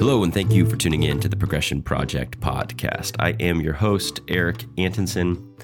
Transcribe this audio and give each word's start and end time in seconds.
Hello, 0.00 0.24
and 0.24 0.32
thank 0.32 0.50
you 0.50 0.64
for 0.64 0.76
tuning 0.76 1.02
in 1.02 1.20
to 1.20 1.28
the 1.28 1.36
Progression 1.36 1.82
Project 1.82 2.40
podcast. 2.40 3.16
I 3.18 3.32
am 3.32 3.60
your 3.60 3.74
host, 3.74 4.22
Eric 4.28 4.64
Antonson, 4.78 5.54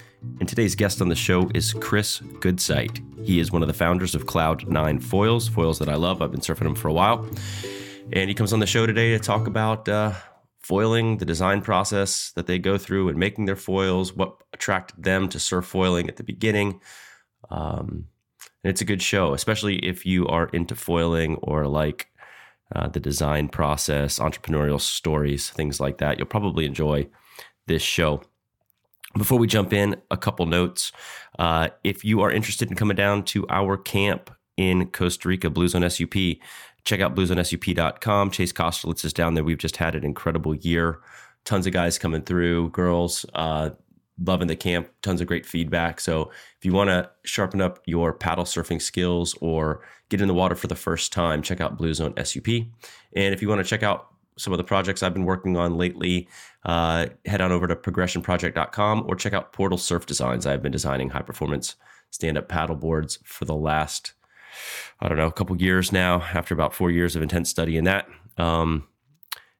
and 0.40 0.46
today's 0.46 0.74
guest 0.74 1.00
on 1.00 1.08
the 1.08 1.14
show 1.14 1.50
is 1.54 1.72
Chris 1.72 2.20
Gutzeit. 2.20 3.02
He 3.24 3.40
is 3.40 3.50
one 3.50 3.62
of 3.62 3.68
the 3.68 3.72
founders 3.72 4.14
of 4.14 4.26
Cloud9 4.26 5.02
Foils, 5.02 5.48
foils 5.48 5.78
that 5.78 5.88
I 5.88 5.94
love. 5.94 6.20
I've 6.20 6.32
been 6.32 6.42
surfing 6.42 6.64
them 6.64 6.74
for 6.74 6.88
a 6.88 6.92
while. 6.92 7.26
And 8.12 8.28
he 8.28 8.34
comes 8.34 8.52
on 8.52 8.60
the 8.60 8.66
show 8.66 8.84
today 8.84 9.12
to 9.12 9.18
talk 9.18 9.46
about 9.46 9.88
uh, 9.88 10.12
foiling, 10.60 11.16
the 11.16 11.24
design 11.24 11.62
process 11.62 12.32
that 12.32 12.46
they 12.46 12.58
go 12.58 12.76
through 12.76 13.08
and 13.08 13.18
making 13.18 13.46
their 13.46 13.56
foils, 13.56 14.12
what 14.12 14.36
attracted 14.52 15.02
them 15.02 15.30
to 15.30 15.40
surf 15.40 15.64
foiling 15.64 16.10
at 16.10 16.16
the 16.16 16.24
beginning. 16.24 16.82
Um, 17.48 18.08
and 18.62 18.70
it's 18.70 18.82
a 18.82 18.84
good 18.84 19.00
show, 19.00 19.32
especially 19.32 19.76
if 19.76 20.04
you 20.04 20.26
are 20.26 20.48
into 20.48 20.74
foiling 20.74 21.36
or 21.36 21.66
like 21.66 22.08
uh, 22.74 22.88
the 22.88 23.00
design 23.00 23.48
process, 23.48 24.18
entrepreneurial 24.18 24.80
stories, 24.80 25.50
things 25.50 25.80
like 25.80 25.98
that. 25.98 26.18
You'll 26.18 26.26
probably 26.26 26.66
enjoy 26.66 27.08
this 27.66 27.82
show. 27.82 28.22
Before 29.16 29.38
we 29.38 29.46
jump 29.46 29.72
in, 29.72 29.96
a 30.10 30.16
couple 30.16 30.46
notes. 30.46 30.92
Uh, 31.38 31.68
if 31.84 32.04
you 32.04 32.20
are 32.20 32.30
interested 32.30 32.68
in 32.68 32.76
coming 32.76 32.96
down 32.96 33.24
to 33.24 33.46
our 33.48 33.76
camp 33.76 34.30
in 34.56 34.88
Costa 34.88 35.28
Rica, 35.28 35.48
Blue 35.48 35.68
Zone 35.68 35.88
SUP, 35.88 36.14
check 36.84 37.00
out 37.00 37.14
bluezonesup.com. 37.14 38.30
Chase 38.30 38.52
Kostelitz 38.52 39.04
is 39.04 39.12
down 39.12 39.34
there. 39.34 39.44
We've 39.44 39.58
just 39.58 39.76
had 39.76 39.94
an 39.94 40.04
incredible 40.04 40.54
year. 40.54 41.00
Tons 41.44 41.66
of 41.66 41.72
guys 41.72 41.98
coming 41.98 42.22
through, 42.22 42.70
girls. 42.70 43.24
Uh, 43.34 43.70
loving 44.22 44.48
the 44.48 44.56
camp, 44.56 44.88
tons 45.02 45.20
of 45.20 45.26
great 45.26 45.44
feedback. 45.44 46.00
So 46.00 46.30
if 46.58 46.64
you 46.64 46.72
want 46.72 46.88
to 46.88 47.10
sharpen 47.24 47.60
up 47.60 47.80
your 47.86 48.12
paddle 48.12 48.44
surfing 48.44 48.80
skills 48.80 49.34
or 49.40 49.82
get 50.08 50.20
in 50.20 50.28
the 50.28 50.34
water 50.34 50.54
for 50.54 50.68
the 50.68 50.74
first 50.74 51.12
time, 51.12 51.42
check 51.42 51.60
out 51.60 51.76
Blue 51.76 51.92
Zone 51.92 52.14
SUP. 52.22 52.48
And 52.48 53.34
if 53.34 53.42
you 53.42 53.48
want 53.48 53.60
to 53.60 53.68
check 53.68 53.82
out 53.82 54.08
some 54.38 54.52
of 54.52 54.58
the 54.58 54.64
projects 54.64 55.02
I've 55.02 55.14
been 55.14 55.24
working 55.24 55.56
on 55.56 55.76
lately, 55.76 56.28
uh, 56.64 57.06
head 57.24 57.40
on 57.40 57.52
over 57.52 57.66
to 57.66 57.76
progressionproject.com 57.76 59.04
or 59.06 59.16
check 59.16 59.32
out 59.32 59.52
Portal 59.52 59.78
Surf 59.78 60.06
Designs. 60.06 60.46
I've 60.46 60.62
been 60.62 60.72
designing 60.72 61.10
high 61.10 61.22
performance 61.22 61.76
stand 62.10 62.38
up 62.38 62.48
paddle 62.48 62.76
boards 62.76 63.18
for 63.24 63.44
the 63.44 63.54
last, 63.54 64.14
I 65.00 65.08
don't 65.08 65.18
know, 65.18 65.26
a 65.26 65.32
couple 65.32 65.60
years 65.60 65.92
now, 65.92 66.22
after 66.34 66.54
about 66.54 66.74
four 66.74 66.90
years 66.90 67.16
of 67.16 67.22
intense 67.22 67.50
study 67.50 67.76
in 67.76 67.84
that. 67.84 68.08
Um, 68.38 68.86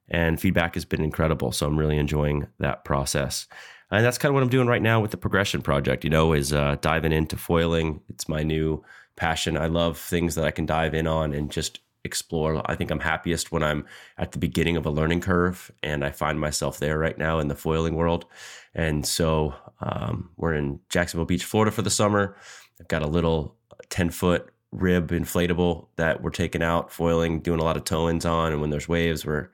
and 0.09 0.39
feedback 0.39 0.75
has 0.75 0.85
been 0.85 1.03
incredible. 1.03 1.51
So 1.51 1.67
I'm 1.67 1.77
really 1.77 1.97
enjoying 1.97 2.47
that 2.59 2.85
process 2.85 3.47
and 3.91 4.05
that's 4.05 4.17
kind 4.17 4.29
of 4.29 4.33
what 4.33 4.43
I'm 4.43 4.49
doing 4.49 4.67
right 4.67 4.81
now 4.81 4.99
with 4.99 5.11
the 5.11 5.17
progression 5.17 5.61
project. 5.61 6.03
You 6.03 6.09
know, 6.09 6.33
is 6.33 6.53
uh, 6.53 6.77
diving 6.81 7.11
into 7.11 7.37
foiling. 7.37 8.01
It's 8.09 8.27
my 8.27 8.43
new 8.43 8.83
passion. 9.15 9.57
I 9.57 9.67
love 9.67 9.97
things 9.97 10.35
that 10.35 10.45
I 10.45 10.51
can 10.51 10.65
dive 10.65 10.93
in 10.93 11.07
on 11.07 11.33
and 11.33 11.51
just 11.51 11.79
explore. 12.03 12.61
I 12.65 12.75
think 12.75 12.89
I'm 12.91 12.99
happiest 12.99 13.51
when 13.51 13.63
I'm 13.63 13.85
at 14.17 14.31
the 14.31 14.39
beginning 14.39 14.77
of 14.77 14.85
a 14.85 14.89
learning 14.89 15.21
curve, 15.21 15.71
and 15.83 16.03
I 16.03 16.11
find 16.11 16.39
myself 16.39 16.79
there 16.79 16.97
right 16.97 17.17
now 17.17 17.39
in 17.39 17.47
the 17.47 17.55
foiling 17.55 17.95
world. 17.95 18.25
And 18.73 19.05
so 19.05 19.53
um, 19.81 20.29
we're 20.37 20.53
in 20.53 20.79
Jacksonville 20.89 21.25
Beach, 21.25 21.43
Florida, 21.43 21.71
for 21.71 21.81
the 21.81 21.89
summer. 21.89 22.35
I've 22.79 22.87
got 22.87 23.03
a 23.03 23.07
little 23.07 23.55
10 23.89 24.09
foot 24.11 24.51
rib 24.71 25.09
inflatable 25.09 25.87
that 25.95 26.21
we're 26.21 26.29
taking 26.29 26.63
out, 26.63 26.91
foiling, 26.91 27.41
doing 27.41 27.59
a 27.59 27.63
lot 27.63 27.77
of 27.77 27.83
tow 27.83 28.09
ins 28.09 28.25
on, 28.25 28.51
and 28.51 28.61
when 28.61 28.69
there's 28.69 28.87
waves, 28.87 29.25
we're 29.25 29.49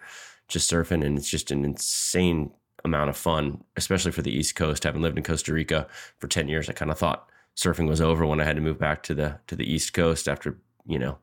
just 0.48 0.70
surfing, 0.72 1.06
and 1.06 1.18
it's 1.18 1.30
just 1.30 1.52
an 1.52 1.66
insane 1.66 2.52
amount 2.86 3.10
of 3.10 3.18
fun, 3.18 3.64
especially 3.78 4.12
for 4.12 4.22
the 4.22 4.32
East 4.32 4.56
Coast. 4.56 4.84
Having 4.84 5.02
lived 5.02 5.18
in 5.18 5.24
Costa 5.24 5.54
Rica 5.54 5.88
for 6.18 6.28
10 6.28 6.48
years, 6.48 6.70
I 6.70 6.74
kind 6.74 6.92
of 6.92 6.98
thought 6.98 7.30
surfing 7.56 7.88
was 7.88 8.02
over 8.02 8.26
when 8.26 8.40
I 8.40 8.46
had 8.46 8.56
to 8.56 8.62
move 8.62 8.80
back 8.80 9.04
to 9.04 9.14
the 9.14 9.40
to 9.48 9.56
the 9.56 9.72
East 9.72 9.94
Coast 9.94 10.28
after, 10.28 10.58
you 10.86 11.00
know, 11.00 11.18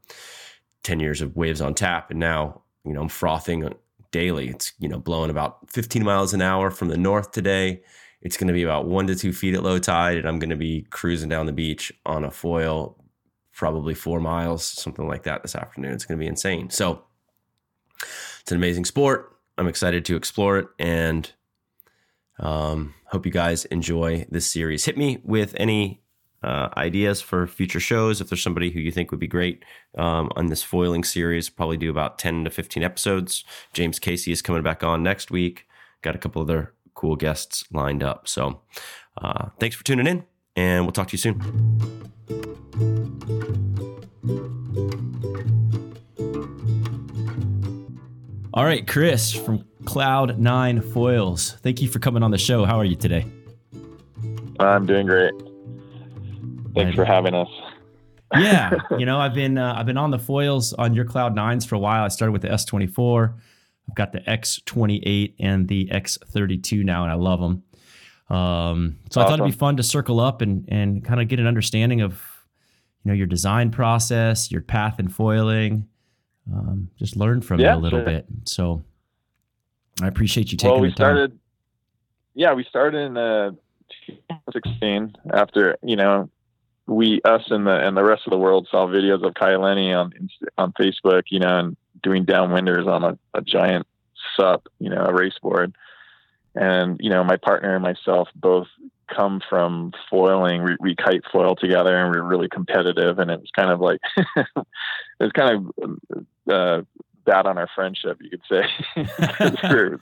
10 0.85 1.01
years 1.01 1.21
of 1.21 1.37
waves 1.37 1.61
on 1.61 1.75
tap. 1.75 2.11
And 2.11 2.21
now, 2.21 2.63
you 2.85 2.93
know, 2.93 3.03
I'm 3.03 3.09
frothing 3.09 3.73
daily. 4.11 4.49
It's, 4.49 4.73
you 4.79 4.89
know, 4.89 4.99
blowing 4.99 5.31
about 5.31 5.71
15 5.71 6.05
miles 6.05 6.35
an 6.35 6.43
hour 6.43 6.71
from 6.71 6.89
the 6.89 6.97
north 6.97 7.33
today. 7.33 7.83
It's 8.23 8.37
going 8.37 8.49
to 8.49 8.55
be 8.55 8.63
about 8.63 8.87
one 8.87 9.07
to 9.07 9.15
two 9.15 9.33
feet 9.33 9.55
at 9.55 9.63
low 9.63 9.79
tide, 9.79 10.19
and 10.19 10.29
I'm 10.29 10.39
going 10.39 10.51
to 10.51 10.57
be 10.57 10.87
cruising 10.91 11.29
down 11.29 11.47
the 11.47 11.53
beach 11.53 11.91
on 12.05 12.25
a 12.25 12.31
foil, 12.31 13.03
probably 13.53 13.95
four 13.95 14.21
miles, 14.21 14.65
something 14.65 15.09
like 15.09 15.23
that 15.23 15.43
this 15.43 15.57
afternoon. 15.57 15.95
It's 15.95 16.05
going 16.05 16.19
to 16.19 16.23
be 16.23 16.29
insane. 16.29 16.69
So 16.69 17.03
it's 18.41 18.51
an 18.51 18.57
amazing 18.57 18.85
sport. 18.85 19.37
I'm 19.57 19.69
excited 19.69 20.05
to 20.07 20.17
explore 20.17 20.59
it. 20.59 20.69
And 20.79 21.33
um, 22.41 22.95
hope 23.07 23.27
you 23.27 23.33
guys 23.33 23.65
enjoy 23.67 24.27
this 24.31 24.47
series. 24.47 24.85
Hit 24.85 24.97
me 24.97 25.21
with 25.25 25.55
any 25.59 26.03
uh, 26.43 26.69
ideas 26.77 27.21
for 27.21 27.47
future 27.47 27.81
shows. 27.81 28.21
If 28.21 28.29
there's 28.29 28.43
somebody 28.43 28.71
who 28.71 28.81
you 28.81 28.91
think 28.91 29.11
would 29.11 29.21
be 29.21 29.27
great 29.27 29.63
um, 29.97 30.31
on 30.37 30.47
this 30.47 30.63
foiling 30.63 31.05
series, 31.05 31.49
probably 31.51 31.77
do 31.77 31.91
about 31.91 32.19
10 32.19 32.45
to 32.45 32.51
15 32.51 32.83
episodes. 32.83 33.45
James 33.73 33.99
Casey 33.99 34.33
is 34.33 34.43
coming 34.43 34.63
back 34.63 34.83
on 34.83 35.03
next 35.03 35.31
week. 35.31 35.67
Got 36.03 36.15
a 36.15 36.19
couple 36.19 36.41
other 36.41 36.73
cool 36.95 37.17
guests 37.17 37.65
lined 37.73 38.03
up. 38.03 38.27
So 38.27 38.63
uh, 39.19 39.51
thanks 39.59 39.77
for 39.77 39.85
tuning 39.85 40.07
in, 40.07 40.25
and 40.57 40.85
we'll 40.85 40.93
talk 40.93 41.09
to 41.09 41.13
you 41.13 41.19
soon. 41.19 41.41
All 48.53 48.65
right, 48.65 48.87
Chris 48.87 49.33
from 49.33 49.65
Cloud9 49.85 50.93
Foils. 50.93 51.57
Thank 51.63 51.81
you 51.81 51.89
for 51.89 51.99
coming 51.99 52.23
on 52.23 52.31
the 52.31 52.39
show. 52.39 52.65
How 52.65 52.79
are 52.79 52.85
you 52.85 52.97
today? 52.97 53.27
I'm 54.59 54.87
doing 54.87 55.07
great. 55.07 55.33
Thanks 56.75 56.95
for 56.95 57.05
having 57.05 57.35
us. 57.35 57.49
yeah, 58.35 58.75
you 58.99 59.07
know, 59.07 59.19
I've 59.19 59.35
been 59.35 59.59
uh, 59.59 59.75
I've 59.77 59.87
been 59.87 59.97
on 59.97 60.11
the 60.11 60.19
foils 60.19 60.73
on 60.75 60.95
your 60.95 61.05
Cloud 61.05 61.35
Nines 61.35 61.65
for 61.65 61.75
a 61.75 61.79
while. 61.79 62.05
I 62.05 62.09
started 62.09 62.33
with 62.33 62.43
the 62.43 62.49
S24. 62.49 63.35
I've 63.89 63.95
got 63.95 64.13
the 64.13 64.21
X28 64.21 65.35
and 65.41 65.67
the 65.67 65.87
X32 65.87 66.85
now, 66.85 67.03
and 67.03 67.11
I 67.11 67.15
love 67.15 67.41
them. 67.41 67.63
Um, 68.29 68.99
so 69.11 69.21
awesome. 69.21 69.23
I 69.23 69.25
thought 69.25 69.41
it'd 69.41 69.53
be 69.53 69.59
fun 69.59 69.77
to 69.79 69.83
circle 69.83 70.21
up 70.21 70.43
and 70.43 70.65
and 70.69 71.05
kind 71.05 71.21
of 71.21 71.29
get 71.29 71.41
an 71.41 71.47
understanding 71.47 72.03
of 72.03 72.13
you 73.05 73.11
know 73.11 73.15
your 73.15 73.27
design 73.27 73.71
process, 73.71 74.53
your 74.53 74.61
path 74.61 75.01
in 75.01 75.09
foiling. 75.09 75.89
Um, 76.53 76.91
just 76.97 77.17
learn 77.17 77.41
from 77.41 77.61
yeah, 77.61 77.73
it 77.73 77.77
a 77.77 77.79
little 77.79 78.01
sure. 78.01 78.07
bit. 78.07 78.27
So 78.45 78.85
I 80.03 80.09
appreciate 80.09 80.53
you 80.53 80.59
taking 80.59 80.73
well, 80.73 80.81
we 80.81 80.89
the 80.89 80.95
time. 80.95 81.17
Started, 81.17 81.39
yeah, 82.35 82.53
we 82.55 82.65
started 82.65 82.99
in 82.99 83.17
uh, 83.17 83.51
2016 84.07 85.17
after, 85.33 85.77
you 85.83 85.97
know, 85.97 86.31
we, 86.87 87.21
us 87.25 87.43
and 87.51 87.67
the, 87.67 87.87
and 87.87 87.97
the 87.97 88.05
rest 88.05 88.23
of 88.27 88.31
the 88.31 88.39
world 88.39 88.67
saw 88.71 88.87
videos 88.87 89.25
of 89.27 89.35
Kai 89.35 89.57
Lenny 89.57 89.93
on, 89.93 90.13
on 90.59 90.73
Facebook, 90.73 91.25
you 91.31 91.39
know, 91.39 91.59
and 91.59 91.77
doing 92.03 92.25
downwinders 92.25 92.87
on 92.87 93.05
a, 93.05 93.19
a 93.35 93.43
giant 93.43 93.87
sup, 94.37 94.67
you 94.79 94.91
know, 94.91 95.05
a 95.05 95.13
race 95.13 95.39
board. 95.41 95.75
And, 96.55 96.99
you 97.01 97.11
know, 97.11 97.23
my 97.23 97.37
partner 97.37 97.75
and 97.75 97.83
myself 97.83 98.29
both 98.35 98.67
come 99.15 99.41
from 99.49 99.93
foiling. 100.09 100.65
We, 100.65 100.77
we, 100.81 100.95
kite 100.95 101.23
foil 101.33 101.57
together, 101.57 101.97
and 101.97 102.13
we 102.13 102.19
are 102.19 102.25
really 102.25 102.49
competitive. 102.49 103.19
And 103.19 103.31
it 103.31 103.41
was 103.41 103.51
kind 103.57 103.71
of 103.71 103.81
like 103.81 104.01
it 104.37 104.67
was 105.21 105.33
kind 105.33 105.73
of 105.79 105.99
uh, 106.51 106.83
bad 107.25 107.47
on 107.47 107.59
our 107.59 107.69
friendship, 107.75 108.19
you 108.21 108.31
could 108.31 108.43
say. 108.49 108.63
we're, 109.65 109.99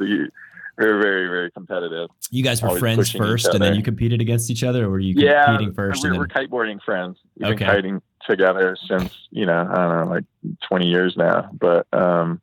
very, 0.77 1.29
very 1.29 1.51
competitive. 1.51 2.09
You 2.31 2.43
guys 2.43 2.63
were 2.63 2.79
friends 2.79 3.11
first, 3.11 3.49
and 3.49 3.63
then 3.63 3.75
you 3.75 3.83
competed 3.83 4.21
against 4.21 4.51
each 4.51 4.63
other, 4.63 4.87
or 4.87 4.91
were 4.91 4.99
you 4.99 5.15
yeah, 5.17 5.47
competing 5.47 5.75
first? 5.75 6.03
We, 6.03 6.11
then... 6.11 6.19
We're 6.19 6.29
kiteboarding 6.29 6.81
friends. 6.83 7.19
We've 7.37 7.51
okay. 7.51 7.65
been 7.65 7.67
kiting 7.67 8.03
together 8.29 8.77
since 8.89 9.13
you 9.31 9.47
know 9.47 9.69
I 9.71 9.75
don't 9.75 10.05
know, 10.05 10.11
like 10.11 10.25
20 10.69 10.87
years 10.87 11.15
now. 11.17 11.51
But 11.53 11.87
um, 11.93 12.41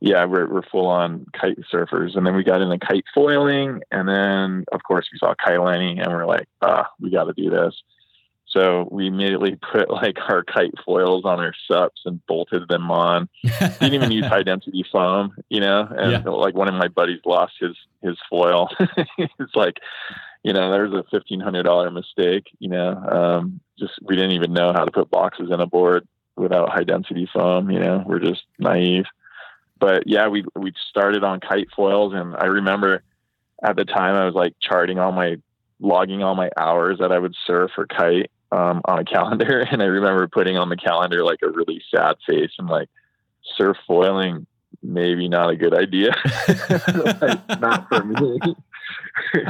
yeah, 0.00 0.24
we're 0.24 0.48
we're 0.48 0.62
full 0.62 0.86
on 0.86 1.26
kite 1.38 1.58
surfers, 1.72 2.16
and 2.16 2.26
then 2.26 2.34
we 2.34 2.42
got 2.42 2.62
into 2.62 2.78
kite 2.78 3.04
foiling, 3.14 3.82
and 3.90 4.08
then 4.08 4.64
of 4.72 4.82
course 4.82 5.06
we 5.12 5.18
saw 5.18 5.34
Kai 5.34 5.58
Lenny, 5.58 5.98
and 5.98 6.10
we're 6.10 6.26
like, 6.26 6.48
ah, 6.62 6.88
we 6.98 7.10
got 7.10 7.24
to 7.24 7.34
do 7.34 7.50
this. 7.50 7.74
So 8.50 8.88
we 8.90 9.06
immediately 9.06 9.56
put 9.72 9.90
like 9.90 10.16
our 10.28 10.42
kite 10.44 10.74
foils 10.84 11.24
on 11.24 11.40
our 11.40 11.54
sups 11.70 12.02
and 12.04 12.24
bolted 12.26 12.68
them 12.68 12.90
on. 12.90 13.28
Didn't 13.60 13.94
even 13.94 14.12
use 14.12 14.26
high 14.26 14.42
density 14.42 14.84
foam, 14.90 15.36
you 15.48 15.60
know. 15.60 15.88
And 15.90 16.12
yeah. 16.12 16.30
like 16.30 16.54
one 16.54 16.68
of 16.68 16.74
my 16.74 16.88
buddies 16.88 17.20
lost 17.24 17.54
his 17.60 17.76
his 18.02 18.16
foil. 18.28 18.68
it's 19.18 19.54
like, 19.54 19.78
you 20.42 20.52
know, 20.52 20.70
there's 20.70 20.92
a 20.92 21.04
fifteen 21.10 21.40
hundred 21.40 21.64
dollar 21.64 21.90
mistake. 21.90 22.46
You 22.58 22.70
know, 22.70 22.94
um, 22.96 23.60
just 23.78 23.92
we 24.02 24.16
didn't 24.16 24.32
even 24.32 24.52
know 24.52 24.72
how 24.72 24.84
to 24.84 24.90
put 24.90 25.10
boxes 25.10 25.50
in 25.50 25.60
a 25.60 25.66
board 25.66 26.06
without 26.36 26.70
high 26.70 26.84
density 26.84 27.28
foam. 27.32 27.70
You 27.70 27.80
know, 27.80 28.04
we're 28.06 28.20
just 28.20 28.42
naive. 28.58 29.04
But 29.78 30.06
yeah, 30.06 30.28
we 30.28 30.44
we 30.56 30.72
started 30.90 31.24
on 31.24 31.40
kite 31.40 31.68
foils, 31.74 32.12
and 32.14 32.36
I 32.36 32.46
remember 32.46 33.02
at 33.62 33.76
the 33.76 33.84
time 33.84 34.14
I 34.14 34.24
was 34.24 34.34
like 34.34 34.54
charting 34.60 34.98
all 34.98 35.12
my 35.12 35.36
logging 35.82 36.22
all 36.22 36.34
my 36.34 36.50
hours 36.58 36.98
that 36.98 37.10
I 37.12 37.18
would 37.18 37.34
surf 37.46 37.70
or 37.78 37.86
kite 37.86 38.30
um, 38.52 38.80
on 38.84 38.98
a 38.98 39.04
calendar. 39.16 39.60
And 39.60 39.82
I 39.82 39.86
remember 39.86 40.26
putting 40.28 40.56
on 40.56 40.68
the 40.68 40.76
calendar 40.76 41.24
like 41.24 41.40
a 41.42 41.50
really 41.50 41.82
sad 41.94 42.16
face 42.26 42.52
and 42.58 42.68
like 42.68 42.88
surf 43.56 43.76
foiling, 43.86 44.46
maybe 44.82 45.28
not 45.28 45.50
a 45.50 45.56
good 45.56 45.74
idea. 45.74 46.14
like, 47.20 47.60
not 47.60 47.88
for 47.88 48.04
me. 48.04 48.38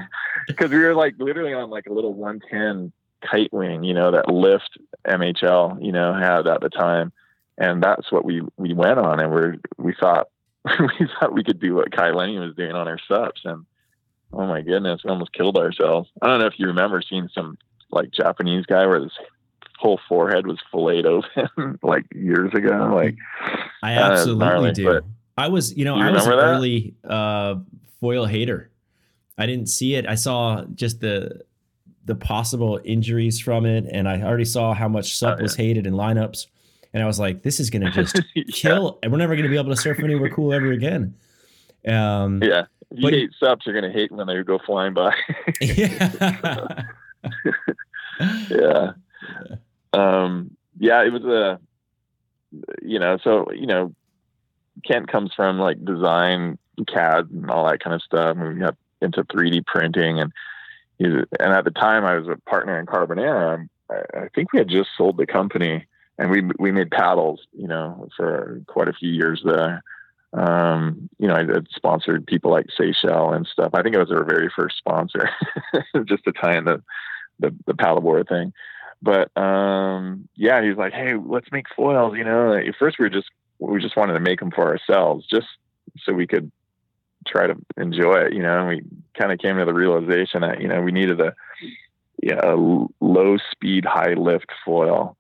Because 0.49 0.70
we 0.70 0.79
were 0.79 0.94
like 0.94 1.14
literally 1.19 1.55
on 1.55 1.70
like 1.70 1.87
a 1.87 1.93
little 1.93 2.12
110 2.12 2.93
kite 3.20 3.52
wing, 3.52 3.85
you 3.85 3.94
know, 3.94 4.11
that 4.11 4.29
lift 4.29 4.79
MHL, 5.06 5.85
you 5.85 5.93
know, 5.93 6.12
had 6.12 6.46
at 6.49 6.61
the 6.61 6.69
time. 6.69 7.12
And 7.56 7.82
that's 7.82 8.11
what 8.11 8.25
we, 8.25 8.43
we 8.56 8.73
went 8.75 8.99
on. 8.99 9.20
And 9.20 9.31
we're, 9.31 9.56
we 9.76 9.94
thought, 9.94 10.29
we 10.64 11.08
thought 11.19 11.35
we 11.35 11.44
could 11.44 11.61
do 11.61 11.75
what 11.75 11.93
Kai 11.93 12.11
Lenny 12.11 12.38
was 12.38 12.55
doing 12.55 12.73
on 12.73 12.88
our 12.88 12.99
subs, 13.08 13.41
and 13.44 13.64
oh 14.32 14.46
my 14.46 14.61
goodness, 14.61 15.03
we 15.05 15.11
almost 15.11 15.32
killed 15.32 15.56
ourselves. 15.56 16.08
I 16.20 16.26
don't 16.26 16.41
know 16.41 16.46
if 16.46 16.58
you 16.58 16.67
remember 16.67 17.03
seeing 17.03 17.29
some 17.35 17.58
like 17.92 18.10
Japanese 18.10 18.66
guy 18.66 18.87
where 18.87 19.00
his 19.00 19.12
whole 19.78 20.00
forehead 20.08 20.46
was 20.46 20.58
filleted 20.70 21.06
open 21.06 21.78
like 21.82 22.04
years 22.14 22.52
ago. 22.54 22.92
Like 22.94 23.16
I 23.82 23.94
absolutely 23.94 24.44
gnarly, 24.44 24.72
do. 24.72 25.00
I 25.37 25.48
was, 25.48 25.75
you 25.75 25.84
know, 25.84 25.96
you 25.96 26.04
I 26.04 26.10
was 26.10 26.26
an 26.26 26.32
that? 26.32 26.44
early 26.44 26.94
uh, 27.08 27.56
foil 28.00 28.26
hater. 28.26 28.70
I 29.38 29.46
didn't 29.46 29.69
see 29.69 29.94
it. 29.94 30.06
I 30.06 30.14
saw 30.14 30.64
just 30.75 31.00
the 31.00 31.42
the 32.04 32.14
possible 32.14 32.81
injuries 32.84 33.40
from 33.40 33.64
it, 33.64 33.87
and 33.90 34.08
I 34.08 34.20
already 34.22 34.44
saw 34.44 34.75
how 34.75 34.88
much 34.88 35.16
SUP 35.16 35.34
oh, 35.34 35.36
yeah. 35.36 35.43
was 35.43 35.56
hated 35.56 35.86
in 35.86 35.94
lineups. 35.94 36.46
And 36.93 37.02
I 37.02 37.06
was 37.06 37.20
like, 37.20 37.43
this 37.43 37.60
is 37.60 37.70
going 37.70 37.82
to 37.82 37.90
just 37.90 38.20
yeah. 38.34 38.43
kill, 38.52 38.98
and 39.02 39.12
we're 39.12 39.19
never 39.19 39.34
going 39.34 39.44
to 39.44 39.50
be 39.50 39.56
able 39.56 39.70
to 39.70 39.76
surf 39.76 40.00
anywhere 40.00 40.28
cool 40.28 40.52
ever 40.52 40.72
again. 40.72 41.14
Um, 41.86 42.43
yeah, 42.43 42.64
if 42.90 42.98
you 42.98 43.02
but, 43.02 43.12
hate 43.12 43.31
SUPs, 43.38 43.64
you're 43.64 43.81
going 43.81 43.90
to 43.90 43.96
hate 43.96 44.10
when 44.10 44.26
they 44.26 44.43
go 44.43 44.58
flying 44.58 44.93
by. 44.93 45.14
yeah. 45.60 46.82
yeah. 48.50 48.93
Um, 49.93 50.56
yeah, 50.78 51.05
it 51.05 51.12
was 51.12 51.25
a, 51.25 51.61
you 52.82 52.99
know, 52.99 53.19
so, 53.22 53.50
you 53.52 53.67
know, 53.67 53.94
Kent 54.87 55.08
comes 55.08 55.32
from 55.34 55.58
like 55.58 55.84
design, 55.84 56.58
CAD 56.87 57.31
and 57.31 57.50
all 57.50 57.67
that 57.67 57.81
kind 57.81 57.94
of 57.94 58.02
stuff. 58.02 58.37
And 58.37 58.55
we 58.55 58.61
got 58.61 58.76
into 59.02 59.25
3D 59.25 59.67
printing 59.67 60.20
and 60.20 60.32
and 61.00 61.26
at 61.40 61.64
the 61.64 61.70
time 61.70 62.05
I 62.05 62.19
was 62.19 62.28
a 62.28 62.37
partner 62.49 62.78
in 62.78 62.84
Carbonera. 62.84 63.67
I, 63.90 63.94
I 64.19 64.28
think 64.34 64.52
we 64.52 64.58
had 64.58 64.69
just 64.69 64.90
sold 64.96 65.17
the 65.17 65.26
company 65.26 65.87
and 66.19 66.31
we, 66.31 66.43
we 66.58 66.70
made 66.70 66.90
paddles, 66.90 67.40
you 67.55 67.67
know, 67.67 68.08
for 68.17 68.61
quite 68.67 68.88
a 68.88 68.93
few 68.93 69.11
years 69.11 69.40
there. 69.43 69.82
Um, 70.34 71.08
you 71.19 71.26
know, 71.26 71.34
I 71.34 71.44
sponsored 71.75 72.26
people 72.26 72.50
like 72.50 72.67
Seychelles 72.76 73.34
and 73.34 73.46
stuff. 73.46 73.70
I 73.72 73.82
think 73.82 73.94
it 73.94 73.99
was 73.99 74.12
our 74.12 74.25
very 74.25 74.50
first 74.55 74.76
sponsor, 74.76 75.31
just 76.05 76.25
to 76.25 76.32
tie 76.32 76.56
in 76.56 76.67
the, 76.67 76.82
the, 77.40 77.54
the 77.66 77.75
paddleboard 77.75 78.28
thing. 78.28 78.52
But 79.02 79.34
um, 79.37 80.28
yeah, 80.34 80.62
he's 80.62 80.76
like, 80.76 80.92
hey, 80.92 81.14
let's 81.14 81.50
make 81.52 81.66
foils. 81.75 82.16
You 82.16 82.25
know, 82.25 82.52
at 82.54 82.76
first 82.78 82.98
we 82.98 83.04
were 83.04 83.10
just 83.10 83.31
we 83.58 83.81
just 83.81 83.96
wanted 83.96 84.14
to 84.14 84.20
make 84.20 84.40
them 84.40 84.50
for 84.50 84.66
ourselves, 84.69 85.26
just 85.26 85.46
so 86.04 86.12
we 86.12 86.26
could 86.26 86.50
try 87.26 87.46
to 87.46 87.56
enjoy 87.76 88.26
it. 88.26 88.34
You 88.34 88.42
know, 88.42 88.58
and 88.58 88.69
we 88.69 88.82
kind 89.19 89.32
of 89.32 89.38
came 89.38 89.56
to 89.56 89.64
the 89.64 89.75
realization 89.75 90.42
that 90.42 90.60
you 90.60 90.69
know 90.69 90.82
we 90.82 90.92
needed 90.92 91.20
a 91.20 91.34
yeah 92.22 92.40
a 92.42 92.56
low 92.56 93.38
speed, 93.50 93.86
high 93.86 94.14
lift 94.14 94.50
foil, 94.64 95.16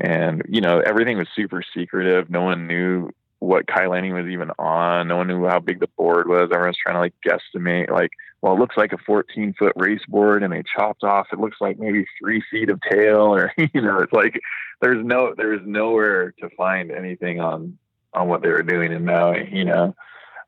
and 0.00 0.42
you 0.48 0.62
know 0.62 0.80
everything 0.80 1.18
was 1.18 1.28
super 1.34 1.62
secretive. 1.74 2.30
No 2.30 2.42
one 2.42 2.66
knew 2.66 3.10
what 3.40 3.66
Kai 3.66 3.86
Lenny 3.86 4.12
was 4.12 4.26
even 4.26 4.50
on. 4.58 5.08
No 5.08 5.16
one 5.16 5.26
knew 5.26 5.46
how 5.46 5.58
big 5.58 5.80
the 5.80 5.88
board 5.96 6.28
was. 6.28 6.50
Everyone's 6.52 6.76
trying 6.76 6.96
to 6.96 7.00
like 7.00 7.14
guesstimate, 7.26 7.90
like, 7.90 8.10
well, 8.42 8.52
it 8.52 8.58
looks 8.58 8.76
like 8.76 8.92
a 8.92 8.98
14 8.98 9.54
foot 9.58 9.72
race 9.76 10.02
board 10.06 10.42
and 10.42 10.52
they 10.52 10.62
chopped 10.76 11.02
off, 11.04 11.28
it 11.32 11.40
looks 11.40 11.56
like 11.60 11.78
maybe 11.78 12.06
three 12.18 12.42
feet 12.50 12.68
of 12.68 12.80
tail 12.90 13.34
or, 13.34 13.52
you 13.74 13.80
know, 13.80 13.98
it's 13.98 14.12
like, 14.12 14.38
there's 14.80 15.04
no, 15.04 15.34
there's 15.36 15.60
nowhere 15.64 16.32
to 16.40 16.50
find 16.50 16.90
anything 16.90 17.40
on, 17.40 17.78
on 18.12 18.28
what 18.28 18.42
they 18.42 18.50
were 18.50 18.62
doing 18.62 18.92
in 18.92 19.04
Maui, 19.04 19.48
you 19.50 19.64
know? 19.64 19.94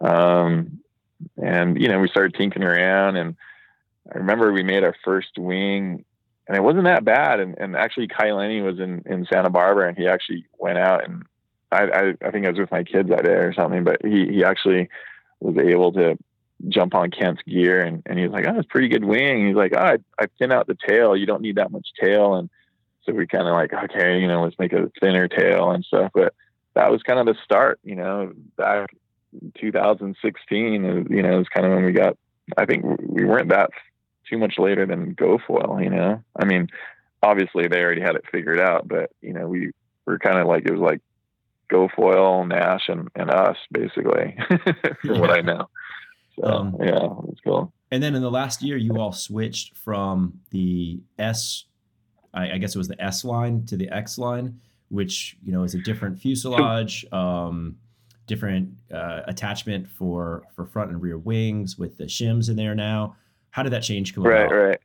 Um, 0.00 0.80
and, 1.42 1.80
you 1.80 1.88
know, 1.88 1.98
we 1.98 2.08
started 2.08 2.34
tinkering 2.34 2.66
around 2.66 3.16
and 3.16 3.36
I 4.12 4.18
remember 4.18 4.52
we 4.52 4.62
made 4.62 4.84
our 4.84 4.96
first 5.02 5.38
wing 5.38 6.04
and 6.46 6.56
it 6.56 6.62
wasn't 6.62 6.84
that 6.84 7.06
bad. 7.06 7.40
And, 7.40 7.56
and 7.56 7.74
actually 7.74 8.08
Kai 8.08 8.32
Lenny 8.32 8.60
was 8.60 8.80
in, 8.80 9.02
in 9.06 9.26
Santa 9.32 9.48
Barbara 9.48 9.88
and 9.88 9.96
he 9.96 10.06
actually 10.06 10.44
went 10.58 10.76
out 10.76 11.04
and 11.04 11.22
I, 11.72 11.84
I, 11.84 12.14
I 12.26 12.30
think 12.30 12.46
I 12.46 12.50
was 12.50 12.58
with 12.58 12.70
my 12.70 12.84
kids 12.84 13.08
that 13.08 13.24
day 13.24 13.32
or 13.32 13.54
something, 13.54 13.84
but 13.84 14.04
he, 14.04 14.26
he 14.28 14.44
actually 14.44 14.88
was 15.40 15.56
able 15.56 15.92
to 15.92 16.16
jump 16.68 16.94
on 16.94 17.10
Kent's 17.10 17.42
gear 17.42 17.80
and, 17.80 18.02
and 18.06 18.18
he 18.18 18.24
was 18.24 18.32
like, 18.32 18.46
Oh, 18.46 18.58
it's 18.58 18.68
pretty 18.68 18.88
good 18.88 19.04
wing. 19.04 19.46
He's 19.46 19.56
like, 19.56 19.72
Oh, 19.76 19.80
I, 19.80 19.96
I 20.18 20.26
thin 20.38 20.52
out 20.52 20.66
the 20.66 20.76
tail. 20.86 21.16
You 21.16 21.26
don't 21.26 21.42
need 21.42 21.56
that 21.56 21.72
much 21.72 21.88
tail. 22.00 22.34
And 22.34 22.50
so 23.04 23.12
we 23.12 23.26
kind 23.26 23.48
of 23.48 23.54
like, 23.54 23.72
okay, 23.72 24.20
you 24.20 24.28
know, 24.28 24.42
let's 24.44 24.58
make 24.58 24.72
a 24.72 24.90
thinner 25.00 25.28
tail 25.28 25.70
and 25.70 25.84
stuff. 25.84 26.12
But 26.14 26.34
that 26.74 26.90
was 26.90 27.02
kind 27.02 27.18
of 27.18 27.26
the 27.26 27.34
start, 27.42 27.80
you 27.82 27.96
know, 27.96 28.32
back 28.56 28.94
2016, 29.58 31.06
you 31.10 31.22
know, 31.22 31.34
it 31.34 31.38
was 31.38 31.48
kind 31.48 31.66
of 31.66 31.72
when 31.72 31.84
we 31.84 31.92
got, 31.92 32.16
I 32.56 32.66
think 32.66 32.84
we 33.00 33.24
weren't 33.24 33.48
that 33.48 33.70
too 34.28 34.38
much 34.38 34.58
later 34.58 34.86
than 34.86 35.14
GoFoil, 35.14 35.82
you 35.82 35.90
know, 35.90 36.22
I 36.36 36.44
mean, 36.44 36.68
obviously 37.22 37.66
they 37.66 37.80
already 37.80 38.02
had 38.02 38.14
it 38.14 38.24
figured 38.30 38.60
out, 38.60 38.86
but 38.86 39.10
you 39.20 39.32
know, 39.32 39.48
we 39.48 39.72
were 40.06 40.18
kind 40.18 40.38
of 40.38 40.46
like, 40.46 40.64
it 40.66 40.72
was 40.72 40.80
like 40.80 41.00
GoFoil, 41.72 42.46
Nash, 42.48 42.88
and, 42.88 43.08
and 43.14 43.30
us 43.30 43.56
basically, 43.70 44.36
from 45.00 45.14
yeah. 45.14 45.20
what 45.20 45.30
I 45.30 45.40
know. 45.40 45.68
So 46.38 46.46
um, 46.46 46.76
yeah, 46.80 47.08
it's 47.28 47.40
cool. 47.40 47.72
And 47.90 48.02
then 48.02 48.14
in 48.14 48.22
the 48.22 48.30
last 48.30 48.62
year, 48.62 48.76
you 48.76 48.98
all 48.98 49.12
switched 49.12 49.76
from 49.76 50.40
the 50.50 51.00
S, 51.18 51.64
I, 52.32 52.52
I 52.52 52.58
guess 52.58 52.74
it 52.74 52.78
was 52.78 52.88
the 52.88 53.02
S 53.02 53.24
line 53.24 53.66
to 53.66 53.76
the 53.76 53.88
X 53.90 54.18
line, 54.18 54.60
which 54.88 55.36
you 55.44 55.52
know 55.52 55.62
is 55.62 55.74
a 55.74 55.78
different 55.78 56.18
fuselage, 56.18 57.04
um, 57.12 57.76
different 58.26 58.70
uh, 58.92 59.20
attachment 59.26 59.88
for 59.88 60.42
for 60.54 60.64
front 60.64 60.90
and 60.90 61.02
rear 61.02 61.18
wings 61.18 61.78
with 61.78 61.98
the 61.98 62.04
shims 62.04 62.48
in 62.48 62.56
there 62.56 62.74
now. 62.74 63.16
How 63.50 63.62
did 63.62 63.72
that 63.72 63.82
change 63.82 64.14
come 64.14 64.24
right, 64.24 64.46
about? 64.46 64.54
Right, 64.54 64.68
right. 64.68 64.80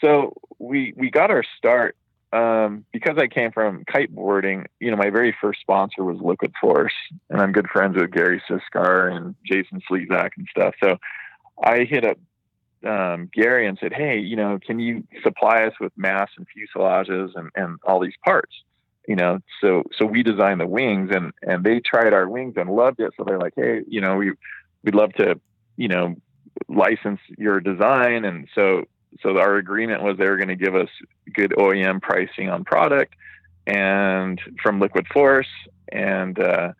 So 0.00 0.34
we 0.58 0.92
we 0.96 1.10
got 1.10 1.30
our 1.30 1.44
start 1.56 1.96
um, 2.32 2.84
because 2.92 3.18
I 3.18 3.26
came 3.26 3.52
from 3.52 3.84
kiteboarding, 3.84 4.66
you 4.80 4.90
know, 4.90 4.96
my 4.96 5.10
very 5.10 5.36
first 5.40 5.60
sponsor 5.60 6.02
was 6.02 6.18
Liquid 6.20 6.52
Force, 6.60 6.94
and 7.28 7.40
I'm 7.40 7.52
good 7.52 7.68
friends 7.68 7.96
with 7.96 8.10
Gary 8.10 8.42
Siskar 8.48 9.14
and 9.14 9.34
Jason 9.44 9.80
Slezak 9.90 10.30
and 10.36 10.46
stuff. 10.50 10.74
So 10.82 10.96
I 11.62 11.84
hit 11.84 12.04
up 12.04 12.18
um, 12.86 13.30
Gary 13.32 13.66
and 13.66 13.78
said, 13.80 13.92
"Hey, 13.92 14.18
you 14.18 14.36
know, 14.36 14.58
can 14.64 14.78
you 14.78 15.04
supply 15.22 15.64
us 15.64 15.74
with 15.80 15.92
mast 15.96 16.32
and 16.36 16.46
fuselages 16.48 17.30
and, 17.36 17.50
and 17.54 17.78
all 17.84 18.00
these 18.00 18.16
parts?" 18.24 18.52
You 19.06 19.16
know, 19.16 19.40
so 19.60 19.82
so 19.96 20.06
we 20.06 20.22
designed 20.22 20.60
the 20.60 20.66
wings, 20.66 21.10
and 21.12 21.32
and 21.42 21.64
they 21.64 21.80
tried 21.80 22.12
our 22.12 22.28
wings 22.28 22.54
and 22.56 22.70
loved 22.70 23.00
it. 23.00 23.12
So 23.16 23.24
they're 23.24 23.38
like, 23.38 23.54
"Hey, 23.56 23.82
you 23.86 24.00
know, 24.00 24.16
we 24.16 24.32
we'd 24.82 24.94
love 24.94 25.12
to, 25.14 25.38
you 25.76 25.88
know, 25.88 26.16
license 26.68 27.20
your 27.36 27.60
design." 27.60 28.24
And 28.24 28.48
so 28.54 28.84
so 29.20 29.38
our 29.38 29.56
agreement 29.56 30.02
was 30.02 30.16
they 30.18 30.28
were 30.28 30.36
going 30.36 30.48
to 30.48 30.56
give 30.56 30.74
us 30.74 30.88
good 31.34 31.52
OEM 31.52 32.00
pricing 32.00 32.48
on 32.48 32.64
product 32.64 33.14
and 33.66 34.40
from 34.62 34.80
Liquid 34.80 35.06
Force 35.12 35.48
and 35.90 36.38
uh, 36.38 36.72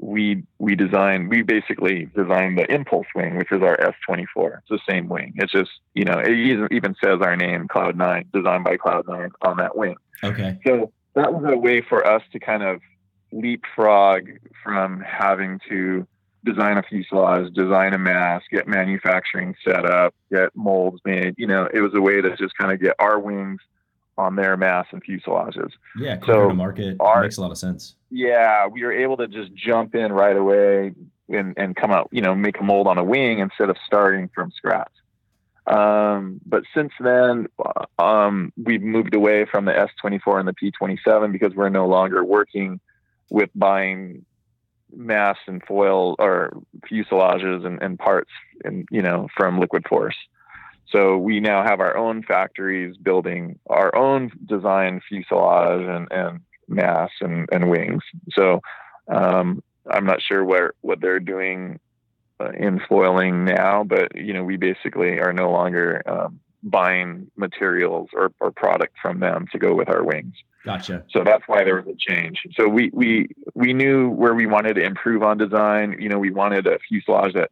we 0.00 0.44
we 0.58 0.74
designed 0.74 1.28
we 1.28 1.42
basically 1.42 2.08
designed 2.16 2.58
the 2.58 2.72
impulse 2.72 3.06
wing 3.14 3.36
which 3.36 3.50
is 3.50 3.62
our 3.62 3.76
S24 3.76 4.58
it's 4.58 4.68
the 4.68 4.78
same 4.88 5.08
wing. 5.08 5.32
It's 5.36 5.52
just 5.52 5.70
you 5.94 6.04
know 6.04 6.18
it 6.18 6.70
even 6.70 6.94
says 7.02 7.18
our 7.20 7.36
name 7.36 7.68
Cloud 7.68 7.96
9 7.96 8.26
designed 8.32 8.64
by 8.64 8.76
Cloud 8.76 9.06
9 9.08 9.30
on 9.42 9.56
that 9.58 9.76
wing. 9.76 9.96
Okay. 10.22 10.58
So 10.66 10.92
that 11.14 11.32
was 11.32 11.44
a 11.52 11.56
way 11.56 11.80
for 11.80 12.06
us 12.06 12.22
to 12.32 12.38
kind 12.38 12.62
of 12.62 12.80
leapfrog 13.32 14.28
from 14.62 15.00
having 15.00 15.60
to 15.68 16.06
design 16.44 16.78
a 16.78 16.82
fuselage, 16.82 17.52
design 17.52 17.94
a 17.94 17.98
mast, 17.98 18.46
get 18.50 18.66
manufacturing 18.68 19.54
set 19.64 19.84
up, 19.84 20.14
get 20.30 20.54
molds 20.54 21.00
made. 21.04 21.34
You 21.36 21.46
know, 21.46 21.68
it 21.72 21.80
was 21.80 21.92
a 21.94 22.00
way 22.00 22.20
to 22.20 22.36
just 22.36 22.56
kind 22.56 22.72
of 22.72 22.80
get 22.80 22.94
our 22.98 23.18
wings 23.18 23.60
on 24.16 24.34
their 24.34 24.56
mass 24.56 24.86
and 24.90 25.02
fuselages. 25.04 25.70
Yeah, 25.96 26.18
so 26.26 26.48
to 26.48 26.54
market 26.54 26.96
our, 27.00 27.22
makes 27.22 27.36
a 27.36 27.40
lot 27.40 27.52
of 27.52 27.58
sense. 27.58 27.94
Yeah, 28.10 28.66
we 28.66 28.82
were 28.82 28.92
able 28.92 29.16
to 29.18 29.28
just 29.28 29.54
jump 29.54 29.94
in 29.94 30.12
right 30.12 30.36
away 30.36 30.94
and, 31.28 31.54
and 31.56 31.76
come 31.76 31.90
out, 31.90 32.08
you 32.10 32.20
know, 32.20 32.34
make 32.34 32.58
a 32.60 32.64
mold 32.64 32.86
on 32.86 32.98
a 32.98 33.04
wing 33.04 33.38
instead 33.38 33.70
of 33.70 33.76
starting 33.86 34.28
from 34.34 34.50
scratch. 34.50 34.90
Um, 35.66 36.40
but 36.46 36.62
since 36.74 36.92
then, 36.98 37.46
um, 37.98 38.52
we've 38.56 38.82
moved 38.82 39.14
away 39.14 39.44
from 39.44 39.66
the 39.66 39.72
S24 39.72 40.40
and 40.40 40.48
the 40.48 40.54
P27 40.54 41.30
because 41.30 41.54
we're 41.54 41.68
no 41.68 41.86
longer 41.86 42.24
working 42.24 42.80
with 43.30 43.50
buying 43.54 44.24
mast 44.94 45.40
and 45.46 45.62
foil 45.64 46.16
or 46.18 46.52
fuselages 46.90 47.64
and, 47.66 47.82
and 47.82 47.98
parts 47.98 48.30
and 48.64 48.86
you 48.90 49.02
know 49.02 49.28
from 49.36 49.60
liquid 49.60 49.84
force. 49.88 50.16
So 50.90 51.18
we 51.18 51.40
now 51.40 51.64
have 51.64 51.80
our 51.80 51.96
own 51.96 52.22
factories 52.22 52.96
building 52.96 53.58
our 53.68 53.94
own 53.94 54.30
design 54.46 55.02
fuselage 55.06 55.86
and, 55.86 56.08
and 56.10 56.40
masts 56.66 57.16
and, 57.20 57.46
and 57.52 57.68
wings. 57.68 58.02
So 58.32 58.62
um, 59.08 59.62
i'm 59.90 60.04
not 60.04 60.22
sure 60.22 60.44
where 60.44 60.72
what 60.80 61.00
they're 61.00 61.20
doing 61.20 61.80
uh, 62.40 62.50
in 62.50 62.80
foiling 62.88 63.44
now 63.44 63.84
but 63.84 64.14
you 64.14 64.32
know 64.32 64.44
we 64.44 64.56
basically 64.56 65.18
are 65.18 65.32
no 65.32 65.50
longer 65.50 66.02
um, 66.06 66.40
buying 66.62 67.30
materials 67.36 68.08
or, 68.12 68.32
or 68.40 68.50
product 68.50 68.94
from 69.00 69.20
them 69.20 69.46
to 69.52 69.58
go 69.58 69.74
with 69.74 69.88
our 69.88 70.02
wings 70.02 70.34
Gotcha. 70.64 71.04
So 71.10 71.24
that's 71.24 71.44
why 71.46 71.64
there 71.64 71.76
was 71.76 71.86
a 71.86 71.96
change. 71.96 72.46
So 72.54 72.68
we 72.68 72.90
we 72.92 73.28
we 73.54 73.72
knew 73.72 74.10
where 74.10 74.34
we 74.34 74.46
wanted 74.46 74.74
to 74.74 74.82
improve 74.82 75.22
on 75.22 75.38
design. 75.38 75.96
You 75.98 76.08
know, 76.08 76.18
we 76.18 76.30
wanted 76.30 76.66
a 76.66 76.78
fuselage 76.80 77.32
that 77.34 77.50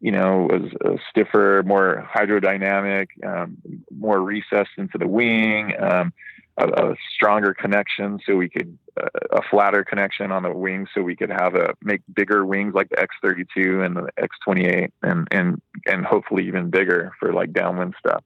you 0.00 0.10
know 0.10 0.48
was 0.50 0.70
uh, 0.84 0.96
stiffer, 1.08 1.62
more 1.64 2.06
hydrodynamic, 2.12 3.06
um, 3.24 3.56
more 3.96 4.20
recessed 4.20 4.76
into 4.76 4.98
the 4.98 5.08
wing. 5.08 5.72
Um, 5.80 6.12
a, 6.58 6.66
a 6.66 6.96
stronger 7.14 7.54
connection 7.54 8.18
so 8.26 8.36
we 8.36 8.48
could 8.48 8.76
uh, 9.00 9.08
a 9.32 9.40
flatter 9.50 9.84
connection 9.84 10.30
on 10.32 10.42
the 10.42 10.52
wings 10.52 10.88
so 10.94 11.00
we 11.00 11.16
could 11.16 11.30
have 11.30 11.54
a 11.54 11.72
make 11.82 12.02
bigger 12.12 12.44
wings 12.44 12.74
like 12.74 12.90
the 12.90 12.96
X32 12.96 13.86
and 13.86 13.96
the 13.96 14.08
X28 14.18 14.90
and 15.02 15.28
and 15.30 15.62
and 15.86 16.04
hopefully 16.04 16.46
even 16.46 16.68
bigger 16.68 17.12
for 17.18 17.32
like 17.32 17.52
downwind 17.52 17.94
stuff. 17.98 18.22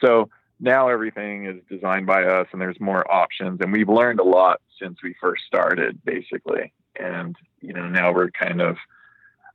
So 0.00 0.28
now 0.60 0.88
everything 0.88 1.46
is 1.46 1.56
designed 1.68 2.06
by 2.06 2.24
us 2.24 2.46
and 2.52 2.60
there's 2.60 2.80
more 2.80 3.10
options 3.10 3.60
and 3.60 3.72
we've 3.72 3.88
learned 3.88 4.20
a 4.20 4.24
lot 4.24 4.60
since 4.80 4.98
we 5.02 5.14
first 5.20 5.44
started 5.46 6.00
basically 6.04 6.72
and 6.98 7.36
you 7.60 7.72
know 7.72 7.88
now 7.88 8.12
we're 8.12 8.30
kind 8.30 8.60
of 8.60 8.76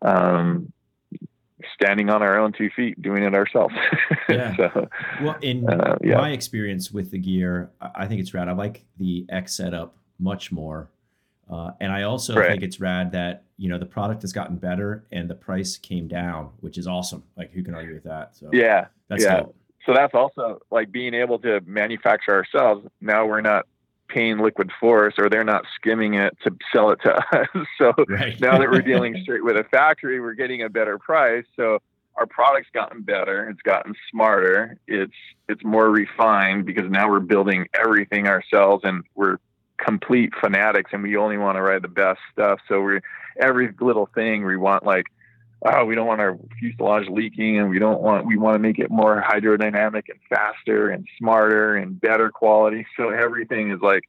um, 0.01 0.71
standing 1.73 2.09
on 2.09 2.21
our 2.21 2.37
own 2.39 2.53
two 2.53 2.69
feet, 2.75 3.01
doing 3.01 3.23
it 3.23 3.33
ourselves. 3.33 3.75
Yeah. 4.29 4.55
so, 4.57 4.87
well, 5.23 5.37
in 5.41 5.67
uh, 5.67 5.97
yeah. 6.03 6.17
my 6.17 6.29
experience 6.29 6.91
with 6.91 7.09
the 7.09 7.17
gear, 7.17 7.71
I 7.81 8.05
think 8.05 8.21
it's 8.21 8.31
rad. 8.31 8.47
I 8.47 8.51
like 8.51 8.85
the 8.97 9.25
X 9.27 9.55
setup 9.55 9.95
much 10.19 10.51
more. 10.51 10.91
Uh, 11.49 11.71
and 11.79 11.91
I 11.91 12.03
also 12.03 12.35
right. 12.35 12.51
think 12.51 12.61
it's 12.61 12.79
rad 12.79 13.11
that 13.13 13.45
you 13.57 13.69
know 13.69 13.79
the 13.79 13.87
product 13.87 14.21
has 14.21 14.31
gotten 14.31 14.57
better 14.57 15.03
and 15.11 15.27
the 15.27 15.33
price 15.33 15.77
came 15.77 16.07
down, 16.07 16.51
which 16.59 16.77
is 16.77 16.85
awesome. 16.85 17.23
Like 17.35 17.51
who 17.51 17.63
can 17.63 17.73
argue 17.73 17.95
with 17.95 18.03
that? 18.03 18.37
So 18.37 18.51
yeah, 18.53 18.85
that's 19.07 19.23
yeah. 19.23 19.37
Dope. 19.37 19.55
So 19.85 19.93
that's 19.93 20.13
also 20.13 20.59
like 20.71 20.91
being 20.91 21.13
able 21.13 21.39
to 21.39 21.61
manufacture 21.65 22.33
ourselves. 22.33 22.87
Now 23.01 23.25
we're 23.25 23.41
not 23.41 23.65
paying 24.07 24.39
liquid 24.39 24.71
force 24.79 25.13
or 25.17 25.29
they're 25.29 25.43
not 25.43 25.63
skimming 25.75 26.15
it 26.15 26.35
to 26.43 26.55
sell 26.73 26.91
it 26.91 26.99
to 27.03 27.13
us. 27.39 27.47
so 27.77 27.93
right. 28.07 28.39
now 28.39 28.57
that 28.57 28.69
we're 28.69 28.81
dealing 28.81 29.19
straight 29.23 29.43
with 29.43 29.55
a 29.55 29.63
factory, 29.65 30.19
we're 30.19 30.33
getting 30.33 30.63
a 30.63 30.69
better 30.69 30.97
price. 30.97 31.45
So 31.55 31.79
our 32.15 32.25
product's 32.25 32.69
gotten 32.73 33.01
better. 33.01 33.49
It's 33.49 33.61
gotten 33.61 33.95
smarter. 34.11 34.77
It's 34.87 35.13
it's 35.47 35.63
more 35.63 35.89
refined 35.89 36.65
because 36.65 36.89
now 36.89 37.09
we're 37.09 37.21
building 37.21 37.67
everything 37.73 38.27
ourselves 38.27 38.83
and 38.83 39.03
we're 39.15 39.37
complete 39.77 40.33
fanatics 40.41 40.91
and 40.91 41.01
we 41.01 41.15
only 41.15 41.37
want 41.37 41.55
to 41.55 41.61
ride 41.61 41.81
the 41.81 41.87
best 41.87 42.19
stuff. 42.33 42.59
So 42.67 42.81
we're 42.81 43.01
every 43.39 43.73
little 43.79 44.09
thing 44.13 44.45
we 44.45 44.57
want 44.57 44.83
like 44.83 45.05
oh, 45.61 45.85
we 45.85 45.95
don't 45.95 46.07
want 46.07 46.21
our 46.21 46.37
fuselage 46.57 47.07
leaking 47.09 47.59
and 47.59 47.69
we 47.69 47.79
don't 47.79 48.01
want, 48.01 48.25
we 48.25 48.37
want 48.37 48.55
to 48.55 48.59
make 48.59 48.79
it 48.79 48.89
more 48.89 49.21
hydrodynamic 49.21 50.03
and 50.09 50.19
faster 50.29 50.89
and 50.89 51.07
smarter 51.17 51.75
and 51.75 51.99
better 51.99 52.29
quality. 52.29 52.85
So 52.95 53.09
everything 53.09 53.71
is 53.71 53.81
like, 53.81 54.03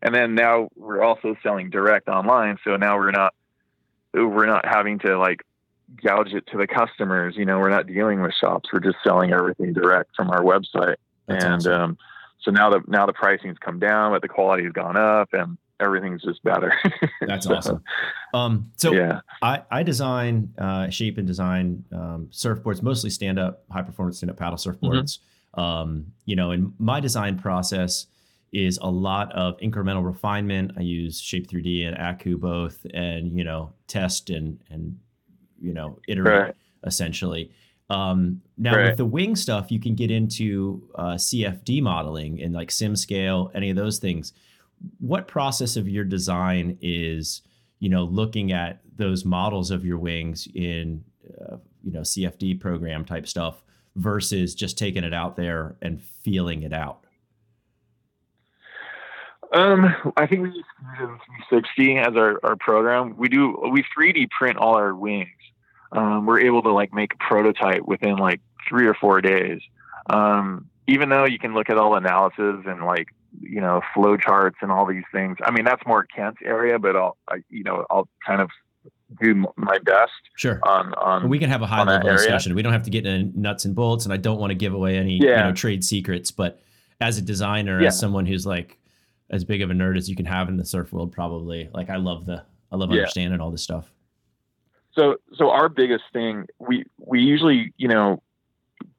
and 0.00 0.14
then 0.14 0.34
now 0.34 0.68
we're 0.76 1.02
also 1.02 1.36
selling 1.42 1.70
direct 1.70 2.08
online. 2.08 2.58
So 2.64 2.76
now 2.76 2.96
we're 2.98 3.10
not, 3.10 3.34
we're 4.12 4.46
not 4.46 4.64
having 4.66 4.98
to 5.00 5.18
like 5.18 5.42
gouge 6.02 6.32
it 6.32 6.46
to 6.48 6.58
the 6.58 6.66
customers. 6.66 7.34
You 7.36 7.46
know, 7.46 7.58
we're 7.58 7.70
not 7.70 7.86
dealing 7.86 8.22
with 8.22 8.32
shops. 8.34 8.70
We're 8.72 8.80
just 8.80 8.98
selling 9.04 9.32
everything 9.32 9.72
direct 9.72 10.14
from 10.16 10.30
our 10.30 10.42
website. 10.42 10.96
That's 11.26 11.44
and, 11.44 11.54
awesome. 11.54 11.72
um, 11.72 11.98
so 12.42 12.50
now 12.50 12.70
the, 12.70 12.80
now 12.86 13.06
the 13.06 13.12
pricing's 13.12 13.58
come 13.58 13.78
down, 13.78 14.12
but 14.12 14.22
the 14.22 14.28
quality 14.28 14.64
has 14.64 14.72
gone 14.72 14.96
up 14.96 15.30
and, 15.32 15.58
everything's 15.82 16.22
just 16.22 16.42
better. 16.44 16.72
That's 17.26 17.46
so, 17.46 17.54
awesome. 17.54 17.84
Um, 18.32 18.70
so 18.76 18.92
yeah, 18.92 19.20
I, 19.42 19.62
I 19.70 19.82
design, 19.82 20.52
uh, 20.58 20.88
shape 20.88 21.18
and 21.18 21.26
design 21.26 21.84
um, 21.92 22.28
surfboards, 22.30 22.82
mostly 22.82 23.10
stand 23.10 23.38
up, 23.38 23.64
high 23.70 23.82
performance 23.82 24.18
stand 24.18 24.30
up 24.30 24.36
paddle 24.36 24.56
surfboards. 24.56 25.18
Mm-hmm. 25.18 25.60
Um, 25.60 26.06
you 26.24 26.36
know, 26.36 26.52
and 26.52 26.72
my 26.78 27.00
design 27.00 27.38
process 27.38 28.06
is 28.52 28.78
a 28.80 28.90
lot 28.90 29.32
of 29.32 29.58
incremental 29.58 30.04
refinement. 30.04 30.72
I 30.76 30.80
use 30.80 31.20
Shape 31.20 31.48
3D 31.48 31.86
and 31.86 31.96
Aku 31.98 32.38
both, 32.38 32.86
and 32.94 33.36
you 33.36 33.44
know, 33.44 33.72
test 33.86 34.30
and 34.30 34.58
and 34.70 34.98
you 35.60 35.74
know, 35.74 35.98
iterate 36.08 36.40
right. 36.40 36.54
essentially. 36.84 37.50
Um, 37.90 38.40
now 38.56 38.76
right. 38.76 38.86
with 38.86 38.96
the 38.96 39.04
wing 39.04 39.36
stuff, 39.36 39.70
you 39.70 39.78
can 39.78 39.94
get 39.94 40.10
into 40.10 40.88
uh, 40.94 41.14
CFD 41.14 41.82
modeling 41.82 42.42
and 42.42 42.54
like 42.54 42.70
SimScale, 42.70 43.50
any 43.54 43.68
of 43.68 43.76
those 43.76 43.98
things 43.98 44.32
what 44.98 45.28
process 45.28 45.76
of 45.76 45.88
your 45.88 46.04
design 46.04 46.78
is 46.80 47.42
you 47.78 47.88
know 47.88 48.04
looking 48.04 48.52
at 48.52 48.80
those 48.96 49.24
models 49.24 49.70
of 49.70 49.84
your 49.84 49.98
wings 49.98 50.48
in 50.54 51.04
uh, 51.40 51.56
you 51.82 51.92
know 51.92 52.00
cfd 52.00 52.58
program 52.58 53.04
type 53.04 53.26
stuff 53.26 53.62
versus 53.96 54.54
just 54.54 54.78
taking 54.78 55.04
it 55.04 55.12
out 55.14 55.36
there 55.36 55.76
and 55.82 56.02
feeling 56.02 56.62
it 56.62 56.72
out 56.72 57.06
um, 59.52 59.94
I 60.16 60.26
think 60.26 60.42
we 60.42 60.48
use 60.48 60.64
Fusion 60.96 61.18
360 61.50 61.98
as 61.98 62.16
our, 62.16 62.40
our 62.42 62.56
program. 62.56 63.16
We 63.18 63.28
do 63.28 63.54
we 63.70 63.84
3D 63.96 64.30
print 64.30 64.56
all 64.56 64.76
our 64.76 64.94
wings. 64.94 65.28
Um, 65.92 66.24
we're 66.24 66.40
able 66.40 66.62
to 66.62 66.72
like 66.72 66.94
make 66.94 67.12
a 67.12 67.16
prototype 67.18 67.82
within 67.82 68.16
like 68.16 68.40
three 68.66 68.86
or 68.86 68.94
four 68.94 69.20
days. 69.20 69.60
Um, 70.08 70.70
even 70.86 71.10
though 71.10 71.26
you 71.26 71.38
can 71.38 71.52
look 71.54 71.68
at 71.68 71.76
all 71.76 71.94
analysis 71.96 72.64
and 72.66 72.84
like 72.84 73.08
you 73.40 73.60
know 73.60 73.80
flow 73.94 74.16
charts 74.16 74.56
and 74.60 74.70
all 74.70 74.86
these 74.86 75.04
things. 75.12 75.36
I 75.44 75.50
mean 75.50 75.64
that's 75.64 75.82
more 75.86 76.04
Kent's 76.04 76.40
area, 76.44 76.78
but 76.78 76.96
I'll 76.96 77.16
I, 77.28 77.42
you 77.50 77.64
know 77.64 77.86
I'll 77.90 78.08
kind 78.26 78.40
of 78.40 78.50
do 79.20 79.46
my 79.56 79.78
best. 79.78 80.12
Sure. 80.36 80.60
On 80.62 80.94
on 80.94 81.28
we 81.28 81.38
can 81.38 81.50
have 81.50 81.62
a 81.62 81.66
high 81.66 81.84
level 81.84 82.10
discussion. 82.10 82.54
We 82.54 82.62
don't 82.62 82.72
have 82.72 82.84
to 82.84 82.90
get 82.90 83.06
into 83.06 83.38
nuts 83.38 83.64
and 83.64 83.74
bolts, 83.74 84.04
and 84.04 84.12
I 84.12 84.16
don't 84.16 84.38
want 84.38 84.50
to 84.50 84.54
give 84.54 84.74
away 84.74 84.96
any 84.96 85.18
yeah. 85.18 85.28
you 85.28 85.44
know, 85.44 85.52
trade 85.52 85.84
secrets. 85.84 86.30
But 86.30 86.60
as 87.00 87.18
a 87.18 87.22
designer, 87.22 87.80
yeah. 87.80 87.88
as 87.88 87.98
someone 87.98 88.26
who's 88.26 88.46
like 88.46 88.78
as 89.30 89.44
big 89.44 89.62
of 89.62 89.70
a 89.70 89.74
nerd 89.74 89.96
as 89.96 90.08
you 90.08 90.16
can 90.16 90.26
have 90.26 90.48
in 90.48 90.56
the 90.56 90.64
surf 90.64 90.92
world, 90.92 91.12
probably 91.12 91.68
like 91.72 91.90
I 91.90 91.96
love 91.96 92.26
the 92.26 92.44
I 92.70 92.76
love 92.76 92.90
yeah. 92.90 92.98
understanding 92.98 93.40
all 93.40 93.50
this 93.50 93.62
stuff. 93.62 93.90
So 94.92 95.16
so 95.34 95.50
our 95.50 95.68
biggest 95.68 96.04
thing 96.12 96.46
we 96.58 96.84
we 96.98 97.20
usually 97.20 97.72
you 97.76 97.88
know 97.88 98.22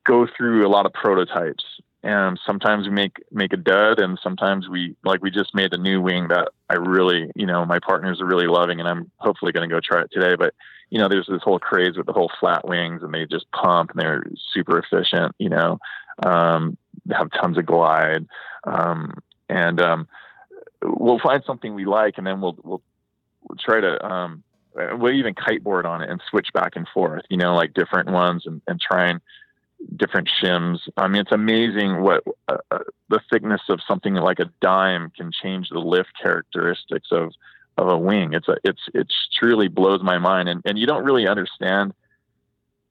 go 0.05 0.27
through 0.37 0.65
a 0.65 0.69
lot 0.69 0.85
of 0.85 0.93
prototypes 0.93 1.63
and 2.03 2.39
sometimes 2.45 2.85
we 2.85 2.91
make 2.91 3.17
make 3.31 3.53
a 3.53 3.57
dud 3.57 3.99
and 3.99 4.19
sometimes 4.21 4.67
we 4.67 4.95
like 5.05 5.21
we 5.21 5.31
just 5.31 5.55
made 5.55 5.73
a 5.73 5.77
new 5.77 6.01
wing 6.01 6.27
that 6.27 6.49
i 6.69 6.75
really 6.75 7.31
you 7.35 7.45
know 7.45 7.65
my 7.65 7.79
partners 7.79 8.19
are 8.19 8.25
really 8.25 8.47
loving 8.47 8.79
and 8.79 8.89
i'm 8.89 9.09
hopefully 9.17 9.51
going 9.51 9.67
to 9.67 9.73
go 9.73 9.79
try 9.81 10.01
it 10.01 10.11
today. 10.11 10.35
But 10.35 10.53
you 10.89 10.99
know 10.99 11.09
there's 11.09 11.27
this 11.27 11.41
whole 11.41 11.57
craze 11.57 11.97
with 11.97 12.05
the 12.05 12.13
whole 12.13 12.31
flat 12.39 12.67
wings 12.67 13.01
and 13.01 13.11
they 13.13 13.25
just 13.25 13.51
pump 13.51 13.89
and 13.91 13.99
they're 13.99 14.23
super 14.53 14.77
efficient 14.77 15.33
you 15.39 15.49
know 15.49 15.79
um, 16.23 16.77
have 17.11 17.31
tons 17.31 17.57
of 17.57 17.65
glide 17.65 18.27
um, 18.65 19.15
and 19.49 19.81
um, 19.81 20.07
we'll 20.83 21.19
find 21.19 21.43
something 21.47 21.73
we 21.73 21.85
like 21.85 22.17
and 22.17 22.27
then 22.27 22.41
we'll 22.41 22.55
we'll, 22.63 22.81
we'll 23.41 23.57
try 23.57 23.81
to 23.81 24.05
um, 24.05 24.43
we'll 24.75 25.13
even 25.13 25.33
kiteboard 25.33 25.85
on 25.85 26.03
it 26.03 26.09
and 26.11 26.21
switch 26.29 26.49
back 26.53 26.75
and 26.75 26.87
forth 26.93 27.23
you 27.29 27.37
know 27.37 27.55
like 27.55 27.73
different 27.73 28.11
ones 28.11 28.43
and, 28.45 28.61
and 28.67 28.79
try 28.79 29.09
and 29.09 29.19
different 29.95 30.29
shims. 30.41 30.79
I 30.97 31.07
mean, 31.07 31.21
it's 31.21 31.31
amazing 31.31 32.01
what 32.01 32.23
uh, 32.47 32.57
uh, 32.71 32.79
the 33.09 33.19
thickness 33.31 33.61
of 33.69 33.79
something 33.87 34.13
like 34.15 34.39
a 34.39 34.49
dime 34.61 35.11
can 35.15 35.31
change 35.31 35.69
the 35.69 35.79
lift 35.79 36.11
characteristics 36.21 37.09
of 37.11 37.33
of 37.77 37.87
a 37.87 37.97
wing. 37.97 38.33
It's 38.33 38.47
a 38.47 38.57
it's 38.63 38.81
it's 38.93 39.13
truly 39.37 39.67
blows 39.67 40.01
my 40.03 40.17
mind, 40.17 40.49
and 40.49 40.61
and 40.65 40.77
you 40.77 40.85
don't 40.85 41.03
really 41.03 41.27
understand 41.27 41.93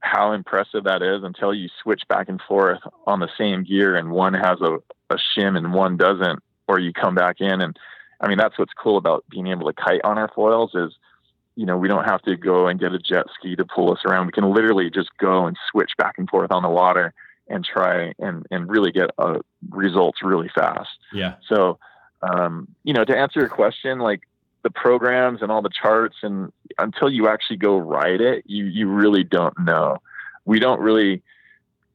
how 0.00 0.32
impressive 0.32 0.84
that 0.84 1.02
is 1.02 1.22
until 1.22 1.54
you 1.54 1.68
switch 1.82 2.02
back 2.08 2.28
and 2.28 2.40
forth 2.48 2.80
on 3.06 3.20
the 3.20 3.28
same 3.38 3.64
gear, 3.64 3.96
and 3.96 4.10
one 4.10 4.34
has 4.34 4.60
a 4.60 4.78
a 5.10 5.18
shim 5.36 5.56
and 5.56 5.74
one 5.74 5.96
doesn't, 5.96 6.40
or 6.66 6.78
you 6.78 6.92
come 6.92 7.14
back 7.14 7.36
in 7.40 7.60
and 7.60 7.78
I 8.20 8.28
mean 8.28 8.38
that's 8.38 8.58
what's 8.58 8.72
cool 8.72 8.96
about 8.96 9.24
being 9.28 9.48
able 9.48 9.66
to 9.66 9.72
kite 9.72 10.00
on 10.04 10.18
our 10.18 10.30
foils 10.34 10.74
is 10.74 10.92
you 11.54 11.66
know, 11.66 11.76
we 11.76 11.88
don't 11.88 12.04
have 12.04 12.22
to 12.22 12.36
go 12.36 12.66
and 12.66 12.80
get 12.80 12.92
a 12.92 12.98
jet 12.98 13.26
ski 13.38 13.56
to 13.56 13.64
pull 13.64 13.92
us 13.92 14.00
around. 14.06 14.26
We 14.26 14.32
can 14.32 14.52
literally 14.52 14.90
just 14.90 15.10
go 15.18 15.46
and 15.46 15.56
switch 15.70 15.92
back 15.98 16.14
and 16.18 16.28
forth 16.28 16.50
on 16.50 16.62
the 16.62 16.70
water 16.70 17.12
and 17.48 17.64
try 17.64 18.14
and, 18.18 18.46
and 18.50 18.70
really 18.70 18.92
get 18.92 19.10
uh, 19.18 19.38
results 19.70 20.22
really 20.22 20.50
fast. 20.54 20.90
Yeah. 21.12 21.34
So, 21.48 21.78
um, 22.22 22.68
you 22.84 22.94
know, 22.94 23.04
to 23.04 23.16
answer 23.16 23.40
your 23.40 23.48
question, 23.48 23.98
like 23.98 24.22
the 24.62 24.70
programs 24.70 25.42
and 25.42 25.50
all 25.52 25.60
the 25.60 25.70
charts 25.70 26.16
and 26.22 26.52
until 26.78 27.10
you 27.10 27.28
actually 27.28 27.56
go 27.56 27.76
ride 27.76 28.20
it, 28.20 28.44
you, 28.46 28.64
you 28.64 28.88
really 28.88 29.24
don't 29.24 29.58
know. 29.58 29.98
We 30.44 30.58
don't 30.58 30.80
really, 30.80 31.22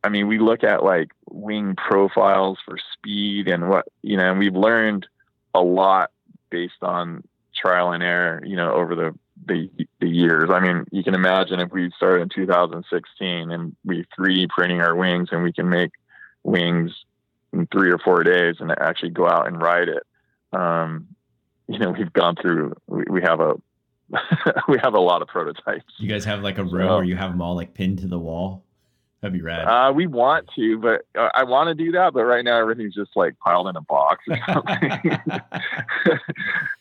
I 0.04 0.10
mean, 0.10 0.28
we 0.28 0.38
look 0.38 0.64
at 0.64 0.84
like 0.84 1.10
wing 1.30 1.76
profiles 1.76 2.60
for 2.64 2.78
speed 2.94 3.48
and 3.48 3.70
what, 3.70 3.88
you 4.04 4.18
know, 4.18 4.30
and 4.30 4.40
we've 4.40 4.56
learned 4.56 5.08
a 5.54 5.62
lot 5.62 6.12
based 6.50 6.84
on 6.84 7.24
trial 7.56 7.92
and 7.92 8.04
error, 8.04 8.44
you 8.46 8.56
know, 8.56 8.74
over 8.74 8.96
the 8.96 9.18
the, 9.46 9.70
the 10.00 10.10
years. 10.10 10.50
I 10.52 10.60
mean, 10.60 10.86
you 10.92 11.04
can 11.04 11.14
imagine 11.14 11.60
if 11.60 11.72
we 11.72 11.92
started 11.96 12.24
in 12.24 12.30
2016 12.30 13.52
and 13.52 13.76
we 13.86 14.06
3D 14.18 14.50
printing 14.50 14.82
our 14.82 14.96
wings 14.96 15.30
and 15.32 15.44
we 15.44 15.54
can 15.54 15.70
make 15.70 15.92
wings 16.44 16.92
in 17.54 17.68
three 17.68 17.92
or 17.92 17.98
four 17.98 18.24
days 18.24 18.56
and 18.60 18.72
actually 18.72 19.10
go 19.10 19.28
out 19.28 19.48
and 19.48 19.62
ride 19.62 19.90
it. 19.90 20.04
Um, 20.58 21.08
you 21.68 21.80
know, 21.80 21.92
we've 21.92 22.14
gone 22.14 22.36
through, 22.36 22.76
we, 22.88 23.04
we 23.10 23.22
have 23.22 23.40
a, 23.40 23.56
we 24.68 24.78
have 24.82 24.94
a 24.94 25.00
lot 25.00 25.22
of 25.22 25.28
prototypes. 25.28 25.94
You 25.98 26.08
guys 26.08 26.24
have 26.26 26.42
like 26.42 26.58
a 26.58 26.64
row 26.64 26.88
so, 26.88 26.96
where 26.96 27.04
you 27.04 27.16
have 27.16 27.32
them 27.32 27.42
all 27.42 27.56
like 27.56 27.74
pinned 27.74 28.00
to 28.00 28.08
the 28.08 28.20
wall. 28.20 28.64
That'd 29.22 29.34
be 29.34 29.42
rad. 29.42 29.66
Uh, 29.66 29.92
we 29.94 30.06
want 30.06 30.48
to, 30.56 30.78
but 30.78 31.02
uh, 31.20 31.30
I 31.34 31.44
want 31.44 31.70
to 31.70 31.76
do 31.76 31.92
that. 31.94 32.14
But 32.14 32.26
right 32.26 32.46
now, 32.46 32.60
everything's 32.60 32.94
just 32.94 33.12
like 33.16 33.38
piled 33.40 33.68
in 33.68 33.76
a 33.76 33.82
box. 33.82 34.24
Or 34.30 34.38
something. 34.48 35.20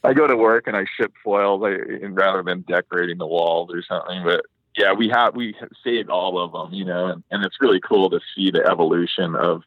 I 0.05 0.13
go 0.13 0.27
to 0.27 0.37
work 0.37 0.67
and 0.67 0.77
I 0.77 0.85
ship 0.99 1.13
foils 1.25 1.63
rather 2.11 2.43
than 2.43 2.61
decorating 2.63 3.17
the 3.17 3.27
walls 3.27 3.71
or 3.73 3.83
something. 3.83 4.23
But 4.23 4.45
yeah, 4.77 4.93
we 4.93 5.09
have 5.09 5.35
we 5.35 5.55
saved 5.83 6.11
all 6.11 6.39
of 6.39 6.53
them, 6.53 6.75
you 6.75 6.85
know, 6.85 7.07
and, 7.07 7.23
and 7.31 7.43
it's 7.43 7.57
really 7.61 7.81
cool 7.81 8.11
to 8.11 8.21
see 8.35 8.51
the 8.51 8.65
evolution 8.67 9.35
of 9.35 9.63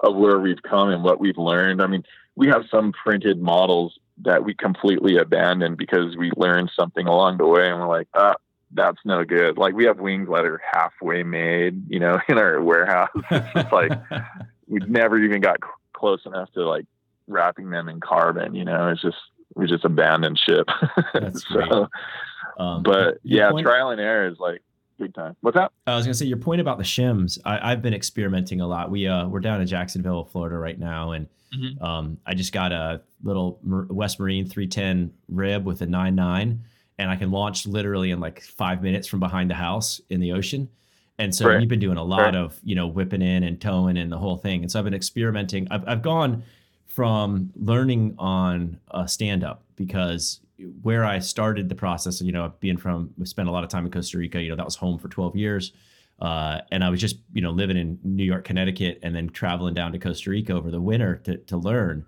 of 0.00 0.14
where 0.14 0.38
we've 0.38 0.62
come 0.62 0.90
and 0.90 1.02
what 1.02 1.20
we've 1.20 1.38
learned. 1.38 1.82
I 1.82 1.86
mean, 1.88 2.04
we 2.36 2.46
have 2.48 2.64
some 2.70 2.92
printed 2.92 3.40
models 3.42 3.98
that 4.24 4.44
we 4.44 4.54
completely 4.54 5.16
abandoned 5.16 5.76
because 5.76 6.16
we 6.16 6.30
learned 6.36 6.70
something 6.76 7.06
along 7.06 7.38
the 7.38 7.46
way 7.46 7.68
and 7.68 7.80
we're 7.80 7.88
like, 7.88 8.08
ah, 8.14 8.34
that's 8.74 8.98
no 9.04 9.24
good. 9.24 9.58
Like 9.58 9.74
we 9.74 9.84
have 9.84 9.98
wings 9.98 10.28
that 10.28 10.44
are 10.44 10.60
halfway 10.72 11.22
made, 11.22 11.90
you 11.90 12.00
know, 12.00 12.18
in 12.28 12.38
our 12.38 12.60
warehouse. 12.62 13.10
it's 13.30 13.72
like 13.72 13.92
we 14.66 14.80
never 14.86 15.18
even 15.18 15.40
got 15.40 15.56
c- 15.62 15.70
close 15.92 16.20
enough 16.26 16.52
to 16.52 16.66
like 16.66 16.86
wrapping 17.28 17.70
them 17.70 17.88
in 17.88 18.00
carbon, 18.00 18.54
you 18.54 18.64
know, 18.64 18.88
it's 18.88 19.02
just, 19.02 19.16
we 19.54 19.66
just 19.66 19.84
abandoned 19.84 20.38
ship. 20.38 20.68
So. 21.52 21.88
Um, 22.58 22.82
but 22.82 23.18
yeah, 23.22 23.50
point, 23.50 23.64
trial 23.64 23.90
and 23.90 24.00
error 24.00 24.28
is 24.28 24.38
like 24.38 24.62
big 24.98 25.14
time. 25.14 25.36
What's 25.40 25.56
up? 25.56 25.72
I 25.86 25.96
was 25.96 26.04
gonna 26.04 26.14
say 26.14 26.26
your 26.26 26.38
point 26.38 26.60
about 26.60 26.78
the 26.78 26.84
shims. 26.84 27.38
I, 27.44 27.70
have 27.70 27.82
been 27.82 27.94
experimenting 27.94 28.60
a 28.60 28.66
lot. 28.66 28.90
We 28.90 29.06
uh 29.06 29.26
we're 29.26 29.40
down 29.40 29.60
in 29.60 29.66
Jacksonville, 29.66 30.24
Florida 30.24 30.56
right 30.56 30.78
now, 30.78 31.12
and 31.12 31.28
mm-hmm. 31.54 31.82
um 31.82 32.18
I 32.26 32.34
just 32.34 32.52
got 32.52 32.72
a 32.72 33.02
little 33.22 33.58
West 33.62 34.20
Marine 34.20 34.46
310 34.46 35.12
rib 35.28 35.64
with 35.64 35.82
a 35.82 35.86
9.9, 35.86 36.58
and 37.02 37.10
I 37.10 37.16
can 37.16 37.30
launch 37.30 37.66
literally 37.66 38.12
in 38.12 38.20
like 38.20 38.40
five 38.40 38.82
minutes 38.82 39.08
from 39.08 39.20
behind 39.20 39.50
the 39.50 39.54
house 39.54 40.00
in 40.08 40.20
the 40.20 40.32
ocean. 40.32 40.68
And 41.18 41.34
so 41.34 41.48
right. 41.48 41.58
we've 41.58 41.68
been 41.68 41.80
doing 41.80 41.98
a 41.98 42.02
lot 42.02 42.20
right. 42.20 42.34
of 42.34 42.58
you 42.62 42.74
know 42.74 42.86
whipping 42.86 43.22
in 43.22 43.42
and 43.42 43.60
towing 43.60 43.96
and 43.98 44.10
the 44.10 44.18
whole 44.18 44.36
thing. 44.36 44.62
And 44.62 44.70
so 44.70 44.78
I've 44.78 44.84
been 44.84 44.94
experimenting. 44.94 45.68
I've 45.70 45.86
I've 45.86 46.02
gone 46.02 46.42
from 46.86 47.50
learning 47.56 48.14
on 48.18 48.78
a 48.90 49.08
stand 49.08 49.42
up 49.42 49.64
because 49.76 50.40
where 50.82 51.04
I 51.04 51.18
started 51.18 51.68
the 51.68 51.74
process, 51.74 52.20
you 52.20 52.32
know, 52.32 52.52
being 52.60 52.76
from, 52.76 53.10
we 53.18 53.26
spent 53.26 53.48
a 53.48 53.50
lot 53.50 53.64
of 53.64 53.70
time 53.70 53.86
in 53.86 53.90
Costa 53.90 54.18
Rica, 54.18 54.40
you 54.40 54.50
know, 54.50 54.56
that 54.56 54.64
was 54.64 54.76
home 54.76 54.98
for 54.98 55.08
12 55.08 55.34
years. 55.34 55.72
Uh, 56.20 56.60
and 56.70 56.84
I 56.84 56.90
was 56.90 57.00
just, 57.00 57.16
you 57.32 57.40
know, 57.40 57.50
living 57.50 57.76
in 57.78 57.98
New 58.04 58.22
York, 58.22 58.44
Connecticut, 58.44 59.00
and 59.02 59.14
then 59.14 59.30
traveling 59.30 59.74
down 59.74 59.90
to 59.92 59.98
Costa 59.98 60.30
Rica 60.30 60.52
over 60.52 60.70
the 60.70 60.80
winter 60.80 61.16
to, 61.24 61.38
to 61.38 61.56
learn. 61.56 62.04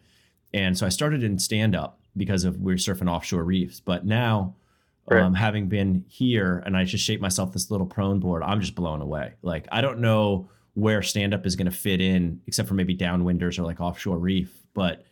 And 0.53 0.77
so 0.79 0.87
I 0.87 0.91
started 0.91 1.25
in 1.25 1.39
stand 1.39 1.75
up 1.75 1.99
because 2.17 2.45
of 2.45 2.61
we 2.61 2.75
are 2.75 2.77
surfing 2.77 3.11
offshore 3.11 3.43
reefs. 3.43 3.81
But 3.81 4.05
now, 4.05 4.55
right. 5.07 5.23
um, 5.23 5.35
having 5.35 5.69
been 5.69 6.05
here 6.09 6.63
and 6.67 6.77
I 6.77 6.85
just 6.85 7.05
shaped 7.05 7.23
myself 7.23 7.53
this 7.53 7.71
little 7.71 7.87
prone 7.87 8.21
board, 8.21 8.43
I'm 8.43 8.61
just 8.61 8.75
blown 8.75 9.01
away. 9.01 9.35
Like, 9.43 9.67
I 9.73 9.81
don't 9.81 10.01
know 10.01 10.49
where 10.75 11.03
stand 11.03 11.35
up 11.35 11.47
is 11.47 11.57
going 11.57 11.71
to 11.71 11.77
fit 11.77 12.01
in, 12.01 12.41
except 12.47 12.69
for 12.69 12.75
maybe 12.75 12.97
downwinders 12.97 13.59
or 13.59 13.63
like 13.63 13.81
offshore 13.81 14.19
reef. 14.19 14.53
But 14.75 15.05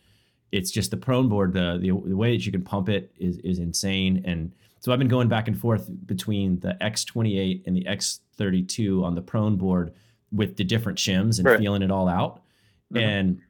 it's 0.53 0.71
just 0.71 0.91
the 0.91 0.97
prone 0.97 1.29
board 1.29 1.55
the, 1.55 1.79
the, 1.81 1.91
the 2.09 2.17
way 2.17 2.37
that 2.37 2.47
you 2.47 2.53
can 2.53 2.63
pump 2.63 2.89
it 2.89 3.11
is 3.19 3.39
is 3.39 3.59
insane 3.59 4.23
and 4.25 4.53
so 4.79 4.93
i've 4.93 4.99
been 4.99 5.09
going 5.09 5.29
back 5.29 5.49
and 5.49 5.59
forth 5.59 5.91
between 6.07 6.61
the 6.61 6.77
x28 6.81 7.67
and 7.67 7.75
the 7.75 7.85
x32 7.85 9.03
on 9.03 9.15
the 9.15 9.23
prone 9.23 9.57
board 9.57 9.93
with 10.31 10.57
the 10.57 10.65
different 10.65 10.99
shims 10.99 11.39
and 11.39 11.47
right. 11.47 11.59
feeling 11.59 11.83
it 11.83 11.91
all 11.91 12.09
out 12.09 12.43
mm-hmm. 12.93 12.99
and 12.99 13.41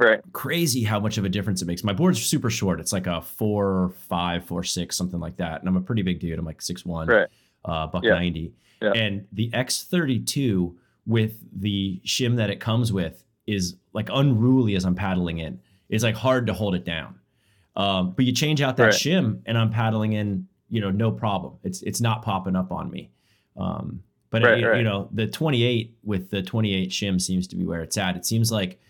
right 0.00 0.20
crazy 0.32 0.82
how 0.82 0.98
much 0.98 1.18
of 1.18 1.24
a 1.24 1.28
difference 1.28 1.62
it 1.62 1.66
makes 1.66 1.84
my 1.84 1.92
board's 1.92 2.24
super 2.24 2.50
short 2.50 2.80
it's 2.80 2.92
like 2.92 3.06
a 3.06 3.20
four 3.20 3.92
five 4.08 4.44
four 4.44 4.64
six 4.64 4.96
something 4.96 5.20
like 5.20 5.36
that 5.36 5.60
and 5.60 5.68
i'm 5.68 5.76
a 5.76 5.80
pretty 5.80 6.02
big 6.02 6.18
dude 6.18 6.38
i'm 6.38 6.44
like 6.44 6.60
six 6.60 6.84
one 6.84 7.06
right. 7.06 7.28
uh 7.64 7.86
buck 7.86 8.02
yeah. 8.02 8.14
90 8.14 8.52
yeah. 8.82 8.92
and 8.92 9.26
the 9.32 9.50
x32 9.50 10.74
with 11.06 11.38
the 11.60 12.00
shim 12.04 12.36
that 12.36 12.50
it 12.50 12.60
comes 12.60 12.92
with 12.92 13.24
is 13.46 13.76
like 13.92 14.08
unruly 14.12 14.74
as 14.74 14.84
i'm 14.84 14.94
paddling 14.94 15.38
in 15.38 15.60
it's 15.90 16.04
like 16.04 16.14
hard 16.14 16.46
to 16.46 16.54
hold 16.54 16.74
it 16.74 16.84
down. 16.84 17.16
Um, 17.76 18.12
but 18.12 18.24
you 18.24 18.32
change 18.32 18.62
out 18.62 18.76
that 18.78 18.84
right. 18.84 18.92
shim 18.92 19.42
and 19.46 19.58
I'm 19.58 19.70
paddling 19.70 20.14
in, 20.14 20.46
you 20.68 20.80
know, 20.80 20.90
no 20.90 21.10
problem. 21.10 21.54
It's 21.62 21.82
it's 21.82 22.00
not 22.00 22.22
popping 22.22 22.56
up 22.56 22.72
on 22.72 22.90
me. 22.90 23.10
Um, 23.56 24.02
but 24.30 24.44
right, 24.44 24.62
it, 24.62 24.76
you 24.76 24.82
know, 24.84 25.08
the 25.12 25.26
28 25.26 25.96
with 26.04 26.30
the 26.30 26.42
28 26.42 26.90
shim 26.90 27.20
seems 27.20 27.48
to 27.48 27.56
be 27.56 27.64
where 27.64 27.82
it's 27.82 27.98
at. 27.98 28.16
It 28.16 28.24
seems 28.24 28.52
like 28.52 28.80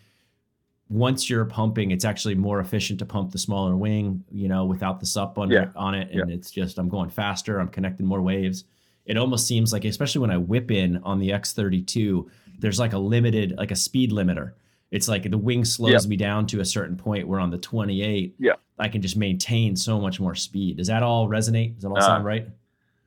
once 0.91 1.31
you're 1.31 1.47
pumping, 1.47 1.93
it's 1.93 2.05
actually 2.05 2.35
more 2.35 2.61
efficient 2.61 2.99
to 2.99 3.07
pump 3.07 3.33
the 3.33 3.39
smaller 3.39 3.77
wing, 3.77 4.23
you 4.31 4.49
know, 4.49 4.67
without 4.67 5.01
the 5.01 5.07
sup 5.07 5.39
on, 5.39 5.51
yeah. 5.51 5.69
on 5.75 5.95
it. 5.95 6.11
And 6.11 6.29
yeah. 6.29 6.35
it's 6.35 6.51
just 6.51 6.79
I'm 6.79 6.89
going 6.89 7.09
faster, 7.09 7.59
I'm 7.59 7.69
connecting 7.69 8.05
more 8.05 8.21
waves. 8.21 8.65
It 9.07 9.17
almost 9.17 9.47
seems 9.47 9.73
like, 9.73 9.85
especially 9.85 10.21
when 10.21 10.31
I 10.31 10.37
whip 10.37 10.71
in 10.71 10.99
on 11.05 11.19
the 11.19 11.31
X32, 11.31 12.29
there's 12.59 12.79
like 12.79 12.93
a 12.93 12.99
limited, 12.99 13.55
like 13.57 13.71
a 13.71 13.77
speed 13.77 14.13
limiter 14.13 14.53
it's 14.91 15.09
like 15.09 15.31
the 15.31 15.39
wing 15.39 15.65
slows 15.65 16.09
me 16.09 16.17
down 16.17 16.47
to 16.47 16.61
a 16.61 16.65
certain 16.65 16.97
point 16.97 17.27
where 17.27 17.41
on 17.41 17.51
the 17.51 17.59
28 17.59 18.35
yeah 18.39 18.53
i 18.79 18.89
can 18.89 19.01
just 19.01 19.17
maintain 19.17 19.77
so 19.77 20.01
much 20.01 20.21
more 20.21 20.35
speed 20.35 20.77
does 20.77 20.89
that 20.89 21.03
all 21.03 21.29
resonate 21.29 21.75
does 21.75 21.83
that 21.83 21.89
all 21.89 21.99
uh, 21.99 22.03
sound 22.03 22.25
right 22.25 22.49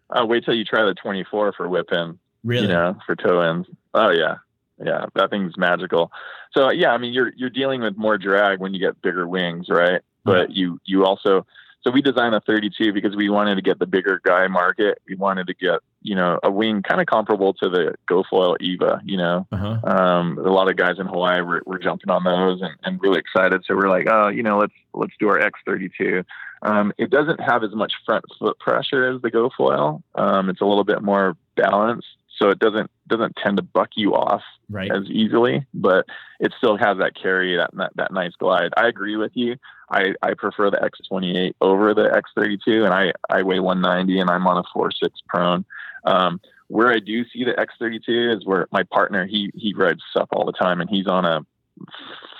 uh, 0.09 0.25
wait 0.25 0.45
till 0.45 0.53
you 0.53 0.65
try 0.65 0.83
the 0.83 0.93
24 0.93 1.53
for 1.53 1.69
whip 1.69 1.91
in 1.91 2.17
really 2.43 2.67
you 2.67 2.73
know 2.73 2.97
for 3.05 3.15
toe 3.15 3.41
ends 3.41 3.67
oh 3.93 4.09
yeah 4.09 4.35
yeah 4.83 5.05
that 5.15 5.29
thing's 5.29 5.57
magical 5.57 6.11
so 6.51 6.71
yeah 6.71 6.91
i 6.91 6.97
mean 6.97 7.13
you're 7.13 7.31
you're 7.35 7.49
dealing 7.49 7.81
with 7.81 7.97
more 7.97 8.17
drag 8.17 8.59
when 8.59 8.73
you 8.73 8.79
get 8.79 9.01
bigger 9.01 9.27
wings 9.27 9.67
right 9.69 10.01
but 10.25 10.51
you 10.51 10.79
you 10.85 11.05
also 11.05 11.45
so 11.83 11.91
we 11.91 12.01
designed 12.01 12.33
a 12.33 12.39
32 12.39 12.93
because 12.93 13.15
we 13.15 13.29
wanted 13.29 13.55
to 13.55 13.61
get 13.61 13.77
the 13.77 13.85
bigger 13.85 14.21
guy 14.23 14.47
market. 14.47 15.01
We 15.07 15.15
wanted 15.15 15.47
to 15.47 15.53
get, 15.53 15.81
you 16.01 16.15
know, 16.15 16.39
a 16.41 16.49
wing 16.49 16.81
kind 16.81 17.01
of 17.01 17.07
comparable 17.07 17.53
to 17.55 17.69
the 17.69 17.95
GoFoil 18.09 18.55
Eva, 18.61 19.01
you 19.03 19.17
know. 19.17 19.45
Uh-huh. 19.51 19.79
Um, 19.83 20.37
a 20.37 20.49
lot 20.49 20.69
of 20.69 20.77
guys 20.77 20.97
in 20.97 21.07
Hawaii 21.07 21.41
were, 21.41 21.61
were 21.65 21.79
jumping 21.79 22.09
on 22.09 22.23
those 22.23 22.61
and, 22.61 22.73
and 22.83 23.01
really 23.01 23.19
excited. 23.19 23.65
So 23.67 23.75
we're 23.75 23.89
like, 23.89 24.07
oh, 24.09 24.29
you 24.29 24.43
know, 24.43 24.59
let's 24.59 24.73
let's 24.93 25.13
do 25.19 25.27
our 25.27 25.39
X32. 25.39 26.23
Um, 26.61 26.93
it 26.97 27.09
doesn't 27.09 27.41
have 27.41 27.65
as 27.65 27.73
much 27.73 27.91
front 28.05 28.23
foot 28.39 28.57
pressure 28.59 29.13
as 29.13 29.21
the 29.21 29.29
GoFoil. 29.29 30.01
Um, 30.15 30.49
it's 30.49 30.61
a 30.61 30.65
little 30.65 30.85
bit 30.85 31.01
more 31.01 31.35
balanced 31.57 32.07
so 32.43 32.49
it 32.49 32.59
doesn't 32.59 32.91
doesn't 33.07 33.37
tend 33.41 33.57
to 33.57 33.63
buck 33.63 33.89
you 33.95 34.13
off 34.13 34.41
right. 34.69 34.91
as 34.91 35.03
easily, 35.09 35.65
but 35.73 36.05
it 36.39 36.53
still 36.57 36.77
has 36.77 36.97
that 36.97 37.13
carry 37.15 37.55
that, 37.55 37.69
that 37.73 37.91
that 37.95 38.11
nice 38.11 38.33
glide. 38.37 38.73
I 38.75 38.87
agree 38.87 39.15
with 39.15 39.31
you. 39.33 39.55
I, 39.89 40.13
I 40.21 40.33
prefer 40.33 40.69
the 40.71 40.77
X28 40.77 41.53
over 41.61 41.93
the 41.93 42.21
X32, 42.37 42.83
and 42.83 42.93
I 42.93 43.13
I 43.29 43.43
weigh 43.43 43.59
190 43.59 44.19
and 44.19 44.29
I'm 44.29 44.45
on 44.45 44.57
a 44.57 44.63
four 44.73 44.91
six 44.91 45.21
prone. 45.27 45.63
Um, 46.05 46.41
where 46.67 46.91
I 46.91 46.99
do 46.99 47.23
see 47.29 47.45
the 47.45 47.53
X32 47.53 48.37
is 48.37 48.45
where 48.45 48.67
my 48.71 48.83
partner 48.83 49.25
he 49.25 49.51
he 49.55 49.73
rides 49.73 50.01
sup 50.11 50.29
all 50.33 50.45
the 50.45 50.51
time, 50.51 50.81
and 50.81 50.89
he's 50.89 51.07
on 51.07 51.23
a 51.23 51.45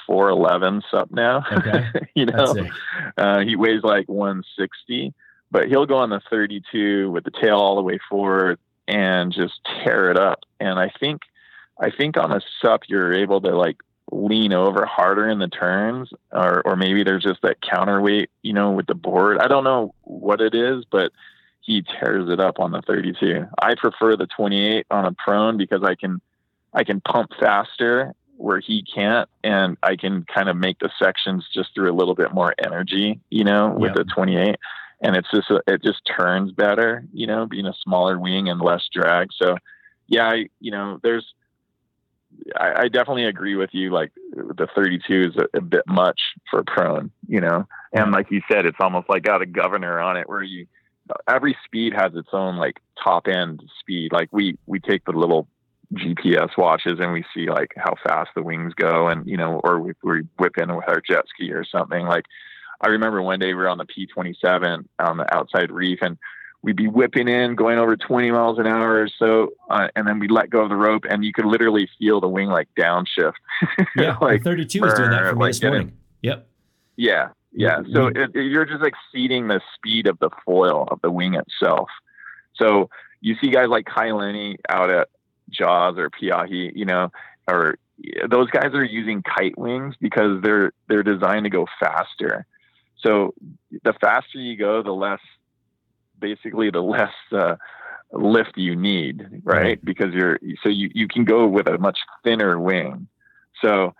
411 0.06 0.82
sup 0.92 1.12
now. 1.12 1.46
Okay. 1.50 1.86
you 2.14 2.26
know, 2.26 2.56
uh, 3.18 3.40
he 3.40 3.56
weighs 3.56 3.84
like 3.84 4.10
160, 4.10 5.14
but 5.50 5.70
he'll 5.70 5.86
go 5.86 5.98
on 5.98 6.10
the 6.10 6.22
32 6.30 7.10
with 7.10 7.24
the 7.24 7.32
tail 7.32 7.56
all 7.56 7.78
the 7.78 7.82
way 7.82 8.00
forward 8.10 8.60
and 8.88 9.32
just 9.32 9.60
tear 9.84 10.12
it 10.12 10.18
up. 10.18 10.40
And 10.60 10.80
I 10.80 10.92
think, 11.00 11.22
I 11.80 11.90
think 11.90 12.18
on 12.18 12.32
a 12.32 12.42
sup, 12.62 12.82
you're 12.88 13.14
able 13.14 13.42
to 13.42 13.56
like 13.56 13.78
lean 14.12 14.54
over 14.54 14.86
harder 14.86 15.28
in 15.28 15.40
the 15.40 15.48
turns, 15.48 16.12
or, 16.32 16.62
or 16.66 16.76
maybe 16.76 17.04
there's 17.04 17.24
just 17.24 17.42
that 17.42 17.62
counterweight, 17.62 18.30
you 18.42 18.54
know, 18.54 18.72
with 18.72 18.88
the 18.88 18.96
board. 18.96 19.40
I 19.40 19.48
don't 19.48 19.64
know 19.64 19.94
what 20.02 20.42
it 20.42 20.54
is, 20.54 20.86
but 20.90 21.12
he 21.62 21.82
tears 21.82 22.30
it 22.30 22.40
up 22.40 22.60
on 22.60 22.72
the 22.72 22.82
32. 22.82 23.48
I 23.62 23.76
prefer 23.76 24.18
the 24.18 24.28
28 24.28 24.86
on 24.92 25.06
a 25.06 25.14
prone 25.14 25.58
because 25.58 25.82
I 25.84 25.96
can, 25.96 26.22
I 26.74 26.84
can 26.84 27.02
pump 27.02 27.32
faster 27.40 28.14
where 28.36 28.60
he 28.60 28.84
can't, 28.84 29.30
and 29.44 29.78
I 29.84 29.96
can 29.96 30.26
kind 30.26 30.50
of 30.50 30.58
make 30.58 30.80
the 30.80 30.90
sections 31.02 31.48
just 31.54 31.74
through 31.74 31.90
a 31.90 31.96
little 31.96 32.16
bit 32.16 32.34
more 32.34 32.54
energy, 32.64 33.22
you 33.30 33.44
know, 33.44 33.70
with 33.70 33.94
the 33.94 34.04
28 34.04 34.58
and 35.04 35.18
it's 35.18 35.30
just 35.30 35.52
it 35.68 35.84
just 35.84 36.02
turns 36.06 36.52
better, 36.54 37.06
you 37.14 37.28
know, 37.28 37.46
being 37.46 37.68
a 37.68 37.74
smaller 37.84 38.18
wing 38.18 38.50
and 38.50 38.62
less 38.62 38.88
drag. 38.92 39.28
So, 39.38 39.58
yeah, 40.08 40.28
I, 40.28 40.46
you 40.60 40.72
know, 40.72 41.00
there's 41.04 41.34
I, 42.58 42.84
I 42.84 42.88
definitely 42.88 43.26
agree 43.26 43.56
with 43.56 43.72
you. 43.74 43.92
Like 43.92 44.12
the 44.32 44.68
32 44.74 45.32
is 45.34 45.36
a, 45.38 45.58
a, 45.58 45.62
bit 45.62 45.84
much 45.88 46.20
for 46.50 46.64
prone, 46.64 47.12
you 47.28 47.42
know, 47.42 47.68
and 47.92 48.12
like 48.12 48.32
you 48.32 48.42
said, 48.50 48.66
it's 48.66 48.78
almost 48.80 49.10
like 49.10 49.24
got 49.24 49.42
a 49.42 49.46
governor 49.46 50.00
on 50.00 50.18
it 50.18 50.28
where 50.28 50.42
you 50.42 50.68
every 51.28 51.56
speed 51.66 51.94
has 51.94 52.14
its 52.16 52.30
own 52.32 52.56
like 52.56 52.80
top 53.04 53.28
end 53.28 53.62
speed. 53.80 54.14
Like 54.14 54.30
we 54.32 54.58
we 54.66 54.80
take 54.80 55.04
the 55.06 55.12
little 55.12 55.48
GPS 55.94 56.58
watches 56.58 57.00
and 57.00 57.12
we 57.12 57.26
see 57.36 57.50
like 57.50 57.74
how 57.78 57.96
fast 58.08 58.32
the 58.36 58.42
wings 58.42 58.74
go, 58.74 59.10
and 59.10 59.28
you 59.28 59.36
know, 59.36 59.60
or 59.64 59.80
we, 59.80 59.94
we 60.02 60.22
whip 60.40 60.58
in 60.58 60.74
with 60.74 60.88
our 60.88 61.02
jet 61.02 61.26
ski 61.28 61.52
or 61.52 61.66
something 61.66 62.06
like 62.06 62.26
I 62.84 62.90
remember 62.90 63.22
one 63.22 63.40
day 63.40 63.48
we 63.48 63.56
were 63.56 63.70
on 63.70 63.78
the 63.78 63.86
P27 63.86 64.86
on 65.00 65.18
the 65.18 65.36
outside 65.36 65.72
reef 65.72 66.00
and 66.02 66.18
we'd 66.64 66.76
be 66.76 66.88
whipping 66.88 67.28
in, 67.28 67.56
going 67.56 67.78
over 67.78 67.96
20 67.96 68.32
miles 68.32 68.58
an 68.58 68.68
hour 68.68 69.02
or 69.02 69.08
so, 69.08 69.54
uh, 69.70 69.88
and 69.96 70.08
then 70.08 70.20
we'd 70.20 70.32
let 70.32 70.50
go 70.50 70.62
of 70.62 70.70
the 70.70 70.76
rope, 70.76 71.04
and 71.10 71.24
you 71.24 71.34
could 71.34 71.46
literally 71.46 71.90
feel 72.00 72.22
the 72.22 72.28
wing 72.28 72.50
like 72.50 72.70
downshift. 72.80 73.34
yeah, 73.96 74.18
like 74.22 74.44
32 74.44 74.82
was 74.82 74.94
doing 74.94 75.12
that 75.12 75.24
for 75.24 75.36
me 75.36 75.40
like 75.42 75.52
this 75.52 75.62
morning. 75.62 75.94
Yep. 76.22 76.48
Yeah, 76.96 77.30
yeah. 77.52 77.82
So 77.92 78.08
it, 78.08 78.18
it, 78.18 78.46
you're 78.46 78.66
just 78.66 78.84
exceeding 78.84 79.48
the 79.48 79.62
speed 79.76 80.08
of 80.08 80.20
the 80.20 80.30
foil 80.46 80.88
of 80.90 81.02
the 81.02 81.12
wing 81.12 81.36
itself. 81.36 81.90
So 82.56 82.90
you 83.20 83.36
see 83.42 83.50
guys 83.50 83.68
like 83.70 83.86
Kai 83.86 84.12
Lenny 84.12 84.58
out 84.70 84.90
at 84.90 85.10
Jaws 85.50 85.98
or 85.98 86.10
Pe'ahi, 86.10 86.72
you 86.76 86.86
know, 86.86 87.12
or 87.48 87.78
those 88.30 88.50
guys 88.50 88.74
are 88.74 88.84
using 88.84 89.24
kite 89.24 89.58
wings 89.58 89.96
because 90.00 90.42
they're 90.42 90.72
they're 90.88 91.04
designed 91.04 91.46
to 91.46 91.50
go 91.50 91.66
faster. 91.80 92.46
So 93.04 93.34
the 93.84 93.94
faster 94.00 94.40
you 94.40 94.58
go, 94.58 94.82
the 94.82 94.94
less, 94.94 95.20
basically, 96.20 96.72
the 96.72 96.82
less 96.82 97.12
uh, 97.32 97.56
lift 98.14 98.58
you 98.58 98.76
need, 98.76 99.42
right? 99.44 99.84
Because 99.84 100.14
you're 100.14 100.40
so 100.64 100.70
you 100.70 100.90
you 100.94 101.08
can 101.08 101.26
go 101.26 101.48
with 101.48 101.68
a 101.68 101.78
much 101.78 102.00
thinner 102.24 102.60
wing. 102.60 103.08
So 103.62 103.94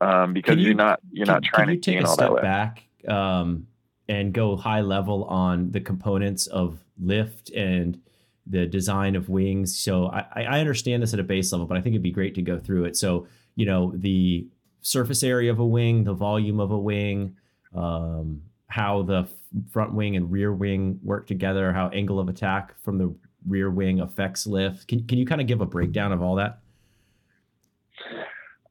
um, 0.00 0.32
because 0.32 0.56
you, 0.56 0.72
are 0.72 0.74
not 0.74 1.00
you're 1.10 1.26
can, 1.26 1.34
not 1.34 1.42
trying 1.44 1.68
to 1.68 1.76
take 1.76 2.02
a 2.02 2.06
step 2.06 2.40
back 2.42 2.84
um, 3.06 3.66
and 4.08 4.32
go 4.32 4.56
high 4.56 4.80
level 4.80 5.24
on 5.24 5.70
the 5.70 5.80
components 5.80 6.46
of 6.46 6.78
lift 7.00 7.50
and 7.50 8.00
the 8.46 8.66
design 8.66 9.14
of 9.14 9.28
wings. 9.28 9.78
So 9.78 10.06
I, 10.06 10.24
I 10.34 10.60
understand 10.60 11.02
this 11.02 11.12
at 11.12 11.20
a 11.20 11.24
base 11.24 11.52
level, 11.52 11.66
but 11.66 11.76
I 11.76 11.80
think 11.80 11.94
it'd 11.94 12.02
be 12.02 12.10
great 12.10 12.34
to 12.36 12.42
go 12.42 12.58
through 12.58 12.86
it. 12.86 12.96
So 12.96 13.26
you 13.54 13.66
know 13.66 13.92
the 13.94 14.46
surface 14.80 15.22
area 15.22 15.50
of 15.50 15.58
a 15.58 15.66
wing, 15.66 16.04
the 16.04 16.14
volume 16.14 16.60
of 16.60 16.70
a 16.70 16.78
wing, 16.78 17.36
um, 17.74 18.42
how 18.68 19.02
the 19.02 19.28
front 19.70 19.92
wing 19.94 20.16
and 20.16 20.30
rear 20.30 20.52
wing 20.52 20.98
work 21.02 21.26
together, 21.26 21.72
how 21.72 21.88
angle 21.88 22.20
of 22.20 22.28
attack 22.28 22.74
from 22.82 22.98
the 22.98 23.14
rear 23.46 23.70
wing 23.70 24.00
affects 24.00 24.46
lift. 24.46 24.88
Can 24.88 25.06
can 25.06 25.18
you 25.18 25.26
kind 25.26 25.40
of 25.40 25.46
give 25.46 25.60
a 25.60 25.66
breakdown 25.66 26.12
of 26.12 26.22
all 26.22 26.36
that? 26.36 26.58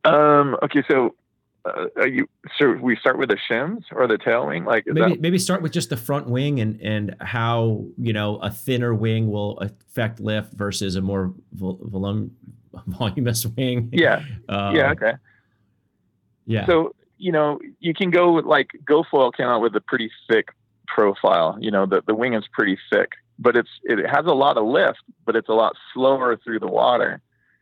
Um, 0.05 0.57
okay, 0.63 0.83
so 0.87 1.15
uh, 1.65 2.05
you 2.05 2.29
so 2.57 2.71
we 2.73 2.95
start 2.95 3.17
with 3.17 3.29
the 3.29 3.37
shims 3.49 3.83
or 3.91 4.07
the 4.07 4.17
tail 4.17 4.47
wing? 4.47 4.65
Like 4.65 4.85
maybe 4.87 4.99
that... 5.15 5.21
maybe 5.21 5.37
start 5.37 5.61
with 5.61 5.71
just 5.71 5.89
the 5.89 5.97
front 5.97 6.29
wing 6.29 6.59
and 6.59 6.79
and 6.81 7.15
how 7.19 7.85
you 7.97 8.13
know 8.13 8.37
a 8.37 8.49
thinner 8.49 8.93
wing 8.93 9.29
will 9.29 9.57
affect 9.59 10.19
lift 10.19 10.53
versus 10.53 10.95
a 10.95 11.01
more 11.01 11.33
vol- 11.53 11.79
volum- 11.79 12.31
voluminous 12.87 13.45
wing. 13.45 13.89
Yeah. 13.91 14.23
Um, 14.49 14.75
yeah 14.75 14.91
okay. 14.91 15.13
yeah. 16.45 16.65
So 16.65 16.95
you 17.17 17.31
know 17.31 17.59
you 17.79 17.93
can 17.93 18.09
go 18.09 18.31
with 18.33 18.45
like 18.45 18.69
GoFoil 18.85 19.35
came 19.35 19.47
out 19.47 19.61
with 19.61 19.75
a 19.75 19.81
pretty 19.81 20.11
thick 20.29 20.49
profile 20.87 21.57
you 21.59 21.71
know 21.71 21.85
the, 21.85 22.01
the 22.07 22.15
wing 22.15 22.33
is 22.33 22.45
pretty 22.53 22.77
thick 22.91 23.11
but 23.37 23.57
it's 23.57 23.69
it 23.83 24.07
has 24.07 24.25
a 24.25 24.33
lot 24.33 24.57
of 24.57 24.65
lift 24.65 25.01
but 25.25 25.35
it's 25.35 25.49
a 25.49 25.53
lot 25.53 25.75
slower 25.93 26.37
through 26.37 26.59
the 26.59 26.67
water 26.67 27.21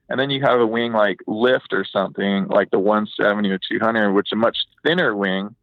and 0.10 0.20
then 0.20 0.30
you 0.30 0.42
have 0.42 0.60
a 0.60 0.68
wing 0.68 0.92
like 0.92 1.20
Lift 1.28 1.74
or 1.74 1.86
something 1.86 2.48
like 2.48 2.70
the 2.72 2.80
170 2.80 3.50
or 3.50 3.58
200, 3.58 4.14
which 4.14 4.28
is 4.28 4.34
a 4.34 4.36
much 4.36 4.58
thinner 4.84 5.16
wing. 5.16 5.56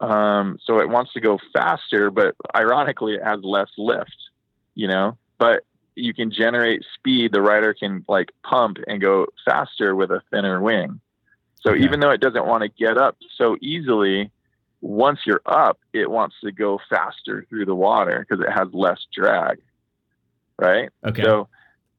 Um, 0.00 0.58
so 0.64 0.80
it 0.80 0.88
wants 0.88 1.12
to 1.12 1.20
go 1.20 1.38
faster, 1.52 2.10
but 2.10 2.34
ironically, 2.56 3.14
it 3.14 3.22
has 3.22 3.40
less 3.42 3.68
lift, 3.78 4.16
you 4.74 4.88
know, 4.88 5.16
but 5.38 5.64
you 5.94 6.14
can 6.14 6.30
generate 6.30 6.84
speed. 6.94 7.32
The 7.32 7.42
rider 7.42 7.74
can 7.74 8.04
like 8.08 8.32
pump 8.42 8.78
and 8.88 9.00
go 9.00 9.26
faster 9.44 9.94
with 9.94 10.10
a 10.10 10.22
thinner 10.30 10.60
wing. 10.60 11.00
So 11.62 11.72
okay. 11.72 11.82
even 11.82 12.00
though 12.00 12.10
it 12.10 12.20
doesn't 12.20 12.46
want 12.46 12.62
to 12.62 12.68
get 12.68 12.98
up 12.98 13.16
so 13.36 13.56
easily, 13.60 14.30
once 14.80 15.20
you're 15.24 15.42
up, 15.46 15.78
it 15.92 16.10
wants 16.10 16.36
to 16.42 16.52
go 16.52 16.80
faster 16.90 17.46
through 17.48 17.66
the 17.66 17.74
water 17.74 18.26
because 18.28 18.44
it 18.44 18.50
has 18.50 18.68
less 18.72 18.98
drag. 19.14 19.60
Right. 20.58 20.90
Okay. 21.04 21.22
So 21.22 21.48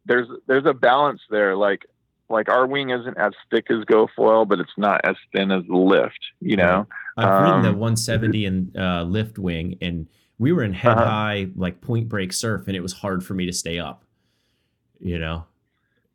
there's 0.06 0.28
there's 0.48 0.66
a 0.66 0.74
balance 0.74 1.22
there. 1.30 1.56
Like 1.56 1.86
like 2.30 2.50
our 2.50 2.68
wing 2.68 2.90
isn't 2.90 3.18
as 3.18 3.34
thick 3.52 3.68
as 3.70 3.84
GoFoil, 3.86 4.48
but 4.48 4.60
it's 4.60 4.78
not 4.78 5.02
as 5.04 5.16
thin 5.34 5.52
as 5.52 5.64
lift. 5.68 6.20
You 6.42 6.58
know, 6.58 6.88
I've 7.18 7.28
um, 7.28 7.44
ridden 7.44 7.62
the 7.62 7.72
170 7.72 8.46
and 8.46 8.78
uh, 8.78 9.04
lift 9.04 9.38
wing, 9.38 9.78
and 9.82 10.08
we 10.40 10.52
were 10.52 10.64
in 10.64 10.74
head 10.74 10.98
uh-huh. 10.98 11.06
high 11.06 11.48
like 11.56 11.82
point 11.82 12.10
break 12.10 12.34
surf, 12.34 12.68
and 12.68 12.76
it 12.76 12.82
was 12.82 12.94
hard 12.94 13.24
for 13.24 13.34
me 13.34 13.46
to 13.46 13.54
stay 13.54 13.80
up. 13.80 14.04
You 15.00 15.20
know, 15.20 15.46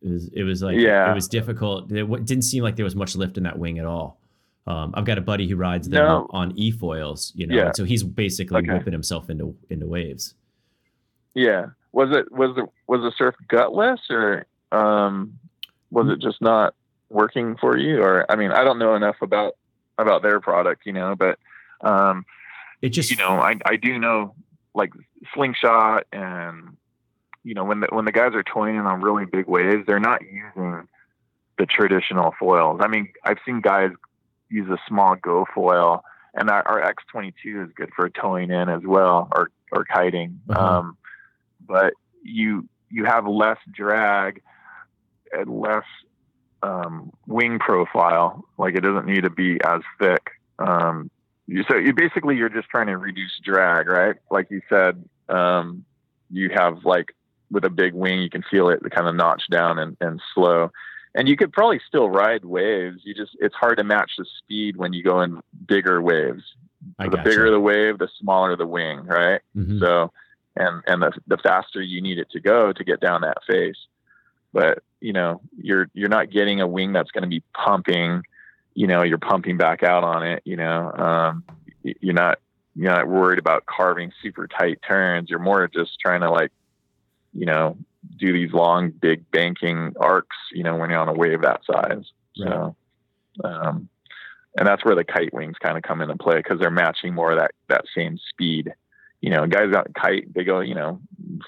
it 0.03 0.09
was 0.11 0.29
it 0.33 0.43
was 0.45 0.63
like 0.63 0.79
yeah. 0.79 1.11
it 1.11 1.15
was 1.15 1.29
difficult. 1.29 1.91
It 1.91 2.07
didn't 2.25 2.45
seem 2.45 2.63
like 2.63 2.77
there 2.77 2.85
was 2.85 2.97
much 2.97 3.17
lift 3.17 3.37
in 3.37 3.43
that 3.45 3.59
wing 3.59 3.79
at 3.79 3.85
all. 3.85 4.19
Um, 4.67 4.93
I've 4.95 5.07
got 5.07 5.17
a 5.17 5.23
buddy 5.23 5.49
who 5.49 5.57
rides 5.57 5.89
them 5.89 6.05
no. 6.05 6.27
on 6.31 6.53
e 6.57 6.71
foils, 6.71 7.33
you 7.35 7.47
know, 7.47 7.57
yeah. 7.57 7.71
so 7.75 7.85
he's 7.85 8.03
basically 8.03 8.59
okay. 8.59 8.73
whipping 8.75 8.93
himself 8.93 9.31
into 9.31 9.57
into 9.71 9.87
waves. 9.87 10.35
Yeah, 11.35 11.67
was 11.93 12.11
it 12.13 12.31
was 12.31 12.55
the 12.55 12.67
was 12.87 13.01
the 13.01 13.13
surf 13.17 13.35
gutless 13.49 14.01
or 14.11 14.47
um, 14.71 15.39
was 15.91 16.09
it 16.11 16.21
just 16.21 16.43
not 16.43 16.75
working 17.09 17.57
for 17.57 17.79
you? 17.79 18.03
Or 18.03 18.31
I 18.31 18.37
mean, 18.37 18.51
I 18.51 18.63
don't 18.63 18.79
know 18.79 18.95
enough 18.95 19.17
about 19.23 19.55
about 19.97 20.23
their 20.23 20.39
product, 20.39 20.85
you 20.85 20.93
know, 20.93 21.17
but 21.17 21.39
um, 21.81 22.27
it 22.83 22.91
just 22.91 23.11
you 23.11 23.17
know, 23.17 23.41
I 23.41 23.57
I 23.65 23.77
do 23.77 23.99
know 23.99 24.35
like 24.75 24.93
slingshot 25.35 26.07
and 26.13 26.77
you 27.49 27.55
know 27.55 27.65
when 27.65 27.81
the 27.81 27.87
when 27.91 28.05
the 28.05 28.13
guys 28.13 28.35
are 28.35 28.43
toying 28.43 28.77
on 28.77 29.01
really 29.01 29.25
big 29.25 29.47
waves, 29.47 29.87
they're 29.87 29.99
not 29.99 30.21
using 30.21 30.87
the 31.57 31.65
traditional 31.65 32.35
foils. 32.39 32.81
I 32.83 32.89
mean, 32.89 33.09
I've 33.25 33.39
seen 33.47 33.63
guys 33.63 33.91
use 34.51 34.69
a 34.69 34.77
small 34.87 35.17
GoFoil, 35.17 36.03
and 36.35 36.51
our, 36.51 36.63
our 36.69 36.93
X22 36.93 37.65
is 37.67 37.73
good 37.75 37.89
for 37.97 38.11
towing 38.11 38.51
in 38.51 38.69
as 38.69 38.83
well 38.85 39.29
or 39.35 39.51
or 39.73 39.87
kiting. 39.87 40.43
Uh-huh. 40.51 40.79
Um, 40.79 40.99
but 41.67 41.95
you 42.23 42.69
you 42.91 43.07
have 43.07 43.27
less 43.27 43.57
drag 43.73 44.43
and 45.33 45.49
less 45.49 45.87
um, 46.63 47.11
wing 47.27 47.59
profile. 47.59 48.45
Like 48.59 48.75
it 48.75 48.81
doesn't 48.81 49.07
need 49.07 49.25
to 49.25 49.31
be 49.31 49.59
as 49.65 49.81
thick. 49.99 50.33
Um, 50.59 51.11
you, 51.47 51.65
so 51.67 51.79
you 51.79 51.95
basically 51.95 52.37
you're 52.37 52.51
just 52.51 52.69
trying 52.69 52.89
to 52.89 52.99
reduce 52.99 53.41
drag, 53.43 53.89
right? 53.89 54.17
Like 54.31 54.51
you 54.51 54.61
said, 54.69 55.03
um, 55.31 55.87
you 56.31 56.51
have 56.55 56.85
like 56.85 57.15
with 57.51 57.65
a 57.65 57.71
big 57.71 57.95
wing, 57.95 58.21
you 58.21 58.31
can 58.31 58.43
feel 58.51 58.69
it 58.69 58.81
kind 58.91 59.09
of 59.09 59.15
notch 59.15 59.45
down 59.51 59.79
and, 59.79 59.97
and 60.01 60.21
slow. 60.35 60.71
And 61.15 61.29
you 61.29 61.37
could 61.37 61.53
probably 61.53 61.81
still 61.87 62.11
ride 62.11 62.45
waves. 62.45 63.01
You 63.05 63.15
just 63.15 63.37
it's 63.41 63.55
hard 63.55 63.79
to 63.79 63.85
match 63.85 64.13
the 64.19 64.27
speed 64.39 64.77
when 64.77 64.93
you 64.93 65.03
go 65.03 65.23
in 65.23 65.41
bigger 65.67 66.01
waves. 66.03 66.43
the 66.99 67.17
bigger 67.19 67.47
you. 67.47 67.53
the 67.53 67.61
wave, 67.61 67.99
the 67.99 68.09
smaller 68.21 68.57
the 68.57 68.67
wing, 68.67 69.05
right? 69.05 69.41
Mm-hmm. 69.57 69.81
So 69.81 70.13
and 70.57 70.83
and 70.87 71.03
the 71.03 71.13
the 71.27 71.39
faster 71.39 71.81
you 71.81 72.03
need 72.03 72.19
it 72.19 72.31
to 72.33 72.41
go 72.41 72.73
to 72.73 72.85
get 72.85 73.01
down 73.01 73.23
that 73.23 73.39
face. 73.47 73.79
But 74.53 74.83
you 75.01 75.13
know, 75.13 75.41
you're 75.57 75.89
you're 75.95 76.09
not 76.09 76.31
getting 76.31 76.61
a 76.61 76.67
wing 76.67 76.93
that's 76.93 77.11
going 77.11 77.23
to 77.23 77.29
be 77.29 77.43
pumping. 77.55 78.23
You 78.75 78.87
know, 78.87 79.03
you're 79.03 79.19
pumping 79.19 79.57
back 79.57 79.83
out 79.83 80.05
on 80.05 80.25
it. 80.27 80.43
You 80.45 80.57
know, 80.57 80.93
um, 80.93 81.45
you're 81.83 82.15
not 82.15 82.39
you're 82.79 82.93
not 82.93 83.09
worried 83.09 83.41
about 83.41 83.67
carving 83.67 84.13
super 84.23 84.47
tight 84.47 84.79
turns. 84.87 85.29
You're 85.29 85.41
more 85.41 85.67
just 85.67 85.99
trying 85.99 86.21
to 86.21 86.31
like, 86.31 86.53
you 87.33 87.47
know, 87.47 87.77
do 88.19 88.33
these 88.33 88.53
long, 88.53 88.91
big 88.91 89.31
banking 89.31 89.95
arcs. 90.01 90.37
You 90.53 90.65
know, 90.65 90.77
when 90.77 90.91
you're 90.91 91.01
on 91.01 91.09
a 91.09 91.15
wave 91.15 91.43
that 91.43 91.61
size. 91.65 92.05
Right. 92.39 92.49
So, 92.49 92.77
um, 93.45 93.89
and 94.57 94.67
that's 94.67 94.85
where 94.85 94.97
the 94.97 95.05
kite 95.05 95.33
wings 95.33 95.57
kind 95.63 95.77
of 95.77 95.83
come 95.83 96.01
into 96.01 96.17
play 96.17 96.37
because 96.37 96.59
they're 96.59 96.71
matching 96.71 97.15
more 97.15 97.33
of 97.33 97.39
that 97.39 97.53
that 97.69 97.85
same 97.95 98.19
speed 98.31 98.73
you 99.21 99.31
know, 99.31 99.47
guys 99.47 99.71
got 99.73 99.93
kite, 99.95 100.33
they 100.33 100.45
go, 100.45 100.61
you 100.61 100.75
know, 100.75 101.01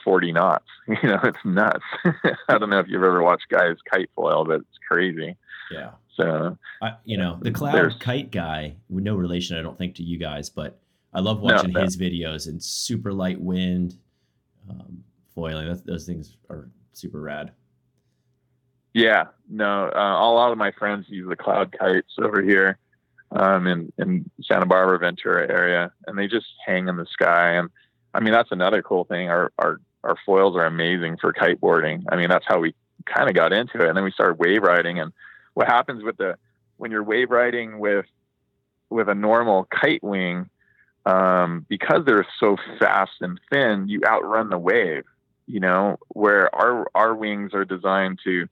40 0.04 0.32
knots. 0.32 0.64
You 1.02 1.08
know, 1.08 1.20
it's 1.22 1.38
nuts. 1.44 1.84
I 2.48 2.58
don't 2.58 2.68
know 2.68 2.80
if 2.80 2.88
you've 2.88 3.02
ever 3.02 3.22
watched 3.22 3.48
guys 3.48 3.76
kite 3.90 4.10
foil, 4.16 4.44
but 4.44 4.56
it's 4.56 4.78
crazy. 4.88 5.36
Yeah. 5.70 5.90
So, 6.16 6.58
I, 6.82 6.94
you 7.04 7.16
know, 7.16 7.38
the 7.40 7.52
cloud 7.52 8.00
kite 8.00 8.32
guy, 8.32 8.74
no 8.88 9.14
relation, 9.14 9.56
I 9.56 9.62
don't 9.62 9.78
think, 9.78 9.94
to 9.96 10.02
you 10.02 10.18
guys, 10.18 10.50
but 10.50 10.80
I 11.14 11.20
love 11.20 11.40
watching 11.40 11.72
no, 11.72 11.80
no. 11.80 11.84
his 11.84 11.96
videos 11.96 12.48
and 12.48 12.60
super 12.60 13.12
light 13.12 13.40
wind 13.40 13.96
um, 14.68 15.04
foiling. 15.34 15.68
That's, 15.68 15.82
those 15.82 16.06
things 16.06 16.36
are 16.48 16.70
super 16.92 17.20
rad. 17.20 17.52
Yeah. 18.92 19.26
No, 19.48 19.90
uh, 19.94 19.98
a 19.98 20.30
lot 20.32 20.52
of 20.52 20.58
my 20.58 20.72
friends 20.72 21.06
use 21.08 21.28
the 21.28 21.36
cloud 21.36 21.74
kites 21.78 22.14
over 22.20 22.42
here 22.42 22.78
um, 23.32 23.66
in 23.66 23.92
in 23.98 24.30
Santa 24.42 24.66
Barbara, 24.66 24.98
Ventura 24.98 25.48
area, 25.48 25.92
and 26.06 26.18
they 26.18 26.26
just 26.26 26.46
hang 26.66 26.88
in 26.88 26.96
the 26.96 27.06
sky. 27.06 27.52
And 27.52 27.68
I 28.14 28.20
mean, 28.20 28.32
that's 28.32 28.52
another 28.52 28.82
cool 28.82 29.04
thing. 29.04 29.28
Our 29.28 29.52
our 29.58 29.80
our 30.02 30.16
foils 30.24 30.56
are 30.56 30.66
amazing 30.66 31.18
for 31.20 31.32
kiteboarding. 31.32 32.04
I 32.10 32.16
mean, 32.16 32.28
that's 32.28 32.46
how 32.48 32.58
we 32.58 32.74
kind 33.06 33.28
of 33.28 33.34
got 33.34 33.52
into 33.52 33.82
it. 33.82 33.88
And 33.88 33.96
then 33.96 34.04
we 34.04 34.10
started 34.12 34.38
wave 34.38 34.62
riding. 34.62 34.98
And 34.98 35.12
what 35.54 35.66
happens 35.66 36.02
with 36.02 36.16
the 36.16 36.36
when 36.76 36.90
you're 36.90 37.04
wave 37.04 37.30
riding 37.30 37.78
with 37.78 38.06
with 38.88 39.08
a 39.08 39.14
normal 39.14 39.68
kite 39.70 40.02
wing, 40.02 40.48
um, 41.06 41.64
because 41.68 42.04
they're 42.04 42.26
so 42.40 42.56
fast 42.78 43.12
and 43.20 43.38
thin, 43.52 43.86
you 43.88 44.00
outrun 44.04 44.50
the 44.50 44.58
wave. 44.58 45.04
You 45.50 45.60
know, 45.60 45.98
where 46.08 46.54
our 46.54 46.86
our 46.94 47.14
wings 47.14 47.52
are 47.54 47.64
designed 47.64 48.20
to 48.24 48.48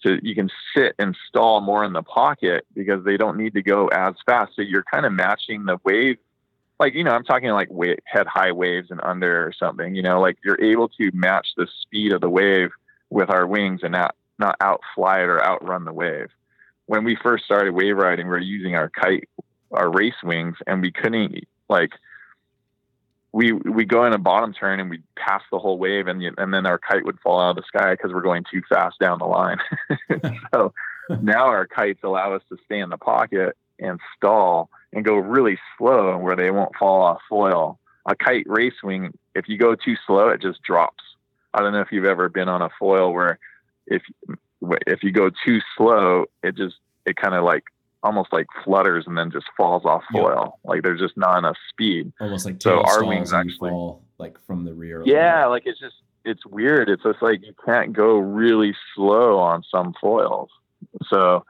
so 0.00 0.16
you 0.22 0.34
can 0.34 0.48
sit 0.76 0.94
and 0.98 1.16
stall 1.28 1.60
more 1.60 1.84
in 1.84 1.92
the 1.92 2.02
pocket 2.02 2.66
because 2.74 3.04
they 3.04 3.16
don't 3.16 3.36
need 3.36 3.54
to 3.54 3.62
go 3.62 3.88
as 3.88 4.14
fast. 4.26 4.52
So 4.54 4.62
you're 4.62 4.84
kind 4.84 5.04
of 5.04 5.12
matching 5.12 5.64
the 5.64 5.78
wave. 5.84 6.18
Like, 6.78 6.94
you 6.94 7.02
know, 7.02 7.10
I'm 7.10 7.24
talking 7.24 7.50
like 7.50 7.68
head 8.04 8.28
high 8.28 8.52
waves 8.52 8.90
and 8.90 9.00
under 9.02 9.44
or 9.44 9.52
something, 9.52 9.96
you 9.96 10.02
know, 10.02 10.20
like 10.20 10.38
you're 10.44 10.62
able 10.62 10.88
to 10.90 11.10
match 11.12 11.48
the 11.56 11.66
speed 11.82 12.12
of 12.12 12.20
the 12.20 12.28
wave 12.28 12.70
with 13.10 13.30
our 13.30 13.46
wings 13.46 13.80
and 13.82 13.92
not, 13.92 14.14
not 14.38 14.56
outfly 14.60 15.18
it 15.18 15.28
or 15.28 15.44
outrun 15.44 15.84
the 15.84 15.92
wave. 15.92 16.28
When 16.86 17.02
we 17.02 17.16
first 17.20 17.44
started 17.44 17.72
wave 17.72 17.96
riding, 17.96 18.26
we 18.26 18.30
we're 18.30 18.38
using 18.38 18.76
our 18.76 18.90
kite, 18.90 19.28
our 19.72 19.90
race 19.90 20.22
wings, 20.22 20.56
and 20.68 20.80
we 20.80 20.92
couldn't 20.92 21.44
like 21.68 21.90
we 23.32 23.52
we 23.52 23.84
go 23.84 24.04
in 24.04 24.12
a 24.12 24.18
bottom 24.18 24.52
turn 24.52 24.80
and 24.80 24.88
we 24.88 25.00
pass 25.16 25.42
the 25.50 25.58
whole 25.58 25.78
wave 25.78 26.06
and 26.06 26.22
and 26.22 26.54
then 26.54 26.66
our 26.66 26.78
kite 26.78 27.04
would 27.04 27.20
fall 27.20 27.40
out 27.40 27.50
of 27.50 27.56
the 27.56 27.62
sky 27.66 27.92
because 27.92 28.12
we're 28.12 28.22
going 28.22 28.44
too 28.50 28.62
fast 28.68 28.98
down 28.98 29.18
the 29.18 29.26
line. 29.26 29.58
so 30.54 30.72
now 31.20 31.46
our 31.46 31.66
kites 31.66 32.00
allow 32.02 32.34
us 32.34 32.42
to 32.48 32.56
stay 32.64 32.78
in 32.78 32.90
the 32.90 32.96
pocket 32.96 33.56
and 33.78 34.00
stall 34.16 34.70
and 34.92 35.04
go 35.04 35.16
really 35.16 35.58
slow 35.76 36.16
where 36.16 36.36
they 36.36 36.50
won't 36.50 36.74
fall 36.76 37.02
off 37.02 37.20
foil. 37.28 37.78
A 38.06 38.16
kite 38.16 38.46
race 38.48 38.82
wing, 38.82 39.12
if 39.34 39.48
you 39.48 39.58
go 39.58 39.74
too 39.74 39.96
slow, 40.06 40.28
it 40.28 40.40
just 40.40 40.62
drops. 40.62 41.04
I 41.52 41.60
don't 41.60 41.72
know 41.72 41.80
if 41.80 41.92
you've 41.92 42.06
ever 42.06 42.28
been 42.28 42.48
on 42.48 42.62
a 42.62 42.70
foil 42.78 43.12
where 43.12 43.38
if 43.86 44.02
if 44.86 45.02
you 45.02 45.12
go 45.12 45.30
too 45.46 45.60
slow, 45.76 46.24
it 46.42 46.56
just 46.56 46.76
it 47.04 47.16
kind 47.16 47.34
of 47.34 47.44
like 47.44 47.64
almost 48.02 48.32
like 48.32 48.46
flutters 48.64 49.04
and 49.06 49.16
then 49.16 49.30
just 49.30 49.46
falls 49.56 49.84
off 49.84 50.02
foil. 50.12 50.58
Like 50.64 50.82
there's 50.82 51.00
just 51.00 51.16
not 51.16 51.38
enough 51.38 51.56
speed. 51.70 52.12
Almost 52.20 52.46
like 52.46 52.62
so 52.62 52.82
our 52.82 53.04
wings 53.04 53.32
actually 53.32 53.70
fall 53.70 54.02
like 54.18 54.36
from 54.46 54.64
the 54.64 54.74
rear. 54.74 55.02
Yeah, 55.04 55.46
like 55.46 55.64
it's 55.66 55.80
just 55.80 55.96
it's 56.24 56.44
weird. 56.46 56.88
It's 56.88 57.02
just 57.02 57.22
like 57.22 57.44
you 57.44 57.54
can't 57.64 57.92
go 57.92 58.18
really 58.18 58.74
slow 58.94 59.38
on 59.38 59.64
some 59.70 59.94
foils. 60.00 60.50
So, 61.08 61.44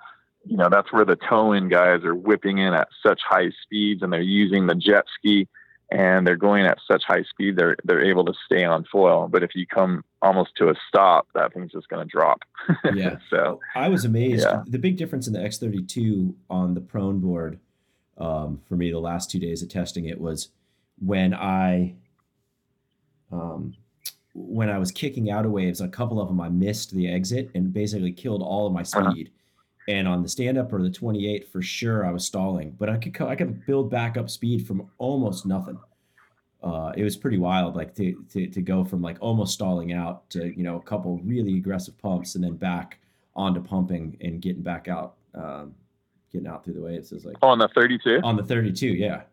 you 0.45 0.57
know, 0.57 0.69
that's 0.71 0.93
where 0.93 1.05
the 1.05 1.17
tow 1.17 1.53
in 1.53 1.69
guys 1.69 2.05
are 2.05 2.15
whipping 2.15 2.59
in 2.59 2.73
at 2.75 2.89
such 3.03 3.21
high 3.29 3.51
speeds 3.63 4.03
and 4.03 4.13
they're 4.13 4.21
using 4.21 4.67
the 4.67 4.75
jet 4.75 5.05
ski 5.15 5.49
and 5.91 6.27
they're 6.27 6.37
going 6.37 6.67
at 6.67 6.79
such 6.87 7.03
high 7.07 7.23
speed 7.23 7.57
they're 7.57 7.77
they're 7.85 8.05
able 8.05 8.25
to 8.25 8.35
stay 8.45 8.65
on 8.65 8.85
foil. 8.85 9.29
But 9.29 9.43
if 9.43 9.55
you 9.55 9.67
come 9.67 10.05
almost 10.21 10.51
to 10.57 10.69
a 10.69 10.75
stop, 10.89 11.29
that 11.35 11.55
thing's 11.55 11.73
just 11.73 11.89
going 11.89 12.07
to 12.07 12.11
drop. 12.11 12.43
Yeah. 12.95 13.17
so 13.31 13.61
I 13.75 13.89
was 13.89 14.05
amazed. 14.05 14.45
Yeah. 14.45 14.63
The 14.67 14.79
big 14.79 14.97
difference 14.97 15.27
in 15.27 15.33
the 15.33 15.41
X32 15.41 16.35
on 16.51 16.75
the 16.75 16.81
prone 16.81 17.21
board 17.21 17.59
um, 18.19 18.61
for 18.67 18.77
me 18.77 18.91
the 18.91 18.99
last 18.99 19.31
two 19.31 19.39
days 19.39 19.63
of 19.63 19.69
testing 19.69 20.07
it 20.07 20.21
was 20.21 20.49
when 20.99 21.35
I 21.35 21.95
um, 23.31 23.75
when 24.35 24.71
I 24.71 24.79
was 24.79 24.91
kicking 24.91 25.31
out 25.31 25.45
of 25.45 25.51
waves, 25.51 25.81
a 25.81 25.89
couple 25.89 26.21
of 26.21 26.29
them 26.29 26.41
I 26.41 26.49
missed 26.49 26.95
the 26.95 27.09
exit 27.09 27.51
and 27.55 27.73
basically 27.73 28.13
killed 28.13 28.43
all 28.43 28.67
of 28.67 28.73
my 28.73 28.83
uh-huh. 28.83 29.11
speed. 29.11 29.29
Uh-huh. 29.29 29.35
And 29.89 30.07
on 30.07 30.23
the 30.23 30.29
stand 30.29 30.59
up 30.59 30.71
or 30.71 30.83
the 30.83 30.91
28, 30.91 31.51
for 31.51 31.63
sure, 31.63 32.05
I 32.05 32.13
was 32.13 32.27
stalling, 32.27 32.77
but 32.79 32.91
I 32.91 32.99
could 32.99 33.19
I 33.23 33.35
could 33.35 33.65
build 33.65 33.91
back 33.91 34.19
up 34.19 34.29
speed 34.29 34.67
from 34.67 34.91
almost 34.99 35.47
nothing. 35.47 35.79
Uh, 36.63 36.93
it 36.95 37.05
was 37.05 37.17
pretty 37.17 37.39
wild, 37.39 37.75
like 37.75 37.95
to, 37.95 38.23
to 38.31 38.49
to 38.49 38.61
go 38.61 38.85
from 38.85 39.01
like 39.01 39.17
almost 39.21 39.55
stalling 39.55 39.95
out 39.95 40.29
to 40.29 40.55
you 40.55 40.63
know 40.63 40.77
a 40.77 40.83
couple 40.83 41.19
really 41.25 41.57
aggressive 41.57 41.97
pumps 41.97 42.35
and 42.35 42.45
then 42.45 42.55
back 42.55 42.99
onto 43.35 43.63
pumping 43.63 44.15
and 44.21 44.43
getting 44.43 44.63
back 44.63 44.89
out, 44.89 45.15
um, 45.35 45.75
getting 46.31 46.47
out 46.47 46.65
through 46.65 46.75
the 46.75 46.83
waves. 46.83 47.11
It 47.11 47.15
was 47.15 47.25
like 47.25 47.37
oh, 47.41 47.49
on 47.49 47.59
the 47.59 47.69
32. 47.69 48.21
On 48.25 48.37
the 48.37 48.45
32, 48.45 48.89
yeah, 48.89 49.21
it 49.21 49.27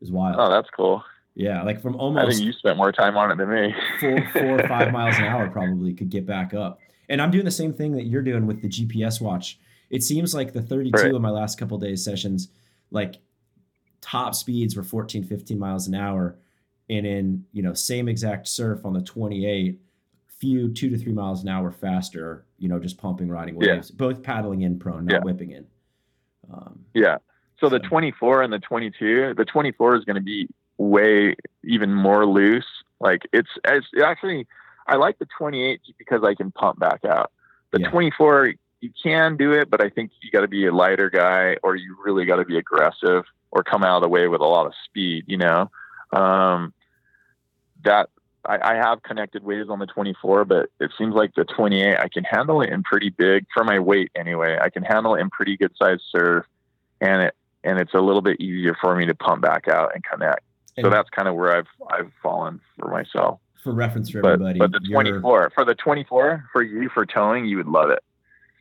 was 0.00 0.10
wild. 0.10 0.34
Oh, 0.36 0.50
that's 0.50 0.68
cool. 0.76 1.04
Yeah, 1.36 1.62
like 1.62 1.80
from 1.80 1.94
almost. 1.94 2.26
I 2.26 2.30
think 2.32 2.44
you 2.44 2.52
spent 2.52 2.76
more 2.76 2.90
time 2.90 3.16
on 3.16 3.30
it 3.30 3.36
than 3.36 3.48
me. 3.48 3.72
four, 4.00 4.28
four 4.32 4.60
or 4.62 4.66
five 4.66 4.90
miles 4.90 5.16
an 5.18 5.26
hour 5.26 5.48
probably 5.48 5.94
could 5.94 6.10
get 6.10 6.26
back 6.26 6.54
up. 6.54 6.80
And 7.08 7.22
I'm 7.22 7.30
doing 7.30 7.44
the 7.44 7.52
same 7.52 7.72
thing 7.72 7.92
that 7.92 8.06
you're 8.06 8.22
doing 8.22 8.48
with 8.48 8.62
the 8.62 8.68
GPS 8.68 9.20
watch 9.20 9.60
it 9.92 10.02
seems 10.02 10.34
like 10.34 10.54
the 10.54 10.62
32 10.62 10.96
right. 10.96 11.14
of 11.14 11.20
my 11.20 11.30
last 11.30 11.58
couple 11.58 11.78
days 11.78 12.02
sessions, 12.02 12.48
like 12.90 13.16
top 14.00 14.34
speeds 14.34 14.74
were 14.74 14.82
14, 14.82 15.22
15 15.22 15.58
miles 15.58 15.86
an 15.86 15.94
hour. 15.94 16.38
And 16.88 17.06
in, 17.06 17.44
you 17.52 17.62
know, 17.62 17.74
same 17.74 18.08
exact 18.08 18.48
surf 18.48 18.84
on 18.84 18.94
the 18.94 19.02
28, 19.02 19.78
few 20.38 20.72
two 20.72 20.90
to 20.90 20.98
three 20.98 21.12
miles 21.12 21.42
an 21.42 21.48
hour 21.48 21.70
faster, 21.70 22.46
you 22.58 22.68
know, 22.68 22.78
just 22.78 22.98
pumping, 22.98 23.28
riding 23.28 23.54
waves, 23.54 23.90
yeah. 23.90 23.96
both 23.96 24.22
paddling 24.22 24.62
in 24.62 24.78
prone, 24.78 25.04
not 25.04 25.12
yeah. 25.12 25.20
whipping 25.20 25.52
in. 25.52 25.66
Um, 26.52 26.80
yeah. 26.94 27.18
So, 27.60 27.68
the 27.68 27.78
24 27.78 28.42
and 28.42 28.52
the 28.52 28.58
22, 28.58 29.34
the 29.36 29.44
24 29.44 29.96
is 29.96 30.04
going 30.04 30.16
to 30.16 30.22
be 30.22 30.48
way 30.78 31.36
even 31.62 31.94
more 31.94 32.26
loose. 32.26 32.66
Like 32.98 33.22
it's, 33.32 33.50
it's 33.64 33.86
actually, 34.02 34.48
I 34.88 34.96
like 34.96 35.18
the 35.18 35.28
28 35.38 35.80
because 35.96 36.24
I 36.24 36.34
can 36.34 36.50
pump 36.50 36.80
back 36.80 37.04
out. 37.04 37.30
The 37.70 37.82
yeah. 37.82 37.90
24, 37.90 38.54
you 38.82 38.90
can 39.00 39.36
do 39.36 39.52
it, 39.52 39.70
but 39.70 39.82
I 39.82 39.88
think 39.88 40.10
you 40.20 40.30
got 40.30 40.40
to 40.40 40.48
be 40.48 40.66
a 40.66 40.74
lighter 40.74 41.08
guy, 41.08 41.56
or 41.62 41.76
you 41.76 41.96
really 42.04 42.24
got 42.24 42.36
to 42.36 42.44
be 42.44 42.58
aggressive, 42.58 43.24
or 43.52 43.62
come 43.62 43.84
out 43.84 43.96
of 43.96 44.02
the 44.02 44.08
way 44.08 44.26
with 44.26 44.40
a 44.40 44.46
lot 44.46 44.66
of 44.66 44.72
speed. 44.84 45.24
You 45.28 45.38
know, 45.38 45.70
um, 46.12 46.74
that 47.84 48.10
I, 48.44 48.72
I, 48.72 48.74
have 48.74 49.02
connected 49.04 49.44
waves 49.44 49.70
on 49.70 49.78
the 49.78 49.86
24, 49.86 50.44
but 50.46 50.68
it 50.80 50.90
seems 50.98 51.14
like 51.14 51.32
the 51.36 51.44
28 51.44 51.96
I 51.96 52.08
can 52.08 52.24
handle 52.24 52.60
it 52.60 52.70
in 52.70 52.82
pretty 52.82 53.10
big 53.10 53.46
for 53.54 53.62
my 53.62 53.78
weight 53.78 54.10
anyway. 54.16 54.58
I 54.60 54.68
can 54.68 54.82
handle 54.82 55.14
it 55.14 55.20
in 55.20 55.30
pretty 55.30 55.56
good 55.56 55.72
size 55.80 56.00
serve, 56.10 56.44
and 57.00 57.22
it 57.22 57.36
and 57.62 57.78
it's 57.78 57.94
a 57.94 58.00
little 58.00 58.22
bit 58.22 58.40
easier 58.40 58.76
for 58.80 58.96
me 58.96 59.06
to 59.06 59.14
pump 59.14 59.42
back 59.42 59.68
out 59.68 59.92
and 59.94 60.02
connect. 60.02 60.42
And 60.76 60.84
so 60.84 60.90
that's 60.90 61.08
kind 61.10 61.28
of 61.28 61.36
where 61.36 61.56
I've 61.56 61.68
I've 61.88 62.10
fallen 62.20 62.60
for 62.80 62.90
myself. 62.90 63.38
For 63.62 63.72
reference 63.72 64.10
for 64.10 64.26
everybody, 64.26 64.58
but, 64.58 64.72
but 64.72 64.82
the 64.82 64.88
24 64.88 65.52
for 65.54 65.64
the 65.64 65.76
24 65.76 66.46
for 66.52 66.62
you 66.64 66.90
for 66.92 67.06
towing, 67.06 67.44
you 67.44 67.58
would 67.58 67.68
love 67.68 67.90
it. 67.90 68.00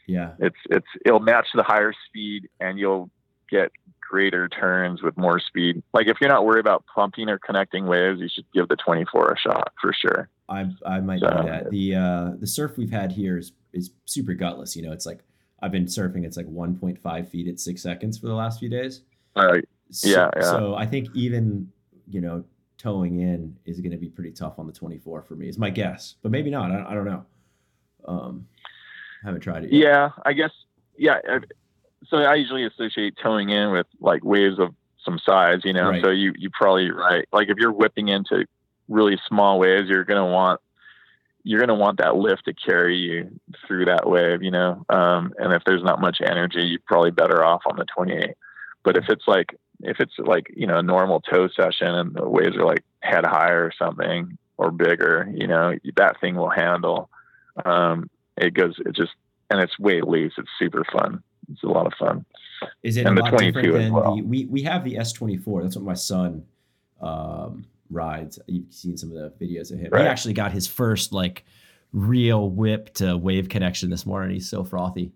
Yeah. 0.07 0.33
It's 0.39 0.57
it's 0.69 0.87
it'll 1.05 1.19
match 1.19 1.47
the 1.53 1.63
higher 1.63 1.93
speed 2.07 2.49
and 2.59 2.79
you'll 2.79 3.09
get 3.49 3.71
greater 4.01 4.49
turns 4.49 5.01
with 5.01 5.17
more 5.17 5.39
speed. 5.39 5.81
Like 5.93 6.07
if 6.07 6.17
you're 6.19 6.29
not 6.29 6.45
worried 6.45 6.59
about 6.59 6.83
pumping 6.93 7.29
or 7.29 7.39
connecting 7.39 7.85
waves, 7.85 8.19
you 8.19 8.27
should 8.33 8.45
give 8.53 8.67
the 8.67 8.75
24 8.75 9.31
a 9.31 9.37
shot 9.37 9.73
for 9.81 9.93
sure. 9.93 10.29
I 10.49 10.69
I 10.85 10.99
might 10.99 11.21
so, 11.21 11.29
do 11.29 11.47
that. 11.47 11.69
The 11.69 11.95
uh 11.95 12.31
the 12.39 12.47
surf 12.47 12.77
we've 12.77 12.91
had 12.91 13.11
here 13.11 13.37
is 13.37 13.53
is 13.73 13.91
super 14.05 14.33
gutless. 14.33 14.75
You 14.75 14.83
know, 14.83 14.91
it's 14.91 15.05
like 15.05 15.19
I've 15.61 15.71
been 15.71 15.85
surfing. 15.85 16.25
It's 16.25 16.37
like 16.37 16.47
1.5 16.47 17.27
feet 17.29 17.47
at 17.47 17.59
six 17.59 17.81
seconds 17.81 18.17
for 18.17 18.27
the 18.27 18.33
last 18.33 18.59
few 18.59 18.69
days. 18.69 19.01
Uh, 19.35 19.57
so, 19.91 20.09
yeah, 20.09 20.29
yeah. 20.35 20.41
So 20.41 20.75
I 20.75 20.85
think 20.85 21.07
even 21.13 21.71
you 22.07 22.21
know 22.21 22.43
towing 22.77 23.19
in 23.19 23.55
is 23.65 23.79
going 23.79 23.91
to 23.91 23.97
be 23.97 24.09
pretty 24.09 24.31
tough 24.31 24.57
on 24.57 24.65
the 24.65 24.73
24 24.73 25.21
for 25.21 25.35
me. 25.35 25.47
Is 25.47 25.57
my 25.57 25.69
guess, 25.69 26.15
but 26.21 26.31
maybe 26.31 26.49
not. 26.49 26.71
I, 26.71 26.91
I 26.91 26.93
don't 26.93 27.05
know. 27.05 27.25
Um, 28.05 28.47
haven't 29.23 29.41
tried 29.41 29.65
it 29.65 29.73
yet. 29.73 29.83
Yeah, 29.83 30.09
I 30.25 30.33
guess. 30.33 30.51
Yeah. 30.97 31.19
So 32.07 32.17
I 32.17 32.35
usually 32.35 32.65
associate 32.65 33.15
towing 33.21 33.49
in 33.49 33.71
with 33.71 33.87
like 33.99 34.23
waves 34.23 34.59
of 34.59 34.73
some 35.03 35.19
size, 35.19 35.59
you 35.63 35.73
know. 35.73 35.89
Right. 35.89 36.03
So 36.03 36.09
you 36.09 36.33
you 36.37 36.49
probably 36.49 36.91
right. 36.91 37.27
Like 37.31 37.49
if 37.49 37.57
you're 37.57 37.71
whipping 37.71 38.07
into 38.07 38.45
really 38.87 39.17
small 39.27 39.59
waves, 39.59 39.89
you're 39.89 40.05
gonna 40.05 40.25
want 40.25 40.59
you're 41.43 41.59
gonna 41.59 41.75
want 41.75 41.99
that 41.99 42.15
lift 42.15 42.45
to 42.45 42.53
carry 42.53 42.97
you 42.97 43.39
through 43.67 43.85
that 43.85 44.09
wave, 44.09 44.43
you 44.43 44.51
know. 44.51 44.85
Um, 44.89 45.33
and 45.37 45.53
if 45.53 45.63
there's 45.65 45.83
not 45.83 46.01
much 46.01 46.17
energy, 46.23 46.61
you're 46.61 46.79
probably 46.85 47.11
better 47.11 47.43
off 47.43 47.61
on 47.65 47.77
the 47.77 47.85
28. 47.85 48.35
But 48.83 48.97
if 48.97 49.05
it's 49.09 49.27
like 49.27 49.55
if 49.83 49.99
it's 49.99 50.13
like 50.19 50.51
you 50.55 50.67
know 50.67 50.77
a 50.77 50.83
normal 50.83 51.21
tow 51.21 51.47
session 51.47 51.87
and 51.87 52.13
the 52.13 52.27
waves 52.27 52.55
are 52.55 52.65
like 52.65 52.83
head 53.01 53.25
high 53.25 53.51
or 53.51 53.71
something 53.77 54.37
or 54.57 54.69
bigger, 54.71 55.27
you 55.33 55.47
know, 55.47 55.73
that 55.95 56.21
thing 56.21 56.35
will 56.35 56.49
handle. 56.49 57.09
Um, 57.65 58.09
it 58.37 58.53
goes 58.53 58.75
it 58.85 58.95
just 58.95 59.11
and 59.49 59.59
it's 59.59 59.77
way 59.77 60.01
loose. 60.01 60.33
It's 60.37 60.49
super 60.57 60.85
fun. 60.91 61.21
It's 61.51 61.63
a 61.63 61.67
lot 61.67 61.85
of 61.85 61.93
fun. 61.99 62.25
Is 62.83 62.97
it 62.97 63.05
and 63.05 63.17
the 63.17 63.23
22 63.23 63.77
as 63.77 63.91
well. 63.91 64.15
The, 64.15 64.21
we 64.21 64.45
we 64.45 64.61
have 64.63 64.83
the 64.83 64.95
S24. 64.95 65.63
That's 65.63 65.75
what 65.75 65.85
my 65.85 65.93
son 65.93 66.45
um, 67.01 67.65
rides. 67.89 68.39
You've 68.47 68.71
seen 68.73 68.97
some 68.97 69.11
of 69.11 69.15
the 69.15 69.45
videos 69.45 69.71
of 69.71 69.79
him. 69.79 69.89
Right. 69.91 70.03
He 70.03 70.07
actually 70.07 70.33
got 70.33 70.51
his 70.51 70.67
first 70.67 71.11
like 71.11 71.45
real 71.93 72.49
whip 72.49 72.93
to 72.95 73.17
wave 73.17 73.49
connection 73.49 73.89
this 73.89 74.05
morning. 74.05 74.31
He's 74.31 74.49
so 74.49 74.63
frothy. 74.63 75.11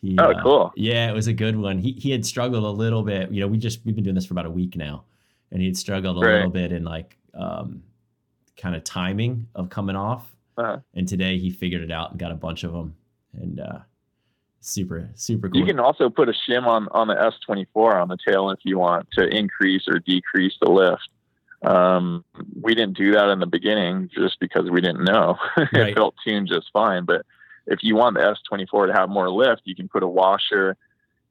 He, 0.00 0.16
oh, 0.18 0.30
uh, 0.30 0.42
cool. 0.42 0.72
Yeah, 0.76 1.10
it 1.10 1.14
was 1.14 1.26
a 1.26 1.32
good 1.32 1.56
one. 1.56 1.78
He 1.78 1.92
he 1.92 2.10
had 2.10 2.24
struggled 2.24 2.64
a 2.64 2.70
little 2.70 3.02
bit. 3.02 3.30
You 3.30 3.40
know, 3.40 3.48
we 3.48 3.58
just 3.58 3.84
we've 3.84 3.94
been 3.94 4.04
doing 4.04 4.14
this 4.14 4.26
for 4.26 4.34
about 4.34 4.46
a 4.46 4.50
week 4.50 4.76
now, 4.76 5.04
and 5.50 5.60
he 5.60 5.66
had 5.66 5.76
struggled 5.76 6.22
a 6.22 6.26
right. 6.26 6.34
little 6.36 6.50
bit 6.50 6.72
in 6.72 6.84
like 6.84 7.16
um, 7.34 7.82
kind 8.56 8.76
of 8.76 8.84
timing 8.84 9.46
of 9.54 9.70
coming 9.70 9.96
off. 9.96 10.30
Uh-huh. 10.58 10.78
And 10.94 11.06
today 11.06 11.38
he 11.38 11.50
figured 11.50 11.82
it 11.82 11.92
out 11.92 12.10
and 12.10 12.18
got 12.18 12.32
a 12.32 12.36
bunch 12.36 12.64
of 12.64 12.72
them. 12.72 12.96
And 13.32 13.60
uh, 13.60 13.78
super, 14.60 15.08
super 15.14 15.48
cool. 15.48 15.60
You 15.60 15.66
can 15.66 15.78
also 15.78 16.10
put 16.10 16.28
a 16.28 16.32
shim 16.32 16.66
on, 16.66 16.88
on 16.90 17.06
the 17.06 17.14
S24 17.14 18.02
on 18.02 18.08
the 18.08 18.18
tail 18.26 18.50
if 18.50 18.58
you 18.64 18.78
want 18.78 19.08
to 19.12 19.26
increase 19.28 19.86
or 19.86 20.00
decrease 20.00 20.54
the 20.60 20.70
lift. 20.70 21.08
Um, 21.62 22.24
we 22.60 22.74
didn't 22.74 22.96
do 22.96 23.12
that 23.12 23.30
in 23.30 23.38
the 23.38 23.46
beginning 23.46 24.10
just 24.12 24.40
because 24.40 24.68
we 24.70 24.80
didn't 24.80 25.04
know. 25.04 25.36
it 25.56 25.68
right. 25.72 25.94
felt 25.94 26.16
tuned 26.24 26.48
just 26.48 26.70
fine. 26.72 27.04
But 27.04 27.24
if 27.66 27.80
you 27.82 27.94
want 27.94 28.16
the 28.16 28.36
S24 28.52 28.88
to 28.88 28.92
have 28.92 29.08
more 29.08 29.30
lift, 29.30 29.62
you 29.64 29.76
can 29.76 29.88
put 29.88 30.02
a 30.02 30.08
washer 30.08 30.76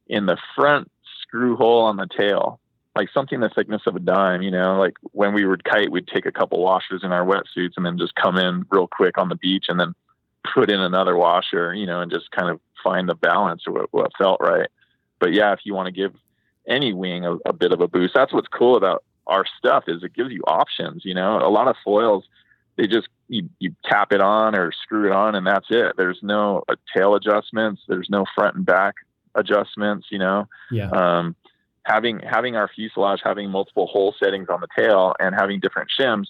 in 0.08 0.26
the 0.26 0.38
front 0.56 0.90
screw 1.22 1.58
hole 1.58 1.82
on 1.82 1.98
the 1.98 2.08
tail 2.08 2.62
like 2.98 3.10
something 3.14 3.40
the 3.40 3.50
thickness 3.50 3.84
of 3.86 3.96
a 3.96 4.00
dime, 4.00 4.42
you 4.42 4.50
know, 4.50 4.78
like 4.80 4.96
when 5.12 5.34
we 5.34 5.46
would 5.46 5.64
kite, 5.64 5.92
we'd 5.92 6.08
take 6.08 6.26
a 6.26 6.32
couple 6.32 6.60
washers 6.62 7.02
in 7.04 7.12
our 7.12 7.24
wetsuits 7.24 7.74
and 7.78 7.86
then 7.86 7.98
just 7.98 8.16
come 8.16 8.38
in 8.38 8.66
real 8.72 8.88
quick 8.88 9.20
on 9.20 9.30
the 9.30 9.36
beach 9.36 9.66
and 9.70 9.80
then 9.80 9.94
put 10.54 10.72
in 10.72 10.82
another 10.82 11.16
washer, 11.16 11.76
you 11.76 11.86
know, 11.86 12.02
and 12.02 12.12
just 12.12 12.32
kind 12.32 12.50
of 12.50 12.60
find 12.84 13.08
the 13.08 13.14
balance 13.14 13.64
or 13.68 13.74
what, 13.74 13.94
what 13.94 14.12
felt 14.18 14.42
right. 14.42 14.70
But 15.20 15.32
yeah, 15.32 15.54
if 15.54 15.60
you 15.64 15.76
want 15.76 15.86
to 15.86 15.92
give 15.92 16.14
any 16.68 16.92
wing 16.92 17.24
a, 17.24 17.36
a 17.46 17.54
bit 17.54 17.72
of 17.72 17.82
a 17.82 17.88
boost, 17.88 18.16
that's 18.16 18.34
what's 18.34 18.48
cool 18.48 18.76
about 18.76 19.04
our 19.28 19.46
stuff 19.60 19.84
is 19.88 20.04
it 20.04 20.14
gives 20.14 20.32
you 20.32 20.42
options, 20.48 21.06
you 21.06 21.14
know, 21.14 21.38
a 21.38 21.52
lot 21.52 21.68
of 21.68 21.76
foils, 21.84 22.24
they 22.78 22.88
just, 22.88 23.10
you, 23.28 23.48
you 23.60 23.76
tap 23.86 24.12
it 24.12 24.22
on 24.22 24.56
or 24.56 24.72
screw 24.72 25.06
it 25.06 25.12
on 25.12 25.36
and 25.36 25.46
that's 25.46 25.68
it. 25.70 25.94
There's 25.98 26.20
no 26.24 26.64
uh, 26.68 26.76
tail 26.96 27.14
adjustments. 27.14 27.82
There's 27.88 28.10
no 28.10 28.26
front 28.34 28.56
and 28.56 28.66
back 28.66 28.96
adjustments, 29.36 30.08
you 30.10 30.18
know? 30.18 30.48
Yeah. 30.72 30.90
Um, 30.90 31.36
having 31.88 32.20
having 32.20 32.56
our 32.56 32.68
fuselage 32.68 33.22
having 33.24 33.50
multiple 33.50 33.88
hole 33.88 34.14
settings 34.22 34.50
on 34.50 34.60
the 34.62 34.68
tail 34.78 35.16
and 35.20 35.34
having 35.34 35.60
different 35.60 35.90
shims 35.98 36.26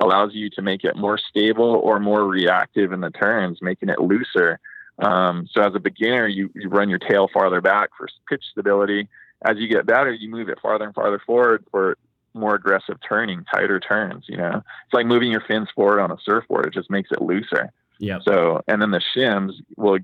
allows 0.00 0.32
you 0.32 0.48
to 0.50 0.62
make 0.62 0.84
it 0.84 0.96
more 0.96 1.18
stable 1.18 1.80
or 1.82 1.98
more 1.98 2.24
reactive 2.24 2.92
in 2.92 3.00
the 3.00 3.10
turns, 3.10 3.60
making 3.60 3.88
it 3.88 3.98
looser. 3.98 4.60
Um, 5.00 5.48
so 5.52 5.62
as 5.62 5.74
a 5.74 5.80
beginner, 5.80 6.28
you, 6.28 6.50
you 6.54 6.68
run 6.68 6.88
your 6.88 6.98
tail 6.98 7.28
farther 7.32 7.60
back 7.60 7.90
for 7.98 8.08
pitch 8.28 8.44
stability. 8.52 9.08
As 9.42 9.56
you 9.56 9.66
get 9.66 9.86
better, 9.86 10.12
you 10.12 10.30
move 10.30 10.48
it 10.48 10.58
farther 10.60 10.84
and 10.84 10.94
farther 10.94 11.20
forward 11.26 11.64
for 11.70 11.96
more 12.34 12.54
aggressive 12.54 12.98
turning, 13.06 13.44
tighter 13.52 13.80
turns. 13.80 14.26
You 14.28 14.36
know, 14.36 14.62
it's 14.84 14.94
like 14.94 15.06
moving 15.06 15.32
your 15.32 15.42
fins 15.46 15.68
forward 15.74 16.00
on 16.00 16.12
a 16.12 16.18
surfboard. 16.24 16.66
It 16.66 16.74
just 16.74 16.90
makes 16.90 17.10
it 17.10 17.20
looser. 17.20 17.72
Yeah. 17.98 18.18
So, 18.22 18.62
and 18.68 18.80
then 18.80 18.92
the 18.92 19.02
shims 19.14 19.54
will 19.76 19.98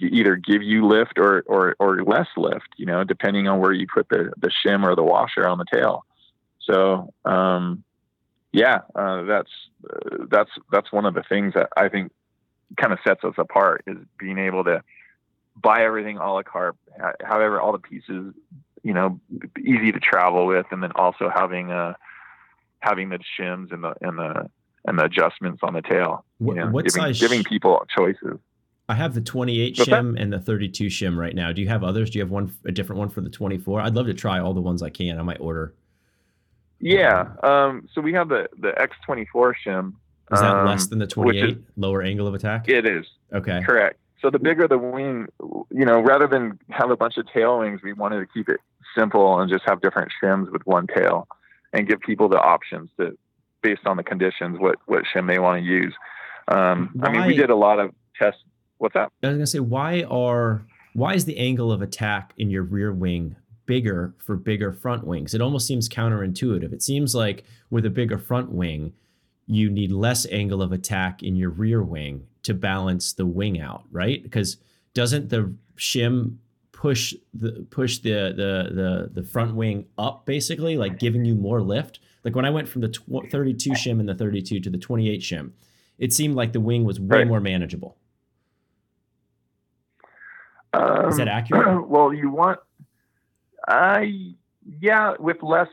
either 0.00 0.36
give 0.36 0.62
you 0.62 0.86
lift 0.86 1.18
or, 1.18 1.42
or, 1.46 1.76
or 1.78 2.02
less 2.02 2.26
lift, 2.36 2.68
you 2.76 2.86
know, 2.86 3.04
depending 3.04 3.48
on 3.48 3.60
where 3.60 3.72
you 3.72 3.86
put 3.86 4.08
the, 4.08 4.32
the 4.38 4.50
shim 4.64 4.84
or 4.84 4.96
the 4.96 5.02
washer 5.02 5.46
on 5.46 5.58
the 5.58 5.64
tail. 5.72 6.04
So, 6.60 7.12
um, 7.24 7.84
yeah, 8.52 8.80
uh, 8.94 9.22
that's, 9.22 9.50
uh, 9.88 10.24
that's, 10.28 10.50
that's 10.72 10.90
one 10.90 11.06
of 11.06 11.14
the 11.14 11.22
things 11.22 11.54
that 11.54 11.68
I 11.76 11.88
think 11.88 12.12
kind 12.76 12.92
of 12.92 12.98
sets 13.06 13.22
us 13.24 13.34
apart 13.38 13.84
is 13.86 13.98
being 14.18 14.38
able 14.38 14.64
to 14.64 14.82
buy 15.56 15.84
everything 15.84 16.16
a 16.18 16.32
la 16.32 16.42
carte, 16.42 16.76
however, 17.22 17.60
all 17.60 17.72
the 17.72 17.78
pieces, 17.78 18.34
you 18.82 18.94
know, 18.94 19.20
easy 19.58 19.92
to 19.92 20.00
travel 20.00 20.46
with. 20.46 20.66
And 20.70 20.82
then 20.82 20.92
also 20.96 21.30
having, 21.32 21.70
uh, 21.70 21.94
having 22.80 23.10
the 23.10 23.18
shims 23.38 23.72
and 23.72 23.84
the, 23.84 23.94
and 24.00 24.18
the, 24.18 24.50
and 24.86 24.98
the 24.98 25.04
adjustments 25.04 25.60
on 25.62 25.74
the 25.74 25.82
tail. 25.82 26.24
What, 26.38 26.56
know, 26.56 26.70
giving? 26.84 27.00
Giving 27.20 27.44
people 27.44 27.86
choices. 27.96 28.38
I 28.88 28.94
have 28.94 29.14
the 29.14 29.20
28 29.20 29.78
What's 29.78 29.90
shim 29.90 30.20
and 30.20 30.32
the 30.32 30.38
32 30.38 30.86
shim 30.86 31.16
right 31.16 31.34
now. 31.34 31.52
Do 31.52 31.62
you 31.62 31.68
have 31.68 31.82
others? 31.82 32.10
Do 32.10 32.18
you 32.18 32.24
have 32.24 32.30
one 32.30 32.54
a 32.66 32.72
different 32.72 32.98
one 32.98 33.08
for 33.08 33.20
the 33.22 33.30
24? 33.30 33.80
I'd 33.80 33.94
love 33.94 34.06
to 34.06 34.14
try 34.14 34.40
all 34.40 34.52
the 34.52 34.60
ones 34.60 34.82
I 34.82 34.90
can. 34.90 35.18
I 35.18 35.22
might 35.22 35.40
order. 35.40 35.74
Yeah. 36.80 37.28
Um, 37.42 37.88
so 37.94 38.00
we 38.00 38.12
have 38.12 38.28
the 38.28 38.48
the 38.58 38.72
X24 38.72 39.54
shim. 39.66 39.94
Is 40.32 40.40
that 40.40 40.56
um, 40.56 40.66
less 40.66 40.86
than 40.86 40.98
the 40.98 41.06
28 41.06 41.44
is, 41.44 41.56
lower 41.76 42.02
angle 42.02 42.26
of 42.26 42.34
attack? 42.34 42.68
It 42.68 42.86
is. 42.86 43.06
Okay. 43.32 43.62
Correct. 43.64 43.98
So 44.20 44.30
the 44.30 44.38
bigger 44.38 44.66
the 44.66 44.78
wing, 44.78 45.26
you 45.70 45.84
know, 45.84 46.00
rather 46.00 46.26
than 46.26 46.58
have 46.70 46.90
a 46.90 46.96
bunch 46.96 47.18
of 47.18 47.30
tail 47.30 47.58
wings, 47.58 47.80
we 47.82 47.92
wanted 47.92 48.20
to 48.20 48.26
keep 48.26 48.48
it 48.48 48.60
simple 48.96 49.38
and 49.40 49.50
just 49.50 49.64
have 49.66 49.80
different 49.80 50.12
shims 50.22 50.50
with 50.50 50.66
one 50.66 50.86
tail 50.86 51.28
and 51.72 51.86
give 51.86 52.00
people 52.00 52.28
the 52.28 52.40
options 52.40 52.90
to 52.98 53.16
based 53.62 53.86
on 53.86 53.96
the 53.96 54.02
conditions 54.02 54.58
what 54.58 54.76
what 54.86 55.04
shim 55.04 55.26
they 55.26 55.38
want 55.38 55.62
to 55.62 55.66
use. 55.66 55.94
Um, 56.48 56.98
I 57.02 57.10
mean, 57.10 57.26
we 57.26 57.34
did 57.34 57.50
a 57.50 57.56
lot 57.56 57.78
of 57.80 57.92
tests 58.18 58.42
What's 58.78 58.94
that? 58.94 59.10
I 59.22 59.28
was 59.28 59.36
gonna 59.36 59.46
say, 59.46 59.60
why 59.60 60.02
are 60.02 60.66
why 60.94 61.14
is 61.14 61.24
the 61.24 61.36
angle 61.38 61.72
of 61.72 61.82
attack 61.82 62.32
in 62.38 62.50
your 62.50 62.62
rear 62.62 62.92
wing 62.92 63.36
bigger 63.66 64.14
for 64.18 64.36
bigger 64.36 64.72
front 64.72 65.04
wings? 65.04 65.34
It 65.34 65.40
almost 65.40 65.66
seems 65.66 65.88
counterintuitive. 65.88 66.72
It 66.72 66.82
seems 66.82 67.14
like 67.14 67.44
with 67.70 67.86
a 67.86 67.90
bigger 67.90 68.18
front 68.18 68.50
wing, 68.50 68.92
you 69.46 69.70
need 69.70 69.92
less 69.92 70.26
angle 70.30 70.62
of 70.62 70.72
attack 70.72 71.22
in 71.22 71.36
your 71.36 71.50
rear 71.50 71.82
wing 71.82 72.26
to 72.44 72.54
balance 72.54 73.12
the 73.12 73.26
wing 73.26 73.60
out, 73.60 73.84
right? 73.90 74.22
Because 74.22 74.56
doesn't 74.94 75.28
the 75.28 75.52
shim 75.76 76.36
push 76.72 77.14
the 77.32 77.66
push 77.70 77.98
the 77.98 78.32
the 78.36 78.74
the 78.74 79.22
the 79.22 79.28
front 79.28 79.54
wing 79.54 79.86
up 79.98 80.26
basically, 80.26 80.76
like 80.76 80.98
giving 80.98 81.24
you 81.24 81.34
more 81.34 81.62
lift? 81.62 82.00
Like 82.24 82.34
when 82.34 82.44
I 82.44 82.50
went 82.50 82.68
from 82.68 82.80
the 82.80 82.88
tw- 82.88 83.30
32 83.30 83.70
shim 83.72 84.00
and 84.00 84.08
the 84.08 84.14
32 84.14 84.60
to 84.60 84.70
the 84.70 84.78
28 84.78 85.20
shim, 85.20 85.50
it 85.98 86.12
seemed 86.12 86.34
like 86.34 86.52
the 86.52 86.60
wing 86.60 86.84
was 86.84 86.98
way 86.98 87.18
right. 87.18 87.26
more 87.26 87.40
manageable. 87.40 87.96
Um, 90.74 91.08
Is 91.08 91.16
that 91.16 91.28
um, 91.28 91.36
accurate? 91.36 91.88
Well, 91.88 92.12
you 92.12 92.30
want, 92.30 92.60
I 93.66 94.34
yeah, 94.80 95.14
with 95.18 95.42
less. 95.42 95.68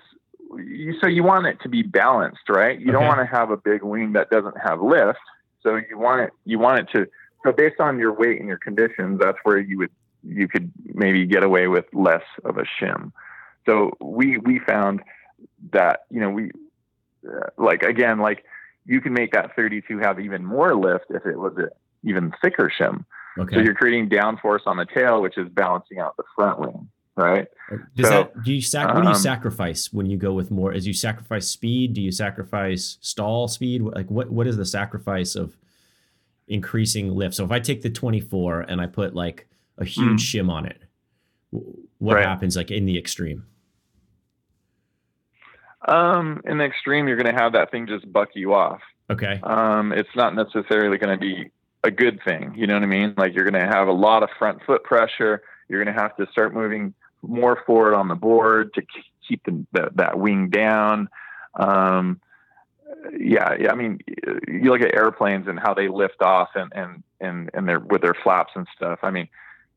You, 0.55 0.95
so 0.99 1.07
you 1.07 1.23
want 1.23 1.47
it 1.47 1.59
to 1.61 1.69
be 1.69 1.81
balanced, 1.81 2.49
right? 2.49 2.77
You 2.77 2.87
okay. 2.87 2.91
don't 2.91 3.07
want 3.07 3.19
to 3.19 3.25
have 3.25 3.51
a 3.51 3.57
big 3.57 3.83
wing 3.83 4.13
that 4.13 4.29
doesn't 4.29 4.57
have 4.61 4.81
lift. 4.81 5.19
So 5.63 5.75
you 5.75 5.97
want 5.97 6.21
it. 6.21 6.31
You 6.45 6.59
want 6.59 6.79
it 6.79 6.89
to. 6.93 7.07
So 7.43 7.51
based 7.51 7.79
on 7.79 7.97
your 7.97 8.13
weight 8.13 8.39
and 8.39 8.47
your 8.47 8.57
conditions, 8.57 9.19
that's 9.19 9.37
where 9.43 9.57
you 9.57 9.77
would 9.77 9.91
you 10.23 10.47
could 10.47 10.71
maybe 10.93 11.25
get 11.25 11.43
away 11.43 11.67
with 11.67 11.85
less 11.93 12.23
of 12.43 12.57
a 12.57 12.63
shim. 12.63 13.11
So 13.65 13.91
we 13.99 14.37
we 14.37 14.59
found 14.59 15.01
that 15.71 16.01
you 16.09 16.19
know 16.19 16.29
we 16.29 16.51
uh, 17.27 17.47
like 17.57 17.83
again 17.83 18.19
like 18.19 18.43
you 18.85 18.99
can 18.99 19.13
make 19.13 19.31
that 19.33 19.55
32 19.55 19.99
have 19.99 20.19
even 20.19 20.43
more 20.43 20.75
lift 20.75 21.05
if 21.09 21.25
it 21.25 21.37
was 21.37 21.53
an 21.57 21.69
even 22.03 22.33
thicker 22.41 22.71
shim. 22.77 23.05
Okay. 23.39 23.55
So 23.55 23.61
you're 23.61 23.75
creating 23.75 24.09
downforce 24.09 24.61
on 24.65 24.77
the 24.77 24.85
tail, 24.85 25.21
which 25.21 25.37
is 25.37 25.47
balancing 25.49 25.99
out 25.99 26.17
the 26.17 26.23
front 26.35 26.59
wing, 26.59 26.89
right? 27.15 27.47
Does 27.95 28.07
so, 28.07 28.23
that 28.23 28.43
do 28.43 28.53
you 28.53 28.61
sac- 28.61 28.89
um, 28.89 28.95
what 28.95 29.01
do 29.01 29.07
you 29.07 29.15
um, 29.15 29.21
sacrifice 29.21 29.93
when 29.93 30.05
you 30.05 30.17
go 30.17 30.33
with 30.33 30.51
more? 30.51 30.73
As 30.73 30.85
you 30.85 30.93
sacrifice 30.93 31.47
speed? 31.47 31.93
Do 31.93 32.01
you 32.01 32.11
sacrifice 32.11 32.97
stall 33.01 33.47
speed? 33.47 33.81
Like 33.81 34.09
what 34.11 34.29
what 34.29 34.47
is 34.47 34.57
the 34.57 34.65
sacrifice 34.65 35.35
of 35.35 35.55
increasing 36.47 37.09
lift? 37.15 37.35
So 37.35 37.45
if 37.45 37.51
I 37.51 37.59
take 37.59 37.81
the 37.81 37.89
24 37.89 38.61
and 38.61 38.81
I 38.81 38.87
put 38.87 39.15
like 39.15 39.47
a 39.77 39.85
huge 39.85 40.33
mm. 40.33 40.43
shim 40.43 40.49
on 40.49 40.65
it, 40.65 40.81
what 41.99 42.15
right. 42.15 42.25
happens 42.25 42.57
like 42.57 42.71
in 42.71 42.85
the 42.85 42.97
extreme? 42.97 43.45
Um, 45.87 46.41
in 46.45 46.57
the 46.57 46.65
extreme, 46.65 47.07
you're 47.07 47.17
going 47.17 47.33
to 47.33 47.41
have 47.41 47.53
that 47.53 47.71
thing 47.71 47.87
just 47.87 48.11
buck 48.11 48.29
you 48.35 48.53
off. 48.53 48.81
Okay. 49.09 49.39
Um, 49.43 49.91
it's 49.91 50.15
not 50.15 50.35
necessarily 50.35 50.97
going 50.97 51.17
to 51.17 51.19
be 51.19 51.51
a 51.83 51.91
good 51.91 52.19
thing. 52.23 52.53
You 52.55 52.67
know 52.67 52.75
what 52.75 52.83
I 52.83 52.87
mean? 52.87 53.13
Like 53.17 53.33
you're 53.33 53.49
going 53.49 53.61
to 53.61 53.67
have 53.67 53.87
a 53.87 53.93
lot 53.93 54.23
of 54.23 54.29
front 54.37 54.61
foot 54.65 54.83
pressure. 54.83 55.41
You're 55.67 55.83
going 55.83 55.95
to 55.95 56.01
have 56.01 56.15
to 56.17 56.27
start 56.31 56.53
moving 56.53 56.93
more 57.21 57.61
forward 57.65 57.93
on 57.93 58.07
the 58.07 58.15
board 58.15 58.73
to 58.75 58.83
keep 59.27 59.43
the, 59.45 59.65
the, 59.71 59.89
that 59.95 60.19
wing 60.19 60.49
down. 60.49 61.09
Um, 61.55 62.19
yeah, 63.17 63.55
yeah. 63.59 63.71
I 63.71 63.75
mean, 63.75 63.99
you 64.47 64.71
look 64.71 64.81
at 64.81 64.93
airplanes 64.93 65.47
and 65.47 65.59
how 65.59 65.73
they 65.73 65.87
lift 65.87 66.21
off 66.21 66.49
and 66.55 66.71
and 66.75 67.03
and 67.19 67.49
and 67.53 67.67
their 67.67 67.79
with 67.79 68.01
their 68.01 68.15
flaps 68.23 68.51
and 68.55 68.67
stuff. 68.75 68.99
I 69.01 69.11
mean, 69.11 69.27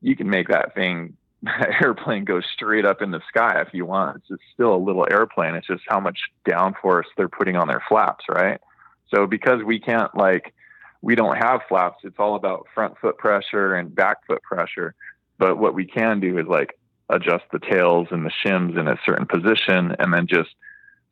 you 0.02 0.16
can 0.16 0.28
make 0.28 0.48
that 0.48 0.74
thing 0.74 1.16
airplane 1.82 2.24
go 2.24 2.40
straight 2.40 2.84
up 2.84 3.02
in 3.02 3.10
the 3.10 3.20
sky 3.28 3.62
if 3.66 3.72
you 3.72 3.86
want. 3.86 4.22
It's 4.28 4.42
still 4.52 4.74
a 4.74 4.76
little 4.76 5.06
airplane. 5.10 5.54
It's 5.54 5.66
just 5.66 5.84
how 5.86 6.00
much 6.00 6.18
downforce 6.46 7.04
they're 7.16 7.28
putting 7.28 7.56
on 7.56 7.68
their 7.68 7.82
flaps, 7.88 8.24
right? 8.28 8.60
So 9.14 9.26
because 9.26 9.62
we 9.62 9.78
can't 9.78 10.14
like 10.16 10.54
we 11.04 11.14
don't 11.14 11.36
have 11.36 11.60
flaps. 11.68 11.98
It's 12.02 12.18
all 12.18 12.34
about 12.34 12.66
front 12.74 12.96
foot 12.98 13.18
pressure 13.18 13.74
and 13.74 13.94
back 13.94 14.26
foot 14.26 14.42
pressure. 14.42 14.94
But 15.38 15.58
what 15.58 15.74
we 15.74 15.84
can 15.84 16.18
do 16.18 16.38
is 16.38 16.46
like 16.46 16.78
adjust 17.10 17.44
the 17.52 17.58
tails 17.58 18.08
and 18.10 18.24
the 18.24 18.32
shims 18.44 18.78
in 18.78 18.88
a 18.88 18.98
certain 19.04 19.26
position 19.26 19.94
and 19.98 20.14
then 20.14 20.26
just 20.26 20.48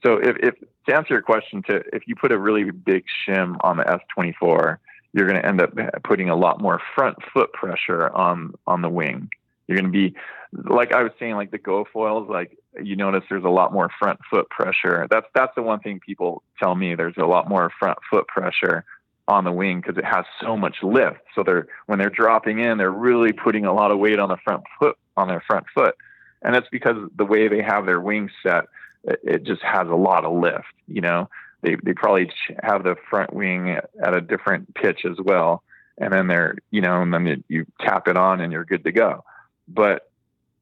so 0.02 0.14
if, 0.14 0.36
if 0.42 0.54
to 0.88 0.96
answer 0.96 1.12
your 1.14 1.22
question 1.22 1.62
to 1.68 1.82
if 1.92 2.04
you 2.06 2.16
put 2.16 2.32
a 2.32 2.38
really 2.38 2.70
big 2.70 3.04
shim 3.28 3.56
on 3.60 3.76
the 3.76 3.84
S24, 3.84 4.78
you're 5.12 5.28
going 5.28 5.40
to 5.40 5.46
end 5.46 5.60
up 5.60 5.74
putting 6.02 6.30
a 6.30 6.36
lot 6.36 6.60
more 6.60 6.80
front 6.94 7.18
foot 7.32 7.52
pressure 7.52 8.08
on 8.10 8.54
on 8.66 8.80
the 8.80 8.88
wing. 8.88 9.28
You're 9.68 9.78
going 9.78 9.92
to 9.92 9.96
be 9.96 10.16
like 10.52 10.92
I 10.92 11.02
was 11.02 11.12
saying 11.18 11.36
like 11.36 11.50
the 11.50 11.58
GoFoils 11.58 12.28
like 12.28 12.56
you 12.82 12.96
notice 12.96 13.22
there's 13.28 13.44
a 13.44 13.50
lot 13.50 13.72
more 13.72 13.90
front 13.98 14.18
foot 14.30 14.48
pressure. 14.48 15.06
That's 15.10 15.26
that's 15.34 15.54
the 15.54 15.62
one 15.62 15.80
thing 15.80 16.00
people 16.00 16.42
tell 16.60 16.74
me 16.74 16.94
there's 16.94 17.18
a 17.18 17.26
lot 17.26 17.48
more 17.48 17.70
front 17.78 17.98
foot 18.10 18.26
pressure 18.26 18.84
on 19.32 19.44
the 19.44 19.52
wing 19.52 19.80
because 19.80 19.98
it 19.98 20.04
has 20.04 20.24
so 20.40 20.56
much 20.56 20.76
lift. 20.82 21.20
So 21.34 21.42
they're 21.42 21.66
when 21.86 21.98
they're 21.98 22.10
dropping 22.10 22.60
in, 22.60 22.78
they're 22.78 22.90
really 22.90 23.32
putting 23.32 23.64
a 23.64 23.72
lot 23.72 23.90
of 23.90 23.98
weight 23.98 24.18
on 24.18 24.28
the 24.28 24.36
front 24.36 24.62
foot 24.78 24.96
on 25.16 25.28
their 25.28 25.42
front 25.46 25.66
foot, 25.74 25.96
and 26.42 26.54
that's 26.54 26.68
because 26.70 26.96
the 27.16 27.24
way 27.24 27.48
they 27.48 27.62
have 27.62 27.86
their 27.86 28.00
wings 28.00 28.30
set, 28.42 28.64
it, 29.04 29.20
it 29.24 29.42
just 29.44 29.62
has 29.62 29.88
a 29.88 29.94
lot 29.94 30.24
of 30.24 30.32
lift. 30.32 30.74
You 30.86 31.00
know, 31.00 31.30
they 31.62 31.76
they 31.82 31.94
probably 31.94 32.30
have 32.62 32.84
the 32.84 32.96
front 33.10 33.32
wing 33.32 33.70
at 33.70 34.14
a 34.14 34.20
different 34.20 34.74
pitch 34.74 35.04
as 35.04 35.16
well, 35.18 35.62
and 35.98 36.12
then 36.12 36.28
they're 36.28 36.56
you 36.70 36.80
know, 36.80 37.02
and 37.02 37.12
then 37.12 37.26
you, 37.26 37.44
you 37.48 37.66
tap 37.80 38.08
it 38.08 38.16
on 38.16 38.40
and 38.40 38.52
you're 38.52 38.64
good 38.64 38.84
to 38.84 38.92
go. 38.92 39.24
But 39.66 40.10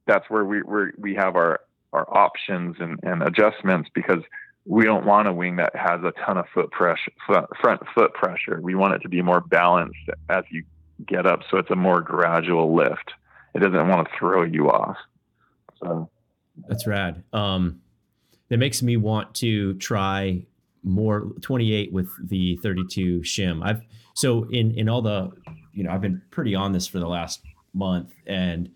that's 0.06 0.28
where 0.30 0.44
we 0.44 0.62
we 0.62 0.85
we 0.96 1.14
have 1.16 1.37
our 1.37 1.61
our 1.92 2.06
options 2.16 2.76
and, 2.78 3.00
and 3.02 3.22
adjustments 3.22 3.90
because 3.92 4.22
we 4.66 4.85
don't 4.85 5.07
want 5.07 5.29
a 5.29 5.33
wing 5.33 5.57
that 5.57 5.75
has 5.75 6.01
a 6.03 6.12
ton 6.25 6.37
of 6.37 6.46
foot 6.53 6.70
pressure, 6.70 7.12
front 7.27 7.81
foot 7.94 8.12
pressure. 8.14 8.61
We 8.61 8.75
want 8.75 8.94
it 8.94 8.99
to 9.01 9.09
be 9.09 9.23
more 9.23 9.40
balanced 9.40 9.99
as 10.29 10.44
you 10.51 10.64
get 11.07 11.27
up, 11.27 11.40
so 11.51 11.57
it's 11.57 11.70
a 11.70 11.77
more 11.77 12.01
gradual 12.01 12.75
lift. 12.75 13.12
It 13.55 13.61
doesn't 13.61 13.88
want 13.88 14.07
to 14.07 14.18
throw 14.18 14.42
you 14.42 14.70
off. 14.70 14.96
So 15.83 16.11
that's 16.68 16.87
rad. 16.87 17.25
Um, 17.33 17.81
that 18.49 18.59
makes 18.59 18.83
me 18.83 18.96
want 18.96 19.35
to 19.37 19.75
try 19.75 20.44
more 20.83 21.33
28 21.40 21.92
with 21.92 22.09
the 22.29 22.57
32 22.62 23.20
shim. 23.20 23.64
I've 23.64 23.83
so 24.14 24.44
in 24.51 24.73
in 24.73 24.88
all 24.88 25.03
the 25.03 25.31
you 25.73 25.85
know 25.85 25.90
I've 25.90 26.01
been 26.01 26.21
pretty 26.31 26.54
on 26.54 26.73
this 26.73 26.87
for 26.87 26.98
the 26.98 27.08
last 27.08 27.40
month 27.73 28.13
and 28.27 28.71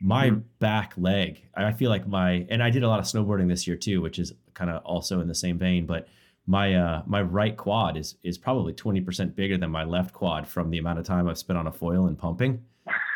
my 0.00 0.30
mm-hmm. 0.30 0.40
back 0.58 0.92
leg 0.96 1.42
i 1.56 1.72
feel 1.72 1.90
like 1.90 2.06
my 2.06 2.46
and 2.50 2.62
i 2.62 2.70
did 2.70 2.82
a 2.82 2.88
lot 2.88 2.98
of 2.98 3.04
snowboarding 3.04 3.48
this 3.48 3.66
year 3.66 3.76
too 3.76 4.00
which 4.00 4.18
is 4.18 4.32
kind 4.58 4.70
of 4.70 4.82
also 4.84 5.20
in 5.20 5.28
the 5.28 5.34
same 5.34 5.56
vein 5.56 5.86
but 5.86 6.08
my 6.46 6.74
uh 6.74 7.02
my 7.06 7.22
right 7.22 7.56
quad 7.56 7.96
is 7.96 8.16
is 8.24 8.36
probably 8.38 8.72
20% 8.72 9.34
bigger 9.36 9.56
than 9.56 9.70
my 9.70 9.84
left 9.84 10.12
quad 10.12 10.48
from 10.48 10.70
the 10.70 10.78
amount 10.78 10.98
of 10.98 11.04
time 11.04 11.28
i've 11.28 11.38
spent 11.38 11.58
on 11.58 11.66
a 11.68 11.72
foil 11.72 12.06
and 12.06 12.18
pumping. 12.18 12.60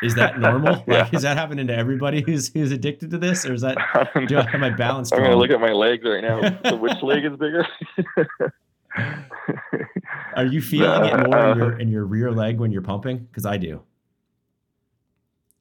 Is 0.03 0.13
that 0.15 0.39
normal? 0.39 0.83
Yeah. 0.87 1.03
like 1.03 1.13
is 1.15 1.23
that 1.23 1.35
happening 1.35 1.65
to 1.67 1.75
everybody 1.75 2.21
who's 2.21 2.53
who's 2.53 2.71
addicted 2.71 3.09
to 3.09 3.17
this 3.17 3.43
or 3.45 3.53
is 3.53 3.61
that 3.61 3.75
do 4.27 4.37
i 4.37 4.49
have 4.49 4.61
my 4.61 4.69
balance 4.69 5.11
i'm 5.11 5.19
gonna 5.23 5.35
look 5.35 5.49
at 5.49 5.59
my 5.59 5.71
legs 5.73 6.03
right 6.05 6.21
now. 6.21 6.37
So 6.69 6.75
which 6.75 7.01
leg 7.01 7.25
is 7.25 7.35
bigger? 7.37 7.65
Are 10.35 10.45
you 10.45 10.61
feeling 10.61 11.03
it 11.09 11.27
more 11.27 11.49
in 11.51 11.57
your 11.57 11.79
in 11.79 11.89
your 11.89 12.05
rear 12.05 12.31
leg 12.31 12.59
when 12.59 12.71
you're 12.71 12.83
pumping? 12.93 13.17
Because 13.17 13.45
i 13.47 13.57
do. 13.57 13.81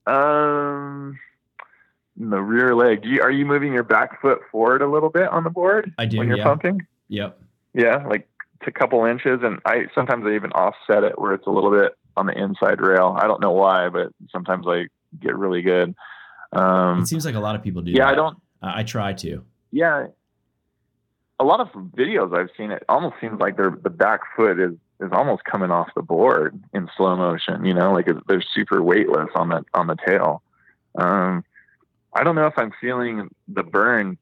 Um, 0.06 0.71
the 2.30 2.40
rear 2.40 2.74
leg. 2.74 3.04
You, 3.04 3.20
are 3.22 3.30
you 3.30 3.44
moving 3.46 3.72
your 3.72 3.82
back 3.82 4.20
foot 4.20 4.40
forward 4.50 4.82
a 4.82 4.90
little 4.90 5.10
bit 5.10 5.28
on 5.28 5.44
the 5.44 5.50
board? 5.50 5.92
I 5.98 6.06
do 6.06 6.18
when 6.18 6.28
you're 6.28 6.38
yeah. 6.38 6.44
pumping. 6.44 6.86
Yep. 7.08 7.38
Yeah, 7.74 8.06
like 8.06 8.28
to 8.62 8.70
a 8.70 8.72
couple 8.72 9.04
inches, 9.04 9.40
and 9.42 9.60
I 9.64 9.86
sometimes 9.94 10.24
I 10.26 10.34
even 10.34 10.52
offset 10.52 11.04
it 11.04 11.18
where 11.18 11.32
it's 11.32 11.46
a 11.46 11.50
little 11.50 11.70
bit 11.70 11.96
on 12.16 12.26
the 12.26 12.38
inside 12.38 12.80
rail. 12.80 13.16
I 13.18 13.26
don't 13.26 13.40
know 13.40 13.52
why, 13.52 13.88
but 13.88 14.12
sometimes 14.30 14.66
I 14.68 14.86
get 15.20 15.36
really 15.36 15.62
good. 15.62 15.94
Um, 16.52 17.02
it 17.02 17.06
seems 17.06 17.24
like 17.24 17.34
a 17.34 17.40
lot 17.40 17.54
of 17.54 17.62
people 17.62 17.82
do. 17.82 17.92
Yeah, 17.92 18.06
that. 18.06 18.12
I 18.12 18.14
don't. 18.14 18.38
I, 18.60 18.80
I 18.80 18.82
try 18.82 19.14
to. 19.14 19.44
Yeah, 19.70 20.08
a 21.40 21.44
lot 21.44 21.60
of 21.60 21.68
videos 21.72 22.36
I've 22.36 22.50
seen, 22.56 22.70
it 22.70 22.84
almost 22.88 23.16
seems 23.20 23.40
like 23.40 23.56
their 23.56 23.70
the 23.70 23.90
back 23.90 24.20
foot 24.36 24.60
is 24.60 24.72
is 25.00 25.10
almost 25.12 25.44
coming 25.44 25.70
off 25.70 25.88
the 25.96 26.02
board 26.02 26.62
in 26.72 26.88
slow 26.96 27.16
motion. 27.16 27.64
You 27.64 27.74
know, 27.74 27.92
like 27.92 28.08
they're 28.28 28.44
super 28.54 28.82
weightless 28.82 29.30
on 29.34 29.48
the 29.48 29.64
on 29.74 29.88
the 29.88 29.96
tail. 30.06 30.42
Um, 30.96 31.44
I 32.14 32.24
don't 32.24 32.34
know 32.34 32.46
if 32.46 32.58
I'm 32.58 32.72
feeling 32.80 33.28
the 33.48 33.62
burn 33.62 34.18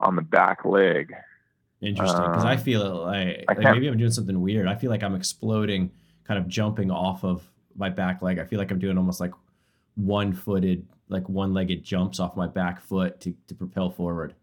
on 0.00 0.16
the 0.16 0.22
back 0.22 0.64
leg. 0.64 1.14
Interesting, 1.80 2.22
because 2.22 2.44
um, 2.44 2.48
I 2.48 2.56
feel 2.56 3.02
like, 3.06 3.44
I 3.48 3.54
like 3.54 3.74
maybe 3.74 3.88
I'm 3.88 3.96
doing 3.96 4.10
something 4.12 4.40
weird. 4.40 4.68
I 4.68 4.74
feel 4.74 4.90
like 4.90 5.02
I'm 5.02 5.14
exploding, 5.14 5.90
kind 6.24 6.38
of 6.38 6.46
jumping 6.46 6.90
off 6.90 7.24
of 7.24 7.42
my 7.76 7.88
back 7.88 8.22
leg. 8.22 8.38
I 8.38 8.44
feel 8.44 8.58
like 8.58 8.70
I'm 8.70 8.78
doing 8.78 8.96
almost 8.96 9.18
like 9.18 9.32
one-footed, 9.96 10.86
like 11.08 11.28
one-legged 11.28 11.82
jumps 11.82 12.20
off 12.20 12.36
my 12.36 12.46
back 12.46 12.80
foot 12.80 13.20
to 13.22 13.34
to 13.48 13.54
propel 13.54 13.90
forward. 13.90 14.34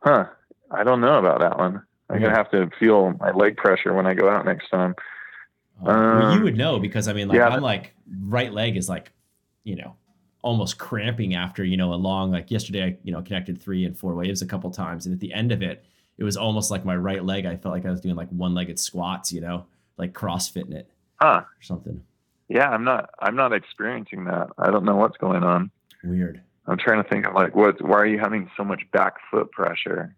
Huh. 0.00 0.26
I 0.70 0.82
don't 0.82 1.00
know 1.00 1.18
about 1.18 1.40
that 1.40 1.58
one. 1.58 1.82
I'm 2.08 2.20
gonna 2.20 2.34
have 2.34 2.50
to 2.50 2.70
feel 2.78 3.12
my 3.20 3.30
leg 3.30 3.56
pressure 3.56 3.94
when 3.94 4.06
I 4.06 4.14
go 4.14 4.28
out 4.28 4.44
next 4.44 4.68
time. 4.70 4.94
Uh, 5.84 5.90
um, 5.90 6.18
well, 6.18 6.36
you 6.36 6.42
would 6.42 6.56
know 6.56 6.78
because 6.78 7.08
I 7.08 7.12
mean, 7.12 7.28
like 7.28 7.36
yeah, 7.36 7.48
I'm 7.48 7.62
like 7.62 7.94
right 8.22 8.52
leg 8.52 8.76
is 8.76 8.88
like, 8.88 9.12
you 9.64 9.76
know, 9.76 9.96
almost 10.42 10.78
cramping 10.78 11.34
after 11.34 11.64
you 11.64 11.76
know 11.76 11.92
a 11.92 11.96
long 11.96 12.30
like 12.30 12.50
yesterday. 12.50 12.84
I 12.84 12.96
you 13.02 13.12
know 13.12 13.22
connected 13.22 13.60
three 13.60 13.84
and 13.84 13.96
four 13.96 14.14
waves 14.14 14.42
a 14.42 14.46
couple 14.46 14.70
times, 14.70 15.06
and 15.06 15.14
at 15.14 15.20
the 15.20 15.32
end 15.32 15.52
of 15.52 15.62
it, 15.62 15.84
it 16.18 16.24
was 16.24 16.36
almost 16.36 16.70
like 16.70 16.84
my 16.84 16.96
right 16.96 17.24
leg. 17.24 17.46
I 17.46 17.56
felt 17.56 17.74
like 17.74 17.86
I 17.86 17.90
was 17.90 18.00
doing 18.00 18.16
like 18.16 18.28
one 18.30 18.54
legged 18.54 18.78
squats, 18.78 19.32
you 19.32 19.40
know, 19.40 19.66
like 19.96 20.12
CrossFitting 20.12 20.74
it, 20.74 20.88
huh? 21.20 21.42
Or 21.44 21.62
something. 21.62 22.02
Yeah, 22.48 22.68
I'm 22.68 22.84
not. 22.84 23.10
I'm 23.20 23.36
not 23.36 23.52
experiencing 23.52 24.24
that. 24.24 24.48
I 24.58 24.70
don't 24.70 24.84
know 24.84 24.96
what's 24.96 25.16
going 25.16 25.42
on. 25.42 25.70
Weird. 26.04 26.40
I'm 26.66 26.78
trying 26.78 27.02
to 27.02 27.08
think 27.08 27.26
of 27.26 27.34
like 27.34 27.54
what. 27.54 27.82
Why 27.82 27.98
are 27.98 28.06
you 28.06 28.18
having 28.18 28.50
so 28.56 28.64
much 28.64 28.82
back 28.92 29.14
foot 29.30 29.50
pressure? 29.50 30.14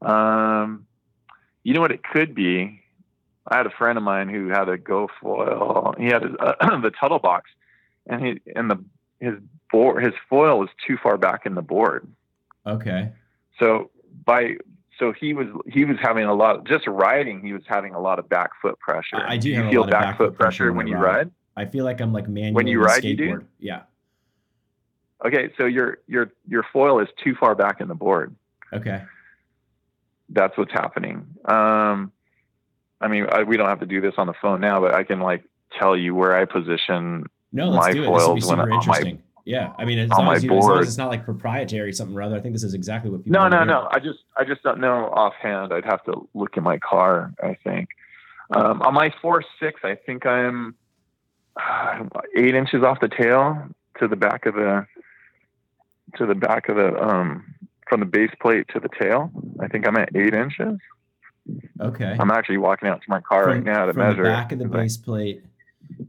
Um, 0.00 0.86
you 1.62 1.74
know 1.74 1.80
what 1.80 1.92
it 1.92 2.02
could 2.02 2.34
be. 2.34 2.80
I 3.46 3.56
had 3.56 3.66
a 3.66 3.70
friend 3.70 3.96
of 3.96 4.04
mine 4.04 4.28
who 4.28 4.48
had 4.48 4.68
a 4.68 4.78
go 4.78 5.08
foil. 5.20 5.94
He 5.98 6.06
had 6.06 6.22
uh, 6.38 6.54
the 6.82 6.90
Tuttle 6.90 7.18
box, 7.18 7.50
and 8.06 8.24
he 8.24 8.40
and 8.54 8.70
the 8.70 8.84
his 9.22 9.34
board 9.70 10.04
his 10.04 10.12
foil 10.28 10.58
was 10.58 10.68
too 10.86 10.98
far 11.02 11.16
back 11.16 11.46
in 11.46 11.54
the 11.54 11.62
board. 11.62 12.06
Okay. 12.66 13.12
So 13.58 13.90
by 14.24 14.56
so 14.98 15.12
he 15.12 15.32
was 15.32 15.46
he 15.66 15.84
was 15.84 15.96
having 16.00 16.24
a 16.24 16.34
lot 16.34 16.64
just 16.66 16.86
riding. 16.86 17.40
He 17.40 17.52
was 17.52 17.62
having 17.66 17.94
a 17.94 18.00
lot 18.00 18.18
of 18.18 18.28
back 18.28 18.50
foot 18.60 18.78
pressure. 18.78 19.22
I 19.24 19.36
do, 19.36 19.54
do 19.54 19.70
feel 19.70 19.86
back, 19.86 20.18
foot 20.18 20.34
pressure, 20.34 20.64
pressure 20.66 20.72
when, 20.72 20.86
you 20.86 20.96
ride. 20.96 21.02
ride. 21.02 21.30
I 21.56 21.64
feel 21.64 21.84
like 21.84 22.00
I'm 22.00 22.12
like 22.12 22.28
manual 22.28 22.54
when 22.54 22.66
you 22.66 22.80
ride. 22.80 23.04
You 23.04 23.16
do. 23.16 23.44
Yeah. 23.58 23.82
Okay, 25.24 25.50
so 25.56 25.66
your 25.66 25.98
your 26.08 26.32
your 26.48 26.64
foil 26.72 27.00
is 27.00 27.08
too 27.22 27.34
far 27.36 27.54
back 27.54 27.80
in 27.80 27.88
the 27.88 27.94
board. 27.94 28.34
Okay. 28.72 29.02
That's 30.28 30.56
what's 30.56 30.72
happening. 30.72 31.26
Um, 31.44 32.10
I 33.00 33.08
mean, 33.08 33.26
I, 33.30 33.42
we 33.42 33.56
don't 33.56 33.68
have 33.68 33.80
to 33.80 33.86
do 33.86 34.00
this 34.00 34.14
on 34.16 34.26
the 34.26 34.34
phone 34.40 34.60
now, 34.60 34.80
but 34.80 34.94
I 34.94 35.04
can 35.04 35.20
like 35.20 35.44
tell 35.78 35.96
you 35.96 36.14
where 36.14 36.36
I 36.36 36.44
position 36.44 37.26
no, 37.52 37.68
let's 37.68 37.94
do 37.94 38.02
it. 38.02 38.06
foils 38.06 38.34
be 38.34 38.40
super 38.40 38.70
interesting. 38.70 39.16
My, 39.16 39.22
yeah, 39.44 39.72
I 39.76 39.84
mean, 39.84 39.98
as 39.98 40.10
long, 40.10 40.32
as, 40.32 40.44
you, 40.44 40.56
as 40.56 40.64
long 40.64 40.78
as 40.80 40.88
it's 40.88 40.96
not 40.96 41.08
like 41.08 41.24
proprietary 41.24 41.92
something 41.92 42.16
or 42.16 42.22
other, 42.22 42.36
I 42.36 42.40
think 42.40 42.54
this 42.54 42.62
is 42.62 42.74
exactly 42.74 43.10
what 43.10 43.24
people. 43.24 43.40
No, 43.40 43.48
no, 43.48 43.64
no. 43.64 43.88
I 43.90 43.98
just, 43.98 44.20
I 44.36 44.44
just 44.44 44.62
don't 44.62 44.80
know 44.80 45.06
offhand. 45.06 45.72
I'd 45.72 45.84
have 45.84 46.04
to 46.04 46.28
look 46.34 46.56
in 46.56 46.62
my 46.62 46.78
car. 46.78 47.34
I 47.42 47.56
think 47.64 47.88
um, 48.54 48.82
on 48.82 48.94
my 48.94 49.12
four 49.20 49.42
six, 49.58 49.80
I 49.82 49.96
think 49.96 50.26
I'm 50.26 50.76
uh, 51.56 52.04
eight 52.36 52.54
inches 52.54 52.82
off 52.82 53.00
the 53.00 53.08
tail 53.08 53.68
to 53.98 54.08
the 54.08 54.16
back 54.16 54.46
of 54.46 54.54
the 54.54 54.86
to 56.16 56.26
the 56.26 56.34
back 56.34 56.68
of 56.68 56.76
the 56.76 57.02
um, 57.02 57.54
from 57.88 58.00
the 58.00 58.06
base 58.06 58.30
plate 58.40 58.66
to 58.74 58.80
the 58.80 58.88
tail. 59.00 59.30
I 59.60 59.68
think 59.68 59.86
I'm 59.86 59.96
at 59.96 60.14
eight 60.14 60.34
inches. 60.34 60.78
Okay. 61.80 62.16
I'm 62.18 62.30
actually 62.30 62.58
walking 62.58 62.88
out 62.88 63.02
to 63.02 63.10
my 63.10 63.20
car 63.20 63.44
from, 63.44 63.52
right 63.52 63.64
now 63.64 63.86
to 63.86 63.92
from 63.92 64.02
measure. 64.02 64.22
the 64.22 64.28
back 64.28 64.52
of 64.52 64.58
the 64.60 64.68
base 64.68 64.96
plate 64.96 65.42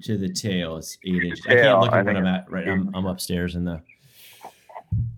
to 0.03 0.17
the 0.17 0.31
tail 0.31 0.77
is 0.77 0.97
eight 1.03 1.23
inches. 1.23 1.45
I 1.47 1.55
can't 1.55 1.79
look 1.79 1.93
at 1.93 2.05
what 2.05 2.15
I'm 2.15 2.25
at 2.25 2.51
right. 2.51 2.67
I'm, 2.67 2.93
I'm 2.93 3.05
upstairs 3.05 3.55
in 3.55 3.65
the 3.65 3.81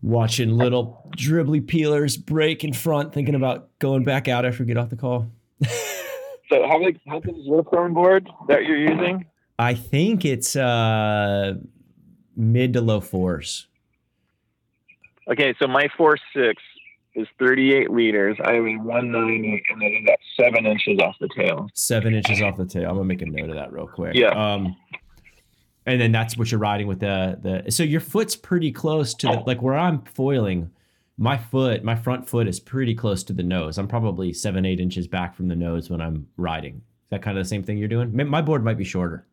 watching 0.02 0.58
little 0.58 1.10
dribbly 1.18 1.66
peelers 1.66 2.18
break 2.18 2.64
in 2.64 2.74
front, 2.74 3.14
thinking 3.14 3.36
about 3.36 3.70
going 3.80 4.04
back 4.04 4.28
out 4.28 4.46
after 4.46 4.64
we 4.64 4.68
get 4.68 4.78
off 4.78 4.90
the 4.90 4.96
call. 4.96 5.28
so 5.64 6.68
how 6.68 6.80
big 6.80 7.00
how 7.08 7.20
big 7.20 7.38
is 7.38 7.46
your 7.46 7.64
phone 7.66 7.94
board 7.94 8.30
that 8.48 8.64
you're 8.66 8.78
using? 8.78 9.26
I 9.58 9.74
think 9.74 10.26
it's 10.26 10.56
uh 10.56 11.56
mid 12.36 12.74
to 12.74 12.82
low 12.82 13.02
fours. 13.02 13.68
Okay, 15.28 15.56
so 15.60 15.68
my 15.68 15.88
four 15.98 16.18
six 16.36 16.62
is 17.16 17.28
38 17.40 17.90
liters. 17.90 18.38
I 18.44 18.60
weigh 18.60 18.76
190, 18.76 19.64
and 19.70 19.82
then 19.82 19.96
I 20.02 20.06
got 20.06 20.20
seven 20.40 20.66
inches 20.66 21.00
off 21.00 21.16
the 21.20 21.30
tail. 21.36 21.68
Seven 21.74 22.14
inches 22.14 22.42
off 22.42 22.58
the 22.58 22.66
tail. 22.66 22.90
I'm 22.90 22.96
gonna 22.96 23.06
make 23.06 23.22
a 23.22 23.26
note 23.26 23.50
of 23.50 23.56
that 23.56 23.72
real 23.72 23.88
quick. 23.88 24.16
Yeah. 24.16 24.30
Um, 24.30 24.76
and 25.86 26.02
then 26.02 26.12
that's 26.12 26.38
what 26.38 26.52
you're 26.52 26.60
riding 26.60 26.88
with 26.88 27.00
the 27.00 27.40
the. 27.64 27.72
So 27.72 27.84
your 27.84 28.02
foot's 28.02 28.36
pretty 28.36 28.72
close 28.72 29.14
to 29.16 29.28
the 29.28 29.44
like 29.46 29.62
where 29.62 29.76
I'm 29.76 30.02
foiling. 30.04 30.72
My 31.18 31.38
foot, 31.38 31.82
my 31.84 31.96
front 31.96 32.28
foot 32.28 32.46
is 32.46 32.60
pretty 32.60 32.94
close 32.94 33.24
to 33.24 33.34
the 33.34 33.44
nose. 33.44 33.78
I'm 33.78 33.88
probably 33.88 34.34
seven, 34.34 34.66
eight 34.66 34.82
inches 34.82 35.08
back 35.08 35.34
from 35.34 35.48
the 35.48 35.56
nose 35.56 35.90
when 35.90 36.02
I'm 36.02 36.28
riding. 36.36 36.76
Is 36.76 37.10
that 37.12 37.22
kind 37.22 37.38
of 37.38 37.46
the 37.46 37.48
same 37.48 37.64
thing 37.64 37.78
you're 37.78 37.88
doing? 37.88 38.14
My 38.28 38.42
board 38.42 38.66
might 38.66 38.78
be 38.78 38.84
shorter. 38.84 39.26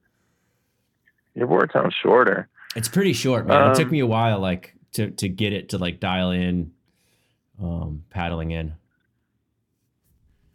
Your 1.34 1.48
board 1.48 1.70
sounds 1.72 1.94
shorter. 2.00 2.48
It's 2.76 2.88
pretty 2.88 3.12
short, 3.12 3.46
man. 3.46 3.62
Um, 3.62 3.70
it 3.72 3.74
took 3.74 3.86
um, 3.86 3.90
me 3.90 3.98
a 3.98 4.06
while, 4.06 4.38
like 4.38 4.76
to 4.92 5.10
to 5.10 5.28
get 5.28 5.52
it 5.52 5.70
to 5.70 5.78
like 5.78 5.98
dial 5.98 6.30
in, 6.30 6.72
um, 7.62 8.04
paddling 8.10 8.50
in. 8.50 8.74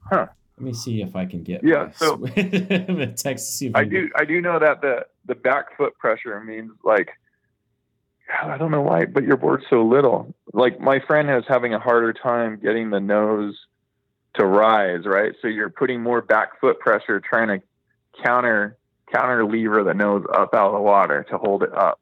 Huh. 0.10 0.28
Let 0.58 0.66
me 0.66 0.74
see 0.74 1.02
if 1.02 1.16
I 1.16 1.26
can 1.26 1.44
get. 1.44 1.64
Yeah. 1.64 1.92
So 1.92 2.18
text. 3.16 3.58
See 3.58 3.72
I, 3.76 3.82
I 3.82 3.84
do. 3.86 4.10
I 4.16 4.26
do 4.26 4.42
know 4.42 4.60
that 4.60 4.82
the 4.82 5.06
the 5.26 5.36
back 5.36 5.78
foot 5.78 5.98
pressure 5.98 6.40
means 6.44 6.72
like. 6.84 7.10
I 8.44 8.58
don't 8.58 8.72
know 8.72 8.82
why, 8.82 9.06
but 9.06 9.24
your 9.24 9.38
board's 9.38 9.64
so 9.70 9.86
little. 9.86 10.36
Like 10.52 10.82
my 10.82 11.00
friend 11.00 11.30
is 11.32 11.46
having 11.48 11.74
a 11.74 11.80
harder 11.80 12.12
time 12.12 12.60
getting 12.62 12.90
the 12.90 13.00
nose 13.00 13.58
to 14.36 14.46
rise, 14.46 15.06
right? 15.06 15.32
So 15.42 15.48
you're 15.48 15.70
putting 15.70 16.04
more 16.04 16.22
back 16.22 16.60
foot 16.60 16.78
pressure, 16.80 17.22
trying 17.22 17.48
to 17.48 17.66
counter 18.22 18.78
counter 19.14 19.46
lever 19.46 19.86
the 19.86 19.94
nose 19.94 20.26
up 20.34 20.54
out 20.54 20.68
of 20.68 20.74
the 20.74 20.82
water 20.82 21.26
to 21.30 21.38
hold 21.38 21.64
it 21.64 21.74
up 21.74 22.02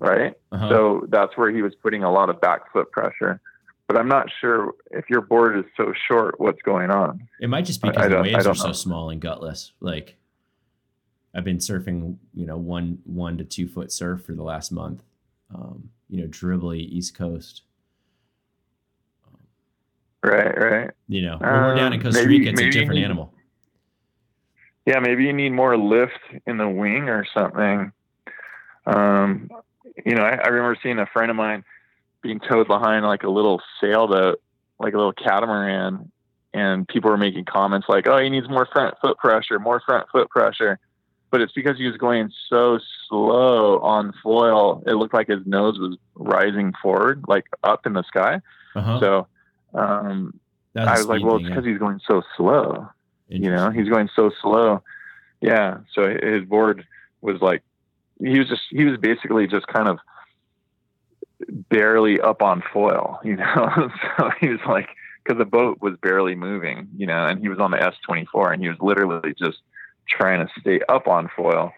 right? 0.00 0.34
Uh-huh. 0.50 0.68
So 0.68 1.06
that's 1.08 1.36
where 1.36 1.50
he 1.52 1.62
was 1.62 1.74
putting 1.76 2.02
a 2.02 2.10
lot 2.10 2.30
of 2.30 2.40
back 2.40 2.72
foot 2.72 2.90
pressure. 2.90 3.40
But 3.90 3.98
I'm 3.98 4.06
not 4.06 4.28
sure 4.40 4.74
if 4.92 5.10
your 5.10 5.20
board 5.20 5.58
is 5.58 5.64
so 5.76 5.92
short, 6.06 6.38
what's 6.38 6.62
going 6.62 6.92
on. 6.92 7.28
It 7.40 7.50
might 7.50 7.64
just 7.64 7.82
be 7.82 7.88
because 7.88 8.08
the 8.08 8.22
waves 8.22 8.46
are 8.46 8.54
so 8.54 8.70
small 8.70 9.10
and 9.10 9.20
gutless. 9.20 9.72
Like 9.80 10.16
I've 11.34 11.42
been 11.42 11.58
surfing, 11.58 12.14
you 12.32 12.46
know, 12.46 12.56
one 12.56 13.00
one 13.02 13.36
to 13.38 13.44
two 13.44 13.66
foot 13.66 13.90
surf 13.90 14.22
for 14.22 14.32
the 14.32 14.44
last 14.44 14.70
month. 14.70 15.02
Um, 15.52 15.90
you 16.08 16.22
know, 16.22 16.28
dribbly 16.28 16.78
East 16.78 17.16
Coast. 17.16 17.62
Right, 20.22 20.56
right. 20.56 20.90
You 21.08 21.22
know, 21.22 21.38
when 21.38 21.50
um, 21.50 21.60
we're 21.60 21.74
down 21.74 21.92
in 21.92 21.98
um, 21.98 22.04
Costa 22.04 22.20
maybe, 22.20 22.38
Rica, 22.38 22.50
it's 22.52 22.60
a 22.60 22.70
different 22.70 23.00
need, 23.00 23.04
animal. 23.06 23.34
Yeah, 24.86 25.00
maybe 25.00 25.24
you 25.24 25.32
need 25.32 25.50
more 25.50 25.76
lift 25.76 26.12
in 26.46 26.58
the 26.58 26.68
wing 26.68 27.08
or 27.08 27.26
something. 27.34 27.90
Um, 28.86 29.50
you 30.06 30.14
know, 30.14 30.22
I, 30.22 30.36
I 30.36 30.46
remember 30.46 30.78
seeing 30.80 31.00
a 31.00 31.06
friend 31.06 31.28
of 31.28 31.36
mine 31.36 31.64
being 32.22 32.40
towed 32.40 32.66
behind 32.66 33.04
like 33.04 33.22
a 33.22 33.30
little 33.30 33.60
sailboat, 33.80 34.40
like 34.78 34.94
a 34.94 34.96
little 34.96 35.12
catamaran, 35.12 36.10
and 36.52 36.86
people 36.88 37.10
were 37.10 37.16
making 37.16 37.44
comments 37.44 37.86
like, 37.88 38.06
"Oh, 38.06 38.18
he 38.18 38.28
needs 38.28 38.48
more 38.48 38.66
front 38.66 38.94
foot 39.00 39.18
pressure, 39.18 39.58
more 39.58 39.80
front 39.80 40.08
foot 40.10 40.28
pressure." 40.30 40.78
But 41.30 41.40
it's 41.40 41.52
because 41.52 41.78
he 41.78 41.86
was 41.86 41.96
going 41.96 42.30
so 42.48 42.80
slow 43.08 43.78
on 43.78 44.12
foil. 44.22 44.82
It 44.86 44.94
looked 44.94 45.14
like 45.14 45.28
his 45.28 45.46
nose 45.46 45.78
was 45.78 45.96
rising 46.16 46.72
forward, 46.82 47.24
like 47.28 47.46
up 47.62 47.86
in 47.86 47.92
the 47.92 48.02
sky. 48.02 48.40
Uh-huh. 48.74 49.00
So 49.00 49.26
um, 49.78 50.38
I 50.76 50.98
was 50.98 51.06
like, 51.06 51.22
"Well, 51.22 51.36
it's 51.36 51.48
because 51.48 51.64
yeah. 51.64 51.72
he's 51.72 51.78
going 51.78 52.00
so 52.06 52.22
slow." 52.36 52.88
You 53.28 53.50
know, 53.50 53.70
he's 53.70 53.88
going 53.88 54.08
so 54.16 54.32
slow. 54.42 54.82
Yeah. 55.40 55.78
So 55.94 56.16
his 56.20 56.44
board 56.44 56.84
was 57.20 57.40
like 57.40 57.62
he 58.18 58.38
was 58.38 58.48
just 58.48 58.62
he 58.70 58.84
was 58.84 58.98
basically 58.98 59.46
just 59.46 59.66
kind 59.68 59.88
of 59.88 59.98
barely 61.50 62.20
up 62.20 62.42
on 62.42 62.62
foil, 62.72 63.20
you 63.24 63.36
know. 63.36 63.90
so 64.18 64.30
he 64.40 64.48
was 64.48 64.60
like 64.66 64.88
because 65.22 65.38
the 65.38 65.44
boat 65.44 65.78
was 65.80 65.94
barely 66.02 66.34
moving, 66.34 66.88
you 66.96 67.06
know, 67.06 67.26
and 67.26 67.40
he 67.40 67.48
was 67.48 67.58
on 67.58 67.70
the 67.70 67.76
S24 67.76 68.54
and 68.54 68.62
he 68.62 68.68
was 68.68 68.78
literally 68.80 69.34
just 69.38 69.58
trying 70.08 70.46
to 70.46 70.52
stay 70.60 70.80
up 70.88 71.06
on 71.06 71.28
foil. 71.36 71.72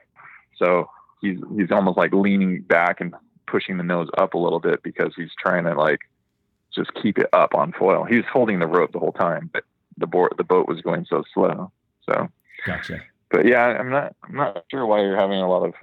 So 0.56 0.88
he's 1.20 1.38
he's 1.56 1.70
almost 1.70 1.98
like 1.98 2.12
leaning 2.12 2.62
back 2.62 3.00
and 3.00 3.14
pushing 3.46 3.76
the 3.76 3.84
nose 3.84 4.08
up 4.18 4.34
a 4.34 4.38
little 4.38 4.60
bit 4.60 4.82
because 4.82 5.12
he's 5.16 5.30
trying 5.38 5.64
to 5.64 5.74
like 5.74 6.00
just 6.74 6.92
keep 6.94 7.18
it 7.18 7.28
up 7.32 7.54
on 7.54 7.72
foil. 7.72 8.04
He 8.04 8.16
was 8.16 8.24
holding 8.32 8.60
the 8.60 8.66
rope 8.66 8.92
the 8.92 8.98
whole 8.98 9.12
time, 9.12 9.50
but 9.52 9.64
the 9.98 10.06
board 10.06 10.34
the 10.36 10.44
boat 10.44 10.68
was 10.68 10.80
going 10.80 11.06
so 11.08 11.22
slow. 11.34 11.70
So 12.08 12.28
gotcha. 12.66 13.00
but 13.30 13.46
yeah, 13.46 13.64
I'm 13.64 13.90
not 13.90 14.14
I'm 14.24 14.36
not 14.36 14.64
sure 14.70 14.86
why 14.86 15.02
you're 15.02 15.18
having 15.18 15.38
a 15.38 15.48
lot 15.48 15.66
of 15.66 15.74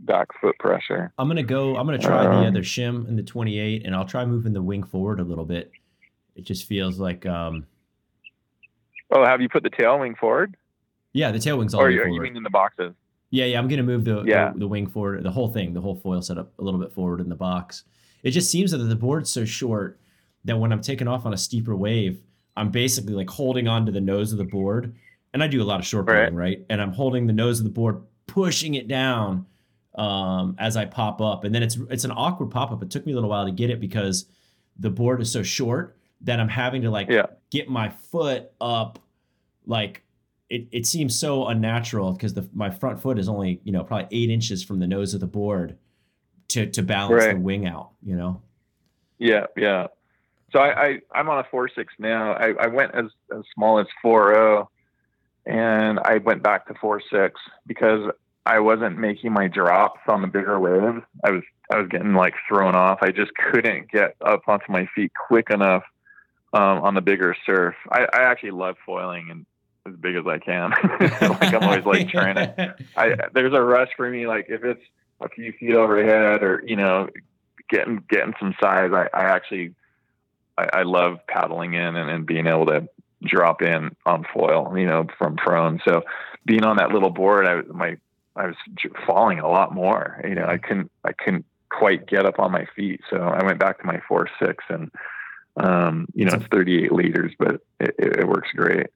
back 0.00 0.28
foot 0.40 0.58
pressure. 0.58 1.12
I'm 1.18 1.28
gonna 1.28 1.42
go. 1.42 1.76
I'm 1.76 1.86
gonna 1.86 1.98
try 1.98 2.26
um, 2.26 2.42
the 2.42 2.48
other 2.48 2.62
shim 2.62 3.08
in 3.08 3.16
the 3.16 3.22
28, 3.22 3.84
and 3.84 3.94
I'll 3.94 4.06
try 4.06 4.24
moving 4.24 4.52
the 4.52 4.62
wing 4.62 4.82
forward 4.82 5.20
a 5.20 5.24
little 5.24 5.44
bit. 5.44 5.70
It 6.34 6.42
just 6.42 6.66
feels 6.66 6.98
like. 6.98 7.26
um 7.26 7.66
Oh, 9.12 9.24
have 9.24 9.40
you 9.40 9.48
put 9.48 9.64
the 9.64 9.70
tail 9.70 9.98
wing 9.98 10.14
forward? 10.14 10.56
Yeah, 11.12 11.32
the 11.32 11.40
tail 11.40 11.58
wing's 11.58 11.74
all. 11.74 11.82
Or 11.82 11.90
you, 11.90 12.04
you 12.06 12.20
mean 12.20 12.36
in 12.36 12.42
the 12.42 12.50
boxes? 12.50 12.94
Yeah, 13.30 13.44
yeah. 13.46 13.58
I'm 13.58 13.68
gonna 13.68 13.82
move 13.82 14.04
the, 14.04 14.22
yeah. 14.22 14.52
the 14.52 14.60
the 14.60 14.68
wing 14.68 14.86
forward, 14.86 15.22
the 15.22 15.30
whole 15.30 15.52
thing, 15.52 15.74
the 15.74 15.80
whole 15.80 15.96
foil 15.96 16.22
setup 16.22 16.52
a 16.58 16.62
little 16.62 16.80
bit 16.80 16.92
forward 16.92 17.20
in 17.20 17.28
the 17.28 17.34
box. 17.34 17.84
It 18.22 18.30
just 18.30 18.50
seems 18.50 18.70
that 18.70 18.78
the 18.78 18.96
board's 18.96 19.32
so 19.32 19.44
short 19.44 19.98
that 20.44 20.56
when 20.56 20.72
I'm 20.72 20.80
taking 20.80 21.08
off 21.08 21.26
on 21.26 21.32
a 21.32 21.36
steeper 21.36 21.74
wave, 21.74 22.20
I'm 22.56 22.70
basically 22.70 23.14
like 23.14 23.30
holding 23.30 23.68
on 23.68 23.86
to 23.86 23.92
the 23.92 24.00
nose 24.00 24.32
of 24.32 24.38
the 24.38 24.44
board. 24.44 24.94
And 25.32 25.42
I 25.42 25.46
do 25.46 25.62
a 25.62 25.64
lot 25.64 25.80
of 25.80 25.86
short 25.86 26.06
right. 26.08 26.32
right? 26.32 26.66
And 26.68 26.82
I'm 26.82 26.92
holding 26.92 27.26
the 27.26 27.32
nose 27.32 27.60
of 27.60 27.64
the 27.64 27.70
board, 27.70 28.02
pushing 28.26 28.74
it 28.74 28.88
down 28.88 29.46
um, 29.94 30.56
as 30.58 30.76
I 30.76 30.84
pop 30.84 31.20
up. 31.20 31.44
And 31.44 31.54
then 31.54 31.62
it's 31.62 31.76
it's 31.90 32.04
an 32.04 32.12
awkward 32.12 32.50
pop 32.50 32.70
up. 32.70 32.82
It 32.82 32.90
took 32.90 33.06
me 33.06 33.12
a 33.12 33.14
little 33.14 33.30
while 33.30 33.46
to 33.46 33.52
get 33.52 33.70
it 33.70 33.80
because 33.80 34.26
the 34.78 34.90
board 34.90 35.20
is 35.20 35.30
so 35.30 35.42
short 35.42 35.96
that 36.22 36.40
I'm 36.40 36.48
having 36.48 36.82
to 36.82 36.90
like 36.90 37.08
yeah. 37.08 37.26
get 37.50 37.68
my 37.68 37.88
foot 37.88 38.50
up 38.60 38.98
like 39.66 40.02
it, 40.48 40.66
it 40.72 40.86
seems 40.86 41.18
so 41.18 41.46
unnatural 41.46 42.12
because 42.12 42.34
the 42.34 42.48
my 42.52 42.70
front 42.70 43.00
foot 43.00 43.18
is 43.18 43.28
only, 43.28 43.60
you 43.64 43.72
know, 43.72 43.84
probably 43.84 44.08
eight 44.10 44.30
inches 44.30 44.64
from 44.64 44.80
the 44.80 44.86
nose 44.86 45.14
of 45.14 45.20
the 45.20 45.26
board 45.26 45.78
to 46.48 46.66
to 46.66 46.82
balance 46.82 47.24
right. 47.24 47.34
the 47.34 47.40
wing 47.40 47.66
out, 47.66 47.90
you 48.02 48.16
know? 48.16 48.42
Yeah, 49.18 49.46
yeah. 49.56 49.86
So 50.52 50.58
I, 50.58 50.84
I 50.84 50.98
I'm 51.14 51.28
on 51.28 51.38
a 51.38 51.44
four 51.50 51.68
six 51.68 51.94
now. 51.98 52.32
I, 52.32 52.54
I 52.60 52.66
went 52.66 52.94
as 52.94 53.06
as 53.34 53.44
small 53.54 53.78
as 53.78 53.86
four 54.02 54.36
oh 54.36 54.68
and 55.46 55.98
I 56.00 56.18
went 56.18 56.42
back 56.42 56.66
to 56.66 56.74
four 56.74 57.00
six 57.10 57.40
because 57.66 58.10
I 58.46 58.60
wasn't 58.60 58.98
making 58.98 59.32
my 59.32 59.48
drops 59.48 60.00
on 60.08 60.22
the 60.22 60.28
bigger 60.28 60.58
waves. 60.58 61.04
I 61.24 61.30
was 61.30 61.42
I 61.70 61.78
was 61.78 61.88
getting 61.88 62.14
like 62.14 62.34
thrown 62.48 62.74
off. 62.74 62.98
I 63.02 63.10
just 63.10 63.32
couldn't 63.34 63.90
get 63.90 64.16
up 64.24 64.42
onto 64.48 64.72
my 64.72 64.88
feet 64.94 65.12
quick 65.28 65.50
enough 65.50 65.84
um, 66.52 66.82
on 66.82 66.94
the 66.94 67.00
bigger 67.00 67.36
surf. 67.46 67.74
I, 67.90 68.06
I 68.12 68.22
actually 68.22 68.52
love 68.52 68.76
foiling 68.84 69.30
and 69.30 69.46
as 69.86 69.94
big 69.96 70.16
as 70.16 70.26
I 70.26 70.38
can. 70.38 70.70
like 71.00 71.54
I'm 71.54 71.62
always 71.62 71.84
like 71.84 72.08
trying 72.08 72.36
to. 72.36 72.74
I 72.96 73.14
there's 73.34 73.54
a 73.54 73.62
rush 73.62 73.90
for 73.96 74.10
me. 74.10 74.26
Like 74.26 74.46
if 74.48 74.64
it's 74.64 74.82
a 75.20 75.28
few 75.28 75.52
feet 75.52 75.74
overhead 75.74 76.42
or 76.42 76.62
you 76.66 76.76
know 76.76 77.08
getting 77.68 78.02
getting 78.08 78.34
some 78.40 78.54
size, 78.60 78.90
I, 78.92 79.08
I 79.14 79.24
actually 79.24 79.74
I, 80.56 80.68
I 80.72 80.82
love 80.82 81.18
paddling 81.28 81.74
in 81.74 81.96
and, 81.96 82.10
and 82.10 82.26
being 82.26 82.46
able 82.46 82.66
to 82.66 82.88
drop 83.22 83.62
in 83.62 83.94
on 84.06 84.24
foil, 84.32 84.76
you 84.76 84.86
know, 84.86 85.06
from 85.18 85.36
prone. 85.36 85.80
So 85.86 86.02
being 86.44 86.64
on 86.64 86.76
that 86.78 86.90
little 86.90 87.10
board, 87.10 87.46
I 87.46 87.62
my 87.72 87.96
I 88.36 88.46
was 88.46 88.56
falling 89.06 89.38
a 89.40 89.48
lot 89.48 89.74
more. 89.74 90.20
You 90.24 90.34
know, 90.34 90.46
I 90.46 90.58
couldn't 90.58 90.90
I 91.04 91.12
couldn't 91.12 91.44
quite 91.68 92.06
get 92.06 92.26
up 92.26 92.38
on 92.38 92.52
my 92.52 92.66
feet. 92.76 93.00
So 93.10 93.16
I 93.16 93.44
went 93.44 93.58
back 93.58 93.80
to 93.80 93.86
my 93.86 94.00
four 94.08 94.28
six 94.42 94.64
and 94.68 94.90
um, 95.56 96.06
you 96.14 96.24
know, 96.24 96.34
it's 96.34 96.46
38 96.46 96.92
liters, 96.92 97.32
but 97.38 97.60
it, 97.80 97.94
it 97.98 98.28
works 98.28 98.48
great. 98.54 98.86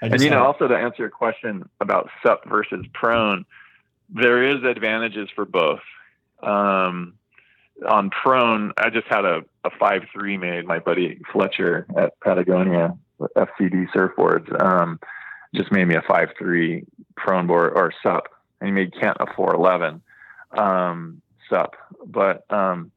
And 0.00 0.20
you 0.20 0.30
know, 0.30 0.44
also 0.44 0.68
to 0.68 0.76
answer 0.76 1.02
your 1.02 1.10
question 1.10 1.68
about 1.80 2.08
sup 2.22 2.48
versus 2.48 2.86
prone, 2.94 3.44
there 4.08 4.42
is 4.42 4.62
advantages 4.64 5.28
for 5.34 5.44
both. 5.44 5.80
Um, 6.42 7.14
on 7.88 8.10
prone, 8.10 8.72
I 8.76 8.90
just 8.90 9.06
had 9.08 9.24
a, 9.24 9.42
a 9.64 9.70
five 9.78 10.02
three 10.12 10.36
made. 10.36 10.66
My 10.66 10.78
buddy 10.78 11.20
Fletcher 11.32 11.86
at 11.96 12.18
Patagonia 12.20 12.96
FCD 13.36 13.88
surfboards 13.90 14.62
um, 14.62 15.00
just 15.54 15.72
made 15.72 15.86
me 15.86 15.94
a 15.94 16.02
five 16.02 16.30
three 16.38 16.84
prone 17.16 17.46
board 17.46 17.72
or 17.74 17.92
sup, 18.02 18.28
and 18.60 18.68
he 18.68 18.72
made 18.72 18.92
Kent 18.98 19.16
a 19.20 19.26
four 19.34 19.54
eleven 19.54 20.02
um, 20.56 21.22
sup. 21.48 21.76
But 22.06 22.44
um, 22.50 22.90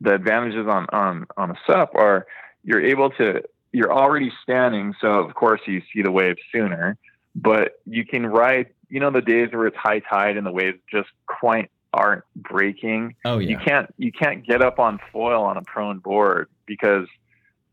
the 0.00 0.14
advantages 0.14 0.66
on 0.66 0.86
on 0.92 1.26
on 1.36 1.50
a 1.50 1.56
sup 1.66 1.94
are 1.94 2.26
you're 2.64 2.84
able 2.84 3.10
to 3.10 3.42
you're 3.72 3.92
already 3.92 4.32
standing, 4.42 4.94
so 5.00 5.08
of 5.08 5.34
course 5.34 5.60
you 5.66 5.82
see 5.92 6.02
the 6.02 6.10
waves 6.10 6.40
sooner, 6.52 6.96
but 7.34 7.80
you 7.86 8.04
can 8.04 8.26
ride. 8.26 8.66
You 8.88 9.00
know 9.00 9.10
the 9.10 9.20
days 9.20 9.50
where 9.52 9.66
it's 9.66 9.76
high 9.76 10.00
tide 10.00 10.38
and 10.38 10.46
the 10.46 10.52
waves 10.52 10.78
just 10.90 11.10
quite 11.26 11.70
aren't 11.92 12.24
breaking. 12.34 13.16
Oh 13.24 13.38
yeah. 13.38 13.50
You 13.50 13.58
can't 13.58 13.94
you 13.98 14.12
can't 14.12 14.46
get 14.46 14.62
up 14.62 14.78
on 14.78 14.98
foil 15.12 15.42
on 15.42 15.56
a 15.56 15.62
prone 15.62 15.98
board 15.98 16.48
because 16.66 17.06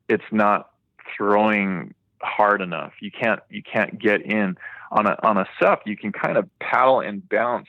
it's 0.10 0.24
not 0.32 0.72
throwing 1.16 1.94
hard 2.22 2.62
enough. 2.62 2.94
You 3.02 3.12
can't 3.12 3.40
you 3.50 3.62
can't 3.62 4.00
get 4.00 4.22
in 4.22 4.58
on 4.92 5.08
a 5.08 5.18
on 5.24 5.38
a 5.38 5.46
sup. 5.60 5.84
You 5.86 5.98
can 5.98 6.12
kind 6.12 6.38
of 6.38 6.50
paddle 6.60 7.02
and 7.02 7.28
bounce 7.28 7.68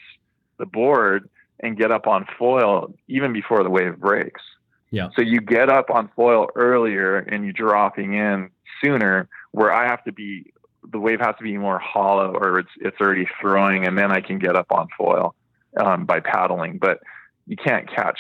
the 0.59 0.67
board 0.67 1.29
and 1.61 1.77
get 1.77 1.91
up 1.91 2.07
on 2.07 2.27
foil 2.39 2.95
even 3.09 3.33
before 3.33 3.63
the 3.63 3.71
wave 3.71 3.99
breaks. 3.99 4.43
Yeah. 4.91 5.09
So 5.17 5.23
you 5.23 5.41
get 5.41 5.69
up 5.69 5.91
on 5.91 6.11
foil 6.15 6.49
earlier 6.55 7.19
and 7.19 7.45
you're 7.45 7.53
dropping 7.53 8.15
in 8.15 8.51
sooner 8.83 9.29
where 9.53 9.73
I 9.73 9.89
have 9.89 10.05
to 10.05 10.13
be 10.13 10.53
the 10.89 11.01
wave 11.01 11.21
has 11.21 11.35
to 11.39 11.43
be 11.43 11.57
more 11.57 11.79
hollow 11.79 12.33
or 12.35 12.61
it's 12.61 12.71
it's 12.77 13.01
already 13.01 13.29
throwing 13.41 13.87
and 13.87 13.99
then 13.99 14.13
I 14.13 14.21
can 14.21 14.39
get 14.39 14.57
up 14.57 14.71
on 14.71 14.89
foil 14.97 15.35
um, 15.77 16.05
by 16.05 16.21
paddling. 16.21 16.79
But 16.79 17.01
you 17.47 17.57
can't 17.57 17.93
catch 17.93 18.19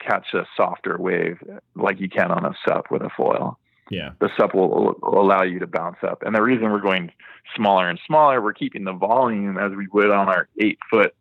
catch 0.00 0.34
a 0.34 0.46
softer 0.56 0.96
wave 0.98 1.38
like 1.74 2.00
you 2.00 2.08
can 2.08 2.30
on 2.30 2.44
a 2.44 2.54
sup 2.66 2.90
with 2.90 3.02
a 3.02 3.10
foil. 3.16 3.58
Yeah. 3.90 4.10
The 4.20 4.30
sup 4.36 4.54
will, 4.54 4.96
will 5.00 5.20
allow 5.20 5.42
you 5.42 5.58
to 5.60 5.66
bounce 5.66 5.98
up. 6.02 6.22
And 6.22 6.34
the 6.34 6.42
reason 6.42 6.70
we're 6.70 6.80
going 6.80 7.12
smaller 7.54 7.88
and 7.88 8.00
smaller, 8.06 8.42
we're 8.42 8.52
keeping 8.52 8.84
the 8.84 8.92
volume 8.92 9.58
as 9.58 9.72
we 9.72 9.86
would 9.92 10.10
on 10.10 10.28
our 10.28 10.48
eight 10.60 10.78
foot 10.90 11.14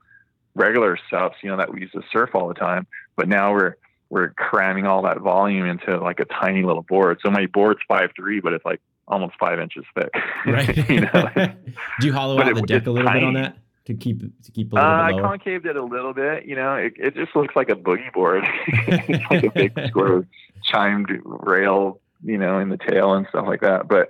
regular 0.55 0.97
sups, 1.09 1.35
you 1.43 1.49
know, 1.49 1.57
that 1.57 1.71
we 1.71 1.81
used 1.81 1.93
to 1.93 2.01
surf 2.11 2.31
all 2.33 2.47
the 2.47 2.53
time. 2.53 2.87
But 3.15 3.27
now 3.27 3.53
we're 3.53 3.75
we're 4.09 4.29
cramming 4.29 4.85
all 4.85 5.03
that 5.03 5.19
volume 5.19 5.65
into 5.65 5.97
like 5.99 6.19
a 6.19 6.25
tiny 6.25 6.63
little 6.63 6.83
board. 6.83 7.19
So 7.23 7.31
my 7.31 7.47
board's 7.47 7.81
five 7.87 8.11
three, 8.15 8.39
but 8.39 8.53
it's 8.53 8.65
like 8.65 8.81
almost 9.07 9.35
five 9.39 9.59
inches 9.59 9.85
thick. 9.93 10.13
Right. 10.45 10.89
you 10.89 11.01
know? 11.01 11.31
Do 11.99 12.07
you 12.07 12.13
hollow 12.13 12.39
out 12.39 12.47
it, 12.47 12.55
the 12.55 12.61
deck 12.61 12.85
a 12.85 12.91
little 12.91 13.07
tiny. 13.07 13.21
bit 13.21 13.27
on 13.27 13.33
that 13.33 13.57
to 13.85 13.95
keep 13.95 14.19
to 14.19 14.51
keep 14.51 14.71
a 14.71 14.75
little 14.75 14.89
uh, 14.89 15.07
bit 15.07 15.15
lower? 15.15 15.25
I 15.25 15.37
concaved 15.37 15.65
it 15.65 15.75
a 15.75 15.83
little 15.83 16.13
bit. 16.13 16.45
You 16.45 16.55
know, 16.55 16.75
it, 16.75 16.93
it 16.97 17.15
just 17.15 17.35
looks 17.35 17.55
like 17.55 17.69
a 17.69 17.75
boogie 17.75 18.13
board. 18.13 18.43
it's 18.67 19.23
like 19.31 19.43
a 19.43 19.49
big 19.49 19.87
square 19.87 20.27
chined 20.63 21.07
rail, 21.23 21.99
you 22.23 22.37
know, 22.37 22.59
in 22.59 22.69
the 22.69 22.77
tail 22.77 23.13
and 23.13 23.27
stuff 23.29 23.45
like 23.47 23.61
that. 23.61 23.87
But 23.87 24.09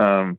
um, 0.00 0.38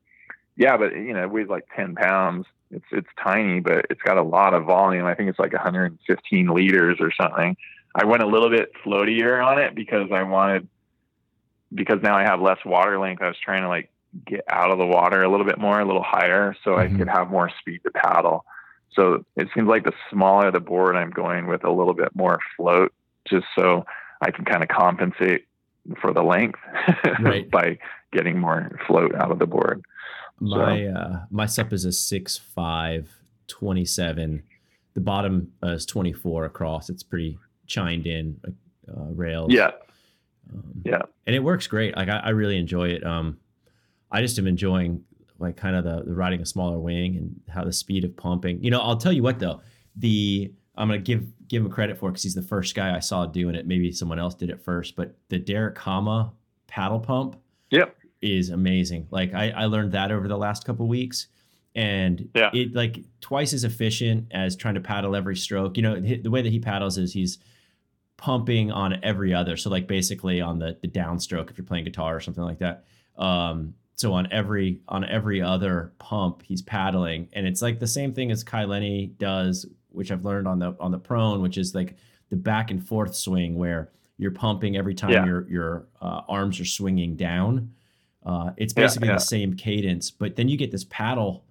yeah, 0.55 0.77
but 0.77 0.93
you 0.93 1.13
know, 1.13 1.23
it 1.23 1.31
weighs 1.31 1.47
like 1.47 1.67
ten 1.75 1.95
pounds. 1.95 2.45
It's 2.71 2.85
it's 2.91 3.07
tiny, 3.21 3.59
but 3.59 3.85
it's 3.89 4.01
got 4.01 4.17
a 4.17 4.23
lot 4.23 4.53
of 4.53 4.65
volume. 4.65 5.05
I 5.05 5.15
think 5.15 5.29
it's 5.29 5.39
like 5.39 5.53
115 5.53 6.47
liters 6.47 6.97
or 6.99 7.11
something. 7.19 7.55
I 7.95 8.05
went 8.05 8.23
a 8.23 8.27
little 8.27 8.49
bit 8.49 8.71
floatier 8.85 9.43
on 9.43 9.59
it 9.59 9.73
because 9.73 10.11
I 10.11 10.23
wanted 10.23 10.67
because 11.73 11.99
now 12.01 12.17
I 12.17 12.23
have 12.23 12.41
less 12.41 12.59
water 12.65 12.99
length. 12.99 13.21
I 13.21 13.27
was 13.27 13.37
trying 13.43 13.61
to 13.61 13.69
like 13.69 13.89
get 14.25 14.43
out 14.49 14.71
of 14.71 14.77
the 14.77 14.85
water 14.85 15.23
a 15.23 15.29
little 15.29 15.45
bit 15.45 15.57
more, 15.57 15.79
a 15.79 15.85
little 15.85 16.03
higher, 16.03 16.55
so 16.63 16.71
mm-hmm. 16.71 16.95
I 16.95 16.97
could 16.97 17.09
have 17.09 17.29
more 17.29 17.51
speed 17.59 17.81
to 17.83 17.91
paddle. 17.91 18.45
So 18.93 19.25
it 19.35 19.47
seems 19.53 19.67
like 19.67 19.83
the 19.83 19.93
smaller 20.11 20.51
the 20.51 20.59
board, 20.59 20.95
I'm 20.95 21.11
going 21.11 21.47
with 21.47 21.63
a 21.63 21.71
little 21.71 21.93
bit 21.93 22.15
more 22.15 22.39
float, 22.55 22.93
just 23.29 23.45
so 23.57 23.85
I 24.21 24.31
can 24.31 24.45
kind 24.45 24.63
of 24.63 24.69
compensate 24.69 25.45
for 26.01 26.13
the 26.13 26.23
length 26.23 26.59
right. 27.19 27.49
by 27.49 27.77
getting 28.11 28.39
more 28.39 28.71
float 28.87 29.15
out 29.15 29.31
of 29.31 29.39
the 29.39 29.45
board. 29.45 29.83
My 30.39 30.83
so. 30.83 30.91
uh, 30.91 31.19
my 31.31 31.45
sup 31.45 31.73
is 31.73 31.85
a 31.85 31.91
six 31.91 32.37
five 32.37 33.09
twenty 33.47 33.85
seven. 33.85 34.43
The 34.93 35.01
bottom 35.01 35.51
uh, 35.63 35.71
is 35.71 35.85
twenty 35.85 36.13
four 36.13 36.45
across. 36.45 36.89
It's 36.89 37.03
pretty 37.03 37.37
chined 37.65 38.05
in 38.05 38.39
uh, 38.89 39.01
rails. 39.11 39.51
Yeah. 39.51 39.71
Um, 40.53 40.81
yeah. 40.85 41.01
And 41.25 41.35
it 41.35 41.39
works 41.39 41.67
great. 41.67 41.95
Like 41.95 42.09
I, 42.09 42.17
I, 42.19 42.29
really 42.29 42.57
enjoy 42.57 42.89
it. 42.89 43.05
Um, 43.05 43.37
I 44.11 44.21
just 44.21 44.39
am 44.39 44.47
enjoying 44.47 45.03
like 45.39 45.57
kind 45.57 45.75
of 45.75 45.83
the, 45.83 46.03
the 46.05 46.15
riding 46.15 46.41
a 46.41 46.45
smaller 46.45 46.79
wing 46.79 47.17
and 47.17 47.41
how 47.49 47.65
the 47.65 47.73
speed 47.73 48.05
of 48.05 48.15
pumping. 48.15 48.63
You 48.63 48.71
know, 48.71 48.79
I'll 48.79 48.97
tell 48.97 49.11
you 49.11 49.23
what 49.23 49.39
though, 49.39 49.61
the 49.97 50.51
I'm 50.75 50.87
gonna 50.87 51.01
give 51.01 51.27
give 51.47 51.63
him 51.63 51.69
credit 51.71 51.97
for 51.97 52.09
because 52.09 52.23
he's 52.23 52.35
the 52.35 52.41
first 52.41 52.75
guy 52.75 52.95
I 52.95 52.99
saw 52.99 53.25
doing 53.25 53.55
it. 53.55 53.67
Maybe 53.67 53.91
someone 53.91 54.19
else 54.19 54.35
did 54.35 54.49
it 54.49 54.63
first, 54.63 54.95
but 54.95 55.15
the 55.29 55.39
Derek 55.39 55.77
Hama 55.77 56.33
paddle 56.67 56.99
pump. 56.99 57.37
Yep. 57.71 57.95
Is 58.19 58.49
amazing. 58.49 59.07
Like 59.11 59.35
I, 59.35 59.51
I 59.51 59.65
learned 59.65 59.91
that 59.91 60.11
over 60.11 60.27
the 60.27 60.37
last 60.37 60.65
couple 60.65 60.87
weeks 60.87 61.27
and 61.75 62.27
yeah. 62.33 62.49
it 62.51 62.73
like 62.73 63.03
twice 63.21 63.53
as 63.53 63.63
efficient 63.63 64.25
as 64.31 64.55
trying 64.55 64.73
to 64.73 64.81
paddle 64.81 65.15
every 65.15 65.35
stroke. 65.35 65.77
You 65.77 65.83
know, 65.83 65.99
the 65.99 66.29
way 66.31 66.41
that 66.41 66.51
he 66.51 66.59
paddles 66.59 66.97
is 66.97 67.13
he's 67.13 67.37
pumping 68.17 68.71
on 68.71 68.99
every 69.03 69.33
other. 69.33 69.55
So 69.55 69.69
like 69.69 69.87
basically 69.87 70.41
on 70.41 70.57
the 70.57 70.77
the 70.81 70.87
downstroke 70.87 71.51
if 71.51 71.57
you're 71.57 71.65
playing 71.65 71.85
guitar 71.85 72.15
or 72.15 72.19
something 72.19 72.43
like 72.43 72.57
that. 72.59 72.85
Um, 73.15 73.75
so 73.93 74.13
on 74.13 74.27
every 74.31 74.81
on 74.87 75.05
every 75.05 75.41
other 75.41 75.93
pump 75.99 76.41
he's 76.43 76.63
paddling, 76.63 77.29
and 77.33 77.47
it's 77.47 77.61
like 77.61 77.79
the 77.79 77.87
same 77.87 78.13
thing 78.13 78.31
as 78.31 78.43
Kai 78.43 78.65
Lenny 78.65 79.13
does, 79.19 79.67
which 79.97 80.11
I've 80.11 80.23
learned 80.23 80.47
on 80.47 80.59
the 80.59 80.75
on 80.79 80.91
the 80.91 80.99
prone, 80.99 81.41
which 81.41 81.57
is 81.57 81.75
like 81.75 81.95
the 82.29 82.35
back 82.35 82.71
and 82.71 82.85
forth 82.85 83.15
swing 83.15 83.55
where 83.55 83.89
you're 84.17 84.31
pumping 84.31 84.77
every 84.77 84.93
time 84.93 85.11
yeah. 85.11 85.25
your 85.25 85.49
your 85.49 85.87
uh, 86.01 86.21
arms 86.29 86.59
are 86.59 86.65
swinging 86.65 87.15
down. 87.15 87.73
Uh, 88.25 88.51
it's 88.57 88.73
basically 88.73 89.07
yeah, 89.07 89.13
yeah. 89.13 89.17
the 89.17 89.23
same 89.23 89.53
cadence, 89.55 90.11
but 90.11 90.35
then 90.35 90.47
you 90.47 90.57
get 90.57 90.71
this 90.71 90.85
paddle 90.85 91.43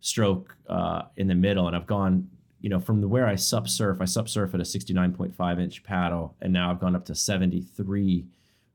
stroke 0.00 0.56
uh, 0.68 1.02
in 1.16 1.28
the 1.28 1.34
middle, 1.34 1.66
and 1.66 1.76
I've 1.76 1.86
gone, 1.86 2.28
you 2.60 2.70
know, 2.70 2.80
from 2.80 3.00
the 3.00 3.08
where 3.08 3.26
I 3.26 3.34
sup 3.34 3.68
surf, 3.68 3.98
I 4.00 4.06
sup 4.06 4.28
surf 4.28 4.54
at 4.54 4.60
a 4.60 4.64
69.5 4.64 5.60
inch 5.60 5.82
paddle, 5.84 6.34
and 6.40 6.52
now 6.52 6.70
I've 6.70 6.80
gone 6.80 6.96
up 6.96 7.04
to 7.06 7.14
73 7.14 8.24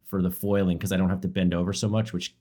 for 0.05 0.21
the 0.21 0.31
foiling 0.31 0.77
because 0.77 0.91
I 0.91 0.97
don't 0.97 1.09
have 1.09 1.21
to 1.21 1.27
bend 1.27 1.53
over 1.53 1.73
so 1.73 1.87
much, 1.87 2.13
which 2.13 2.35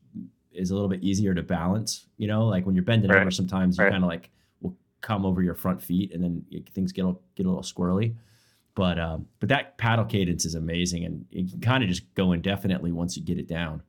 is 0.52 0.70
a 0.70 0.74
little 0.74 0.88
bit 0.88 1.02
easier 1.02 1.34
to 1.34 1.42
balance. 1.42 2.06
You 2.18 2.28
know, 2.28 2.46
like 2.46 2.66
when 2.66 2.74
you're 2.74 2.84
bending 2.84 3.10
right. 3.10 3.22
over, 3.22 3.30
sometimes 3.30 3.78
you 3.78 3.84
right. 3.84 3.92
kind 3.92 4.04
of 4.04 4.08
like 4.08 4.30
come 5.00 5.24
over 5.24 5.42
your 5.42 5.54
front 5.54 5.82
feet, 5.82 6.12
and 6.12 6.22
then 6.22 6.44
things 6.74 6.92
get 6.92 7.04
get 7.34 7.46
a 7.46 7.48
little 7.48 7.62
squirrely. 7.62 8.14
But 8.74 8.98
um, 8.98 9.26
but 9.40 9.48
that 9.48 9.76
paddle 9.78 10.04
cadence 10.04 10.44
is 10.44 10.54
amazing, 10.54 11.04
and 11.04 11.24
you 11.30 11.48
can 11.48 11.60
kind 11.60 11.82
of 11.82 11.88
just 11.88 12.14
go 12.14 12.32
indefinitely 12.32 12.92
once 12.92 13.16
you 13.16 13.22
get 13.22 13.38
it 13.38 13.48
down. 13.48 13.82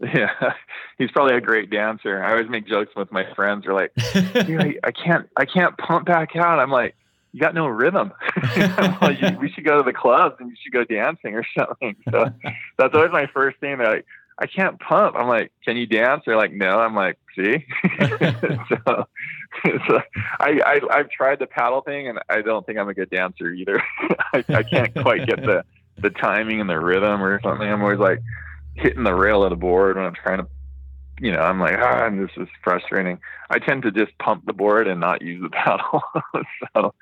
Yeah, 0.00 0.30
he's 0.98 1.10
probably 1.10 1.36
a 1.36 1.40
great 1.40 1.70
dancer. 1.70 2.22
I 2.22 2.32
always 2.32 2.48
make 2.48 2.66
jokes 2.66 2.92
with 2.96 3.12
my 3.12 3.24
friends. 3.34 3.64
They're 3.64 3.74
like, 3.74 3.92
I, 3.96 4.92
can't, 4.92 5.28
I 5.36 5.44
can't 5.44 5.76
pump 5.76 6.06
back 6.06 6.36
out. 6.36 6.58
I'm 6.58 6.70
like, 6.70 6.94
you 7.32 7.40
got 7.40 7.54
no 7.54 7.66
rhythm. 7.66 8.12
like, 9.02 9.40
we 9.40 9.50
should 9.50 9.64
go 9.64 9.76
to 9.76 9.82
the 9.82 9.92
clubs 9.92 10.36
and 10.40 10.50
you 10.50 10.56
should 10.62 10.72
go 10.72 10.84
dancing 10.84 11.34
or 11.34 11.44
something. 11.58 11.96
So 12.10 12.32
that's 12.78 12.94
always 12.94 13.12
my 13.12 13.26
first 13.32 13.58
thing. 13.60 13.78
They're 13.78 13.92
like, 13.92 14.06
I 14.38 14.46
can't 14.46 14.80
pump. 14.80 15.16
I'm 15.16 15.28
like, 15.28 15.52
can 15.64 15.76
you 15.76 15.86
dance? 15.86 16.22
They're 16.24 16.36
like, 16.36 16.52
no. 16.52 16.80
I'm 16.80 16.94
like, 16.94 17.18
see. 17.36 17.66
so, 18.68 19.06
so 19.88 20.00
I, 20.38 20.60
I 20.64 20.80
I've 20.90 21.10
tried 21.10 21.38
the 21.38 21.46
paddle 21.46 21.80
thing, 21.80 22.08
and 22.08 22.18
I 22.28 22.42
don't 22.42 22.64
think 22.64 22.78
I'm 22.78 22.88
a 22.88 22.94
good 22.94 23.10
dancer 23.10 23.50
either. 23.52 23.82
I, 24.32 24.44
I 24.48 24.62
can't 24.62 24.94
quite 24.94 25.26
get 25.26 25.42
the 25.42 25.64
the 25.98 26.10
timing 26.10 26.60
and 26.60 26.70
the 26.70 26.78
rhythm 26.78 27.22
or 27.22 27.40
something. 27.42 27.68
I'm 27.68 27.82
always 27.82 27.98
like 27.98 28.20
hitting 28.74 29.04
the 29.04 29.14
rail 29.14 29.44
of 29.44 29.50
the 29.50 29.56
board 29.56 29.96
when 29.96 30.06
I'm 30.06 30.14
trying 30.14 30.38
to, 30.38 30.46
you 31.20 31.32
know, 31.32 31.40
I'm 31.40 31.60
like, 31.60 31.76
ah, 31.78 32.06
and 32.06 32.22
this 32.22 32.30
is 32.36 32.48
frustrating. 32.62 33.18
I 33.50 33.58
tend 33.58 33.82
to 33.82 33.90
just 33.90 34.16
pump 34.18 34.46
the 34.46 34.52
board 34.52 34.88
and 34.88 35.00
not 35.00 35.22
use 35.22 35.42
the 35.42 35.50
paddle. 35.50 36.02
so, 36.74 36.94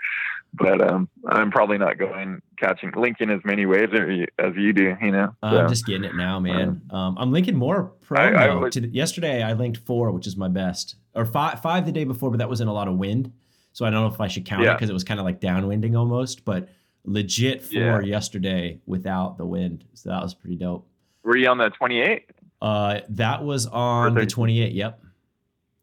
but 0.55 0.81
um, 0.81 1.09
I'm 1.29 1.51
probably 1.51 1.79
not 1.79 1.99
going 1.99 2.41
catching 2.59 2.93
linking 2.97 3.31
as 3.31 3.41
many 3.45 3.67
waves 3.67 3.93
as 4.39 4.55
you 4.57 4.73
do. 4.73 4.97
You 5.01 5.11
know, 5.11 5.35
so, 5.43 5.49
I'm 5.49 5.69
just 5.69 5.87
getting 5.87 6.05
it 6.05 6.15
now, 6.15 6.41
man. 6.41 6.83
Um, 6.91 6.99
um, 6.99 7.19
I'm 7.19 7.33
linking 7.33 7.57
more 7.57 7.93
pro. 8.01 8.21
I, 8.21 8.47
I 8.47 8.55
was, 8.55 8.75
the, 8.75 8.89
yesterday 8.89 9.43
I 9.43 9.53
linked 9.53 9.79
four, 9.79 10.11
which 10.13 10.27
is 10.27 10.37
my 10.37 10.49
best, 10.49 10.97
or 11.15 11.25
five 11.25 11.63
five 11.63 11.87
the 11.87 11.93
day 11.93 12.05
before, 12.05 12.31
but 12.31 12.39
that 12.39 12.49
was 12.49 12.61
in 12.61 12.69
a 12.69 12.73
lot 12.73 12.89
of 12.89 12.97
wind. 12.97 13.33
So 13.73 13.85
I 13.85 13.91
don't 13.91 14.03
know 14.03 14.13
if 14.13 14.21
I 14.21 14.29
should 14.29 14.45
count 14.45 14.65
yeah. 14.65 14.73
it 14.73 14.75
because 14.75 14.91
it 14.91 14.95
was 14.95 15.05
kind 15.05 15.21
of 15.21 15.27
like 15.27 15.41
downwinding 15.41 15.97
almost, 15.97 16.45
but 16.45 16.69
legit 17.05 17.63
four 17.63 17.73
yeah. 17.79 18.01
yesterday 18.01 18.81
without 18.87 19.39
the 19.39 19.47
wind. 19.47 19.85
So 19.95 20.11
that 20.11 20.23
was 20.23 20.35
pretty 20.35 20.57
dope. 20.57 20.87
Were 21.23 21.37
you 21.37 21.49
on 21.49 21.59
the 21.59 21.71
28? 21.71 22.31
Uh, 22.61 23.01
that 23.11 23.45
was 23.45 23.67
on 23.67 24.15
the 24.15 24.27
28. 24.27 24.73
Yep. 24.73 25.03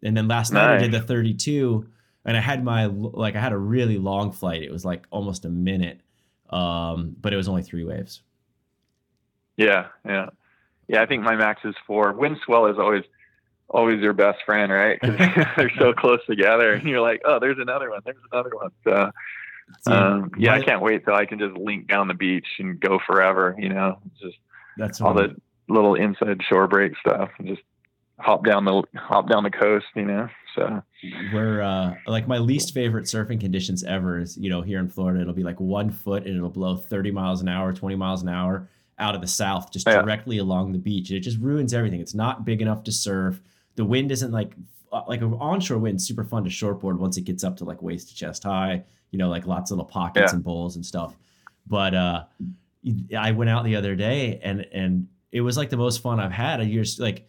And 0.04 0.16
then 0.16 0.28
last 0.28 0.52
night 0.52 0.76
I 0.76 0.78
did 0.78 0.92
the 0.92 1.02
32, 1.02 1.88
and 2.26 2.36
I 2.36 2.40
had 2.40 2.64
my 2.64 2.88
like 2.88 3.36
I 3.36 3.40
had 3.40 3.54
a 3.54 3.58
really 3.58 3.98
long 3.98 4.32
flight. 4.32 4.64
It 4.64 4.72
was 4.72 4.84
like 4.84 5.06
almost 5.12 5.46
a 5.46 5.50
minute, 5.50 6.02
um, 6.50 7.16
but 7.22 7.34
it 7.34 7.38
was 7.38 7.48
only 7.48 7.62
three 7.62 7.84
waves. 7.84 8.22
Yeah, 9.58 9.88
yeah, 10.06 10.30
yeah. 10.88 11.02
I 11.02 11.06
think 11.06 11.24
my 11.24 11.36
max 11.36 11.62
is 11.64 11.76
four. 11.86 12.12
Wind 12.14 12.38
swell 12.44 12.66
is 12.66 12.78
always 12.80 13.04
always 13.70 14.02
your 14.02 14.14
best 14.14 14.40
friend, 14.46 14.72
right? 14.72 15.00
Because 15.00 15.46
they're 15.58 15.72
so 15.78 15.94
close 15.98 16.20
together, 16.28 16.74
and 16.74 16.88
you're 16.90 17.02
like, 17.02 17.22
oh, 17.26 17.40
there's 17.40 17.60
another 17.60 17.92
one. 17.92 18.02
There's 18.04 18.18
another 18.32 18.52
one. 18.54 18.72
So, 18.84 19.12
um, 19.92 20.32
yeah, 20.38 20.56
I 20.56 20.62
can't 20.62 20.82
wait 20.82 21.06
till 21.06 21.16
I 21.16 21.26
can 21.26 21.40
just 21.40 21.56
link 21.56 21.88
down 21.88 22.08
the 22.08 22.14
beach 22.16 22.48
and 22.58 22.80
go 22.80 23.00
forever. 23.06 23.56
You 23.58 23.70
know, 23.70 24.00
just 24.20 24.38
that's 24.78 25.00
all 25.00 25.14
the 25.14 25.36
little 25.68 25.94
inside 25.94 26.42
shore 26.48 26.68
break 26.68 26.94
stuff 26.98 27.30
and 27.38 27.48
just 27.48 27.62
hop 28.20 28.46
down 28.46 28.66
the 28.66 28.84
hop 28.96 29.30
down 29.30 29.44
the 29.44 29.52
coast, 29.52 29.86
you 29.96 30.06
know. 30.06 30.28
So 30.56 30.82
we're 31.34 31.62
uh, 31.62 31.96
like 32.08 32.28
my 32.28 32.38
least 32.38 32.74
favorite 32.74 33.06
surfing 33.06 33.40
conditions 33.40 33.84
ever 33.84 34.20
is 34.20 34.38
you 34.38 34.50
know 34.50 34.62
here 34.62 34.80
in 34.80 34.90
Florida 34.90 35.22
it'll 35.22 35.34
be 35.34 35.44
like 35.44 35.60
one 35.60 35.92
foot 35.92 36.26
and 36.26 36.36
it'll 36.36 36.50
blow 36.50 36.78
30 36.78 37.12
miles 37.12 37.42
an 37.42 37.50
hour, 37.50 37.74
20 37.74 37.96
miles 37.96 38.22
an 38.22 38.30
hour 38.30 38.70
out 38.98 39.16
of 39.16 39.22
the 39.22 39.28
south 39.28 39.72
just 39.72 39.88
yeah. 39.88 40.02
directly 40.02 40.38
along 40.38 40.72
the 40.72 40.78
beach. 40.78 41.10
And 41.10 41.18
it 41.18 41.22
just 41.22 41.40
ruins 41.40 41.74
everything. 41.74 42.00
It's 42.00 42.14
not 42.14 42.46
big 42.46 42.62
enough 42.62 42.84
to 42.86 42.92
surf. 42.92 43.42
The 43.76 43.86
wind 43.86 44.12
isn't 44.12 44.32
like 44.32 44.54
uh, 44.92 45.04
like 45.08 45.22
an 45.22 45.34
onshore 45.34 45.78
wind 45.78 46.02
super 46.02 46.24
fun 46.24 46.44
to 46.46 46.50
shortboard 46.50 46.98
once 46.98 47.18
it 47.18 47.26
gets 47.26 47.44
up 47.44 47.58
to 47.58 47.66
like 47.66 47.82
waist 47.82 48.10
to 48.10 48.16
chest 48.16 48.44
high, 48.44 48.84
you 49.12 49.20
know, 49.20 49.30
like 49.30 49.46
lots 49.46 49.72
of 49.72 49.78
little 49.78 49.90
pockets 49.90 50.32
yeah. 50.32 50.36
and 50.36 50.44
bowls 50.44 50.76
and 50.76 50.86
stuff. 50.86 51.16
But 51.68 51.94
uh 51.94 52.24
I 53.18 53.32
went 53.32 53.50
out 53.50 53.66
the 53.66 53.76
other 53.76 53.96
day 53.96 54.40
and 54.42 54.66
and 54.72 55.08
it 55.32 55.42
was 55.42 55.58
like 55.58 55.70
the 55.70 55.78
most 55.78 56.02
fun 56.02 56.20
I've 56.20 56.32
had. 56.32 56.62
I 56.62 56.66
just 56.66 57.00
like 57.00 57.28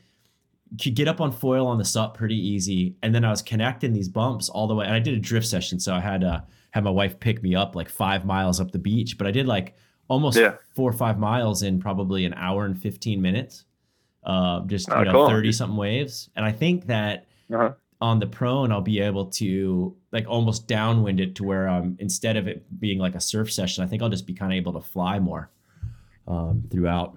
could 0.80 0.94
get 0.94 1.08
up 1.08 1.20
on 1.20 1.32
foil 1.32 1.66
on 1.66 1.78
the 1.78 1.84
sup 1.84 2.16
pretty 2.16 2.36
easy, 2.36 2.96
and 3.02 3.14
then 3.14 3.24
I 3.24 3.30
was 3.30 3.42
connecting 3.42 3.92
these 3.92 4.08
bumps 4.08 4.48
all 4.48 4.66
the 4.66 4.74
way. 4.74 4.86
And 4.86 4.94
I 4.94 4.98
did 4.98 5.14
a 5.14 5.20
drift 5.20 5.46
session, 5.46 5.78
so 5.78 5.94
I 5.94 6.00
had 6.00 6.20
to 6.22 6.44
have 6.70 6.84
my 6.84 6.90
wife 6.90 7.18
pick 7.20 7.42
me 7.42 7.54
up 7.54 7.74
like 7.74 7.88
five 7.88 8.24
miles 8.24 8.60
up 8.60 8.72
the 8.72 8.78
beach. 8.78 9.16
But 9.18 9.26
I 9.26 9.30
did 9.30 9.46
like 9.46 9.76
almost 10.08 10.38
yeah. 10.38 10.54
four 10.74 10.90
or 10.90 10.92
five 10.92 11.18
miles 11.18 11.62
in 11.62 11.80
probably 11.80 12.24
an 12.24 12.34
hour 12.34 12.64
and 12.64 12.80
fifteen 12.80 13.22
minutes. 13.22 13.64
Uh, 14.24 14.60
just 14.66 14.90
oh, 14.90 14.98
you 14.98 15.04
know, 15.04 15.12
cool. 15.12 15.28
thirty 15.28 15.52
something 15.52 15.76
waves, 15.76 16.30
and 16.36 16.44
I 16.44 16.52
think 16.52 16.86
that. 16.86 17.26
Uh-huh 17.52 17.72
on 18.00 18.18
the 18.18 18.26
prone, 18.26 18.70
I'll 18.72 18.82
be 18.82 19.00
able 19.00 19.26
to 19.26 19.96
like 20.12 20.26
almost 20.28 20.68
downwind 20.68 21.20
it 21.20 21.34
to 21.36 21.44
where 21.44 21.66
um 21.66 21.96
instead 21.98 22.36
of 22.36 22.46
it 22.46 22.62
being 22.78 22.98
like 22.98 23.14
a 23.14 23.20
surf 23.20 23.50
session, 23.50 23.82
I 23.82 23.86
think 23.86 24.02
I'll 24.02 24.10
just 24.10 24.26
be 24.26 24.34
kind 24.34 24.52
of 24.52 24.56
able 24.56 24.74
to 24.74 24.82
fly 24.82 25.18
more 25.18 25.50
um, 26.28 26.64
throughout. 26.70 27.16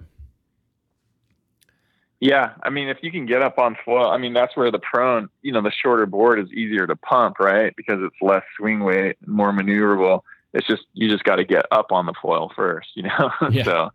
Yeah, 2.20 2.52
I 2.62 2.68
mean, 2.68 2.88
if 2.88 2.98
you 3.00 3.10
can 3.10 3.24
get 3.24 3.40
up 3.40 3.58
on 3.58 3.76
foil, 3.82 4.10
I 4.10 4.18
mean, 4.18 4.34
that's 4.34 4.54
where 4.54 4.70
the 4.70 4.78
prone, 4.78 5.30
you 5.40 5.52
know, 5.52 5.62
the 5.62 5.72
shorter 5.72 6.04
board 6.04 6.38
is 6.38 6.52
easier 6.52 6.86
to 6.86 6.94
pump, 6.94 7.38
right? 7.40 7.74
Because 7.74 8.00
it's 8.02 8.16
less 8.20 8.42
swing 8.58 8.80
weight, 8.80 9.16
more 9.26 9.52
maneuverable. 9.52 10.20
It's 10.52 10.66
just 10.66 10.82
you 10.92 11.08
just 11.08 11.24
got 11.24 11.36
to 11.36 11.44
get 11.44 11.64
up 11.70 11.92
on 11.92 12.04
the 12.04 12.12
foil 12.20 12.52
first, 12.54 12.88
you 12.94 13.04
know. 13.04 13.30
Yeah. 13.50 13.64
so, 13.64 13.90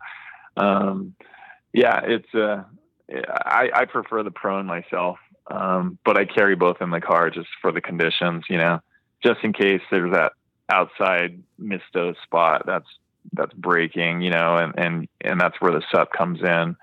um, 0.56 1.14
yeah, 1.72 2.00
it's 2.04 2.34
uh, 2.34 2.64
I, 3.08 3.70
I 3.72 3.84
prefer 3.84 4.24
the 4.24 4.32
prone 4.32 4.66
myself. 4.66 5.18
Um, 5.48 5.98
but 6.04 6.18
I 6.18 6.24
carry 6.24 6.56
both 6.56 6.78
in 6.80 6.90
the 6.90 7.00
car 7.00 7.30
just 7.30 7.48
for 7.62 7.70
the 7.70 7.80
conditions, 7.80 8.44
you 8.50 8.58
know, 8.58 8.80
just 9.22 9.44
in 9.44 9.52
case 9.52 9.80
there's 9.90 10.12
that 10.12 10.32
outside 10.68 11.40
mysto 11.62 12.14
spot 12.24 12.64
that's 12.66 12.88
that's 13.32 13.54
breaking, 13.54 14.22
you 14.22 14.30
know, 14.30 14.56
and 14.56 14.74
and 14.76 15.08
and 15.20 15.40
that's 15.40 15.60
where 15.60 15.72
the 15.72 15.82
sup 15.92 16.10
comes 16.12 16.40
in. 16.42 16.76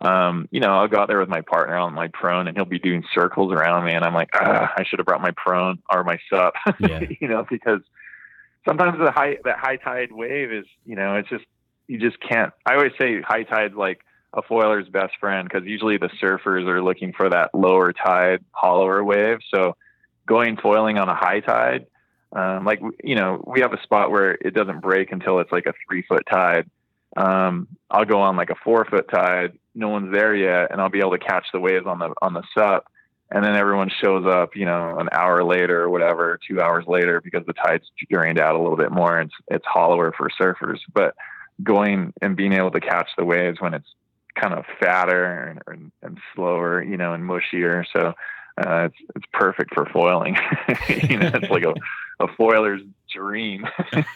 Um, 0.00 0.48
you 0.50 0.60
know, 0.60 0.70
I'll 0.70 0.88
go 0.88 0.98
out 0.98 1.08
there 1.08 1.20
with 1.20 1.28
my 1.28 1.42
partner 1.42 1.76
on 1.76 1.92
my 1.92 2.08
prone, 2.08 2.48
and 2.48 2.56
he'll 2.56 2.64
be 2.64 2.78
doing 2.78 3.04
circles 3.14 3.52
around 3.52 3.84
me, 3.84 3.92
and 3.92 4.04
I'm 4.04 4.14
like, 4.14 4.30
ah, 4.34 4.72
I 4.76 4.84
should 4.84 4.98
have 4.98 5.06
brought 5.06 5.20
my 5.20 5.32
prone 5.36 5.82
or 5.92 6.04
my 6.04 6.18
sup, 6.30 6.54
yeah. 6.80 7.00
you 7.20 7.28
know, 7.28 7.44
because 7.48 7.80
sometimes 8.66 8.98
the 8.98 9.10
high 9.10 9.36
that 9.44 9.58
high 9.58 9.76
tide 9.76 10.12
wave 10.12 10.52
is, 10.52 10.66
you 10.86 10.96
know, 10.96 11.16
it's 11.16 11.28
just 11.28 11.44
you 11.86 11.98
just 11.98 12.18
can't. 12.20 12.52
I 12.64 12.76
always 12.76 12.92
say 12.98 13.20
high 13.20 13.42
tide's 13.42 13.74
like 13.74 14.00
a 14.32 14.42
foiler's 14.42 14.88
best 14.88 15.14
friend 15.18 15.48
because 15.48 15.66
usually 15.66 15.98
the 15.98 16.10
surfers 16.22 16.66
are 16.68 16.82
looking 16.82 17.12
for 17.12 17.28
that 17.28 17.50
lower 17.52 17.92
tide, 17.92 18.44
hollower 18.52 19.02
wave. 19.02 19.38
So 19.52 19.76
going 20.26 20.56
foiling 20.56 20.98
on 20.98 21.08
a 21.08 21.14
high 21.14 21.40
tide, 21.40 21.86
um, 22.32 22.64
like 22.64 22.80
you 23.02 23.16
know, 23.16 23.42
we 23.46 23.60
have 23.60 23.72
a 23.72 23.82
spot 23.82 24.10
where 24.10 24.32
it 24.32 24.54
doesn't 24.54 24.80
break 24.80 25.10
until 25.12 25.40
it's 25.40 25.52
like 25.52 25.66
a 25.66 25.74
three 25.86 26.04
foot 26.08 26.22
tide. 26.30 26.70
Um, 27.16 27.68
I'll 27.90 28.04
go 28.04 28.20
on 28.20 28.36
like 28.36 28.50
a 28.50 28.54
four 28.62 28.84
foot 28.84 29.08
tide, 29.08 29.58
no 29.74 29.88
one's 29.88 30.12
there 30.12 30.34
yet, 30.34 30.70
and 30.70 30.80
I'll 30.80 30.90
be 30.90 31.00
able 31.00 31.12
to 31.12 31.18
catch 31.18 31.46
the 31.52 31.60
waves 31.60 31.86
on 31.86 31.98
the 31.98 32.12
on 32.22 32.34
the 32.34 32.42
sup. 32.56 32.86
And 33.32 33.44
then 33.44 33.54
everyone 33.54 33.90
shows 34.02 34.26
up, 34.26 34.56
you 34.56 34.66
know, 34.66 34.98
an 34.98 35.08
hour 35.12 35.44
later 35.44 35.82
or 35.82 35.90
whatever, 35.90 36.40
two 36.48 36.60
hours 36.60 36.84
later, 36.88 37.20
because 37.20 37.46
the 37.46 37.52
tide's 37.52 37.88
drained 38.10 38.40
out 38.40 38.56
a 38.56 38.58
little 38.58 38.76
bit 38.76 38.90
more. 38.90 39.18
And 39.18 39.30
it's 39.30 39.36
it's 39.48 39.66
hollower 39.66 40.12
for 40.16 40.28
surfers, 40.30 40.78
but 40.92 41.14
going 41.62 42.12
and 42.22 42.36
being 42.36 42.52
able 42.52 42.70
to 42.72 42.80
catch 42.80 43.08
the 43.16 43.24
waves 43.24 43.60
when 43.60 43.74
it's 43.74 43.94
kind 44.34 44.54
of 44.54 44.64
fatter 44.80 45.60
and, 45.66 45.92
and, 46.02 46.18
slower, 46.34 46.82
you 46.82 46.96
know, 46.96 47.12
and 47.12 47.22
mushier. 47.22 47.84
So 47.92 48.14
uh, 48.58 48.88
it's 48.88 48.96
it's 49.16 49.26
perfect 49.32 49.74
for 49.74 49.86
foiling. 49.86 50.36
you 50.88 51.18
know, 51.18 51.30
it's 51.34 51.50
like 51.50 51.64
a, 51.64 51.74
a 52.20 52.28
foiler's 52.36 52.82
dream. 53.12 53.66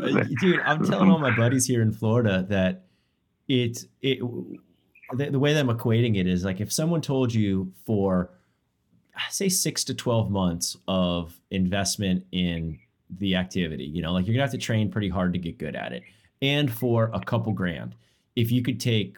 Uh, 0.00 0.22
dude, 0.40 0.60
I'm 0.60 0.84
telling 0.84 1.10
all 1.10 1.18
my 1.18 1.34
buddies 1.34 1.66
here 1.66 1.82
in 1.82 1.90
Florida 1.90 2.46
that 2.50 2.84
it's 3.48 3.86
it 4.00 4.20
the, 5.12 5.30
the 5.30 5.38
way 5.38 5.52
that 5.52 5.60
I'm 5.60 5.76
equating 5.76 6.16
it 6.16 6.26
is 6.28 6.44
like 6.44 6.60
if 6.60 6.72
someone 6.72 7.00
told 7.00 7.34
you 7.34 7.72
for 7.84 8.30
say 9.28 9.48
six 9.48 9.82
to 9.84 9.94
twelve 9.94 10.30
months 10.30 10.76
of 10.86 11.38
investment 11.50 12.24
in 12.30 12.78
the 13.10 13.34
activity, 13.34 13.84
you 13.84 14.00
know, 14.00 14.12
like 14.12 14.26
you're 14.26 14.34
gonna 14.34 14.44
have 14.44 14.52
to 14.52 14.58
train 14.58 14.88
pretty 14.88 15.08
hard 15.08 15.32
to 15.32 15.38
get 15.38 15.58
good 15.58 15.74
at 15.74 15.92
it, 15.92 16.04
and 16.42 16.72
for 16.72 17.10
a 17.12 17.20
couple 17.20 17.52
grand, 17.52 17.96
if 18.36 18.52
you 18.52 18.62
could 18.62 18.78
take 18.78 19.16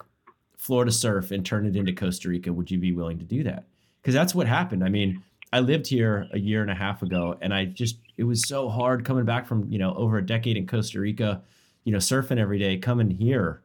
Florida 0.56 0.92
surf 0.92 1.30
and 1.30 1.44
turn 1.44 1.66
it 1.66 1.76
into 1.76 1.92
Costa 1.92 2.30
Rica, 2.30 2.52
would 2.52 2.70
you 2.70 2.78
be 2.78 2.92
willing 2.92 3.18
to 3.18 3.24
do 3.24 3.42
that? 3.44 3.64
Because 4.00 4.14
that's 4.14 4.34
what 4.34 4.46
happened. 4.46 4.82
I 4.84 4.88
mean, 4.88 5.22
I 5.52 5.60
lived 5.60 5.86
here 5.86 6.28
a 6.32 6.38
year 6.38 6.62
and 6.62 6.70
a 6.70 6.74
half 6.74 7.02
ago, 7.02 7.36
and 7.40 7.52
I 7.52 7.64
just 7.64 7.98
it 8.16 8.24
was 8.24 8.46
so 8.46 8.68
hard 8.68 9.04
coming 9.04 9.24
back 9.24 9.46
from 9.46 9.68
you 9.70 9.78
know 9.78 9.94
over 9.94 10.18
a 10.18 10.24
decade 10.24 10.56
in 10.56 10.66
Costa 10.66 11.00
Rica, 11.00 11.42
you 11.84 11.92
know, 11.92 11.98
surfing 11.98 12.38
every 12.38 12.58
day, 12.58 12.76
coming 12.76 13.10
here. 13.10 13.62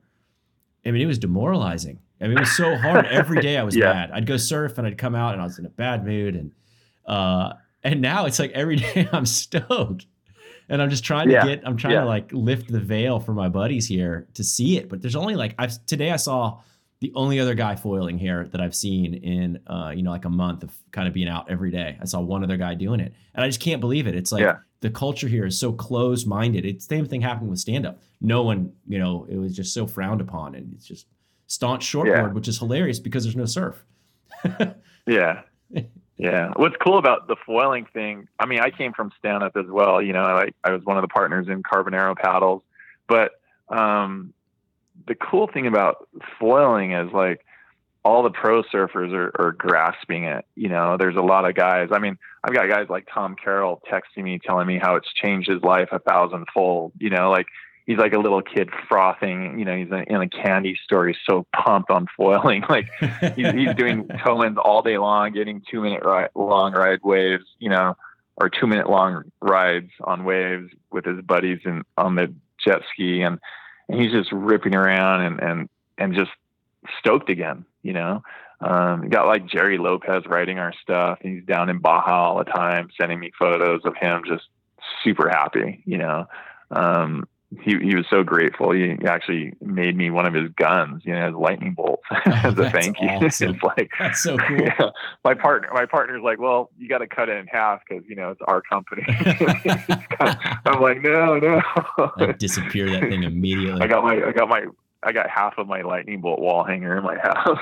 I 0.86 0.92
mean, 0.92 1.02
it 1.02 1.08
was 1.08 1.20
demoralizing. 1.20 2.00
I 2.22 2.28
mean, 2.28 2.38
it 2.38 2.42
was 2.42 2.56
so 2.56 2.76
hard. 2.76 3.06
Every 3.08 3.42
day 3.42 3.58
I 3.58 3.64
was 3.70 3.76
yeah. 3.76 3.94
mad. 3.94 4.12
I'd 4.12 4.26
go 4.26 4.38
surf 4.38 4.78
and 4.78 4.88
I'd 4.88 4.98
come 4.98 5.16
out 5.16 5.34
and 5.34 5.42
I 5.42 5.46
was 5.46 5.60
in 5.60 5.66
a 5.66 5.70
bad 5.70 6.06
mood, 6.06 6.36
and 6.36 6.52
uh, 7.06 7.54
And 7.84 8.02
now 8.02 8.26
it's 8.26 8.40
like 8.40 8.52
every 8.52 8.76
day 8.94 9.08
I'm 9.12 9.26
stoked. 9.26 10.08
And 10.68 10.82
I'm 10.82 10.90
just 10.90 11.04
trying 11.04 11.28
to 11.28 11.34
yeah. 11.34 11.46
get 11.46 11.62
I'm 11.64 11.78
trying 11.78 11.94
yeah. 11.94 12.02
to 12.02 12.08
like 12.08 12.32
lift 12.34 12.72
the 12.72 12.80
veil 12.80 13.20
for 13.20 13.34
my 13.34 13.50
buddies 13.50 13.86
here 13.88 14.28
to 14.34 14.44
see 14.44 14.78
it. 14.78 14.90
But 14.90 15.02
there's 15.02 15.16
only 15.16 15.36
like 15.36 15.54
I've 15.60 15.86
today 15.86 16.12
I 16.12 16.16
saw 16.16 16.62
the 17.06 17.12
only 17.14 17.40
other 17.40 17.54
guy 17.54 17.76
foiling 17.76 18.18
here 18.18 18.48
that 18.52 18.60
I've 18.60 18.74
seen 18.74 19.14
in 19.14 19.60
uh, 19.68 19.94
you 19.96 20.02
know, 20.02 20.10
like 20.10 20.26
a 20.26 20.30
month 20.30 20.64
of 20.64 20.76
kind 20.92 21.08
of 21.08 21.14
being 21.14 21.28
out 21.28 21.52
every 21.52 21.70
day. 21.70 22.00
I 22.02 22.06
saw 22.06 22.20
one 22.20 22.44
other 22.44 22.58
guy 22.58 22.74
doing 22.74 23.00
it. 23.00 23.14
And 23.36 23.44
I 23.44 23.48
just 23.48 23.60
can't 23.60 23.80
believe 23.80 24.08
it. 24.08 24.16
It's 24.16 24.32
like 24.32 24.42
yeah. 24.42 24.58
the 24.80 24.90
culture 24.90 25.28
here 25.28 25.46
is 25.46 25.56
so 25.60 25.72
close 25.72 26.26
minded. 26.26 26.66
It's 26.66 26.88
the 26.88 26.96
same 26.96 27.06
thing 27.06 27.22
happening 27.22 27.52
with 27.52 27.60
stand 27.60 27.86
up. 27.86 28.02
No 28.22 28.42
one, 28.42 28.74
you 28.88 28.98
know, 28.98 29.28
it 29.30 29.38
was 29.38 29.56
just 29.56 29.72
so 29.72 29.86
frowned 29.86 30.20
upon 30.20 30.56
and 30.56 30.74
it's 30.74 30.88
just 30.88 31.06
staunch 31.46 31.86
shortboard, 31.86 32.34
which 32.34 32.48
is 32.48 32.58
hilarious 32.58 32.98
because 32.98 33.24
there's 33.24 33.36
no 33.36 33.46
surf. 33.46 33.86
yeah. 35.06 35.42
Yeah. 36.18 36.54
What's 36.56 36.76
cool 36.84 36.98
about 36.98 37.28
the 37.28 37.36
foiling 37.46 37.86
thing, 37.94 38.28
I 38.40 38.48
mean, 38.48 38.62
I 38.62 38.72
came 38.72 38.94
from 38.94 39.12
stand 39.20 39.44
up 39.44 39.56
as 39.56 39.68
well. 39.70 40.02
You 40.02 40.14
know, 40.14 40.24
I, 40.24 40.48
I 40.64 40.72
was 40.72 40.84
one 40.86 40.98
of 40.98 41.04
the 41.04 41.08
partners 41.08 41.50
in 41.50 41.62
Carbonero 41.62 42.16
paddles. 42.16 42.64
But 43.08 43.34
um, 43.70 44.34
the 45.08 45.16
cool 45.16 45.48
thing 45.48 45.68
about 45.68 46.08
foiling 46.40 46.94
is 46.94 47.12
like 47.14 47.46
all 48.04 48.22
the 48.22 48.30
pro 48.30 48.62
surfers 48.64 49.12
are, 49.14 49.32
are 49.40 49.52
grasping 49.52 50.26
it. 50.26 50.46
You 50.56 50.70
know, 50.70 50.96
there's 50.98 51.16
a 51.16 51.22
lot 51.22 51.50
of 51.50 51.56
guys. 51.56 51.90
I 51.92 51.98
mean, 51.98 52.18
I've 52.44 52.54
got 52.54 52.70
guys 52.70 52.86
like 52.88 53.08
Tom 53.12 53.36
Carroll 53.36 53.82
texting 53.92 54.24
me, 54.24 54.40
telling 54.40 54.68
me 54.68 54.80
how 54.80 54.96
it's 54.96 55.12
changed 55.12 55.50
his 55.50 55.62
life 55.64 55.90
a 55.92 56.00
thousandfold. 56.00 56.94
You 57.00 57.10
know, 57.10 57.32
like 57.32 57.48
he's 57.88 57.98
like 57.98 58.14
a 58.14 58.20
little 58.20 58.44
kid 58.44 58.70
frothing. 58.88 59.58
You 59.58 59.66
know, 59.66 59.76
he's 59.76 59.88
in 59.88 60.22
a 60.22 60.30
candy 60.30 60.78
store. 60.84 61.08
He's 61.08 61.18
so 61.28 61.48
pumped 61.56 61.90
on 61.90 62.06
foiling. 62.16 62.64
Like 62.70 62.88
he's, 63.36 63.52
he's 63.52 63.76
doing 63.76 64.08
tow 64.24 64.44
ins 64.44 64.58
all 64.58 64.84
day 64.84 65.00
long, 65.00 65.34
getting 65.34 65.64
two 65.70 65.82
minute 65.82 66.04
ride, 66.04 66.30
long 66.36 66.74
ride 66.74 67.00
waves. 67.04 67.46
You 67.58 67.72
know, 67.72 67.96
or 68.38 68.50
two 68.50 68.68
minute 68.68 68.88
long 68.88 69.24
rides 69.42 69.92
on 70.04 70.26
waves 70.26 70.72
with 70.92 71.06
his 71.06 71.22
buddies 71.22 71.60
and 71.66 71.84
on 71.98 72.16
the 72.16 72.34
jet 72.64 72.82
ski, 72.94 73.22
and, 73.22 73.40
and 73.90 74.02
he's 74.02 74.12
just 74.12 74.32
ripping 74.32 74.76
around 74.76 75.22
and 75.22 75.40
and 75.40 75.70
and 75.98 76.14
just 76.14 76.32
stoked 77.00 77.30
again. 77.30 77.66
You 77.84 77.94
know. 77.94 78.24
Um, 78.62 79.10
got 79.10 79.28
like 79.28 79.46
Gerry 79.48 79.78
Lopez 79.78 80.24
writing 80.28 80.60
our 80.60 80.74
stuff. 80.82 81.20
He's 81.22 81.44
down 81.44 81.70
in 81.70 81.80
Baja 81.80 82.30
all 82.30 82.38
the 82.38 82.46
time, 82.46 82.90
sending 83.00 83.20
me 83.20 83.32
photos 83.38 83.82
of 83.84 83.96
him 83.98 84.24
just 84.26 84.46
super 85.04 85.30
happy, 85.30 85.84
you 85.86 85.98
know. 85.98 86.28
Um, 86.72 87.28
he 87.62 87.78
he 87.80 87.96
was 87.96 88.06
so 88.10 88.24
grateful. 88.24 88.72
He 88.72 88.98
actually 89.06 89.54
made 89.62 89.96
me 89.96 90.10
one 90.10 90.26
of 90.26 90.34
his 90.34 90.50
guns, 90.58 91.04
you 91.06 91.14
know, 91.14 91.28
his 91.28 91.36
lightning 91.36 91.74
bolts 91.74 92.04
oh, 92.12 92.20
as 92.26 92.58
a 92.58 92.70
thank 92.70 93.00
you. 93.00 93.10
Awesome. 93.16 93.56
it's 93.56 93.64
like 93.64 93.92
that's 94.00 94.24
so 94.24 94.38
cool. 94.48 94.60
Yeah, 94.60 94.90
my 95.24 95.34
partner, 95.34 95.70
my 95.74 95.86
partner's 95.86 96.22
like, 96.24 96.40
well, 96.40 96.70
you 96.78 96.90
got 96.90 96.98
to 97.00 97.08
cut 97.08 97.30
it 97.30 97.38
in 97.38 97.48
half 97.48 97.82
because 97.88 98.04
you 98.08 98.16
know 98.16 98.32
it's 98.32 98.42
our 98.48 98.62
company. 98.62 99.04
I'm 100.66 100.82
like, 100.82 101.02
no, 101.02 101.38
no. 101.38 101.62
I 102.18 102.34
disappear 102.34 102.90
that 102.90 103.02
thing 103.02 103.24
immediately. 103.24 103.82
I 103.82 103.88
got 103.88 104.04
my, 104.04 104.22
I 104.26 104.32
got 104.32 104.50
my, 104.50 104.66
I 105.04 105.12
got 105.12 105.30
half 105.30 105.58
of 105.58 105.68
my 105.68 105.82
lightning 105.82 106.22
bolt 106.22 106.40
wall 106.40 106.64
hanger 106.64 106.98
in 106.98 107.04
my 107.04 107.18
house. 107.18 107.60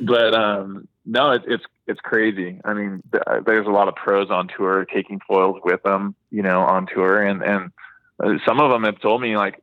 but 0.00 0.34
um, 0.34 0.88
no, 1.06 1.30
it, 1.30 1.42
it's 1.46 1.64
it's 1.88 2.00
crazy. 2.00 2.60
I 2.64 2.74
mean, 2.74 3.02
th- 3.10 3.44
there's 3.46 3.66
a 3.66 3.70
lot 3.70 3.88
of 3.88 3.96
pros 3.96 4.30
on 4.30 4.48
tour 4.54 4.84
taking 4.84 5.20
foils 5.26 5.56
with 5.64 5.82
them, 5.82 6.14
you 6.30 6.42
know, 6.42 6.60
on 6.60 6.86
tour, 6.86 7.22
and 7.22 7.42
and 7.42 7.72
uh, 8.22 8.34
some 8.46 8.60
of 8.60 8.70
them 8.70 8.84
have 8.84 9.00
told 9.00 9.22
me 9.22 9.36
like, 9.36 9.62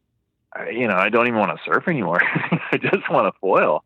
you 0.72 0.88
know, 0.88 0.96
I 0.96 1.10
don't 1.10 1.28
even 1.28 1.40
want 1.40 1.58
to 1.58 1.64
surf 1.64 1.88
anymore. 1.88 2.22
I 2.72 2.78
just 2.78 3.10
want 3.10 3.34
to 3.34 3.40
foil. 3.40 3.84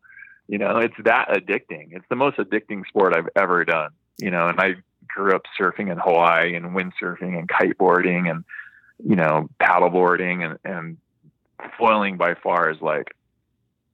You 0.48 0.58
know, 0.58 0.78
it's 0.78 0.94
that 1.04 1.28
addicting. 1.28 1.88
It's 1.92 2.06
the 2.08 2.16
most 2.16 2.38
addicting 2.38 2.86
sport 2.88 3.14
I've 3.14 3.28
ever 3.36 3.64
done. 3.64 3.90
You 4.18 4.30
know, 4.30 4.48
and 4.48 4.58
I 4.58 4.76
grew 5.06 5.36
up 5.36 5.42
surfing 5.58 5.92
in 5.92 5.98
Hawaii 5.98 6.54
and 6.54 6.74
windsurfing 6.74 7.38
and 7.38 7.48
kiteboarding 7.48 8.30
and 8.30 8.44
you 9.04 9.16
know 9.16 9.48
paddleboarding 9.60 10.44
and 10.44 10.58
and 10.64 10.96
foiling 11.78 12.16
by 12.16 12.34
far 12.34 12.70
is 12.70 12.80
like 12.80 13.14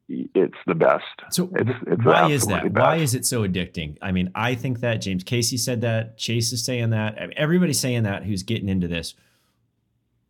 it's 0.08 0.58
the 0.66 0.74
best. 0.74 1.04
So 1.30 1.50
it's, 1.54 1.70
it's 1.86 2.04
why 2.04 2.30
is 2.30 2.46
that? 2.46 2.72
Best. 2.72 2.74
Why 2.74 2.96
is 2.96 3.14
it 3.14 3.26
so 3.26 3.46
addicting? 3.46 3.96
I 4.00 4.12
mean, 4.12 4.30
I 4.34 4.54
think 4.54 4.80
that 4.80 4.96
James 4.96 5.24
Casey 5.24 5.56
said 5.56 5.80
that. 5.80 6.16
Chase 6.16 6.52
is 6.52 6.64
saying 6.64 6.90
that. 6.90 7.16
I 7.20 7.26
mean, 7.26 7.34
everybody's 7.36 7.80
saying 7.80 8.04
that 8.04 8.24
who's 8.24 8.42
getting 8.42 8.68
into 8.68 8.88
this. 8.88 9.14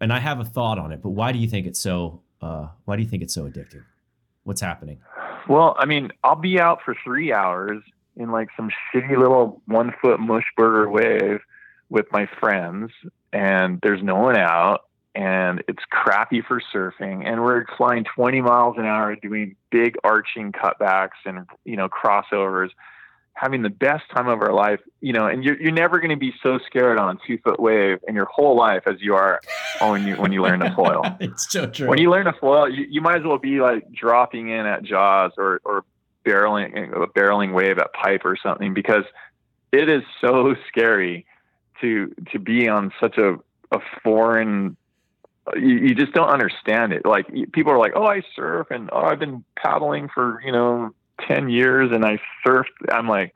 And 0.00 0.12
I 0.12 0.18
have 0.18 0.40
a 0.40 0.44
thought 0.44 0.78
on 0.78 0.92
it, 0.92 1.02
but 1.02 1.10
why 1.10 1.32
do 1.32 1.38
you 1.38 1.48
think 1.48 1.66
it's 1.66 1.80
so? 1.80 2.20
Uh, 2.40 2.68
why 2.84 2.96
do 2.96 3.02
you 3.02 3.08
think 3.08 3.22
it's 3.22 3.34
so 3.34 3.44
addicting? 3.44 3.82
What's 4.44 4.60
happening? 4.60 4.98
Well, 5.48 5.74
I 5.78 5.86
mean, 5.86 6.10
I'll 6.22 6.36
be 6.36 6.60
out 6.60 6.80
for 6.84 6.94
three 7.02 7.32
hours 7.32 7.82
in 8.16 8.30
like 8.30 8.48
some 8.56 8.70
shitty 8.92 9.16
little 9.16 9.62
one 9.66 9.94
foot 10.00 10.20
mush 10.20 10.44
burger 10.56 10.90
wave 10.90 11.40
with 11.88 12.06
my 12.12 12.28
friends, 12.40 12.90
and 13.32 13.80
there's 13.82 14.02
no 14.02 14.16
one 14.16 14.36
out 14.36 14.82
and 15.16 15.64
it's 15.66 15.82
crappy 15.90 16.42
for 16.42 16.60
surfing 16.72 17.26
and 17.26 17.42
we're 17.42 17.64
flying 17.78 18.04
20 18.04 18.42
miles 18.42 18.76
an 18.76 18.84
hour 18.84 19.16
doing 19.16 19.56
big 19.70 19.96
arching 20.04 20.52
cutbacks 20.52 21.16
and 21.24 21.46
you 21.64 21.74
know 21.74 21.88
crossovers 21.88 22.68
having 23.32 23.62
the 23.62 23.70
best 23.70 24.04
time 24.14 24.28
of 24.28 24.42
our 24.42 24.52
life 24.52 24.78
you 25.00 25.14
know 25.14 25.26
and 25.26 25.42
you're, 25.42 25.60
you're 25.60 25.72
never 25.72 26.00
going 26.00 26.10
to 26.10 26.16
be 26.16 26.34
so 26.42 26.58
scared 26.66 26.98
on 26.98 27.16
a 27.16 27.18
two 27.26 27.38
foot 27.38 27.58
wave 27.58 27.98
in 28.06 28.14
your 28.14 28.26
whole 28.26 28.56
life 28.56 28.82
as 28.86 28.96
you 29.00 29.14
are 29.14 29.40
when 29.80 30.06
you 30.06 30.16
when 30.16 30.32
you 30.32 30.42
learn 30.42 30.60
to 30.60 30.72
foil. 30.74 31.02
It's 31.20 31.50
so 31.50 31.66
true. 31.66 31.88
When 31.88 31.98
you 31.98 32.10
learn 32.10 32.26
to 32.26 32.34
foil 32.34 32.68
you, 32.68 32.86
you 32.90 33.00
might 33.00 33.16
as 33.16 33.24
well 33.24 33.38
be 33.38 33.60
like 33.60 33.90
dropping 33.90 34.50
in 34.50 34.66
at 34.66 34.82
jaws 34.82 35.32
or 35.38 35.60
or 35.64 35.84
barreling 36.26 36.92
a 36.92 37.06
barreling 37.06 37.54
wave 37.54 37.78
at 37.78 37.92
pipe 37.94 38.22
or 38.24 38.36
something 38.42 38.74
because 38.74 39.04
it 39.72 39.88
is 39.88 40.02
so 40.20 40.54
scary 40.68 41.24
to 41.80 42.14
to 42.32 42.38
be 42.38 42.68
on 42.68 42.92
such 43.00 43.16
a 43.16 43.38
a 43.72 43.80
foreign 44.02 44.76
you, 45.54 45.76
you 45.76 45.94
just 45.94 46.12
don't 46.12 46.28
understand 46.28 46.92
it. 46.92 47.04
Like 47.04 47.26
people 47.52 47.72
are 47.72 47.78
like, 47.78 47.92
"Oh, 47.94 48.04
I 48.04 48.22
surf 48.34 48.68
and 48.70 48.90
oh, 48.92 49.00
I've 49.00 49.18
been 49.18 49.44
paddling 49.56 50.08
for 50.08 50.40
you 50.44 50.52
know 50.52 50.94
ten 51.20 51.48
years 51.48 51.90
and 51.92 52.04
I 52.04 52.18
surfed." 52.44 52.64
I'm 52.90 53.08
like, 53.08 53.32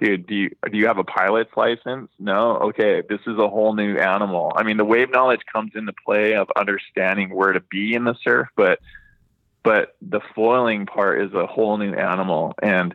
dude, 0.00 0.26
do 0.26 0.34
you 0.34 0.50
do 0.70 0.76
you 0.76 0.86
have 0.86 0.98
a 0.98 1.04
pilot's 1.04 1.56
license? 1.56 2.10
No. 2.18 2.56
Okay, 2.58 3.02
this 3.08 3.20
is 3.26 3.38
a 3.38 3.48
whole 3.48 3.74
new 3.74 3.96
animal. 3.96 4.52
I 4.56 4.62
mean, 4.62 4.76
the 4.76 4.84
wave 4.84 5.10
knowledge 5.10 5.42
comes 5.52 5.72
into 5.74 5.92
play 6.04 6.34
of 6.34 6.48
understanding 6.56 7.34
where 7.34 7.52
to 7.52 7.60
be 7.60 7.94
in 7.94 8.04
the 8.04 8.14
surf, 8.22 8.48
but 8.56 8.80
but 9.62 9.94
the 10.02 10.20
foiling 10.34 10.86
part 10.86 11.22
is 11.22 11.32
a 11.34 11.46
whole 11.46 11.78
new 11.78 11.94
animal 11.94 12.54
and 12.62 12.94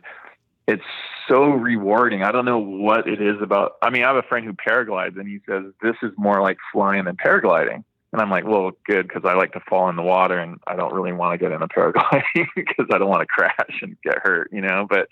it's 0.66 0.84
so 1.26 1.46
rewarding. 1.46 2.22
I 2.22 2.30
don't 2.30 2.44
know 2.44 2.58
what 2.58 3.08
it 3.08 3.22
is 3.22 3.40
about. 3.40 3.76
I 3.80 3.88
mean, 3.88 4.04
I 4.04 4.08
have 4.08 4.16
a 4.16 4.22
friend 4.22 4.44
who 4.44 4.52
paraglides 4.52 5.18
and 5.18 5.26
he 5.26 5.40
says 5.48 5.64
this 5.80 5.96
is 6.02 6.12
more 6.18 6.42
like 6.42 6.58
flying 6.72 7.04
than 7.04 7.16
paragliding. 7.16 7.84
And 8.12 8.22
I'm 8.22 8.30
like, 8.30 8.46
well, 8.46 8.72
good, 8.86 9.06
because 9.06 9.24
I 9.26 9.34
like 9.34 9.52
to 9.52 9.60
fall 9.68 9.90
in 9.90 9.96
the 9.96 10.02
water 10.02 10.38
and 10.38 10.58
I 10.66 10.76
don't 10.76 10.94
really 10.94 11.12
want 11.12 11.38
to 11.38 11.44
get 11.44 11.52
in 11.52 11.60
a 11.60 11.68
paragliding 11.68 12.46
because 12.56 12.86
I 12.90 12.98
don't 12.98 13.08
want 13.08 13.20
to 13.20 13.26
crash 13.26 13.82
and 13.82 13.96
get 14.02 14.18
hurt, 14.22 14.50
you 14.52 14.62
know. 14.62 14.86
But 14.88 15.08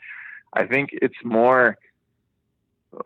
I 0.53 0.67
think 0.67 0.91
it's 0.93 1.17
more 1.23 1.77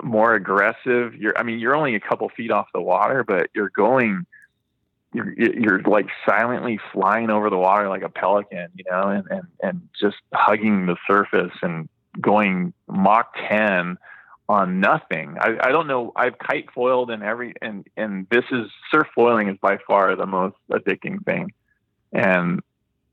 more 0.03 0.35
aggressive. 0.35 1.15
You're, 1.15 1.37
I 1.37 1.43
mean, 1.43 1.59
you're 1.59 1.75
only 1.75 1.97
a 1.97 2.01
couple 2.01 2.29
feet 2.29 2.53
off 2.53 2.69
the 2.73 2.81
water, 2.81 3.25
but 3.25 3.51
you're 3.55 3.71
going, 3.71 4.25
you're 5.13 5.33
you're 5.33 5.83
like 5.83 6.07
silently 6.29 6.79
flying 6.93 7.31
over 7.31 7.51
the 7.51 7.59
water 7.59 7.89
like 7.89 8.03
a 8.03 8.09
pelican, 8.09 8.69
you 8.77 8.85
know, 8.89 9.09
and 9.09 9.27
and 9.29 9.43
and 9.61 9.89
just 10.01 10.19
hugging 10.33 10.87
the 10.87 10.97
surface 11.09 11.57
and 11.63 11.89
going 12.21 12.73
Mach 12.89 13.35
10 13.49 13.99
on 14.51 14.81
nothing. 14.81 15.37
I, 15.41 15.57
I 15.63 15.71
don't 15.71 15.87
know. 15.87 16.13
I've 16.17 16.37
kite 16.37 16.73
foiled 16.75 17.09
and 17.13 17.23
every 17.23 17.55
and 17.63 17.87
and 17.97 18.27
this 18.33 18.45
is 18.51 18.67
surf 18.91 19.07
foiling 19.15 19.49
is 19.49 19.57
by 19.59 19.79
far 19.87 20.17
the 20.17 20.27
most 20.27 20.57
addicting 20.69 21.25
thing, 21.25 21.53
and 22.13 22.61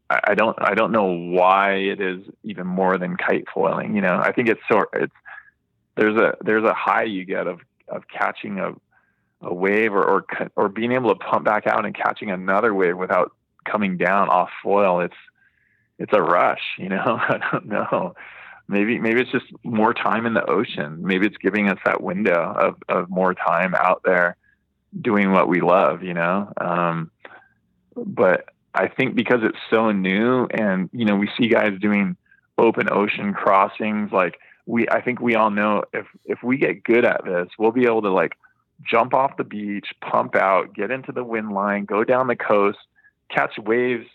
I, 0.09 0.19
I 0.29 0.33
don't 0.33 0.57
I 0.59 0.73
don't 0.73 0.91
know 0.91 1.05
why 1.05 1.73
it 1.75 2.01
is 2.01 2.23
even 2.43 2.65
more 2.65 2.97
than 2.97 3.17
kite 3.17 3.45
foiling. 3.53 3.95
You 3.95 4.01
know, 4.01 4.19
I 4.19 4.31
think 4.31 4.49
it's 4.49 4.61
sort 4.69 4.89
it's 4.93 5.13
there's 5.95 6.17
a 6.17 6.33
there's 6.41 6.63
a 6.63 6.73
high 6.73 7.03
you 7.03 7.23
get 7.23 7.45
of 7.45 7.59
of 7.88 8.07
catching 8.07 8.57
a 8.57 8.73
a 9.41 9.53
wave 9.53 9.93
or, 9.93 10.03
or 10.03 10.25
or 10.55 10.69
being 10.69 10.91
able 10.91 11.13
to 11.13 11.23
pump 11.23 11.45
back 11.45 11.67
out 11.67 11.85
and 11.85 11.93
catching 11.93 12.31
another 12.31 12.73
wave 12.73 12.97
without 12.97 13.31
coming 13.63 13.95
down 13.95 14.27
off 14.29 14.49
foil. 14.63 15.01
It's 15.01 15.13
it's 15.99 16.13
a 16.13 16.21
rush. 16.21 16.63
You 16.79 16.89
know, 16.89 17.03
I 17.05 17.39
don't 17.51 17.67
know 17.67 18.15
maybe 18.68 18.99
maybe 18.99 19.22
it's 19.22 19.32
just 19.32 19.45
more 19.63 19.93
time 19.93 20.26
in 20.26 20.34
the 20.34 20.45
ocean. 20.49 20.97
Maybe 21.01 21.28
it's 21.28 21.38
giving 21.38 21.70
us 21.70 21.80
that 21.86 22.01
window 22.01 22.53
of, 22.57 22.76
of 22.89 23.09
more 23.09 23.34
time 23.34 23.74
out 23.76 24.01
there 24.03 24.38
doing 24.99 25.32
what 25.32 25.47
we 25.47 25.61
love, 25.61 26.03
you 26.03 26.13
know. 26.13 26.51
Um, 26.59 27.11
but 27.95 28.45
I 28.74 28.88
think 28.88 29.15
because 29.15 29.39
it's 29.43 29.57
so 29.70 29.91
new, 29.91 30.45
and 30.45 30.89
you 30.93 31.05
know, 31.05 31.15
we 31.15 31.30
see 31.38 31.47
guys 31.47 31.80
doing 31.80 32.15
open 32.57 32.89
ocean 32.91 33.34
crossings. 33.34 34.11
Like 34.11 34.39
we, 34.65 34.88
I 34.89 35.01
think 35.01 35.20
we 35.20 35.36
all 35.36 35.49
know 35.49 35.84
if 35.93 36.05
if 36.26 36.43
we 36.43 36.57
get 36.57 36.84
good 36.84 37.05
at 37.05 37.24
this, 37.26 37.47
we'll 37.57 37.72
be 37.72 37.86
able 37.86 38.01
to 38.03 38.11
like 38.11 38.34
jump 38.84 39.13
off 39.13 39.38
the 39.38 39.43
beach, 39.43 39.88
pump 40.01 40.36
out, 40.36 40.76
get 40.76 40.91
into 40.91 41.11
the 41.11 41.24
wind 41.24 41.51
line, 41.51 41.86
go 41.86 42.03
down 42.03 42.28
the 42.28 42.36
coast, 42.36 42.78
catch 43.30 43.57
waves 43.57 44.05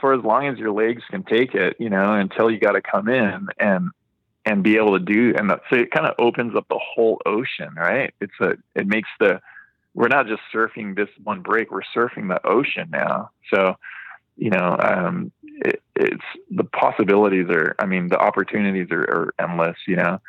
for 0.00 0.12
as 0.12 0.22
long 0.22 0.46
as 0.46 0.58
your 0.58 0.72
legs 0.72 1.02
can 1.10 1.22
take 1.22 1.54
it, 1.54 1.76
you 1.78 1.90
know, 1.90 2.14
until 2.14 2.50
you 2.50 2.58
got 2.58 2.72
to 2.72 2.82
come 2.82 3.08
in 3.08 3.48
and 3.58 3.90
and 4.44 4.62
be 4.62 4.76
able 4.76 4.98
to 4.98 5.04
do 5.04 5.34
and 5.36 5.50
so 5.68 5.76
it 5.76 5.90
kind 5.90 6.06
of 6.06 6.14
opens 6.18 6.56
up 6.56 6.66
the 6.68 6.78
whole 6.78 7.20
ocean 7.26 7.74
right? 7.76 8.14
It's 8.20 8.32
a 8.40 8.54
it 8.74 8.86
makes 8.86 9.08
the 9.20 9.40
we're 9.94 10.08
not 10.08 10.26
just 10.26 10.42
surfing 10.54 10.96
this 10.96 11.08
one 11.22 11.42
break 11.42 11.70
we're 11.70 11.82
surfing 11.94 12.28
the 12.28 12.46
ocean 12.46 12.88
now. 12.90 13.30
So 13.52 13.76
you 14.38 14.50
know 14.50 14.76
um, 14.80 15.32
it, 15.44 15.82
it's 15.96 16.22
the 16.50 16.64
possibilities 16.64 17.48
are 17.50 17.74
i 17.78 17.84
mean 17.84 18.08
the 18.08 18.18
opportunities 18.18 18.88
are, 18.90 19.02
are 19.02 19.34
endless 19.38 19.76
you 19.86 19.96
know? 19.96 20.20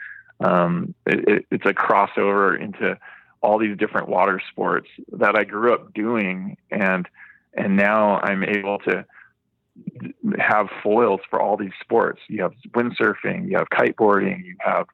Um, 0.42 0.96
it, 1.06 1.28
it, 1.28 1.46
it's 1.52 1.66
a 1.66 1.74
crossover 1.74 2.60
into 2.60 2.98
all 3.42 3.60
these 3.60 3.78
different 3.78 4.10
water 4.10 4.42
sports 4.52 4.88
that 5.14 5.36
i 5.36 5.44
grew 5.44 5.74
up 5.74 5.94
doing 5.94 6.58
and 6.72 7.08
and 7.54 7.78
now 7.78 8.20
i'm 8.22 8.44
able 8.44 8.80
to 8.80 9.06
have 10.38 10.68
foils 10.84 11.22
for 11.30 11.42
all 11.42 11.58
these 11.58 11.72
sports. 11.82 12.22
You 12.28 12.44
have 12.44 12.54
windsurfing, 12.70 13.50
you 13.50 13.58
have 13.58 13.68
kiteboarding, 13.70 14.46
you 14.46 14.56
have 14.60 14.88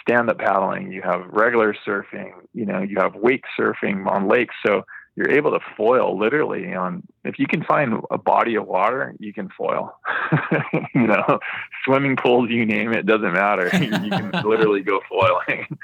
stand 0.00 0.30
up 0.30 0.38
paddling, 0.38 0.92
you 0.92 1.02
have 1.02 1.26
regular 1.30 1.74
surfing, 1.86 2.32
you 2.52 2.66
know, 2.66 2.82
you 2.82 2.96
have 2.98 3.14
wake 3.14 3.44
surfing 3.58 4.06
on 4.06 4.28
lakes. 4.28 4.54
So 4.64 4.84
you're 5.16 5.30
able 5.30 5.52
to 5.52 5.60
foil 5.76 6.18
literally 6.18 6.74
on 6.74 7.02
if 7.24 7.38
you 7.38 7.46
can 7.46 7.62
find 7.62 8.02
a 8.10 8.18
body 8.18 8.56
of 8.56 8.66
water, 8.66 9.14
you 9.18 9.32
can 9.32 9.48
foil. 9.56 9.96
you 10.94 11.06
know, 11.06 11.38
swimming 11.84 12.16
pools, 12.16 12.50
you 12.50 12.66
name 12.66 12.92
it, 12.92 13.06
doesn't 13.06 13.32
matter. 13.32 13.70
you, 13.78 13.90
you 14.04 14.10
can 14.10 14.32
literally 14.44 14.80
go 14.80 15.00
foiling. 15.08 15.78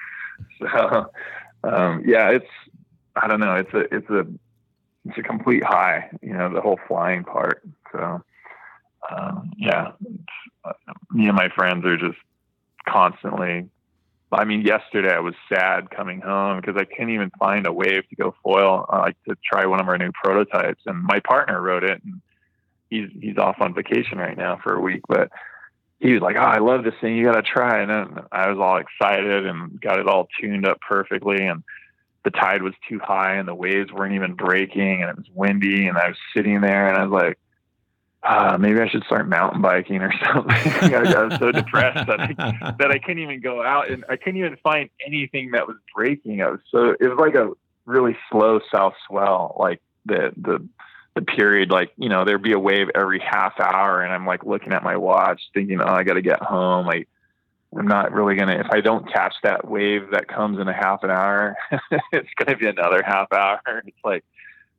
so 0.58 1.10
um, 1.62 2.02
yeah, 2.06 2.30
it's 2.30 2.46
I 3.16 3.28
don't 3.28 3.40
know, 3.40 3.54
it's 3.54 3.72
a 3.72 3.80
it's 3.94 4.10
a 4.10 4.26
it's 5.07 5.18
a 5.18 5.22
complete 5.22 5.64
high, 5.64 6.11
you 6.22 6.32
know, 6.32 6.53
the 6.53 6.61
whole 6.61 6.78
flying 6.86 7.24
part. 7.24 7.62
So, 7.92 8.22
um, 9.11 9.53
yeah, 9.57 9.92
uh, 10.64 10.72
me 11.11 11.26
and 11.26 11.36
my 11.36 11.48
friends 11.48 11.84
are 11.86 11.96
just 11.96 12.18
constantly. 12.88 13.68
I 14.32 14.44
mean, 14.44 14.61
yesterday 14.62 15.12
I 15.12 15.18
was 15.20 15.34
sad 15.53 15.90
coming 15.90 16.20
home 16.20 16.61
because 16.61 16.76
I 16.76 16.84
couldn't 16.84 17.11
even 17.11 17.30
find 17.38 17.66
a 17.66 17.72
wave 17.72 18.09
to 18.09 18.16
go 18.16 18.34
foil, 18.44 18.86
uh, 18.88 18.98
like 18.98 19.16
to 19.28 19.36
try 19.44 19.66
one 19.66 19.80
of 19.80 19.88
our 19.88 19.98
new 19.98 20.12
prototypes. 20.12 20.82
And 20.86 21.03
my 21.03 21.18
partner 21.20 21.61
wrote 21.61 21.82
it, 21.82 22.01
and 22.05 22.20
he's 22.90 23.09
he's 23.20 23.38
off 23.38 23.57
on 23.61 23.74
vacation 23.74 24.18
right 24.18 24.36
now 24.36 24.61
for 24.62 24.74
a 24.74 24.80
week, 24.80 25.03
but 25.09 25.30
he 25.98 26.12
was 26.12 26.22
like, 26.22 26.36
"Oh, 26.36 26.42
I 26.42 26.59
love 26.59 26.84
this 26.84 26.94
thing. 27.01 27.16
You 27.16 27.24
got 27.24 27.36
to 27.36 27.42
try." 27.42 27.80
And 27.80 28.20
I 28.30 28.48
was 28.51 28.59
all 28.59 28.76
excited 28.76 29.46
and 29.46 29.80
got 29.80 29.98
it 29.98 30.07
all 30.07 30.28
tuned 30.40 30.66
up 30.66 30.80
perfectly, 30.80 31.44
and 31.46 31.62
the 32.24 32.30
tide 32.30 32.62
was 32.62 32.74
too 32.88 32.98
high 32.98 33.36
and 33.36 33.48
the 33.48 33.54
waves 33.54 33.90
weren't 33.92 34.14
even 34.14 34.34
breaking 34.34 35.02
and 35.02 35.10
it 35.10 35.16
was 35.16 35.26
windy 35.34 35.86
and 35.86 35.96
I 35.96 36.08
was 36.08 36.16
sitting 36.34 36.60
there 36.60 36.88
and 36.88 36.96
I 36.96 37.04
was 37.04 37.12
like, 37.12 37.38
uh, 38.22 38.58
maybe 38.58 38.78
I 38.78 38.88
should 38.88 39.04
start 39.04 39.28
mountain 39.28 39.62
biking 39.62 40.02
or 40.02 40.12
something. 40.32 40.50
I 40.94 41.24
was 41.24 41.38
so 41.38 41.52
depressed 41.52 42.06
that 42.06 42.20
I, 42.20 42.74
that 42.78 42.90
I 42.90 42.98
couldn't 42.98 43.22
even 43.22 43.40
go 43.40 43.62
out 43.62 43.90
and 43.90 44.04
I 44.08 44.16
couldn't 44.16 44.38
even 44.38 44.56
find 44.62 44.90
anything 45.04 45.52
that 45.52 45.66
was 45.66 45.76
breaking. 45.94 46.42
I 46.42 46.50
was 46.50 46.60
so, 46.70 46.94
it 47.00 47.08
was 47.08 47.18
like 47.18 47.34
a 47.34 47.52
really 47.86 48.16
slow 48.30 48.60
south 48.70 48.94
swell, 49.06 49.56
like 49.58 49.80
the, 50.04 50.32
the, 50.36 50.66
the 51.14 51.22
period, 51.22 51.70
like, 51.70 51.90
you 51.96 52.08
know, 52.10 52.24
there'd 52.24 52.42
be 52.42 52.52
a 52.52 52.58
wave 52.58 52.88
every 52.94 53.20
half 53.20 53.58
hour 53.58 54.02
and 54.02 54.12
I'm 54.12 54.26
like 54.26 54.44
looking 54.44 54.74
at 54.74 54.82
my 54.82 54.96
watch 54.96 55.40
thinking, 55.54 55.80
oh, 55.80 55.86
I 55.86 56.04
got 56.04 56.14
to 56.14 56.22
get 56.22 56.42
home. 56.42 56.86
Like, 56.86 57.08
I'm 57.76 57.86
not 57.86 58.12
really 58.12 58.34
gonna. 58.34 58.58
If 58.58 58.66
I 58.70 58.80
don't 58.80 59.10
catch 59.12 59.34
that 59.44 59.68
wave 59.68 60.10
that 60.10 60.26
comes 60.26 60.58
in 60.58 60.66
a 60.66 60.72
half 60.72 61.04
an 61.04 61.10
hour, 61.10 61.56
it's 62.12 62.28
gonna 62.36 62.56
be 62.56 62.66
another 62.66 63.02
half 63.04 63.32
hour. 63.32 63.60
It's 63.86 63.96
like 64.04 64.24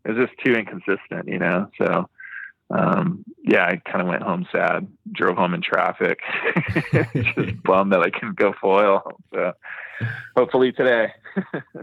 it's 0.04 0.18
just 0.18 0.34
too 0.44 0.54
inconsistent, 0.54 1.28
you 1.28 1.40
know. 1.40 1.70
So, 1.78 2.10
um, 2.70 3.24
yeah, 3.44 3.66
I 3.66 3.78
kind 3.90 4.02
of 4.02 4.08
went 4.08 4.24
home 4.24 4.46
sad. 4.52 4.88
Drove 5.12 5.38
home 5.38 5.54
in 5.54 5.62
traffic, 5.62 6.20
just 7.14 7.64
bummed 7.64 7.94
that 7.94 8.02
I 8.02 8.10
couldn't 8.10 8.36
go 8.36 8.54
foil. 8.60 9.20
So, 9.34 9.54
hopefully 10.36 10.74
today. 10.74 11.14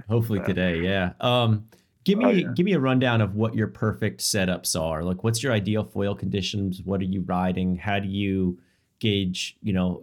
hopefully 0.09 0.41
today, 0.41 0.81
yeah. 0.81 1.13
Um, 1.21 1.67
give 2.05 2.19
me 2.19 2.25
oh, 2.25 2.31
yeah. 2.31 2.49
give 2.55 2.67
me 2.67 2.75
a 2.75 2.81
rundown 2.81 3.23
of 3.23 3.35
what 3.35 3.55
your 3.55 3.69
perfect 3.69 4.21
setups 4.21 4.79
are. 4.79 5.03
Like, 5.03 5.25
what's 5.25 5.43
your 5.43 5.53
ideal 5.53 5.85
foil 5.85 6.15
conditions? 6.15 6.83
What 6.85 7.01
are 7.01 7.05
you 7.05 7.23
riding? 7.23 7.77
How 7.77 7.99
do 7.99 8.09
you 8.09 8.59
gauge? 9.01 9.57
You 9.63 9.73
know 9.73 10.03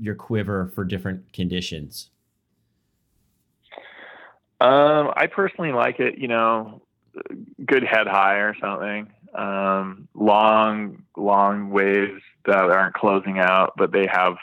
your 0.00 0.14
quiver 0.14 0.70
for 0.74 0.84
different 0.84 1.32
conditions? 1.32 2.10
Um, 4.60 5.12
I 5.16 5.26
personally 5.26 5.72
like 5.72 6.00
it, 6.00 6.18
you 6.18 6.28
know, 6.28 6.82
good 7.64 7.82
head 7.82 8.06
high 8.06 8.36
or 8.36 8.54
something. 8.60 9.10
Um, 9.34 10.08
long, 10.14 11.04
long 11.16 11.70
waves 11.70 12.20
that 12.46 12.70
aren't 12.70 12.94
closing 12.94 13.38
out, 13.38 13.74
but 13.76 13.92
they 13.92 14.06
have, 14.10 14.34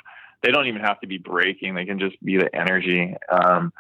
they 0.42 0.52
don't 0.52 0.68
even 0.68 0.82
have 0.82 1.00
to 1.02 1.08
be 1.08 1.18
breaking. 1.18 1.76
They 1.76 1.86
can 1.86 2.00
just 2.00 2.24
be 2.24 2.38
the 2.38 2.54
energy. 2.56 3.16
Um, 3.30 3.74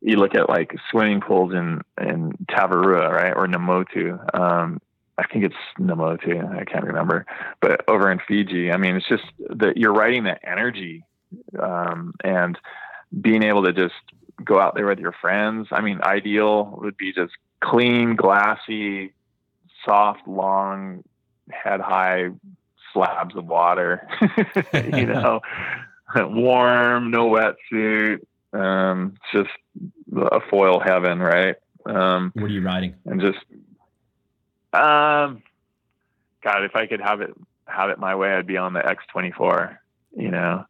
you 0.00 0.16
look 0.16 0.34
at 0.34 0.48
like 0.48 0.74
swimming 0.90 1.20
pools 1.20 1.52
in, 1.52 1.82
in 2.00 2.32
Tavarua, 2.50 3.10
right? 3.10 3.32
Or 3.36 3.46
Namotu. 3.46 4.18
Um, 4.34 4.80
I 5.16 5.26
think 5.26 5.44
it's 5.44 5.54
Namotu. 5.78 6.56
I 6.56 6.64
can't 6.64 6.84
remember, 6.84 7.26
but 7.60 7.84
over 7.88 8.10
in 8.10 8.20
Fiji, 8.26 8.70
I 8.70 8.76
mean, 8.76 8.94
it's 8.94 9.08
just 9.08 9.24
that 9.50 9.76
you're 9.76 9.92
riding 9.92 10.24
that 10.24 10.40
energy 10.44 11.04
um, 11.58 12.14
and 12.24 12.58
being 13.20 13.42
able 13.42 13.64
to 13.64 13.72
just 13.72 13.94
go 14.44 14.60
out 14.60 14.74
there 14.74 14.86
with 14.86 14.98
your 14.98 15.12
friends. 15.12 15.68
I 15.70 15.80
mean, 15.80 16.00
ideal 16.02 16.78
would 16.80 16.96
be 16.96 17.12
just 17.12 17.32
clean, 17.60 18.16
glassy, 18.16 19.12
soft, 19.84 20.26
long, 20.26 21.04
head 21.50 21.80
high 21.80 22.30
slabs 22.92 23.36
of 23.36 23.46
water, 23.46 24.06
you 24.72 25.06
know, 25.06 25.40
warm, 26.16 27.10
no 27.10 27.28
wetsuit. 27.28 28.20
Um, 28.52 29.14
just 29.32 29.50
a 30.16 30.40
foil 30.48 30.80
heaven, 30.80 31.18
right? 31.18 31.56
Um, 31.84 32.32
what 32.34 32.44
are 32.44 32.48
you 32.48 32.62
riding? 32.62 32.94
And 33.04 33.20
just, 33.20 33.38
um, 34.72 35.42
God, 36.42 36.64
if 36.64 36.74
I 36.74 36.86
could 36.86 37.00
have 37.00 37.20
it, 37.20 37.34
have 37.66 37.90
it 37.90 37.98
my 37.98 38.14
way, 38.14 38.32
I'd 38.32 38.46
be 38.46 38.56
on 38.56 38.72
the 38.72 38.80
X24, 38.80 39.76
you 40.16 40.30
know, 40.30 40.64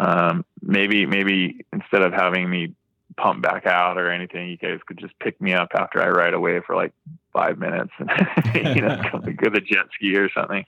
um, 0.00 0.46
maybe 0.62 1.04
maybe 1.04 1.66
instead 1.72 2.00
of 2.00 2.12
having 2.12 2.48
me 2.48 2.74
pump 3.18 3.42
back 3.42 3.66
out 3.66 3.98
or 3.98 4.10
anything, 4.10 4.48
you 4.48 4.56
guys 4.56 4.78
could 4.86 4.98
just 4.98 5.16
pick 5.18 5.38
me 5.40 5.52
up 5.52 5.68
after 5.74 6.02
I 6.02 6.08
ride 6.08 6.32
away 6.32 6.60
for 6.66 6.74
like 6.74 6.92
five 7.34 7.58
minutes 7.58 7.92
and 7.98 8.08
you 8.76 8.82
know 8.82 8.96
go 9.02 9.20
to 9.20 9.50
the 9.50 9.60
jet 9.60 9.86
ski 9.94 10.16
or 10.16 10.30
something. 10.32 10.64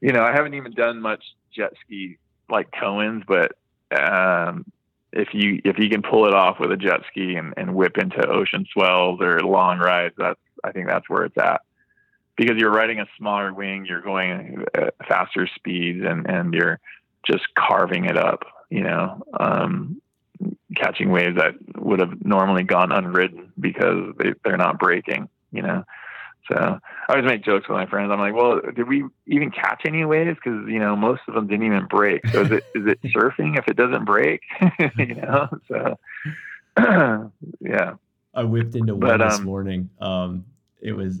You 0.00 0.12
know, 0.12 0.22
I 0.22 0.32
haven't 0.32 0.54
even 0.54 0.72
done 0.72 1.00
much 1.00 1.22
jet 1.54 1.74
ski 1.84 2.18
like 2.50 2.68
Cohen's, 2.72 3.22
but 3.26 3.52
um, 3.96 4.64
if 5.12 5.28
you 5.32 5.60
if 5.64 5.78
you 5.78 5.88
can 5.88 6.02
pull 6.02 6.26
it 6.26 6.34
off 6.34 6.58
with 6.58 6.72
a 6.72 6.76
jet 6.76 7.02
ski 7.08 7.36
and, 7.36 7.54
and 7.56 7.72
whip 7.72 7.96
into 7.98 8.26
ocean 8.26 8.66
swells 8.72 9.20
or 9.20 9.38
long 9.40 9.78
rides, 9.78 10.14
that's 10.18 10.40
I 10.64 10.72
think 10.72 10.88
that's 10.88 11.08
where 11.08 11.24
it's 11.24 11.38
at. 11.38 11.60
Because 12.36 12.56
you're 12.58 12.72
riding 12.72 12.98
a 12.98 13.06
smaller 13.16 13.54
wing, 13.54 13.86
you're 13.86 14.02
going 14.02 14.64
faster 15.08 15.48
speeds, 15.54 16.04
and 16.04 16.28
and 16.28 16.52
you're 16.52 16.80
just 17.24 17.44
carving 17.54 18.06
it 18.06 18.18
up 18.18 18.42
you 18.70 18.82
know, 18.82 19.22
um, 19.38 20.00
catching 20.74 21.10
waves 21.10 21.36
that 21.36 21.54
would 21.76 22.00
have 22.00 22.24
normally 22.24 22.62
gone 22.62 22.92
unridden 22.92 23.52
because 23.58 24.14
they, 24.18 24.34
they're 24.44 24.56
not 24.56 24.78
breaking, 24.78 25.28
you 25.52 25.62
know. 25.62 25.84
So 26.50 26.56
I 26.56 27.12
always 27.12 27.28
make 27.28 27.44
jokes 27.44 27.68
with 27.68 27.76
my 27.76 27.86
friends. 27.86 28.10
I'm 28.12 28.20
like, 28.20 28.34
well, 28.34 28.60
did 28.60 28.86
we 28.86 29.04
even 29.26 29.50
catch 29.50 29.82
any 29.84 30.04
waves? 30.04 30.38
Because 30.42 30.68
you 30.68 30.78
know, 30.78 30.94
most 30.94 31.22
of 31.26 31.34
them 31.34 31.48
didn't 31.48 31.66
even 31.66 31.86
break. 31.86 32.26
So 32.28 32.42
is 32.42 32.50
it 32.52 32.64
is 32.74 32.86
it 32.86 33.02
surfing 33.16 33.58
if 33.58 33.66
it 33.68 33.76
doesn't 33.76 34.04
break? 34.04 34.42
you 34.98 35.14
know, 35.16 35.48
so 35.68 35.98
yeah. 37.60 37.94
I 38.34 38.44
whipped 38.44 38.76
into 38.76 38.94
one 38.94 39.00
but, 39.00 39.22
um, 39.22 39.28
this 39.30 39.40
morning. 39.40 39.90
Um, 39.98 40.44
it 40.80 40.92
was 40.92 41.20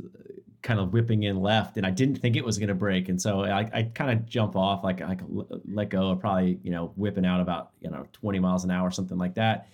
kind 0.66 0.80
of 0.80 0.92
whipping 0.92 1.22
in 1.22 1.40
left, 1.40 1.76
and 1.76 1.86
I 1.86 1.90
didn't 1.90 2.16
think 2.16 2.34
it 2.34 2.44
was 2.44 2.58
going 2.58 2.68
to 2.68 2.74
break, 2.74 3.08
and 3.08 3.22
so 3.22 3.44
I, 3.44 3.70
I 3.72 3.82
kind 3.94 4.10
of 4.10 4.26
jump 4.26 4.56
off 4.56 4.82
like 4.82 4.98
like 4.98 5.20
let 5.64 5.90
go, 5.90 6.10
of 6.10 6.18
probably 6.18 6.58
you 6.64 6.72
know 6.72 6.92
whipping 6.96 7.24
out 7.24 7.40
about 7.40 7.70
you 7.80 7.88
know 7.88 8.04
20 8.12 8.40
miles 8.40 8.64
an 8.64 8.72
hour, 8.72 8.90
something 8.90 9.16
like 9.16 9.34
that, 9.36 9.68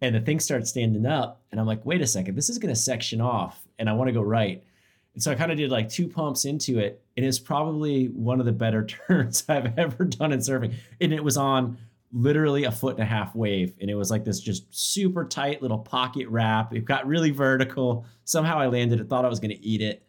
and 0.00 0.14
the 0.14 0.20
thing 0.20 0.40
starts 0.40 0.70
standing 0.70 1.04
up, 1.04 1.42
and 1.52 1.60
I'm 1.60 1.66
like, 1.66 1.84
wait 1.84 2.00
a 2.00 2.06
second, 2.06 2.34
this 2.34 2.48
is 2.48 2.56
going 2.56 2.74
to 2.74 2.80
section 2.80 3.20
off, 3.20 3.62
and 3.78 3.90
I 3.90 3.92
want 3.92 4.08
to 4.08 4.12
go 4.12 4.22
right, 4.22 4.64
and 5.12 5.22
so 5.22 5.30
I 5.30 5.34
kind 5.34 5.52
of 5.52 5.58
did 5.58 5.70
like 5.70 5.90
two 5.90 6.08
pumps 6.08 6.46
into 6.46 6.78
it, 6.78 7.02
and 7.18 7.26
it's 7.26 7.38
probably 7.38 8.06
one 8.06 8.40
of 8.40 8.46
the 8.46 8.52
better 8.52 8.86
turns 9.06 9.44
I've 9.50 9.78
ever 9.78 10.06
done 10.06 10.32
in 10.32 10.38
surfing, 10.38 10.72
and 10.98 11.12
it 11.12 11.22
was 11.22 11.36
on 11.36 11.76
literally 12.10 12.64
a 12.64 12.72
foot 12.72 12.94
and 12.94 13.02
a 13.02 13.06
half 13.06 13.34
wave 13.34 13.74
and 13.82 13.90
it 13.90 13.94
was 13.94 14.10
like 14.10 14.24
this 14.24 14.40
just 14.40 14.64
super 14.74 15.26
tight 15.26 15.60
little 15.60 15.76
pocket 15.76 16.26
wrap. 16.28 16.72
It 16.72 16.86
got 16.86 17.06
really 17.06 17.32
vertical. 17.32 18.06
Somehow 18.24 18.58
i 18.58 18.66
landed 18.66 18.98
it 18.98 19.10
thought 19.10 19.26
i 19.26 19.28
was 19.28 19.40
going 19.40 19.50
to 19.50 19.62
eat 19.62 19.82
it 19.82 20.07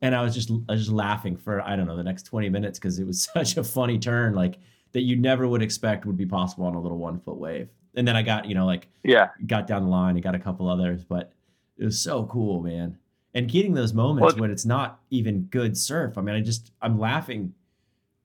and 0.00 0.14
I 0.14 0.22
was 0.22 0.34
just 0.34 0.50
I 0.68 0.72
was 0.72 0.82
just 0.82 0.92
laughing 0.92 1.36
for 1.36 1.60
I 1.60 1.76
don't 1.76 1.86
know 1.86 1.96
the 1.96 2.02
next 2.02 2.24
20 2.24 2.48
minutes 2.48 2.78
because 2.78 2.98
it 2.98 3.06
was 3.06 3.22
such 3.34 3.56
a 3.56 3.64
funny 3.64 3.98
turn 3.98 4.34
like 4.34 4.58
that 4.92 5.02
you 5.02 5.16
never 5.16 5.46
would 5.46 5.62
expect 5.62 6.06
would 6.06 6.16
be 6.16 6.26
possible 6.26 6.66
on 6.66 6.74
a 6.74 6.80
little 6.80 6.98
one 6.98 7.20
foot 7.20 7.36
wave. 7.36 7.68
And 7.94 8.06
then 8.06 8.16
I 8.16 8.22
got 8.22 8.46
you 8.46 8.54
know 8.54 8.66
like 8.66 8.88
yeah 9.02 9.30
got 9.46 9.66
down 9.66 9.84
the 9.84 9.88
line 9.88 10.16
and 10.16 10.22
got 10.22 10.34
a 10.34 10.38
couple 10.38 10.68
others, 10.68 11.04
but 11.04 11.32
it 11.76 11.84
was 11.84 11.98
so 11.98 12.24
cool, 12.26 12.62
man. 12.62 12.98
And 13.34 13.48
getting 13.48 13.74
those 13.74 13.92
moments 13.92 14.34
well, 14.34 14.40
when 14.40 14.50
it's 14.50 14.64
not 14.64 15.00
even 15.10 15.42
good 15.42 15.76
surf. 15.76 16.16
I 16.16 16.22
mean, 16.22 16.34
I 16.34 16.40
just 16.40 16.72
I'm 16.80 16.98
laughing 16.98 17.54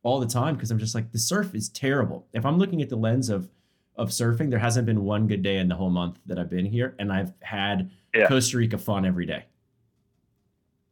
all 0.01 0.19
the 0.19 0.27
time 0.27 0.55
because 0.55 0.71
I'm 0.71 0.79
just 0.79 0.95
like 0.95 1.11
the 1.11 1.19
surf 1.19 1.55
is 1.55 1.69
terrible. 1.69 2.27
If 2.33 2.45
I'm 2.45 2.57
looking 2.57 2.81
at 2.81 2.89
the 2.89 2.95
lens 2.95 3.29
of 3.29 3.49
of 3.95 4.09
surfing, 4.09 4.49
there 4.49 4.59
hasn't 4.59 4.85
been 4.85 5.03
one 5.03 5.27
good 5.27 5.43
day 5.43 5.57
in 5.57 5.67
the 5.67 5.75
whole 5.75 5.89
month 5.89 6.19
that 6.25 6.39
I've 6.39 6.49
been 6.49 6.65
here, 6.65 6.95
and 6.99 7.11
I've 7.11 7.33
had 7.41 7.91
yeah. 8.13 8.27
Costa 8.27 8.57
Rica 8.57 8.77
fun 8.77 9.05
every 9.05 9.25
day. 9.25 9.45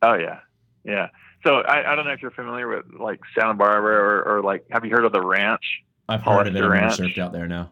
Oh 0.02 0.14
yeah, 0.14 0.40
yeah. 0.84 1.08
So 1.46 1.56
I, 1.56 1.92
I 1.92 1.96
don't 1.96 2.06
know 2.06 2.12
if 2.12 2.22
you're 2.22 2.32
familiar 2.32 2.68
with 2.68 2.86
like 3.00 3.20
Santa 3.38 3.56
Barbara 3.56 3.96
or, 3.96 4.38
or 4.38 4.44
like 4.44 4.66
have 4.70 4.86
you 4.86 4.92
heard 4.92 5.06
of 5.06 5.12
the 5.12 5.22
ranch? 5.22 5.64
I've 6.08 6.22
heard 6.22 6.48
of 6.48 6.56
it. 6.56 6.64
I've 6.64 6.92
surfed 6.94 7.18
out 7.18 7.34
there 7.34 7.48
now. 7.48 7.72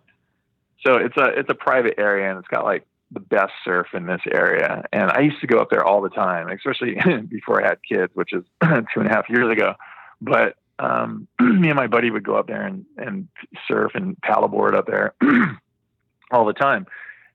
So 0.85 0.95
it's 0.95 1.17
a 1.17 1.25
it's 1.25 1.49
a 1.49 1.55
private 1.55 1.95
area 1.97 2.29
and 2.29 2.39
it's 2.39 2.47
got 2.47 2.63
like 2.63 2.85
the 3.11 3.19
best 3.19 3.51
surf 3.65 3.87
in 3.93 4.05
this 4.05 4.21
area. 4.31 4.83
And 4.93 5.09
I 5.11 5.21
used 5.21 5.41
to 5.41 5.47
go 5.47 5.57
up 5.57 5.69
there 5.69 5.83
all 5.83 6.01
the 6.01 6.09
time, 6.09 6.49
especially 6.49 6.95
before 7.29 7.63
I 7.63 7.69
had 7.69 7.79
kids, 7.87 8.11
which 8.15 8.33
is 8.33 8.43
two 8.63 8.99
and 8.99 9.07
a 9.07 9.09
half 9.09 9.29
years 9.29 9.51
ago. 9.51 9.73
But 10.21 10.55
um, 10.77 11.27
me 11.39 11.69
and 11.69 11.75
my 11.75 11.87
buddy 11.87 12.11
would 12.11 12.23
go 12.23 12.35
up 12.35 12.47
there 12.47 12.65
and, 12.65 12.85
and 12.97 13.27
surf 13.67 13.91
and 13.95 14.15
paddleboard 14.21 14.75
up 14.75 14.87
there 14.87 15.13
all 16.31 16.45
the 16.45 16.53
time. 16.53 16.85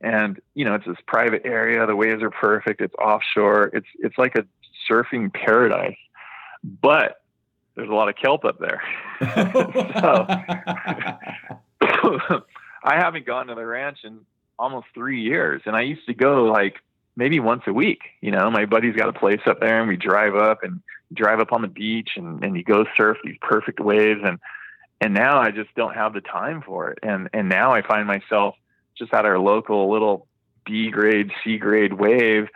And, 0.01 0.41
you 0.55 0.65
know, 0.65 0.75
it's 0.75 0.87
this 0.87 0.97
private 1.07 1.43
area. 1.45 1.87
The 1.87 1.97
waves 1.97 2.23
are 2.23 2.31
perfect. 2.31 2.81
It's 2.81 2.95
offshore. 2.97 3.71
It's, 3.73 3.87
it's 3.99 4.19
like 4.19 4.37
a 4.37 4.45
surfing 4.91 5.33
paradise, 5.33 5.97
but 6.63 7.21
there's 7.75 7.89
a 7.89 7.95
lot 7.95 8.09
of 8.09 8.17
kelp 8.17 8.45
up 8.45 8.59
there. 8.59 8.83
so 9.21 10.27
I 12.85 12.97
haven't 12.97 13.27
gone 13.27 13.49
to 13.49 13.55
the 13.55 13.67
ranch 13.67 13.99
in 14.05 14.21
almost 14.59 14.87
three 14.95 15.21
years. 15.21 15.63
And 15.67 15.75
I 15.75 15.83
used 15.83 16.07
to 16.07 16.15
go 16.15 16.45
like 16.45 16.77
maybe 17.17 17.41
once 17.41 17.63
a 17.67 17.73
week. 17.73 18.01
You 18.21 18.31
know, 18.31 18.51
my 18.51 18.67
buddy's 18.67 18.97
got 18.97 19.09
a 19.09 19.13
place 19.13 19.41
up 19.47 19.61
there 19.61 19.81
and 19.81 19.89
we 19.89 19.97
drive 19.97 20.37
up 20.37 20.63
and 20.63 20.83
drive 21.13 21.41
up 21.41 21.53
on 21.53 21.63
the 21.63 21.69
beach 21.69 22.11
and, 22.17 22.43
and 22.45 22.57
you 22.57 22.65
go 22.65 22.85
surf 22.97 23.19
these 23.25 23.37
perfect 23.41 23.81
waves 23.81 24.21
and 24.25 24.39
and 25.01 25.13
now 25.13 25.41
I 25.41 25.51
just 25.51 25.75
don't 25.75 25.95
have 25.95 26.15
the 26.15 26.21
time 26.21 26.63
for 26.63 26.91
it. 26.91 26.99
And 27.03 27.29
and 27.33 27.49
now 27.49 27.73
I 27.73 27.83
find 27.83 28.07
myself 28.07 28.55
just 28.97 29.13
at 29.13 29.27
our 29.27 29.39
local 29.39 29.91
little 29.91 30.27
B 30.65 30.91
grade, 30.91 31.31
C 31.43 31.59
grade 31.59 31.93
wave 31.93 32.49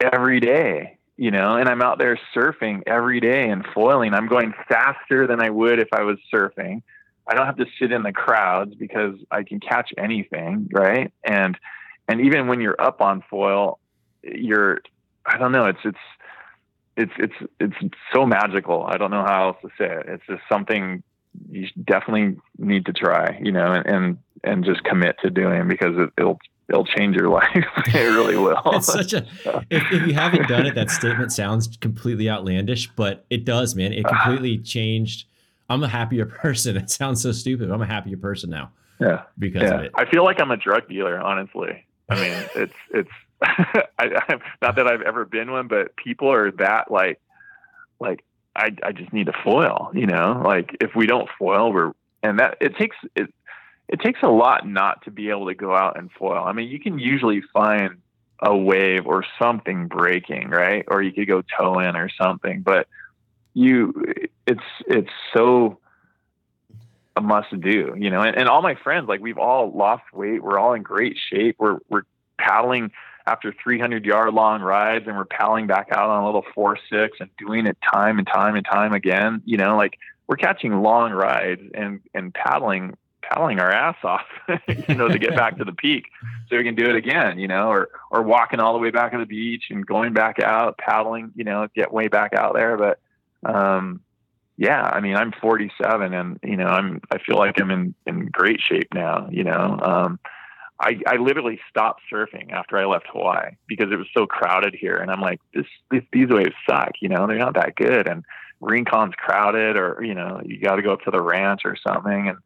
every 0.00 0.40
day, 0.40 0.98
you 1.16 1.30
know, 1.30 1.56
and 1.56 1.68
I'm 1.68 1.82
out 1.82 1.98
there 1.98 2.18
surfing 2.34 2.82
every 2.86 3.20
day 3.20 3.48
and 3.48 3.64
foiling. 3.74 4.14
I'm 4.14 4.28
going 4.28 4.54
faster 4.68 5.26
than 5.26 5.40
I 5.40 5.50
would 5.50 5.78
if 5.78 5.88
I 5.92 6.02
was 6.02 6.18
surfing. 6.32 6.82
I 7.26 7.34
don't 7.34 7.46
have 7.46 7.56
to 7.56 7.66
sit 7.78 7.92
in 7.92 8.02
the 8.02 8.12
crowds 8.12 8.74
because 8.74 9.14
I 9.30 9.44
can 9.44 9.60
catch 9.60 9.92
anything, 9.96 10.68
right? 10.72 11.12
And 11.22 11.56
and 12.08 12.20
even 12.22 12.48
when 12.48 12.60
you're 12.60 12.80
up 12.80 13.00
on 13.00 13.22
foil, 13.30 13.78
you're 14.22 14.80
I 15.24 15.38
don't 15.38 15.52
know, 15.52 15.66
it's 15.66 15.78
it's 15.84 15.98
it's 16.96 17.12
it's 17.18 17.34
it's 17.60 17.94
so 18.12 18.26
magical. 18.26 18.84
I 18.84 18.96
don't 18.96 19.10
know 19.10 19.24
how 19.24 19.48
else 19.48 19.56
to 19.62 19.68
say 19.78 19.92
it. 19.92 20.06
It's 20.08 20.26
just 20.26 20.42
something 20.50 21.02
you 21.50 21.68
definitely 21.84 22.36
need 22.58 22.86
to 22.86 22.92
try, 22.92 23.38
you 23.40 23.52
know, 23.52 23.72
and 23.72 23.86
and, 23.86 24.18
and 24.44 24.64
just 24.64 24.82
commit 24.84 25.16
to 25.22 25.30
doing 25.30 25.68
because 25.68 25.94
it, 25.96 26.22
will 26.22 26.38
it'll 26.68 26.84
change 26.84 27.16
your 27.16 27.28
life. 27.40 27.48
it 27.54 27.94
really 27.94 28.36
will. 28.36 28.62
it's 28.66 28.86
such 28.86 29.12
a 29.12 29.26
if, 29.70 29.82
if, 29.92 30.06
you 30.06 30.14
haven't 30.14 30.48
done 30.48 30.66
it, 30.66 30.74
that 30.74 30.90
statement 30.90 31.32
sounds 31.32 31.76
completely 31.80 32.28
outlandish, 32.28 32.90
but 32.94 33.24
it 33.30 33.44
does, 33.44 33.74
man. 33.74 33.92
It 33.92 34.04
uh-huh. 34.06 34.24
completely 34.24 34.58
changed. 34.58 35.26
I'm 35.68 35.82
a 35.82 35.88
happier 35.88 36.26
person. 36.42 36.76
It 36.76 36.90
sounds 36.90 37.22
so 37.22 37.32
stupid. 37.32 37.70
I'm 37.70 37.82
a 37.82 37.86
happier 37.86 38.16
person 38.16 38.50
now. 38.50 38.70
Yeah. 39.00 39.22
Because 39.38 39.62
yeah. 39.62 39.74
of 39.74 39.80
it. 39.82 39.92
I 39.94 40.04
feel 40.04 40.24
like 40.24 40.40
I'm 40.40 40.50
a 40.50 40.56
drug 40.56 40.88
dealer, 40.88 41.18
honestly. 41.18 41.86
I 42.08 42.20
mean, 42.20 42.44
it's 42.54 42.74
it's 42.90 43.10
I, 43.42 43.84
I, 43.98 44.38
not 44.60 44.76
that 44.76 44.86
I've 44.86 45.02
ever 45.02 45.24
been 45.24 45.50
one, 45.50 45.68
but 45.68 45.96
people 45.96 46.30
are 46.30 46.50
that 46.52 46.90
like, 46.90 47.20
like 48.00 48.24
I, 48.54 48.76
I 48.82 48.92
just 48.92 49.12
need 49.12 49.26
to 49.26 49.32
foil, 49.44 49.90
you 49.94 50.06
know, 50.06 50.42
like 50.44 50.76
if 50.80 50.94
we 50.94 51.06
don't 51.06 51.28
foil, 51.38 51.72
we're, 51.72 51.92
and 52.22 52.38
that 52.38 52.58
it 52.60 52.76
takes, 52.76 52.96
it, 53.16 53.32
it 53.88 54.00
takes 54.00 54.20
a 54.22 54.28
lot 54.28 54.66
not 54.66 55.04
to 55.04 55.10
be 55.10 55.30
able 55.30 55.46
to 55.46 55.54
go 55.54 55.74
out 55.74 55.98
and 55.98 56.10
foil. 56.12 56.44
I 56.44 56.52
mean, 56.52 56.68
you 56.68 56.80
can 56.80 56.98
usually 56.98 57.42
find 57.52 57.98
a 58.40 58.56
wave 58.56 59.06
or 59.06 59.24
something 59.40 59.86
breaking, 59.88 60.48
right? 60.48 60.84
Or 60.88 61.02
you 61.02 61.12
could 61.12 61.28
go 61.28 61.42
toe 61.42 61.78
in 61.78 61.96
or 61.96 62.08
something, 62.08 62.62
but 62.62 62.88
you, 63.54 63.92
it's, 64.46 64.60
it's 64.86 65.10
so, 65.34 65.78
a 67.14 67.20
must 67.20 67.48
do, 67.60 67.94
you 67.98 68.10
know, 68.10 68.22
and, 68.22 68.36
and 68.36 68.48
all 68.48 68.62
my 68.62 68.74
friends, 68.74 69.06
like 69.08 69.20
we've 69.20 69.38
all 69.38 69.70
lost 69.70 70.04
weight. 70.14 70.42
We're 70.42 70.58
all 70.58 70.72
in 70.72 70.82
great 70.82 71.18
shape. 71.30 71.56
We're, 71.58 71.78
we're 71.90 72.04
paddling 72.38 72.90
after 73.26 73.54
300 73.62 74.04
yard 74.04 74.34
long 74.34 74.62
rides 74.62 75.06
and 75.06 75.16
we're 75.16 75.24
paddling 75.24 75.66
back 75.66 75.88
out 75.92 76.10
on 76.10 76.22
a 76.22 76.26
little 76.26 76.44
four 76.54 76.78
six 76.90 77.18
and 77.20 77.30
doing 77.38 77.66
it 77.66 77.76
time 77.92 78.18
and 78.18 78.26
time 78.26 78.56
and 78.56 78.66
time 78.66 78.92
again 78.92 79.40
you 79.44 79.56
know 79.56 79.76
like 79.76 79.98
we're 80.26 80.36
catching 80.36 80.82
long 80.82 81.12
rides 81.12 81.62
and 81.74 82.00
and 82.14 82.34
paddling 82.34 82.96
paddling 83.32 83.60
our 83.60 83.70
ass 83.70 83.96
off 84.04 84.26
you 84.88 84.94
know 84.94 85.08
to 85.08 85.18
get 85.18 85.34
back 85.36 85.56
to 85.56 85.64
the 85.64 85.72
peak 85.72 86.06
so 86.48 86.56
we 86.56 86.64
can 86.64 86.74
do 86.74 86.88
it 86.88 86.96
again 86.96 87.38
you 87.38 87.48
know 87.48 87.68
or 87.68 87.88
or 88.10 88.22
walking 88.22 88.60
all 88.60 88.72
the 88.72 88.78
way 88.78 88.90
back 88.90 89.12
to 89.12 89.18
the 89.18 89.26
beach 89.26 89.64
and 89.70 89.86
going 89.86 90.12
back 90.12 90.38
out 90.40 90.78
paddling 90.78 91.30
you 91.34 91.44
know 91.44 91.66
get 91.74 91.92
way 91.92 92.08
back 92.08 92.32
out 92.34 92.54
there 92.54 92.76
but 92.76 93.00
um 93.44 94.00
yeah 94.56 94.82
i 94.82 95.00
mean 95.00 95.16
i'm 95.16 95.32
47 95.40 96.12
and 96.12 96.38
you 96.42 96.56
know 96.56 96.66
i'm 96.66 97.00
i 97.10 97.18
feel 97.18 97.36
like 97.36 97.60
i'm 97.60 97.70
in 97.70 97.94
in 98.06 98.26
great 98.26 98.60
shape 98.60 98.88
now 98.94 99.28
you 99.30 99.44
know 99.44 99.78
um 99.82 100.18
I, 100.80 100.98
I 101.06 101.16
literally 101.16 101.60
stopped 101.70 102.00
surfing 102.12 102.50
after 102.50 102.76
I 102.76 102.86
left 102.86 103.06
Hawaii 103.12 103.52
because 103.68 103.92
it 103.92 103.98
was 103.98 104.08
so 104.12 104.26
crowded 104.26 104.74
here. 104.74 104.96
And 104.96 105.12
I'm 105.12 105.20
like, 105.20 105.40
this, 105.54 105.66
this 105.92 106.02
these 106.12 106.28
waves 106.28 106.56
suck, 106.68 106.94
you 107.00 107.08
know, 107.08 107.28
they're 107.28 107.38
not 107.38 107.54
that 107.54 107.76
good. 107.76 108.08
And 108.08 108.24
Rincon's 108.60 109.14
crowded 109.16 109.76
or, 109.76 110.02
you 110.02 110.14
know, 110.14 110.40
you 110.44 110.58
got 110.58 110.76
to 110.76 110.82
go 110.82 110.92
up 110.92 111.02
to 111.02 111.12
the 111.12 111.22
ranch 111.22 111.60
or 111.64 111.76
something. 111.86 112.30
And, 112.30 112.38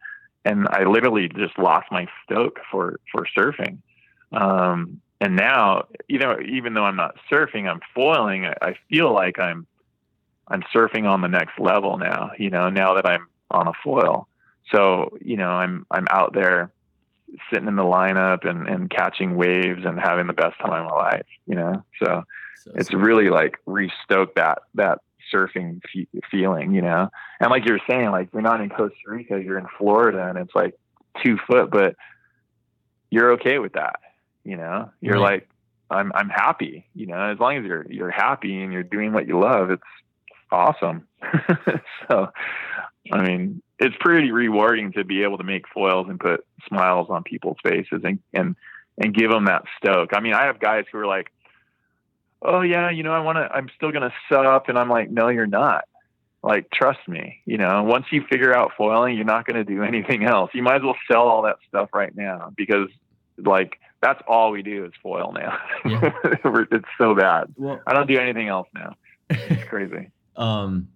and 0.47 0.69
I 0.71 0.85
literally 0.85 1.29
just 1.29 1.59
lost 1.59 1.91
my 1.91 2.07
stoke 2.25 2.61
for, 2.71 3.01
for 3.11 3.27
surfing. 3.37 3.79
Um, 4.33 5.01
and 5.21 5.35
now, 5.35 5.87
you 6.07 6.21
know, 6.21 6.39
even 6.41 6.73
though 6.73 6.85
I'm 6.85 6.95
not 6.95 7.17
surfing, 7.31 7.69
I'm 7.69 7.81
foiling. 7.95 8.47
I, 8.47 8.55
I 8.63 8.75
feel 8.89 9.13
like 9.13 9.41
I'm, 9.41 9.67
I'm 10.47 10.63
surfing 10.75 11.05
on 11.05 11.21
the 11.21 11.29
next 11.29 11.59
level 11.59 11.99
now, 11.99 12.31
you 12.39 12.51
know, 12.51 12.71
now 12.71 12.95
that 12.95 13.07
I'm 13.07 13.27
on 13.51 13.67
a 13.67 13.73
foil. 13.83 14.29
So, 14.73 15.19
you 15.21 15.37
know, 15.37 15.51
I'm, 15.51 15.85
I'm 15.91 16.07
out 16.11 16.33
there 16.33 16.71
sitting 17.51 17.67
in 17.67 17.75
the 17.75 17.83
lineup 17.83 18.49
and, 18.49 18.69
and 18.69 18.89
catching 18.89 19.35
waves 19.35 19.85
and 19.85 19.99
having 19.99 20.29
the 20.29 20.33
best 20.33 20.57
time 20.61 20.85
of 20.85 20.91
my 20.91 20.97
life, 20.97 21.27
you 21.47 21.57
know? 21.57 21.85
So, 22.01 22.23
so 22.63 22.71
it's 22.77 22.93
really 22.95 23.31
like 23.31 23.59
restoked 23.67 24.35
that, 24.37 24.61
that 24.75 25.01
surfing 25.33 25.81
feeling, 26.31 26.74
you 26.74 26.83
know? 26.83 27.11
And 27.41 27.51
like 27.51 27.66
you're 27.66 27.81
saying, 27.89 28.11
like 28.11 28.29
you're 28.33 28.43
not 28.43 28.61
in 28.61 28.70
Costa 28.70 28.97
Rica, 29.07 29.41
you're 29.43 29.59
in 29.59 29.66
Florida 29.79 30.29
and 30.29 30.39
it's 30.39 30.55
like 30.55 30.74
two 31.24 31.39
foot, 31.47 31.70
but 31.70 31.97
you're 33.11 33.33
okay 33.33 33.59
with 33.59 33.74
that. 33.74 34.01
You 34.45 34.57
know, 34.57 34.91
you're 35.01 35.14
right. 35.14 35.33
like, 35.33 35.49
I'm, 35.91 36.12
I'm 36.14 36.29
happy, 36.29 36.87
you 36.95 37.07
know, 37.07 37.18
as 37.18 37.39
long 37.39 37.57
as 37.57 37.64
you're, 37.64 37.87
you're 37.89 38.11
happy 38.11 38.61
and 38.61 38.72
you're 38.72 38.83
doing 38.83 39.12
what 39.12 39.29
you 39.29 39.39
love, 39.39 39.70
it's 39.70 39.83
awesome. 40.51 41.07
so, 42.09 42.29
I 43.12 43.22
mean, 43.22 43.62
it's 43.79 43.97
pretty 44.01 44.31
rewarding 44.31 44.93
to 44.93 45.05
be 45.05 45.22
able 45.22 45.39
to 45.39 45.45
make 45.45 45.68
foils 45.68 46.07
and 46.09 46.18
put 46.18 46.45
smiles 46.68 47.09
on 47.11 47.22
people's 47.22 47.59
faces 47.62 48.03
and 48.05 48.18
and 48.33 48.57
and 48.99 49.14
give 49.14 49.31
them 49.31 49.45
that 49.45 49.64
stoke. 49.77 50.11
I 50.14 50.20
mean, 50.20 50.33
I 50.33 50.47
have 50.47 50.59
guys 50.59 50.85
who 50.91 50.99
are 50.99 51.07
like, 51.07 51.31
"Oh 52.43 52.61
yeah, 52.61 52.91
you 52.91 53.03
know, 53.03 53.12
I 53.12 53.20
want 53.20 53.37
to. 53.37 53.49
I'm 53.53 53.68
still 53.76 53.93
gonna 53.93 54.12
sup," 54.28 54.68
and 54.68 54.78
I'm 54.78 54.89
like, 54.89 55.11
"No, 55.11 55.28
you're 55.28 55.47
not. 55.47 55.84
Like, 56.43 56.70
trust 56.70 57.01
me. 57.09 57.41
You 57.45 57.59
know, 57.59 57.82
once 57.82 58.07
you 58.11 58.22
figure 58.30 58.55
out 58.55 58.72
foiling, 58.76 59.16
you're 59.16 59.24
not 59.24 59.47
gonna 59.47 59.64
do 59.64 59.82
anything 59.93 60.24
else. 60.24 60.51
You 60.55 60.62
might 60.62 60.76
as 60.76 60.82
well 60.82 60.97
sell 61.11 61.28
all 61.28 61.43
that 61.43 61.57
stuff 61.68 61.91
right 61.93 62.14
now 62.14 62.53
because, 62.57 62.89
like, 63.39 63.80
that's 64.01 64.22
all 64.28 64.51
we 64.53 64.62
do 64.62 64.84
is 64.84 64.93
foil 65.03 65.32
now. 65.32 65.59
Yeah. 65.84 66.11
it's 66.72 66.89
so 66.99 67.14
bad. 67.14 67.55
Well, 67.57 67.80
I 67.87 67.95
don't 67.95 68.09
do 68.09 68.18
anything 68.18 68.49
else 68.49 68.68
now. 68.74 68.95
It's 69.30 69.64
crazy. 69.68 70.11
um, 70.37 70.89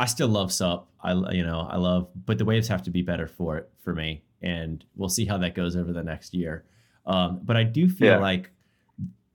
I 0.00 0.06
still 0.06 0.28
love 0.28 0.52
SUP. 0.52 0.88
I 1.02 1.12
you 1.32 1.44
know 1.44 1.66
I 1.70 1.76
love, 1.76 2.08
but 2.26 2.38
the 2.38 2.44
waves 2.44 2.68
have 2.68 2.82
to 2.84 2.90
be 2.90 3.02
better 3.02 3.26
for 3.26 3.56
it 3.58 3.70
for 3.82 3.94
me, 3.94 4.22
and 4.42 4.84
we'll 4.96 5.08
see 5.08 5.24
how 5.26 5.38
that 5.38 5.54
goes 5.54 5.76
over 5.76 5.92
the 5.92 6.02
next 6.02 6.34
year. 6.34 6.64
Um, 7.06 7.40
but 7.42 7.56
I 7.56 7.64
do 7.64 7.88
feel 7.88 8.08
yeah. 8.08 8.18
like 8.18 8.50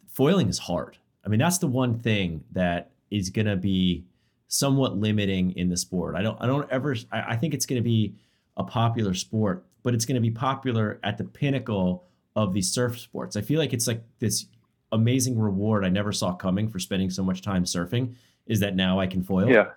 foiling 0.08 0.48
is 0.48 0.60
hard. 0.60 0.98
I 1.26 1.30
mean, 1.30 1.40
that's 1.40 1.58
the 1.58 1.68
one 1.68 2.00
thing 2.00 2.44
that 2.52 2.92
is 3.10 3.30
going 3.30 3.46
to 3.46 3.56
be 3.56 4.06
somewhat 4.48 4.98
limiting 4.98 5.52
in 5.52 5.70
the 5.70 5.78
sport. 5.78 6.16
I 6.16 6.22
don't 6.22 6.40
I 6.42 6.48
don't 6.48 6.70
ever 6.70 6.96
I, 7.12 7.22
I 7.34 7.36
think 7.36 7.54
it's 7.54 7.66
going 7.66 7.82
to 7.82 7.84
be 7.84 8.16
a 8.58 8.64
popular 8.64 9.14
sport, 9.14 9.66
but 9.82 9.94
it's 9.94 10.06
going 10.06 10.16
to 10.16 10.22
be 10.22 10.32
popular 10.32 11.00
at 11.04 11.18
the 11.18 11.24
pinnacle 11.24 12.06
of 12.36 12.54
these 12.54 12.72
surf 12.72 13.00
sports. 13.00 13.36
I 13.36 13.42
feel 13.42 13.60
like 13.60 13.74
it's 13.74 13.88
like 13.88 14.04
this 14.20 14.46
amazing 14.92 15.40
reward 15.40 15.84
I 15.84 15.90
never 15.90 16.12
saw 16.12 16.34
coming 16.34 16.68
for 16.68 16.80
spending 16.80 17.10
so 17.10 17.24
much 17.24 17.42
time 17.42 17.64
surfing 17.64 18.16
is 18.46 18.60
that 18.60 18.76
now 18.76 19.00
I 19.00 19.08
can 19.08 19.24
foil. 19.24 19.50
Yeah 19.50 19.70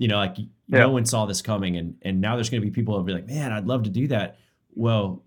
you 0.00 0.08
know, 0.08 0.16
like 0.16 0.38
yeah. 0.38 0.46
no 0.78 0.90
one 0.90 1.04
saw 1.04 1.26
this 1.26 1.42
coming, 1.42 1.76
and 1.76 1.94
and 2.00 2.22
now 2.22 2.34
there's 2.34 2.48
going 2.48 2.62
to 2.62 2.66
be 2.66 2.72
people 2.72 2.94
who'll 2.94 3.04
be 3.04 3.12
like, 3.12 3.26
man, 3.26 3.52
I'd 3.52 3.66
love 3.66 3.82
to 3.82 3.90
do 3.90 4.08
that. 4.08 4.38
Well, 4.74 5.22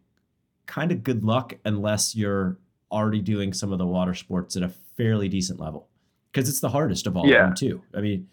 kind 0.65 0.91
of 0.91 1.03
good 1.03 1.23
luck 1.23 1.53
unless 1.63 2.15
you're 2.15 2.57
already 2.91 3.21
doing 3.21 3.53
some 3.53 3.71
of 3.71 3.77
the 3.77 3.85
water 3.85 4.15
sports 4.15 4.55
at 4.55 4.63
a 4.63 4.71
fairly 4.97 5.29
decent 5.29 5.59
level, 5.59 5.87
because 6.31 6.49
it's 6.49 6.59
the 6.59 6.69
hardest 6.69 7.07
of 7.07 7.17
all 7.17 7.27
yeah. 7.27 7.35
of 7.35 7.47
them 7.47 7.55
too. 7.55 7.81
I 7.95 8.01
mean, 8.01 8.27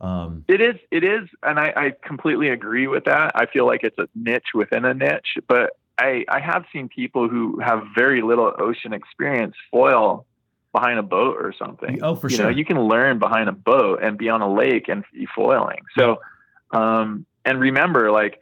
Um, 0.00 0.44
it 0.46 0.60
is, 0.60 0.76
it 0.92 1.02
is, 1.02 1.28
and 1.42 1.58
I, 1.58 1.72
I 1.76 1.92
completely 2.06 2.50
agree 2.50 2.86
with 2.86 3.04
that. 3.06 3.32
I 3.34 3.46
feel 3.46 3.66
like 3.66 3.82
it's 3.82 3.98
a 3.98 4.08
niche 4.14 4.50
within 4.54 4.84
a 4.84 4.94
niche, 4.94 5.38
but 5.48 5.70
I, 5.98 6.24
I 6.28 6.38
have 6.38 6.64
seen 6.72 6.88
people 6.88 7.28
who 7.28 7.58
have 7.58 7.82
very 7.96 8.22
little 8.22 8.52
ocean 8.58 8.92
experience 8.92 9.56
foil 9.72 10.24
behind 10.70 11.00
a 11.00 11.02
boat 11.02 11.36
or 11.40 11.52
something. 11.58 11.98
Oh, 12.00 12.14
for 12.14 12.28
you 12.30 12.36
sure. 12.36 12.44
Know, 12.44 12.56
you 12.56 12.64
can 12.64 12.80
learn 12.80 13.18
behind 13.18 13.48
a 13.48 13.52
boat 13.52 14.00
and 14.00 14.16
be 14.16 14.28
on 14.28 14.40
a 14.40 14.52
lake 14.52 14.88
and 14.88 15.02
be 15.12 15.26
foiling. 15.34 15.80
So, 15.98 16.20
um, 16.70 17.26
and 17.44 17.58
remember, 17.58 18.12
like, 18.12 18.40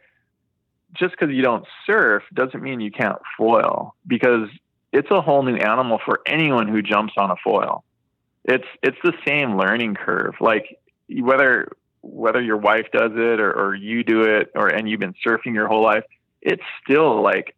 just 0.93 1.15
because 1.17 1.33
you 1.33 1.41
don't 1.41 1.65
surf 1.87 2.21
doesn't 2.33 2.61
mean 2.61 2.81
you 2.81 2.91
can't 2.91 3.17
foil 3.35 3.95
because 4.05 4.49
it's 4.91 5.11
a 5.11 5.21
whole 5.21 5.43
new 5.43 5.55
animal 5.55 5.99
for 6.03 6.21
anyone 6.25 6.67
who 6.67 6.81
jumps 6.81 7.13
on 7.17 7.31
a 7.31 7.35
foil. 7.43 7.83
It's 8.43 8.67
it's 8.81 8.97
the 9.03 9.13
same 9.27 9.57
learning 9.57 9.95
curve. 9.95 10.35
Like 10.39 10.79
whether 11.09 11.71
whether 12.01 12.41
your 12.41 12.57
wife 12.57 12.87
does 12.93 13.11
it 13.13 13.39
or, 13.39 13.51
or 13.51 13.75
you 13.75 14.03
do 14.03 14.21
it 14.21 14.51
or 14.55 14.67
and 14.67 14.89
you've 14.89 14.99
been 14.99 15.15
surfing 15.25 15.53
your 15.53 15.67
whole 15.67 15.83
life, 15.83 16.05
it's 16.41 16.63
still 16.83 17.21
like 17.21 17.55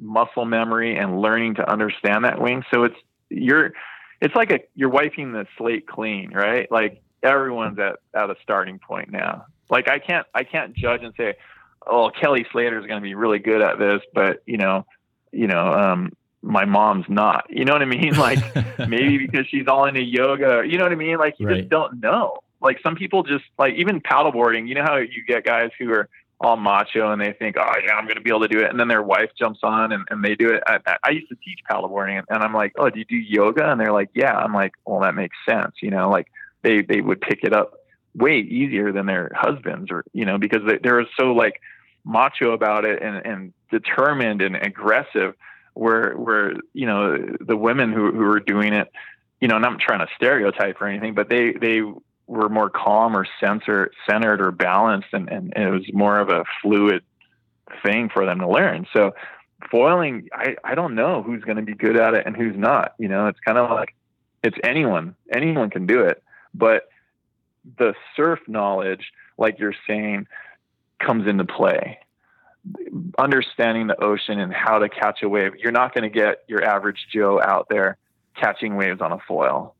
muscle 0.00 0.44
memory 0.44 0.96
and 0.96 1.20
learning 1.20 1.54
to 1.54 1.70
understand 1.70 2.24
that 2.24 2.40
wing. 2.40 2.64
So 2.72 2.84
it's 2.84 2.96
you're 3.30 3.72
it's 4.20 4.34
like 4.34 4.50
a 4.50 4.60
you're 4.74 4.90
wiping 4.90 5.32
the 5.32 5.46
slate 5.56 5.86
clean, 5.86 6.32
right? 6.32 6.70
Like 6.70 7.02
everyone's 7.22 7.78
at 7.78 7.96
at 8.14 8.30
a 8.30 8.36
starting 8.42 8.78
point 8.78 9.10
now. 9.10 9.46
Like 9.70 9.88
I 9.88 9.98
can't 9.98 10.26
I 10.34 10.44
can't 10.44 10.74
judge 10.74 11.02
and 11.02 11.14
say, 11.16 11.34
oh 11.86 12.10
Kelly 12.10 12.46
Slater 12.50 12.78
is 12.78 12.86
going 12.86 13.00
to 13.00 13.04
be 13.04 13.14
really 13.14 13.38
good 13.38 13.62
at 13.62 13.78
this, 13.78 14.00
but 14.12 14.42
you 14.46 14.56
know, 14.56 14.86
you 15.32 15.46
know, 15.46 15.72
um, 15.72 16.12
my 16.44 16.64
mom's 16.64 17.06
not. 17.08 17.46
You 17.48 17.64
know 17.64 17.72
what 17.72 17.82
I 17.82 17.86
mean? 17.86 18.14
Like 18.24 18.38
maybe 18.88 19.18
because 19.18 19.46
she's 19.48 19.66
all 19.66 19.86
into 19.86 20.02
yoga. 20.02 20.62
You 20.66 20.78
know 20.78 20.84
what 20.84 20.92
I 20.92 20.96
mean? 20.96 21.18
Like 21.18 21.34
you 21.38 21.46
right. 21.46 21.58
just 21.58 21.68
don't 21.68 22.00
know. 22.00 22.38
Like 22.60 22.78
some 22.82 22.94
people 22.94 23.22
just 23.22 23.44
like 23.58 23.74
even 23.74 24.00
paddleboarding. 24.00 24.68
You 24.68 24.76
know 24.76 24.82
how 24.82 24.96
you 24.96 25.24
get 25.26 25.44
guys 25.44 25.70
who 25.78 25.90
are 25.92 26.08
all 26.40 26.56
macho 26.56 27.10
and 27.10 27.20
they 27.20 27.32
think, 27.32 27.56
oh 27.58 27.72
yeah, 27.84 27.94
I'm 27.94 28.04
going 28.04 28.16
to 28.16 28.22
be 28.22 28.30
able 28.30 28.40
to 28.40 28.48
do 28.48 28.60
it, 28.60 28.70
and 28.70 28.78
then 28.78 28.88
their 28.88 29.02
wife 29.02 29.30
jumps 29.38 29.60
on 29.62 29.92
and, 29.92 30.04
and 30.10 30.24
they 30.24 30.34
do 30.34 30.48
it. 30.48 30.62
I, 30.66 30.78
I 31.02 31.10
used 31.10 31.28
to 31.28 31.36
teach 31.44 31.58
paddleboarding, 31.70 32.22
and, 32.28 32.42
I'm 32.42 32.54
like, 32.54 32.72
oh, 32.76 32.88
do 32.88 32.98
you 32.98 33.04
do 33.04 33.16
yoga? 33.16 33.70
And 33.70 33.80
they're 33.80 33.92
like, 33.92 34.10
yeah. 34.14 34.34
I'm 34.34 34.54
like, 34.54 34.72
well, 34.86 35.00
that 35.00 35.14
makes 35.14 35.36
sense. 35.48 35.74
You 35.82 35.90
know, 35.90 36.08
like 36.08 36.28
they 36.62 36.82
they 36.82 37.00
would 37.00 37.20
pick 37.20 37.40
it 37.42 37.52
up 37.52 37.74
way 38.14 38.38
easier 38.38 38.92
than 38.92 39.06
their 39.06 39.30
husbands, 39.34 39.90
or 39.90 40.04
you 40.12 40.24
know, 40.24 40.38
because 40.38 40.62
they, 40.66 40.78
they're 40.82 41.06
so 41.18 41.32
like 41.32 41.60
macho 42.04 42.52
about 42.52 42.84
it 42.84 43.02
and, 43.02 43.16
and 43.26 43.52
determined 43.70 44.42
and 44.42 44.56
aggressive 44.56 45.34
where 45.74 46.14
where 46.14 46.54
you 46.72 46.86
know 46.86 47.18
the 47.40 47.56
women 47.56 47.92
who 47.92 48.10
who 48.12 48.18
were 48.18 48.40
doing 48.40 48.72
it 48.72 48.90
you 49.40 49.48
know 49.48 49.56
and 49.56 49.66
I'm 49.66 49.78
trying 49.78 50.00
to 50.00 50.08
stereotype 50.16 50.80
or 50.80 50.86
anything 50.86 51.14
but 51.14 51.28
they 51.28 51.52
they 51.52 51.82
were 52.26 52.48
more 52.48 52.70
calm 52.70 53.16
or 53.16 53.26
censor, 53.40 53.90
centered 54.08 54.40
or 54.40 54.50
balanced 54.50 55.08
and, 55.12 55.28
and, 55.28 55.52
and 55.54 55.64
it 55.64 55.70
was 55.70 55.84
more 55.92 56.18
of 56.18 56.30
a 56.30 56.44
fluid 56.62 57.02
thing 57.84 58.08
for 58.08 58.24
them 58.24 58.38
to 58.38 58.48
learn. 58.48 58.86
So 58.92 59.14
foiling 59.70 60.28
I, 60.32 60.56
I 60.64 60.74
don't 60.74 60.94
know 60.94 61.22
who's 61.22 61.42
going 61.42 61.56
to 61.56 61.62
be 61.62 61.74
good 61.74 61.96
at 61.96 62.14
it 62.14 62.26
and 62.26 62.36
who's 62.36 62.56
not 62.56 62.94
you 62.98 63.08
know? 63.08 63.26
It's 63.26 63.40
kind 63.40 63.58
of 63.58 63.70
like 63.70 63.94
it's 64.42 64.56
anyone 64.64 65.16
anyone 65.32 65.70
can 65.70 65.86
do 65.86 66.02
it. 66.02 66.22
But 66.54 66.88
the 67.78 67.94
surf 68.14 68.40
knowledge 68.46 69.12
like 69.38 69.58
you're 69.58 69.74
saying 69.86 70.26
comes 70.98 71.26
into 71.26 71.44
play. 71.44 71.98
Understanding 73.18 73.88
the 73.88 74.02
ocean 74.02 74.40
and 74.40 74.52
how 74.52 74.78
to 74.78 74.88
catch 74.88 75.22
a 75.22 75.28
wave. 75.28 75.52
You're 75.56 75.72
not 75.72 75.94
going 75.94 76.04
to 76.04 76.10
get 76.10 76.44
your 76.48 76.64
average 76.64 77.06
Joe 77.12 77.40
out 77.40 77.66
there 77.68 77.98
catching 78.36 78.76
waves 78.76 79.00
on 79.00 79.12
a 79.12 79.18
foil, 79.28 79.74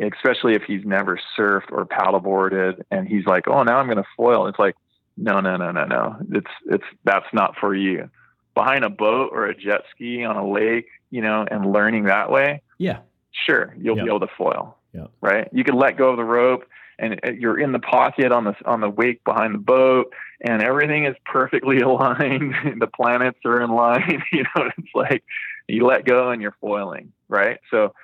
especially 0.00 0.54
if 0.54 0.62
he's 0.62 0.84
never 0.84 1.18
surfed 1.38 1.70
or 1.70 1.86
paddleboarded 1.86 2.82
and 2.90 3.06
he's 3.06 3.26
like, 3.26 3.46
"Oh, 3.46 3.62
now 3.62 3.78
I'm 3.78 3.86
going 3.86 3.98
to 3.98 4.08
foil." 4.16 4.46
It's 4.48 4.58
like, 4.58 4.74
no, 5.16 5.40
no, 5.40 5.56
no, 5.56 5.70
no, 5.70 5.84
no. 5.84 6.16
It's 6.32 6.50
it's 6.66 6.84
that's 7.04 7.26
not 7.32 7.54
for 7.60 7.74
you. 7.74 8.10
Behind 8.54 8.84
a 8.84 8.90
boat 8.90 9.30
or 9.32 9.46
a 9.46 9.56
jet 9.56 9.82
ski 9.94 10.24
on 10.24 10.36
a 10.36 10.48
lake, 10.48 10.86
you 11.10 11.20
know, 11.20 11.46
and 11.50 11.72
learning 11.72 12.04
that 12.04 12.30
way. 12.30 12.62
Yeah. 12.78 12.98
Sure, 13.46 13.74
you'll 13.80 13.96
be 13.96 14.02
able 14.02 14.20
to 14.20 14.28
foil. 14.38 14.76
Yeah. 14.92 15.06
Right. 15.20 15.48
You 15.52 15.64
can 15.64 15.74
let 15.74 15.96
go 15.96 16.10
of 16.10 16.16
the 16.16 16.24
rope 16.24 16.64
and 16.98 17.20
uh, 17.24 17.30
you're 17.30 17.58
in 17.58 17.72
the 17.72 17.78
pocket 17.78 18.32
on 18.32 18.44
the 18.44 18.54
on 18.64 18.80
the 18.80 18.90
wake 18.90 19.22
behind 19.24 19.54
the 19.54 19.58
boat 19.58 20.12
and 20.40 20.62
everything 20.62 21.04
is 21.04 21.16
perfectly 21.24 21.78
aligned. 21.80 22.54
The 22.78 22.86
planets 22.86 23.38
are 23.44 23.60
in 23.60 23.70
line 23.70 24.22
you 24.32 24.42
know 24.42 24.70
it's 24.76 24.94
like 24.94 25.24
you 25.68 25.86
let 25.86 26.04
go 26.04 26.30
and 26.30 26.40
you're 26.42 26.56
foiling 26.60 27.12
right? 27.28 27.58
So 27.70 27.94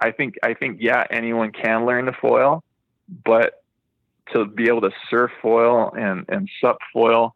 i 0.00 0.12
think 0.12 0.36
i 0.42 0.54
think 0.54 0.78
yeah 0.80 1.04
anyone 1.10 1.50
can 1.50 1.84
learn 1.84 2.06
to 2.06 2.12
foil 2.12 2.62
but 3.24 3.64
to 4.32 4.44
be 4.44 4.68
able 4.68 4.82
to 4.82 4.90
surf 5.10 5.32
foil 5.42 5.92
and 5.96 6.24
and 6.28 6.48
sup 6.60 6.78
foil 6.92 7.34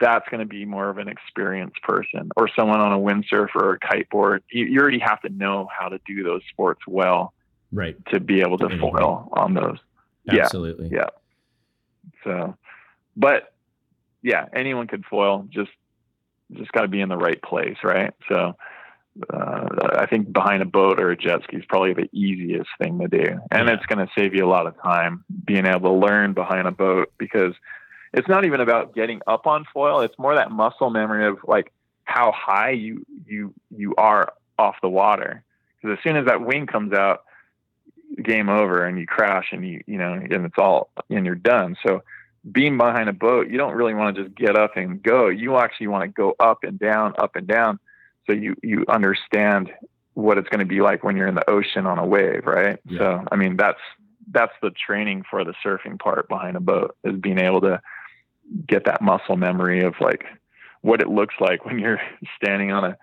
that's 0.00 0.28
going 0.28 0.40
to 0.40 0.46
be 0.46 0.64
more 0.64 0.88
of 0.88 0.98
an 0.98 1.08
experienced 1.08 1.80
person 1.82 2.30
or 2.36 2.48
someone 2.56 2.80
on 2.80 2.92
a 2.92 2.98
windsurfer 2.98 3.54
or 3.54 3.74
a 3.74 3.78
kiteboard. 3.78 4.40
You, 4.50 4.64
you 4.66 4.80
already 4.80 4.98
have 4.98 5.20
to 5.22 5.28
know 5.28 5.68
how 5.76 5.88
to 5.88 6.00
do 6.06 6.22
those 6.22 6.42
sports 6.50 6.80
well 6.86 7.32
right. 7.72 7.96
to 8.06 8.20
be 8.20 8.40
able 8.40 8.58
to 8.58 8.78
foil 8.78 9.28
on 9.32 9.54
those 9.54 9.78
Absolutely. 10.28 10.88
Yeah. 10.90 10.98
yeah. 10.98 12.12
So, 12.24 12.56
but 13.16 13.54
yeah, 14.22 14.46
anyone 14.54 14.86
could 14.86 15.04
foil. 15.04 15.46
Just 15.50 15.70
just 16.52 16.72
got 16.72 16.82
to 16.82 16.88
be 16.88 17.00
in 17.00 17.08
the 17.08 17.16
right 17.16 17.40
place, 17.42 17.76
right? 17.82 18.14
So, 18.28 18.56
uh, 19.32 19.68
I 19.96 20.06
think 20.06 20.32
behind 20.32 20.62
a 20.62 20.66
boat 20.66 21.00
or 21.00 21.10
a 21.10 21.16
jet 21.16 21.40
ski 21.44 21.56
is 21.56 21.64
probably 21.68 21.94
the 21.94 22.08
easiest 22.12 22.70
thing 22.80 22.98
to 23.00 23.08
do, 23.08 23.40
and 23.50 23.68
yeah. 23.68 23.74
it's 23.74 23.86
going 23.86 24.04
to 24.04 24.12
save 24.16 24.34
you 24.34 24.44
a 24.44 24.50
lot 24.50 24.66
of 24.66 24.80
time 24.82 25.24
being 25.44 25.66
able 25.66 25.90
to 25.90 26.06
learn 26.06 26.34
behind 26.34 26.66
a 26.66 26.72
boat 26.72 27.12
because 27.18 27.54
it's 28.12 28.28
not 28.28 28.44
even 28.44 28.60
about 28.60 28.94
getting 28.94 29.20
up 29.26 29.46
on 29.46 29.64
foil. 29.72 30.00
It's 30.00 30.18
more 30.18 30.34
that 30.34 30.50
muscle 30.50 30.90
memory 30.90 31.26
of 31.26 31.38
like 31.44 31.72
how 32.04 32.32
high 32.32 32.70
you 32.70 33.04
you 33.26 33.52
you 33.70 33.94
are 33.96 34.32
off 34.58 34.76
the 34.82 34.88
water. 34.88 35.42
Because 35.80 35.98
as 35.98 36.02
soon 36.02 36.16
as 36.16 36.26
that 36.26 36.40
wing 36.40 36.66
comes 36.66 36.92
out, 36.92 37.24
game 38.22 38.48
over 38.48 38.84
and 38.84 38.98
you 38.98 39.06
crash 39.06 39.48
and 39.52 39.66
you 39.66 39.82
you 39.86 39.98
know 39.98 40.12
and 40.12 40.44
it's 40.46 40.58
all 40.58 40.90
and 41.10 41.26
you're 41.26 41.34
done. 41.34 41.76
So 41.86 42.02
being 42.50 42.76
behind 42.76 43.08
a 43.08 43.12
boat 43.12 43.48
you 43.48 43.58
don't 43.58 43.74
really 43.74 43.94
want 43.94 44.16
to 44.16 44.24
just 44.24 44.34
get 44.34 44.56
up 44.56 44.76
and 44.76 45.02
go. 45.02 45.28
You 45.28 45.56
actually 45.56 45.88
want 45.88 46.02
to 46.02 46.08
go 46.08 46.34
up 46.40 46.64
and 46.64 46.78
down 46.78 47.14
up 47.18 47.36
and 47.36 47.46
down. 47.46 47.78
So 48.26 48.32
you 48.32 48.56
you 48.62 48.84
understand 48.88 49.70
what 50.14 50.38
it's 50.38 50.48
going 50.48 50.60
to 50.60 50.66
be 50.66 50.80
like 50.80 51.04
when 51.04 51.16
you're 51.16 51.28
in 51.28 51.34
the 51.34 51.48
ocean 51.48 51.86
on 51.86 51.98
a 51.98 52.06
wave 52.06 52.46
right? 52.46 52.78
Yeah. 52.86 52.98
so 52.98 53.24
i 53.30 53.36
mean 53.36 53.56
that's 53.58 53.78
that's 54.30 54.52
the 54.62 54.70
training 54.70 55.24
for 55.30 55.44
the 55.44 55.54
surfing 55.64 55.98
part 55.98 56.28
behind 56.28 56.56
a 56.56 56.60
boat 56.60 56.96
is 57.04 57.16
being 57.20 57.38
able 57.38 57.60
to 57.60 57.80
get 58.66 58.84
that 58.84 59.02
muscle 59.02 59.36
memory 59.36 59.84
of 59.84 59.94
like 60.00 60.24
what 60.82 61.00
it 61.00 61.08
looks 61.08 61.34
like 61.40 61.64
when 61.64 61.78
you're 61.78 62.00
standing 62.36 62.72
on 62.72 62.84
a 62.84 62.96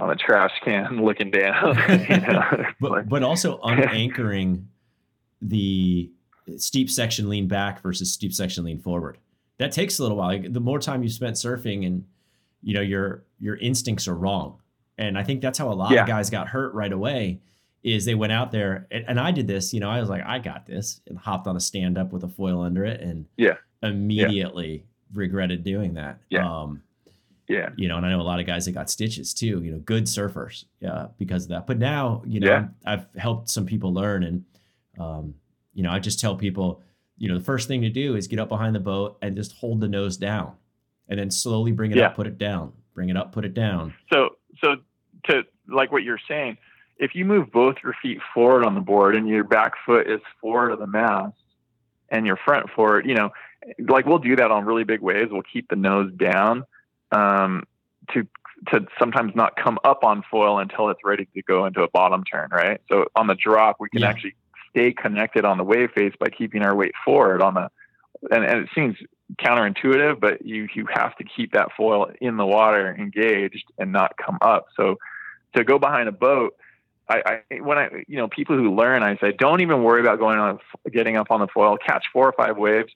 on 0.00 0.10
a 0.10 0.16
trash 0.16 0.52
can 0.64 1.04
looking 1.04 1.30
down. 1.30 1.76
you 2.08 2.16
know? 2.20 2.64
but, 2.80 3.08
but 3.08 3.22
also 3.22 3.58
unanchoring 3.60 4.64
the 5.42 6.10
steep 6.56 6.90
section 6.90 7.28
lean 7.28 7.46
back 7.46 7.80
versus 7.82 8.12
steep 8.12 8.32
section 8.32 8.64
lean 8.64 8.78
forward. 8.78 9.18
That 9.58 9.72
takes 9.72 9.98
a 9.98 10.02
little 10.02 10.16
while. 10.16 10.40
The 10.42 10.60
more 10.60 10.78
time 10.78 11.02
you 11.02 11.10
spent 11.10 11.36
surfing 11.36 11.86
and 11.86 12.06
you 12.62 12.74
know 12.74 12.80
your 12.80 13.24
your 13.38 13.56
instincts 13.56 14.08
are 14.08 14.14
wrong. 14.14 14.58
And 14.96 15.18
I 15.18 15.22
think 15.22 15.40
that's 15.40 15.58
how 15.58 15.70
a 15.70 15.74
lot 15.74 15.92
yeah. 15.92 16.02
of 16.02 16.08
guys 16.08 16.28
got 16.28 16.48
hurt 16.48 16.74
right 16.74 16.92
away 16.92 17.40
is 17.82 18.04
they 18.04 18.14
went 18.14 18.32
out 18.32 18.52
there 18.52 18.86
and, 18.90 19.04
and, 19.08 19.18
I 19.18 19.30
did 19.30 19.46
this, 19.46 19.72
you 19.72 19.80
know, 19.80 19.88
I 19.88 20.00
was 20.00 20.10
like, 20.10 20.22
I 20.26 20.38
got 20.38 20.66
this 20.66 21.00
and 21.06 21.16
hopped 21.16 21.46
on 21.46 21.56
a 21.56 21.60
stand 21.60 21.96
up 21.96 22.12
with 22.12 22.24
a 22.24 22.28
foil 22.28 22.60
under 22.60 22.84
it 22.84 23.00
and 23.00 23.24
yeah, 23.38 23.54
immediately 23.82 24.70
yeah. 24.72 24.82
regretted 25.14 25.64
doing 25.64 25.94
that. 25.94 26.20
Yeah. 26.28 26.46
Um, 26.46 26.82
yeah. 27.50 27.70
You 27.76 27.88
know, 27.88 27.96
and 27.96 28.06
I 28.06 28.10
know 28.10 28.20
a 28.20 28.22
lot 28.22 28.38
of 28.38 28.46
guys 28.46 28.64
that 28.66 28.72
got 28.72 28.88
stitches 28.88 29.34
too, 29.34 29.62
you 29.62 29.72
know, 29.72 29.78
good 29.78 30.04
surfers, 30.04 30.64
yeah, 30.80 31.08
because 31.18 31.44
of 31.44 31.48
that. 31.50 31.66
But 31.66 31.78
now, 31.78 32.22
you 32.24 32.38
know, 32.38 32.46
yeah. 32.46 32.68
I've 32.86 33.06
helped 33.16 33.48
some 33.50 33.66
people 33.66 33.92
learn 33.92 34.22
and 34.22 34.44
um, 34.98 35.34
you 35.74 35.82
know, 35.82 35.90
I 35.90 35.98
just 35.98 36.20
tell 36.20 36.36
people, 36.36 36.82
you 37.16 37.28
know, 37.28 37.38
the 37.38 37.44
first 37.44 37.66
thing 37.66 37.82
to 37.82 37.90
do 37.90 38.16
is 38.16 38.28
get 38.28 38.38
up 38.38 38.48
behind 38.48 38.74
the 38.74 38.80
boat 38.80 39.18
and 39.22 39.34
just 39.34 39.52
hold 39.52 39.80
the 39.80 39.88
nose 39.88 40.16
down 40.16 40.52
and 41.08 41.18
then 41.18 41.30
slowly 41.30 41.72
bring 41.72 41.90
it 41.90 41.96
yeah. 41.96 42.06
up, 42.06 42.16
put 42.16 42.26
it 42.26 42.38
down, 42.38 42.72
bring 42.94 43.08
it 43.08 43.16
up, 43.16 43.32
put 43.32 43.44
it 43.44 43.54
down. 43.54 43.94
So, 44.12 44.36
so 44.62 44.76
to 45.24 45.42
like 45.68 45.90
what 45.90 46.02
you're 46.02 46.20
saying, 46.28 46.56
if 46.98 47.14
you 47.14 47.24
move 47.24 47.50
both 47.50 47.76
your 47.82 47.94
feet 48.00 48.18
forward 48.32 48.64
on 48.64 48.74
the 48.74 48.80
board 48.80 49.16
and 49.16 49.28
your 49.28 49.44
back 49.44 49.72
foot 49.84 50.08
is 50.08 50.20
forward 50.40 50.70
of 50.70 50.78
the 50.78 50.86
mast 50.86 51.36
and 52.10 52.26
your 52.26 52.36
front 52.36 52.70
forward, 52.70 53.06
you 53.06 53.14
know, 53.14 53.30
like 53.88 54.06
we'll 54.06 54.18
do 54.18 54.36
that 54.36 54.50
on 54.50 54.64
really 54.64 54.84
big 54.84 55.00
waves. 55.00 55.30
We'll 55.32 55.42
keep 55.42 55.68
the 55.68 55.76
nose 55.76 56.12
down 56.16 56.64
um, 57.12 57.64
to 58.12 58.26
to 58.68 58.86
sometimes 58.98 59.34
not 59.34 59.56
come 59.56 59.78
up 59.84 60.04
on 60.04 60.22
foil 60.30 60.58
until 60.58 60.90
it's 60.90 61.00
ready 61.04 61.26
to 61.34 61.42
go 61.42 61.64
into 61.64 61.82
a 61.82 61.88
bottom 61.88 62.24
turn, 62.24 62.50
right? 62.52 62.80
So 62.90 63.06
on 63.16 63.26
the 63.26 63.34
drop, 63.34 63.76
we 63.80 63.88
can 63.88 64.02
yeah. 64.02 64.08
actually 64.08 64.34
stay 64.70 64.92
connected 64.92 65.44
on 65.44 65.58
the 65.58 65.64
wave 65.64 65.90
face 65.94 66.12
by 66.18 66.28
keeping 66.28 66.62
our 66.62 66.74
weight 66.74 66.92
forward 67.04 67.42
on 67.42 67.54
the, 67.54 67.70
and, 68.30 68.44
and 68.44 68.60
it 68.60 68.68
seems 68.74 68.96
counterintuitive, 69.38 70.20
but 70.20 70.44
you 70.44 70.68
you 70.74 70.86
have 70.92 71.16
to 71.16 71.24
keep 71.24 71.52
that 71.52 71.68
foil 71.76 72.10
in 72.20 72.36
the 72.36 72.46
water 72.46 72.94
engaged 72.94 73.64
and 73.78 73.92
not 73.92 74.16
come 74.16 74.38
up. 74.42 74.66
So 74.76 74.96
to 75.56 75.64
go 75.64 75.78
behind 75.78 76.08
a 76.08 76.12
boat, 76.12 76.56
I, 77.08 77.42
I 77.50 77.60
when 77.60 77.78
I 77.78 78.04
you 78.08 78.16
know 78.16 78.28
people 78.28 78.56
who 78.56 78.74
learn, 78.74 79.02
I 79.02 79.16
say 79.18 79.32
don't 79.32 79.60
even 79.60 79.82
worry 79.82 80.00
about 80.00 80.18
going 80.18 80.38
on 80.38 80.58
getting 80.92 81.16
up 81.16 81.30
on 81.30 81.40
the 81.40 81.48
foil. 81.48 81.76
Catch 81.76 82.06
four 82.12 82.26
or 82.26 82.32
five 82.32 82.56
waves 82.56 82.92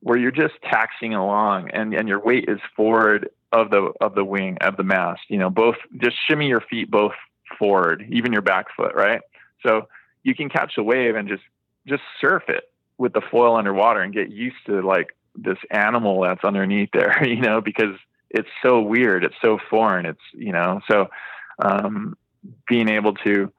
where 0.00 0.18
you're 0.18 0.30
just 0.30 0.54
taxing 0.62 1.14
along, 1.14 1.70
and 1.70 1.94
and 1.94 2.08
your 2.08 2.20
weight 2.20 2.46
is 2.48 2.60
forward 2.76 3.30
of 3.52 3.70
the 3.70 3.92
of 4.00 4.14
the 4.14 4.24
wing 4.24 4.58
of 4.60 4.76
the 4.76 4.84
mast. 4.84 5.22
You 5.28 5.38
know, 5.38 5.50
both 5.50 5.76
just 6.02 6.16
shimmy 6.28 6.48
your 6.48 6.60
feet 6.60 6.90
both 6.90 7.12
forward, 7.58 8.06
even 8.10 8.32
your 8.32 8.42
back 8.42 8.66
foot, 8.76 8.94
right? 8.94 9.20
So 9.66 9.88
you 10.22 10.34
can 10.34 10.48
catch 10.48 10.74
a 10.78 10.82
wave 10.82 11.16
and 11.16 11.28
just 11.28 11.42
just 11.86 12.02
surf 12.20 12.44
it 12.48 12.64
with 12.98 13.12
the 13.12 13.22
foil 13.30 13.56
underwater 13.56 14.02
and 14.02 14.12
get 14.12 14.30
used 14.30 14.56
to 14.66 14.82
like 14.82 15.16
this 15.34 15.58
animal 15.70 16.22
that's 16.22 16.44
underneath 16.44 16.90
there, 16.92 17.24
you 17.26 17.40
know, 17.40 17.60
because 17.60 17.96
it's 18.30 18.48
so 18.62 18.80
weird, 18.80 19.24
it's 19.24 19.34
so 19.42 19.58
foreign, 19.70 20.06
it's 20.06 20.20
you 20.32 20.52
know, 20.52 20.80
so 20.90 21.08
um, 21.62 22.16
being 22.68 22.88
able 22.88 23.14
to 23.14 23.52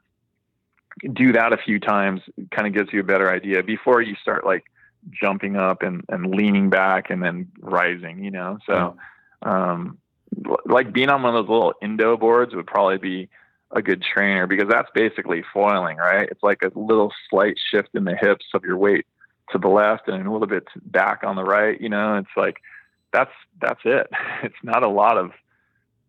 do 1.13 1.33
that 1.33 1.53
a 1.53 1.57
few 1.57 1.79
times 1.79 2.21
kind 2.51 2.67
of 2.67 2.73
gives 2.73 2.91
you 2.93 2.99
a 2.99 3.03
better 3.03 3.31
idea 3.31 3.63
before 3.63 4.01
you 4.01 4.15
start 4.21 4.45
like 4.45 4.65
jumping 5.09 5.55
up 5.55 5.81
and, 5.81 6.03
and 6.09 6.33
leaning 6.35 6.69
back 6.69 7.09
and 7.09 7.23
then 7.23 7.51
rising, 7.59 8.23
you 8.23 8.31
know. 8.31 8.59
So 8.65 8.95
um, 9.41 9.97
like 10.65 10.93
being 10.93 11.09
on 11.09 11.23
one 11.23 11.35
of 11.35 11.45
those 11.45 11.51
little 11.51 11.73
Indo 11.81 12.17
boards 12.17 12.55
would 12.55 12.67
probably 12.67 12.97
be 12.97 13.29
a 13.71 13.81
good 13.81 14.01
trainer 14.01 14.47
because 14.47 14.67
that's 14.69 14.89
basically 14.93 15.43
foiling, 15.53 15.97
right? 15.97 16.27
It's 16.29 16.43
like 16.43 16.61
a 16.63 16.71
little 16.77 17.11
slight 17.29 17.57
shift 17.71 17.89
in 17.93 18.03
the 18.03 18.15
hips 18.15 18.45
of 18.53 18.63
your 18.63 18.77
weight 18.77 19.05
to 19.51 19.57
the 19.57 19.67
left 19.67 20.07
and 20.07 20.25
a 20.25 20.31
little 20.31 20.47
bit 20.47 20.67
back 20.85 21.23
on 21.23 21.35
the 21.35 21.43
right, 21.43 21.79
you 21.79 21.89
know. 21.89 22.17
It's 22.17 22.37
like 22.37 22.57
that's 23.13 23.31
that's 23.61 23.81
it. 23.85 24.07
It's 24.43 24.63
not 24.63 24.83
a 24.83 24.89
lot 24.89 25.17
of 25.17 25.31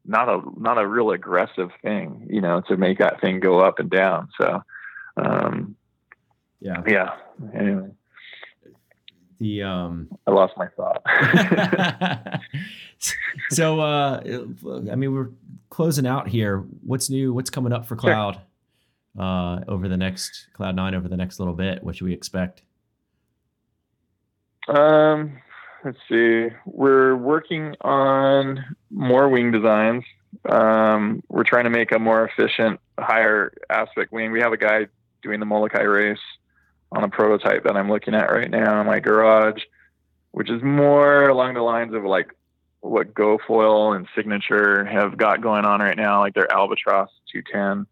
not 0.04 0.28
a 0.28 0.40
not 0.58 0.78
a 0.78 0.86
real 0.86 1.10
aggressive 1.10 1.70
thing, 1.82 2.26
you 2.30 2.40
know, 2.40 2.62
to 2.68 2.76
make 2.76 2.98
that 2.98 3.20
thing 3.20 3.40
go 3.40 3.60
up 3.60 3.78
and 3.78 3.90
down. 3.90 4.28
So 4.40 4.62
um 5.16 5.76
yeah. 6.60 6.82
Yeah. 6.86 7.10
Anyway. 7.54 7.90
The 9.42 9.64
um 9.64 10.08
I 10.24 10.30
lost 10.30 10.54
my 10.56 10.68
thought. 10.68 11.02
so 13.50 13.80
uh 13.80 14.22
I 14.88 14.94
mean 14.94 15.12
we're 15.12 15.30
closing 15.68 16.06
out 16.06 16.28
here. 16.28 16.58
What's 16.86 17.10
new? 17.10 17.34
What's 17.34 17.50
coming 17.50 17.72
up 17.72 17.84
for 17.84 17.96
Cloud 17.96 18.40
sure. 19.16 19.24
uh 19.24 19.64
over 19.66 19.88
the 19.88 19.96
next 19.96 20.46
Cloud 20.52 20.76
9 20.76 20.94
over 20.94 21.08
the 21.08 21.16
next 21.16 21.40
little 21.40 21.54
bit? 21.54 21.82
What 21.82 21.96
should 21.96 22.04
we 22.04 22.12
expect? 22.12 22.62
Um 24.68 25.40
let's 25.84 25.98
see. 26.08 26.46
We're 26.64 27.16
working 27.16 27.74
on 27.80 28.64
more 28.92 29.28
wing 29.28 29.50
designs. 29.50 30.04
Um, 30.48 31.20
we're 31.28 31.42
trying 31.42 31.64
to 31.64 31.70
make 31.70 31.90
a 31.90 31.98
more 31.98 32.24
efficient, 32.24 32.78
higher 32.96 33.52
aspect 33.70 34.12
wing. 34.12 34.30
We 34.30 34.40
have 34.40 34.52
a 34.52 34.56
guy 34.56 34.86
doing 35.20 35.40
the 35.40 35.46
Molokai 35.46 35.82
race 35.82 36.18
on 36.92 37.04
a 37.04 37.08
prototype 37.08 37.64
that 37.64 37.76
I'm 37.76 37.90
looking 37.90 38.14
at 38.14 38.30
right 38.30 38.50
now 38.50 38.80
in 38.80 38.86
my 38.86 39.00
garage, 39.00 39.62
which 40.32 40.50
is 40.50 40.62
more 40.62 41.28
along 41.28 41.54
the 41.54 41.62
lines 41.62 41.94
of 41.94 42.04
like 42.04 42.34
what 42.80 43.14
GoFoil 43.14 43.96
and 43.96 44.06
Signature 44.14 44.84
have 44.84 45.16
got 45.16 45.40
going 45.40 45.64
on 45.64 45.80
right 45.80 45.96
now, 45.96 46.20
like 46.20 46.34
their 46.34 46.52
Albatross 46.52 47.08
210, 47.32 47.86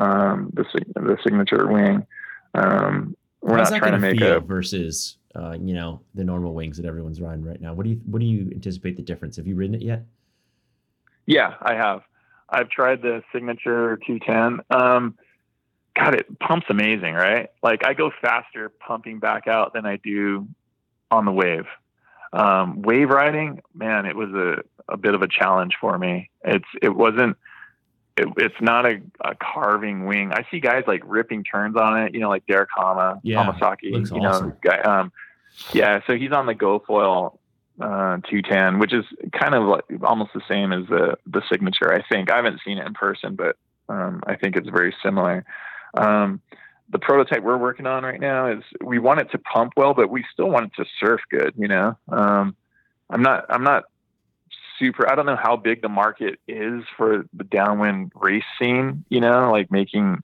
um, 0.00 0.50
the 0.54 0.64
the 0.94 1.18
Signature 1.24 1.66
wing. 1.66 2.06
Um, 2.54 3.16
we're 3.40 3.56
How's 3.56 3.70
not 3.70 3.78
trying 3.78 3.92
to 3.92 3.98
make 3.98 4.20
a 4.20 4.40
versus 4.40 5.16
uh, 5.34 5.56
you 5.60 5.74
know 5.74 6.00
the 6.14 6.24
normal 6.24 6.54
wings 6.54 6.76
that 6.76 6.86
everyone's 6.86 7.20
riding 7.20 7.44
right 7.44 7.60
now. 7.60 7.74
What 7.74 7.84
do 7.84 7.90
you 7.90 8.00
what 8.06 8.20
do 8.20 8.26
you 8.26 8.50
anticipate 8.52 8.96
the 8.96 9.02
difference? 9.02 9.36
Have 9.36 9.46
you 9.46 9.56
ridden 9.56 9.74
it 9.74 9.82
yet? 9.82 10.04
Yeah, 11.26 11.54
I 11.60 11.74
have. 11.74 12.02
I've 12.50 12.70
tried 12.70 13.02
the 13.02 13.22
Signature 13.32 13.98
210. 14.06 14.64
Um, 14.70 15.18
God, 15.98 16.14
it 16.14 16.38
pumps 16.38 16.66
amazing, 16.68 17.14
right? 17.14 17.50
Like 17.62 17.84
I 17.84 17.94
go 17.94 18.10
faster 18.22 18.68
pumping 18.68 19.18
back 19.18 19.48
out 19.48 19.72
than 19.72 19.84
I 19.84 19.96
do 19.96 20.46
on 21.10 21.24
the 21.24 21.32
wave. 21.32 21.66
Um, 22.32 22.82
wave 22.82 23.08
riding, 23.08 23.62
man, 23.74 24.06
it 24.06 24.14
was 24.14 24.30
a, 24.30 24.62
a 24.88 24.96
bit 24.96 25.14
of 25.14 25.22
a 25.22 25.28
challenge 25.28 25.74
for 25.80 25.98
me. 25.98 26.30
It's 26.44 26.68
it 26.82 26.94
wasn't 26.94 27.36
it, 28.16 28.28
it's 28.36 28.60
not 28.60 28.84
a, 28.86 29.00
a, 29.24 29.34
carving 29.34 30.06
wing. 30.06 30.32
I 30.32 30.46
see 30.50 30.60
guys 30.60 30.84
like 30.86 31.02
ripping 31.04 31.44
turns 31.44 31.76
on 31.76 31.98
it, 32.02 32.14
you 32.14 32.20
know, 32.20 32.28
like 32.28 32.46
Derek 32.46 32.68
Hama, 32.74 33.20
yeah, 33.22 33.44
Hamasaki, 33.44 33.84
you 33.84 34.00
awesome. 34.00 34.48
know, 34.48 34.56
guy. 34.62 34.78
Um, 34.80 35.12
yeah, 35.72 36.00
so 36.06 36.16
he's 36.16 36.32
on 36.32 36.46
the 36.46 36.54
GoFoil 36.54 37.38
uh, 37.80 38.18
210, 38.28 38.78
which 38.78 38.92
is 38.92 39.04
kind 39.32 39.54
of 39.54 39.64
like 39.64 39.84
almost 40.02 40.32
the 40.34 40.42
same 40.48 40.72
as 40.72 40.86
the 40.88 41.16
the 41.26 41.42
signature. 41.50 41.92
I 41.92 42.04
think 42.08 42.30
I 42.30 42.36
haven't 42.36 42.60
seen 42.64 42.78
it 42.78 42.86
in 42.86 42.94
person, 42.94 43.34
but 43.34 43.56
um, 43.88 44.22
I 44.26 44.36
think 44.36 44.56
it's 44.56 44.68
very 44.68 44.94
similar. 45.02 45.44
Um, 45.94 46.40
the 46.90 46.98
prototype 46.98 47.42
we're 47.42 47.58
working 47.58 47.86
on 47.86 48.02
right 48.02 48.20
now 48.20 48.50
is 48.50 48.62
we 48.82 48.98
want 48.98 49.20
it 49.20 49.30
to 49.32 49.38
pump 49.38 49.74
well, 49.76 49.94
but 49.94 50.10
we 50.10 50.24
still 50.32 50.48
want 50.48 50.66
it 50.66 50.82
to 50.82 50.88
surf 50.98 51.20
good. 51.30 51.54
You 51.56 51.68
know, 51.68 51.98
um, 52.08 52.56
I'm 53.10 53.22
not 53.22 53.46
I'm 53.50 53.64
not 53.64 53.84
super. 54.78 55.10
I 55.10 55.14
don't 55.14 55.26
know 55.26 55.38
how 55.40 55.56
big 55.56 55.82
the 55.82 55.88
market 55.88 56.38
is 56.46 56.84
for 56.96 57.24
the 57.32 57.44
downwind 57.44 58.12
race 58.14 58.44
scene. 58.58 59.04
You 59.10 59.20
know, 59.20 59.50
like 59.50 59.70
making 59.70 60.22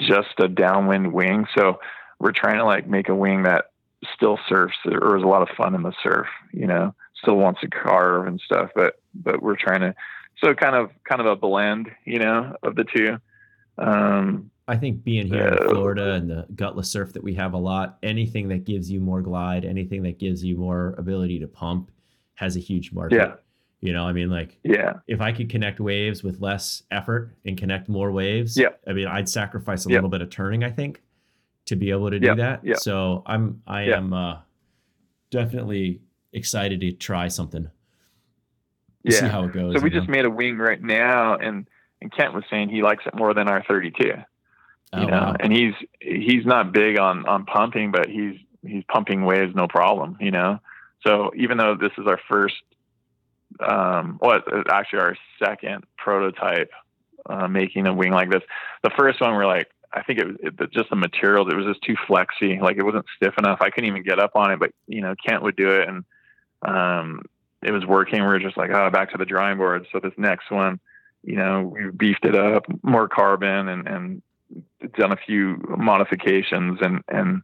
just 0.00 0.34
a 0.38 0.48
downwind 0.48 1.12
wing. 1.12 1.46
So 1.56 1.78
we're 2.18 2.32
trying 2.32 2.56
to 2.56 2.64
like 2.64 2.88
make 2.88 3.08
a 3.08 3.14
wing 3.14 3.44
that 3.44 3.66
still 4.14 4.38
surfs 4.48 4.76
or 4.84 5.16
is 5.16 5.22
a 5.22 5.26
lot 5.26 5.48
of 5.48 5.56
fun 5.56 5.74
in 5.74 5.82
the 5.82 5.92
surf. 6.02 6.26
You 6.52 6.66
know, 6.66 6.94
still 7.20 7.36
wants 7.36 7.60
to 7.60 7.68
carve 7.68 8.26
and 8.26 8.40
stuff, 8.44 8.70
but 8.74 9.00
but 9.14 9.40
we're 9.40 9.56
trying 9.56 9.80
to 9.80 9.94
so 10.42 10.54
kind 10.54 10.74
of 10.74 10.90
kind 11.08 11.20
of 11.20 11.26
a 11.26 11.36
blend. 11.36 11.90
You 12.04 12.18
know, 12.18 12.56
of 12.62 12.74
the 12.74 12.84
two. 12.84 13.18
Um, 13.78 14.50
I 14.72 14.76
think 14.76 15.04
being 15.04 15.26
here 15.26 15.48
in 15.48 15.68
Florida 15.68 16.12
and 16.12 16.30
the 16.30 16.46
gutless 16.54 16.90
surf 16.90 17.12
that 17.12 17.22
we 17.22 17.34
have 17.34 17.52
a 17.52 17.58
lot, 17.58 17.98
anything 18.02 18.48
that 18.48 18.64
gives 18.64 18.90
you 18.90 19.00
more 19.00 19.20
glide, 19.20 19.66
anything 19.66 20.02
that 20.04 20.18
gives 20.18 20.42
you 20.42 20.56
more 20.56 20.94
ability 20.96 21.40
to 21.40 21.46
pump 21.46 21.90
has 22.36 22.56
a 22.56 22.58
huge 22.58 22.90
market. 22.90 23.16
Yeah. 23.16 23.34
You 23.82 23.92
know, 23.92 24.04
I 24.06 24.12
mean, 24.12 24.30
like, 24.30 24.58
yeah, 24.62 24.94
if 25.06 25.20
I 25.20 25.32
could 25.32 25.50
connect 25.50 25.78
waves 25.78 26.22
with 26.22 26.40
less 26.40 26.84
effort 26.90 27.34
and 27.44 27.58
connect 27.58 27.90
more 27.90 28.12
waves, 28.12 28.56
yeah, 28.56 28.68
I 28.86 28.94
mean, 28.94 29.08
I'd 29.08 29.28
sacrifice 29.28 29.84
a 29.84 29.90
little 29.90 30.08
bit 30.08 30.22
of 30.22 30.30
turning, 30.30 30.64
I 30.64 30.70
think, 30.70 31.02
to 31.66 31.76
be 31.76 31.90
able 31.90 32.08
to 32.08 32.18
do 32.18 32.34
that. 32.36 32.64
Yeah. 32.64 32.76
So 32.76 33.24
I'm, 33.26 33.60
I 33.66 33.82
am 33.90 34.14
uh, 34.14 34.38
definitely 35.30 36.00
excited 36.32 36.80
to 36.80 36.92
try 36.92 37.28
something. 37.28 37.68
Yeah. 39.02 39.18
See 39.18 39.26
how 39.26 39.44
it 39.44 39.52
goes. 39.52 39.74
So 39.74 39.82
we 39.82 39.90
just 39.90 40.08
know? 40.08 40.12
made 40.12 40.24
a 40.24 40.30
wing 40.30 40.56
right 40.56 40.80
now, 40.80 41.34
and 41.34 41.68
and 42.00 42.10
Kent 42.10 42.32
was 42.32 42.44
saying 42.48 42.70
he 42.70 42.82
likes 42.82 43.04
it 43.04 43.14
more 43.14 43.34
than 43.34 43.48
our 43.48 43.62
32. 43.64 44.12
Oh, 44.92 45.00
you 45.00 45.06
know, 45.06 45.12
wow. 45.12 45.36
and 45.40 45.52
he's 45.52 45.74
he's 46.00 46.44
not 46.44 46.72
big 46.72 46.98
on 46.98 47.26
on 47.26 47.44
pumping, 47.46 47.92
but 47.92 48.08
he's 48.08 48.36
he's 48.66 48.84
pumping 48.84 49.24
waves 49.24 49.54
no 49.54 49.66
problem. 49.66 50.16
You 50.20 50.30
know, 50.30 50.60
so 51.06 51.30
even 51.36 51.58
though 51.58 51.76
this 51.76 51.92
is 51.98 52.06
our 52.06 52.20
first 52.28 52.56
um, 53.60 54.18
well, 54.20 54.40
actually 54.70 55.00
our 55.00 55.16
second 55.38 55.84
prototype 55.96 56.70
uh, 57.28 57.48
making 57.48 57.86
a 57.86 57.94
wing 57.94 58.12
like 58.12 58.30
this. 58.30 58.42
The 58.82 58.90
first 58.96 59.20
one, 59.20 59.34
we're 59.34 59.46
like, 59.46 59.68
I 59.92 60.02
think 60.02 60.18
it 60.18 60.26
was 60.26 60.36
it, 60.40 60.72
just 60.72 60.90
the 60.90 60.96
materials. 60.96 61.48
It 61.50 61.56
was 61.56 61.66
just 61.66 61.82
too 61.82 61.96
flexy. 62.06 62.58
Like 62.60 62.76
it 62.78 62.84
wasn't 62.84 63.06
stiff 63.16 63.34
enough. 63.38 63.58
I 63.60 63.70
couldn't 63.70 63.88
even 63.88 64.02
get 64.02 64.18
up 64.18 64.32
on 64.34 64.50
it. 64.50 64.58
But 64.58 64.72
you 64.86 65.02
know, 65.02 65.14
Kent 65.26 65.42
would 65.42 65.56
do 65.56 65.70
it, 65.70 65.88
and 65.88 66.04
um, 66.62 67.22
it 67.62 67.72
was 67.72 67.84
working. 67.84 68.20
We 68.20 68.26
were 68.26 68.38
just 68.38 68.56
like, 68.56 68.70
oh, 68.70 68.90
back 68.90 69.12
to 69.12 69.18
the 69.18 69.26
drawing 69.26 69.58
board. 69.58 69.86
So 69.92 70.00
this 70.00 70.14
next 70.16 70.50
one, 70.50 70.80
you 71.22 71.36
know, 71.36 71.72
we 71.74 71.90
beefed 71.90 72.24
it 72.24 72.34
up, 72.34 72.64
more 72.82 73.08
carbon, 73.08 73.68
and 73.68 73.86
and 73.86 74.22
done 74.96 75.12
a 75.12 75.16
few 75.16 75.56
modifications, 75.76 76.78
and 76.80 77.02
and 77.08 77.42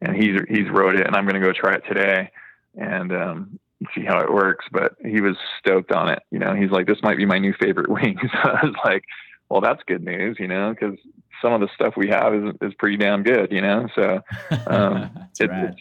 and 0.00 0.16
he's 0.16 0.40
he's 0.48 0.70
wrote 0.70 0.94
it, 0.96 1.06
and 1.06 1.16
I'm 1.16 1.24
going 1.24 1.40
to 1.40 1.46
go 1.46 1.52
try 1.52 1.74
it 1.74 1.82
today. 1.88 2.30
And 2.76 3.12
um, 3.12 3.60
see 3.94 4.04
how 4.04 4.20
it 4.20 4.32
works. 4.32 4.66
But 4.70 4.94
he 5.04 5.20
was 5.20 5.36
stoked 5.58 5.92
on 5.92 6.08
it. 6.08 6.22
You 6.30 6.38
know, 6.38 6.54
he's 6.54 6.70
like, 6.70 6.86
this 6.86 7.02
might 7.02 7.16
be 7.16 7.26
my 7.26 7.38
new 7.38 7.54
favorite 7.60 7.88
wing. 7.88 8.18
So 8.20 8.50
I 8.50 8.64
was 8.64 8.74
like, 8.84 9.04
well, 9.48 9.60
that's 9.60 9.82
good 9.86 10.04
news, 10.04 10.36
you 10.38 10.48
know, 10.48 10.74
because 10.74 10.98
some 11.42 11.52
of 11.52 11.60
the 11.60 11.68
stuff 11.74 11.94
we 11.96 12.08
have 12.08 12.34
is 12.34 12.54
is 12.62 12.74
pretty 12.78 12.96
damn 12.96 13.22
good, 13.22 13.52
you 13.52 13.60
know. 13.60 13.88
So, 13.94 14.20
um, 14.66 15.10
it, 15.38 15.50
it's, 15.50 15.80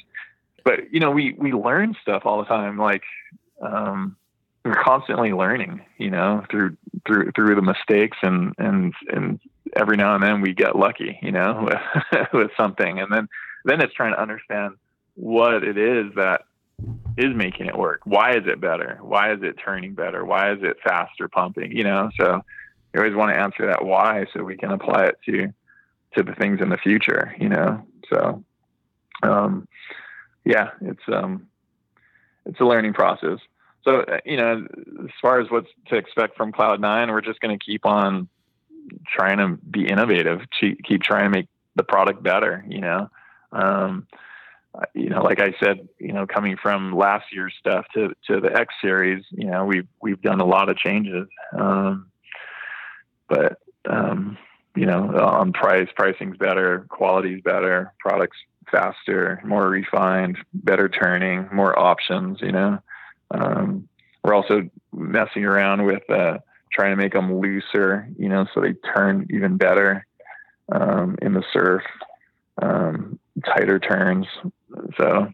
but 0.63 0.91
you 0.91 0.99
know, 0.99 1.11
we 1.11 1.33
we 1.37 1.53
learn 1.53 1.95
stuff 2.01 2.23
all 2.25 2.39
the 2.39 2.45
time. 2.45 2.77
Like, 2.77 3.03
um, 3.61 4.17
we're 4.65 4.81
constantly 4.83 5.31
learning, 5.33 5.81
you 5.97 6.11
know, 6.11 6.43
through 6.51 6.77
through 7.07 7.31
through 7.35 7.55
the 7.55 7.61
mistakes 7.61 8.17
and 8.21 8.53
and 8.57 8.93
and 9.09 9.39
every 9.75 9.97
now 9.97 10.15
and 10.15 10.23
then 10.23 10.41
we 10.41 10.53
get 10.53 10.75
lucky, 10.75 11.17
you 11.21 11.31
know, 11.31 11.67
with, 11.67 12.27
with 12.33 12.51
something, 12.57 12.99
and 12.99 13.11
then 13.11 13.27
then 13.65 13.81
it's 13.81 13.93
trying 13.93 14.13
to 14.13 14.21
understand 14.21 14.73
what 15.15 15.63
it 15.63 15.77
is 15.77 16.13
that 16.15 16.41
is 17.17 17.33
making 17.35 17.67
it 17.67 17.77
work. 17.77 18.01
Why 18.03 18.31
is 18.31 18.43
it 18.45 18.59
better? 18.59 18.97
Why 19.01 19.33
is 19.33 19.39
it 19.41 19.55
turning 19.63 19.93
better? 19.93 20.25
Why 20.25 20.51
is 20.51 20.59
it 20.61 20.77
faster 20.83 21.27
pumping? 21.27 21.71
You 21.71 21.83
know, 21.83 22.09
so 22.19 22.41
you 22.93 22.99
always 22.99 23.15
want 23.15 23.33
to 23.33 23.39
answer 23.39 23.67
that 23.67 23.85
why 23.85 24.25
so 24.33 24.43
we 24.43 24.57
can 24.57 24.71
apply 24.71 25.05
it 25.05 25.17
to 25.25 25.53
to 26.15 26.23
the 26.23 26.35
things 26.35 26.59
in 26.61 26.69
the 26.69 26.77
future, 26.77 27.35
you 27.39 27.49
know. 27.49 27.85
So 28.11 28.43
um 29.23 29.67
yeah, 30.45 30.71
it's 30.81 31.03
um 31.07 31.47
it's 32.45 32.59
a 32.59 32.65
learning 32.65 32.93
process. 32.93 33.39
So 33.83 34.01
uh, 34.01 34.19
you 34.25 34.37
know, 34.37 34.65
as 35.03 35.09
far 35.21 35.39
as 35.39 35.49
what's 35.49 35.69
to 35.87 35.95
expect 35.95 36.35
from 36.35 36.51
Cloud 36.51 36.81
9, 36.81 37.11
we're 37.11 37.21
just 37.21 37.39
going 37.39 37.57
to 37.57 37.63
keep 37.63 37.85
on 37.85 38.27
trying 39.07 39.37
to 39.37 39.57
be 39.69 39.87
innovative, 39.87 40.41
keep 40.59 41.01
trying 41.01 41.25
to 41.25 41.29
make 41.29 41.47
the 41.75 41.83
product 41.83 42.23
better. 42.23 42.63
You 42.67 42.81
know, 42.81 43.09
um, 43.51 44.07
you 44.93 45.09
know, 45.09 45.21
like 45.21 45.39
I 45.39 45.53
said, 45.63 45.87
you 45.99 46.13
know, 46.13 46.25
coming 46.25 46.57
from 46.61 46.95
last 46.95 47.25
year's 47.31 47.53
stuff 47.59 47.85
to 47.93 48.13
to 48.27 48.39
the 48.39 48.55
X 48.55 48.73
series, 48.81 49.23
you 49.31 49.45
know, 49.45 49.65
we've 49.65 49.87
we've 50.01 50.21
done 50.21 50.39
a 50.39 50.45
lot 50.45 50.69
of 50.69 50.77
changes. 50.77 51.27
Um, 51.57 52.07
but 53.27 53.59
um, 53.89 54.37
you 54.75 54.85
know, 54.85 55.15
on 55.17 55.53
price, 55.53 55.89
pricing's 55.95 56.37
better, 56.37 56.85
quality's 56.89 57.41
better, 57.41 57.93
products 57.99 58.37
faster, 58.71 59.39
more 59.45 59.69
refined, 59.69 60.37
better 60.53 60.89
turning, 60.89 61.47
more 61.53 61.77
options. 61.77 62.39
You 62.41 62.51
know, 62.51 62.79
um, 63.31 63.87
we're 64.23 64.33
also 64.33 64.69
messing 64.91 65.45
around 65.45 65.85
with 65.85 66.09
uh, 66.09 66.39
trying 66.73 66.91
to 66.91 67.01
make 67.01 67.13
them 67.13 67.39
looser. 67.39 68.07
You 68.17 68.29
know, 68.29 68.45
so 68.53 68.61
they 68.61 68.73
turn 68.95 69.27
even 69.29 69.57
better 69.57 70.05
um, 70.71 71.17
in 71.21 71.33
the 71.33 71.43
surf, 71.51 71.83
um, 72.61 73.19
tighter 73.45 73.79
turns. 73.79 74.27
So 74.97 75.27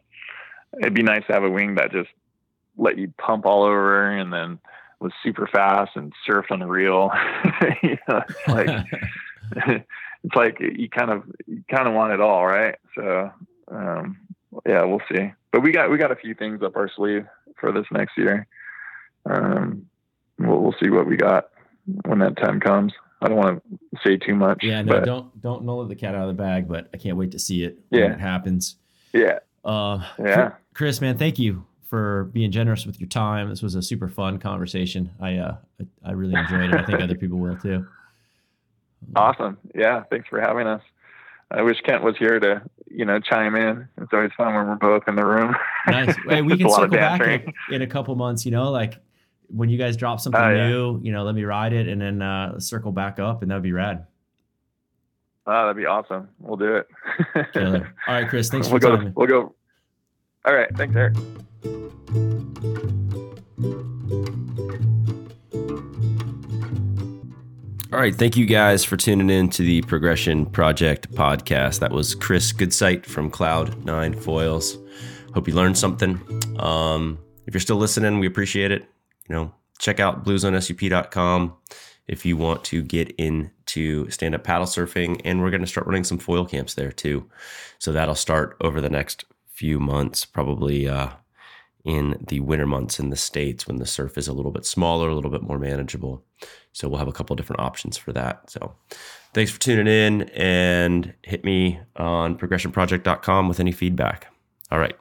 it'd 0.79 0.93
be 0.93 1.03
nice 1.03 1.23
to 1.27 1.33
have 1.33 1.43
a 1.43 1.49
wing 1.49 1.75
that 1.75 1.91
just 1.91 2.09
let 2.77 2.97
you 2.97 3.13
pump 3.17 3.45
all 3.45 3.63
over 3.63 4.09
and 4.09 4.31
then 4.31 4.59
was 4.99 5.11
super 5.23 5.47
fast 5.47 5.91
and 5.95 6.13
surfed 6.27 6.51
on 6.51 6.59
the 6.59 6.67
reel. 6.67 7.11
you 7.83 7.97
know, 8.07 8.21
it's 8.27 8.47
like 8.47 8.85
it's 10.23 10.35
like 10.35 10.59
you 10.59 10.89
kind 10.89 11.11
of 11.11 11.23
you 11.47 11.63
kind 11.69 11.87
of 11.87 11.93
want 11.93 12.13
it 12.13 12.21
all, 12.21 12.45
right? 12.45 12.75
So 12.95 13.31
um, 13.71 14.17
yeah, 14.65 14.83
we'll 14.83 15.01
see. 15.11 15.31
But 15.51 15.61
we 15.61 15.71
got 15.71 15.89
we 15.89 15.97
got 15.97 16.11
a 16.11 16.15
few 16.15 16.33
things 16.33 16.61
up 16.61 16.75
our 16.75 16.89
sleeve 16.95 17.25
for 17.59 17.71
this 17.71 17.85
next 17.91 18.17
year. 18.17 18.47
Um, 19.29 19.88
we'll 20.39 20.59
we'll 20.59 20.75
see 20.81 20.89
what 20.89 21.07
we 21.07 21.17
got 21.17 21.49
when 22.05 22.19
that 22.19 22.37
time 22.37 22.59
comes. 22.59 22.93
I 23.21 23.27
don't 23.27 23.37
want 23.37 23.63
to 23.69 23.99
say 24.03 24.17
too 24.17 24.35
much. 24.35 24.59
Yeah, 24.63 24.81
no, 24.81 24.93
but, 24.93 25.05
don't 25.05 25.41
don't 25.41 25.65
don't 25.65 25.77
let 25.79 25.89
the 25.89 25.95
cat 25.95 26.15
out 26.15 26.29
of 26.29 26.35
the 26.35 26.41
bag. 26.41 26.67
But 26.67 26.89
I 26.93 26.97
can't 26.97 27.17
wait 27.17 27.31
to 27.31 27.39
see 27.39 27.63
it 27.63 27.79
when 27.89 28.11
it 28.11 28.19
happens. 28.19 28.75
Yeah. 29.13 29.39
Uh, 29.65 30.03
yeah. 30.17 30.53
Chris, 30.73 31.01
man, 31.01 31.17
thank 31.17 31.37
you 31.37 31.65
for 31.85 32.25
being 32.25 32.51
generous 32.51 32.85
with 32.85 32.99
your 32.99 33.09
time. 33.09 33.49
This 33.49 33.61
was 33.61 33.75
a 33.75 33.81
super 33.81 34.07
fun 34.07 34.39
conversation. 34.39 35.11
I 35.19 35.37
uh, 35.37 35.55
I 36.03 36.11
really 36.11 36.35
enjoyed 36.35 36.73
it. 36.73 36.75
I 36.75 36.85
think 36.85 37.01
other 37.01 37.15
people 37.15 37.39
will 37.39 37.57
too. 37.57 37.85
Awesome. 39.15 39.57
Yeah. 39.73 40.03
Thanks 40.09 40.27
for 40.27 40.41
having 40.41 40.67
us. 40.67 40.81
I 41.51 41.61
wish 41.61 41.79
Kent 41.81 42.03
was 42.03 42.15
here 42.17 42.39
to, 42.39 42.61
you 42.91 43.05
know, 43.05 43.19
chime 43.19 43.55
in. 43.55 43.87
It's 43.97 44.13
always 44.13 44.31
fun 44.37 44.53
when 44.53 44.67
we're 44.67 44.75
both 44.75 45.03
in 45.07 45.15
the 45.15 45.25
room. 45.25 45.55
Nice. 45.87 46.15
Hey, 46.29 46.41
we 46.41 46.57
can 46.57 46.69
circle 46.69 46.89
back 46.89 47.21
in, 47.21 47.53
in, 47.71 47.81
a 47.81 47.87
couple 47.87 48.13
months, 48.15 48.45
you 48.45 48.51
know, 48.51 48.69
like 48.69 48.97
when 49.49 49.69
you 49.69 49.77
guys 49.77 49.97
drop 49.97 50.19
something 50.19 50.41
uh, 50.41 50.49
yeah. 50.49 50.69
new, 50.69 50.99
you 51.01 51.11
know, 51.11 51.23
let 51.23 51.35
me 51.35 51.43
ride 51.43 51.73
it 51.73 51.87
and 51.87 52.01
then 52.01 52.21
uh, 52.21 52.59
circle 52.59 52.91
back 52.91 53.19
up 53.19 53.41
and 53.41 53.51
that'd 53.51 53.63
be 53.63 53.71
rad. 53.71 54.05
Oh, 55.47 55.65
that'd 55.65 55.77
be 55.77 55.85
awesome. 55.85 56.29
We'll 56.39 56.57
do 56.57 56.75
it. 56.75 56.87
All 58.07 58.13
right, 58.13 58.29
Chris. 58.29 58.49
Thanks 58.49 58.69
we'll 58.69 58.79
for 58.79 58.97
go, 58.97 59.11
We'll 59.15 59.27
go. 59.27 59.55
All 60.45 60.53
right. 60.53 60.69
Thanks, 60.77 60.95
Eric. 60.95 61.17
All 67.91 67.99
right. 67.99 68.15
Thank 68.15 68.37
you 68.37 68.45
guys 68.45 68.85
for 68.85 68.95
tuning 68.95 69.31
in 69.31 69.49
to 69.49 69.63
the 69.63 69.81
Progression 69.81 70.45
Project 70.45 71.11
podcast. 71.13 71.79
That 71.79 71.91
was 71.91 72.13
Chris 72.13 72.53
Gutzeit 72.53 73.05
from 73.05 73.31
Cloud 73.31 73.83
Nine 73.83 74.13
Foils. 74.13 74.77
Hope 75.33 75.47
you 75.47 75.55
learned 75.55 75.77
something. 75.77 76.21
Um, 76.59 77.17
if 77.47 77.55
you're 77.55 77.61
still 77.61 77.77
listening, 77.77 78.19
we 78.19 78.27
appreciate 78.27 78.71
it. 78.71 78.87
You 79.29 79.35
know, 79.35 79.53
check 79.77 79.99
out 79.99 80.25
bluezonesup.com 80.25 81.53
if 82.07 82.25
you 82.25 82.35
want 82.35 82.63
to 82.65 82.81
get 82.81 83.11
into 83.17 84.09
stand 84.09 84.35
up 84.35 84.43
paddle 84.43 84.65
surfing. 84.65 85.21
And 85.23 85.41
we're 85.41 85.51
going 85.51 85.61
to 85.61 85.67
start 85.67 85.87
running 85.87 86.03
some 86.03 86.17
foil 86.17 86.45
camps 86.45 86.73
there 86.73 86.91
too. 86.91 87.29
So 87.77 87.91
that'll 87.91 88.15
start 88.15 88.57
over 88.61 88.81
the 88.81 88.89
next 88.89 89.25
few 89.47 89.79
months, 89.79 90.25
probably 90.25 90.87
uh, 90.87 91.09
in 91.85 92.23
the 92.27 92.39
winter 92.39 92.65
months 92.65 92.99
in 92.99 93.09
the 93.09 93.15
States 93.15 93.67
when 93.67 93.77
the 93.77 93.85
surf 93.85 94.17
is 94.17 94.27
a 94.27 94.33
little 94.33 94.51
bit 94.51 94.65
smaller, 94.65 95.09
a 95.09 95.15
little 95.15 95.31
bit 95.31 95.43
more 95.43 95.59
manageable. 95.59 96.23
So 96.73 96.89
we'll 96.89 96.99
have 96.99 97.07
a 97.07 97.13
couple 97.13 97.35
different 97.35 97.61
options 97.61 97.97
for 97.97 98.11
that. 98.13 98.49
So 98.49 98.75
thanks 99.33 99.51
for 99.51 99.59
tuning 99.59 99.87
in 99.87 100.23
and 100.29 101.13
hit 101.23 101.43
me 101.43 101.79
on 101.95 102.37
progressionproject.com 102.37 103.47
with 103.47 103.59
any 103.59 103.71
feedback. 103.71 104.33
All 104.71 104.79
right. 104.79 104.95